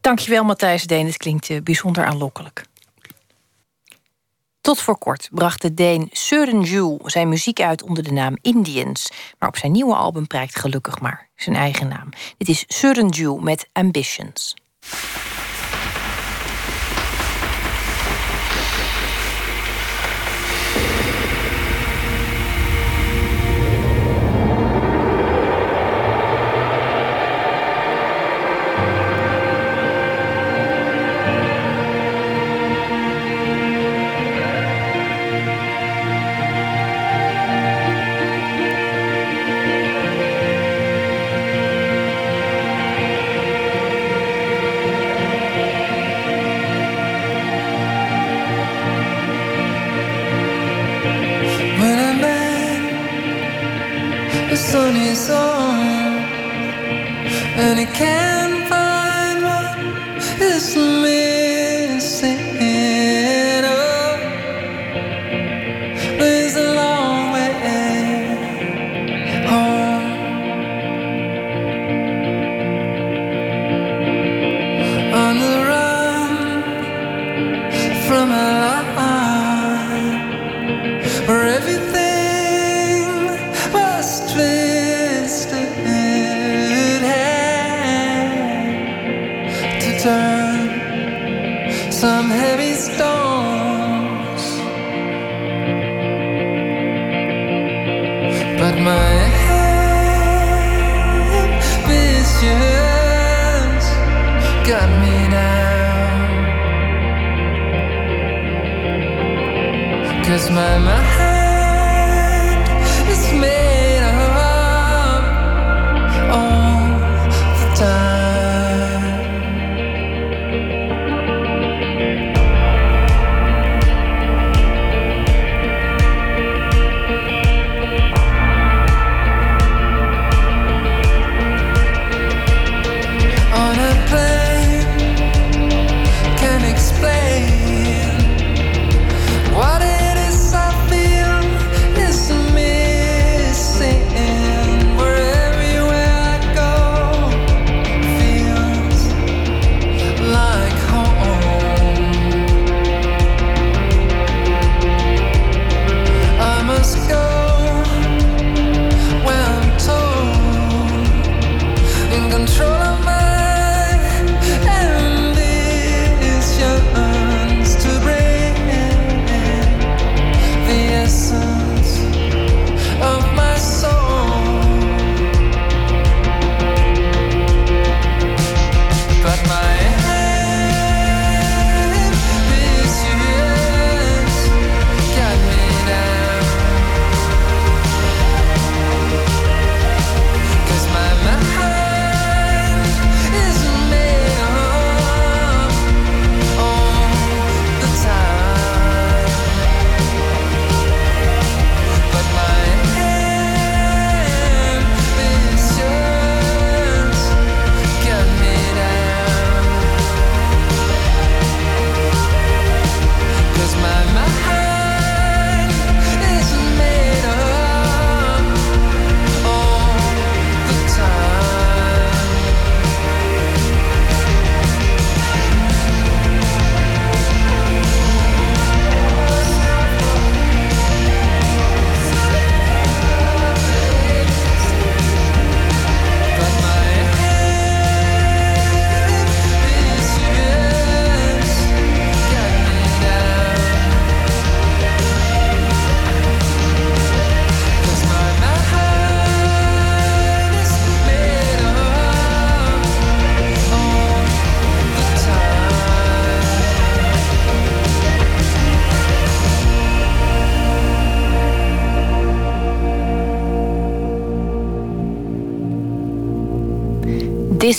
Dankjewel 0.00 0.44
Matthijs 0.44 0.84
Deen, 0.84 1.06
het 1.06 1.16
klinkt 1.16 1.48
uh, 1.48 1.60
bijzonder 1.62 2.04
aanlokkelijk. 2.04 2.64
Tot 4.66 4.80
voor 4.80 4.98
kort 4.98 5.28
bracht 5.32 5.62
de 5.62 5.74
Deen 5.74 6.08
Søren 6.12 7.00
zijn 7.04 7.28
muziek 7.28 7.60
uit 7.60 7.82
onder 7.82 8.02
de 8.02 8.12
naam 8.12 8.36
Indians. 8.40 9.10
Maar 9.38 9.48
op 9.48 9.56
zijn 9.56 9.72
nieuwe 9.72 9.94
album 9.94 10.26
prijkt 10.26 10.58
gelukkig 10.58 11.00
maar 11.00 11.28
zijn 11.36 11.56
eigen 11.56 11.88
naam. 11.88 12.08
Dit 12.36 12.48
is 12.48 12.64
Søren 12.68 13.40
met 13.42 13.68
Ambitions. 13.72 14.54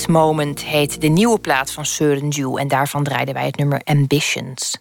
Moment 0.08 0.64
heet 0.64 1.02
de 1.02 1.08
nieuwe 1.08 1.40
plaat 1.40 1.72
van 1.72 1.86
Søren 1.86 2.28
Juhl... 2.28 2.58
en 2.58 2.68
daarvan 2.68 3.04
draaiden 3.04 3.34
wij 3.34 3.46
het 3.46 3.58
nummer 3.58 3.82
Ambitions. 3.84 4.78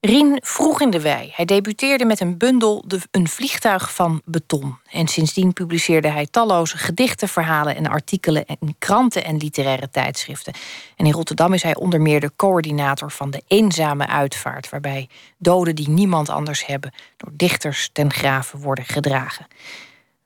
Rien 0.00 0.38
vroeg 0.42 0.80
in 0.80 0.90
de 0.90 1.00
wei. 1.00 1.32
Hij 1.34 1.44
debuteerde 1.44 2.04
met 2.04 2.20
een 2.20 2.38
bundel 2.38 2.84
de, 2.86 3.00
Een 3.10 3.28
vliegtuig 3.28 3.94
van 3.94 4.22
beton. 4.24 4.76
En 4.90 5.08
sindsdien 5.08 5.52
publiceerde 5.52 6.08
hij 6.08 6.26
talloze 6.26 6.78
gedichten, 6.78 7.28
verhalen 7.28 7.76
en 7.76 7.86
artikelen... 7.86 8.44
in 8.46 8.74
kranten 8.78 9.24
en 9.24 9.36
literaire 9.36 9.90
tijdschriften. 9.90 10.52
En 10.96 11.06
in 11.06 11.12
Rotterdam 11.12 11.52
is 11.52 11.62
hij 11.62 11.76
onder 11.76 12.00
meer 12.00 12.20
de 12.20 12.32
coördinator 12.36 13.10
van 13.10 13.30
de 13.30 13.42
Eenzame 13.46 14.06
Uitvaart... 14.06 14.70
waarbij 14.70 15.08
doden 15.38 15.74
die 15.74 15.88
niemand 15.88 16.28
anders 16.28 16.66
hebben... 16.66 16.92
door 17.16 17.32
dichters 17.32 17.90
ten 17.92 18.12
graven 18.12 18.58
worden 18.58 18.84
gedragen. 18.84 19.46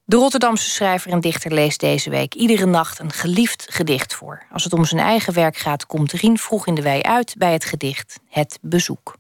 De 0.06 0.16
Rotterdamse 0.16 0.70
schrijver 0.70 1.10
en 1.10 1.20
dichter 1.20 1.52
leest 1.52 1.80
deze 1.80 2.10
week 2.10 2.34
iedere 2.34 2.66
nacht 2.66 2.98
een 2.98 3.12
geliefd 3.12 3.66
gedicht 3.70 4.14
voor. 4.14 4.42
Als 4.52 4.64
het 4.64 4.72
om 4.72 4.84
zijn 4.84 5.00
eigen 5.00 5.34
werk 5.34 5.56
gaat, 5.56 5.86
komt 5.86 6.12
Rien 6.12 6.38
vroeg 6.38 6.66
in 6.66 6.74
de 6.74 6.82
wei 6.82 7.02
uit 7.02 7.34
bij 7.38 7.52
het 7.52 7.64
gedicht 7.64 8.20
Het 8.28 8.58
Bezoek. 8.62 9.16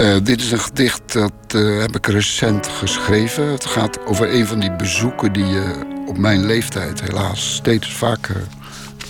Uh, 0.00 0.16
dit 0.22 0.40
is 0.40 0.52
een 0.52 0.58
gedicht 0.58 1.12
dat 1.12 1.32
uh, 1.54 1.80
heb 1.80 1.96
ik 1.96 2.06
recent 2.06 2.66
geschreven. 2.66 3.46
Het 3.46 3.66
gaat 3.66 4.06
over 4.06 4.34
een 4.34 4.46
van 4.46 4.60
die 4.60 4.76
bezoeken 4.76 5.32
die 5.32 5.46
je 5.46 5.96
op 6.06 6.18
mijn 6.18 6.46
leeftijd 6.46 7.00
helaas 7.00 7.54
steeds 7.54 7.92
vaker 7.92 8.46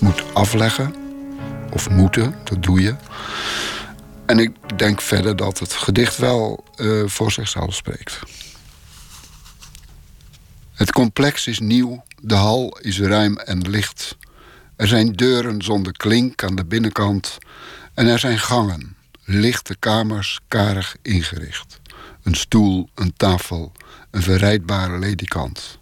moet 0.00 0.34
afleggen. 0.34 0.94
Of 1.70 1.90
moeten, 1.90 2.34
dat 2.44 2.62
doe 2.62 2.80
je. 2.80 2.94
En 4.26 4.38
ik 4.38 4.78
denk 4.78 5.00
verder 5.00 5.36
dat 5.36 5.58
het 5.58 5.72
gedicht 5.72 6.16
wel 6.16 6.64
uh, 6.76 7.06
voor 7.06 7.32
zichzelf 7.32 7.74
spreekt. 7.74 8.18
Het 10.74 10.92
complex 10.92 11.46
is 11.46 11.58
nieuw, 11.58 12.04
de 12.20 12.34
hal 12.34 12.78
is 12.80 13.00
ruim 13.00 13.36
en 13.36 13.70
licht. 13.70 14.16
Er 14.76 14.88
zijn 14.88 15.12
deuren 15.12 15.62
zonder 15.62 15.92
klink 15.92 16.42
aan 16.42 16.54
de 16.54 16.64
binnenkant 16.64 17.38
en 17.94 18.06
er 18.06 18.18
zijn 18.18 18.38
gangen 18.38 18.96
lichte 19.24 19.76
kamers 19.76 20.40
karig 20.48 20.96
ingericht. 21.02 21.80
Een 22.22 22.34
stoel, 22.34 22.88
een 22.94 23.12
tafel, 23.16 23.72
een 24.10 24.22
verrijdbare 24.22 24.98
ledikant. 24.98 25.78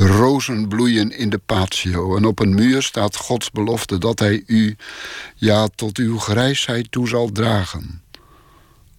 Rozen 0.00 0.68
bloeien 0.68 1.10
in 1.10 1.30
de 1.30 1.38
patio 1.38 2.16
en 2.16 2.24
op 2.24 2.38
een 2.38 2.54
muur 2.54 2.82
staat 2.82 3.16
Gods 3.16 3.50
belofte 3.50 3.98
dat 3.98 4.18
hij 4.18 4.42
u, 4.46 4.76
ja, 5.34 5.68
tot 5.74 5.96
uw 5.96 6.18
grijsheid 6.18 6.90
toe 6.90 7.08
zal 7.08 7.32
dragen. 7.32 8.02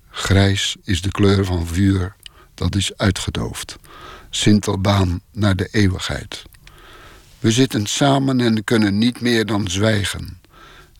Grijs 0.09 0.75
is 0.83 1.01
de 1.01 1.11
kleur 1.11 1.45
van 1.45 1.67
vuur, 1.67 2.15
dat 2.53 2.75
is 2.75 2.97
uitgedoofd. 2.97 3.75
Sintelbaan 4.29 5.21
naar 5.31 5.55
de 5.55 5.67
eeuwigheid. 5.71 6.43
We 7.39 7.51
zitten 7.51 7.85
samen 7.85 8.39
en 8.39 8.63
kunnen 8.63 8.97
niet 8.97 9.21
meer 9.21 9.45
dan 9.45 9.67
zwijgen. 9.67 10.41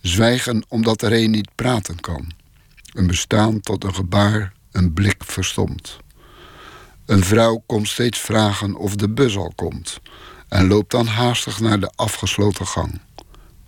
Zwijgen 0.02 0.64
omdat 0.68 1.02
er 1.02 1.14
een 1.14 1.32
niet 1.32 1.50
praten 1.56 2.00
kan. 2.00 2.32
Een 2.94 3.08
bestaan 3.08 3.60
tot 3.60 3.84
een 3.84 3.96
gebaar, 3.96 4.54
een 4.72 4.94
blik 4.94 5.24
verstomt. 5.24 5.98
Een 7.10 7.23
vrouw 7.23 7.64
komt 7.65 7.88
steeds 7.88 8.19
vragen 8.19 8.76
of 8.76 8.95
de 8.95 9.10
bus 9.10 9.38
al 9.38 9.52
komt 9.56 9.99
en 10.48 10.68
loopt 10.68 10.91
dan 10.91 11.06
haastig 11.06 11.60
naar 11.60 11.80
de 11.80 11.91
afgesloten 11.95 12.68
gang. 12.68 13.02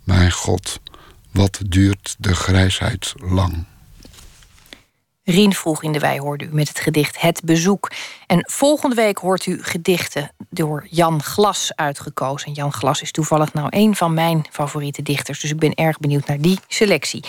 Mijn 0.04 0.32
God, 0.32 0.80
wat 1.32 1.60
duurt 1.66 2.16
de 2.20 2.36
grijsheid 2.36 3.14
lang. 3.18 3.66
Rien 5.24 5.54
vroeg 5.54 5.84
in 5.84 5.92
de 5.92 6.00
wei 6.00 6.20
hoorde 6.20 6.46
u 6.46 6.54
met 6.54 6.68
het 6.68 6.80
gedicht 6.80 7.22
Het 7.22 7.42
Bezoek. 7.44 7.92
En 8.28 8.46
volgende 8.50 8.96
week 8.96 9.18
hoort 9.18 9.46
u 9.46 9.64
gedichten 9.64 10.32
door 10.50 10.88
Jan 10.90 11.24
Glas 11.24 11.72
uitgekozen. 11.76 12.52
Jan 12.52 12.74
Glas 12.74 13.02
is 13.02 13.12
toevallig 13.12 13.54
nou 13.54 13.68
een 13.70 13.96
van 13.96 14.14
mijn 14.14 14.46
favoriete 14.52 15.02
dichters. 15.02 15.40
Dus 15.40 15.52
ik 15.52 15.60
ben 15.60 15.74
erg 15.74 16.00
benieuwd 16.00 16.28
naar 16.28 16.42
die 16.42 16.60
selectie. 16.68 17.24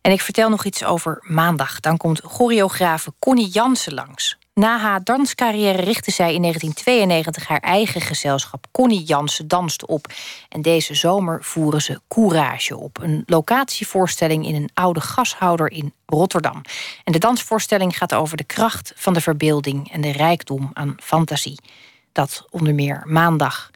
En 0.00 0.12
ik 0.12 0.20
vertel 0.20 0.48
nog 0.48 0.64
iets 0.64 0.84
over 0.84 1.18
maandag. 1.26 1.80
Dan 1.80 1.96
komt 1.96 2.20
choreografe 2.24 3.12
Connie 3.18 3.48
Jansen 3.48 3.94
langs. 3.94 4.40
Na 4.54 4.78
haar 4.78 5.04
danscarrière 5.04 5.82
richtte 5.82 6.10
zij 6.10 6.34
in 6.34 6.40
1992 6.40 7.46
haar 7.46 7.60
eigen 7.60 8.00
gezelschap 8.00 8.66
Connie 8.70 9.02
Jansen 9.02 9.48
Danst 9.48 9.86
op. 9.86 10.06
En 10.48 10.62
deze 10.62 10.94
zomer 10.94 11.44
voeren 11.44 11.82
ze 11.82 12.00
Courage 12.08 12.76
op. 12.76 12.98
Een 13.02 13.22
locatievoorstelling 13.26 14.46
in 14.46 14.54
een 14.54 14.70
oude 14.74 15.00
gashouder 15.00 15.70
in 15.70 15.92
Rotterdam. 16.06 16.60
En 17.04 17.12
de 17.12 17.18
dansvoorstelling 17.18 17.96
gaat 17.96 18.14
over 18.14 18.36
de 18.36 18.44
kracht 18.44 18.92
van 18.96 19.12
de 19.12 19.20
verbeelding 19.20 19.92
en 19.92 20.00
de 20.00 20.12
rijkdom 20.12 20.70
aan 20.72 20.96
fantasie. 21.02 21.58
Dat 22.12 22.46
onder 22.50 22.74
meer 22.74 23.02
maandag. 23.06 23.70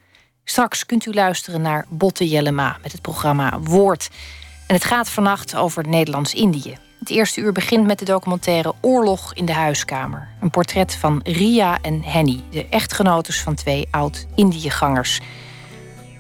Straks 0.45 0.87
kunt 0.87 1.07
u 1.07 1.13
luisteren 1.13 1.63
naar 1.63 1.87
Botte 1.89 2.29
Jellema 2.29 2.79
met 2.83 2.93
het 2.93 3.03
programma 3.03 3.61
Woord. 3.61 4.11
En 4.67 4.75
het 4.75 4.85
gaat 4.85 5.09
vannacht 5.09 5.55
over 5.55 5.89
Nederlands-Indië. 5.89 6.86
Het 6.99 7.11
eerste 7.11 7.41
uur 7.41 7.53
begint 7.53 7.87
met 7.87 7.99
de 7.99 8.05
documentaire 8.05 8.75
Oorlog 8.81 9.35
in 9.35 9.45
de 9.45 9.53
huiskamer. 9.53 10.29
Een 10.41 10.51
portret 10.51 10.95
van 10.95 11.21
Ria 11.25 11.79
en 11.83 12.03
Henny, 12.03 12.43
de 12.51 12.67
echtgenotes 12.71 13.43
van 13.43 13.55
twee 13.55 13.89
oud-Indiëgangers. 13.91 15.21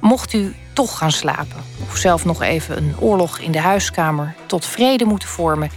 Mocht 0.00 0.32
u 0.32 0.54
toch 0.72 0.98
gaan 0.98 1.12
slapen 1.12 1.64
of 1.82 1.96
zelf 1.96 2.24
nog 2.24 2.42
even 2.42 2.76
een 2.76 2.94
oorlog 2.98 3.38
in 3.38 3.52
de 3.52 3.60
huiskamer 3.60 4.34
tot 4.46 4.64
vrede 4.64 5.04
moeten 5.04 5.28
vormen, 5.28 5.70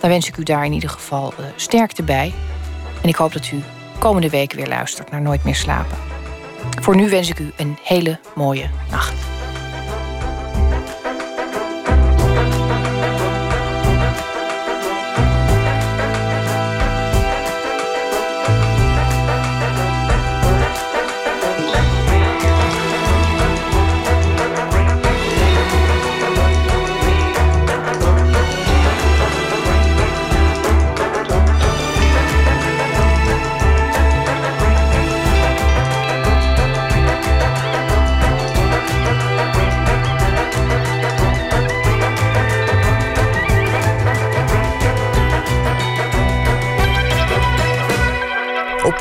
dan 0.00 0.10
wens 0.10 0.28
ik 0.28 0.36
u 0.36 0.42
daar 0.42 0.64
in 0.64 0.72
ieder 0.72 0.90
geval 0.90 1.32
uh, 1.40 1.46
sterkte 1.56 2.02
bij. 2.02 2.32
En 3.02 3.08
ik 3.08 3.16
hoop 3.16 3.32
dat 3.32 3.50
u 3.50 3.62
komende 3.98 4.30
week 4.30 4.52
weer 4.52 4.68
luistert 4.68 5.10
naar 5.10 5.22
Nooit 5.22 5.44
meer 5.44 5.54
slapen. 5.54 5.98
Voor 6.80 6.96
nu 6.96 7.08
wens 7.08 7.28
ik 7.28 7.38
u 7.38 7.52
een 7.56 7.78
hele 7.82 8.18
mooie 8.34 8.70
nacht. 8.90 9.39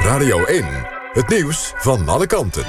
Radio 0.10 0.46
1. 0.46 0.66
Het 1.14 1.28
nieuws 1.28 1.74
van 1.76 2.08
alle 2.08 2.26
kanten. 2.26 2.64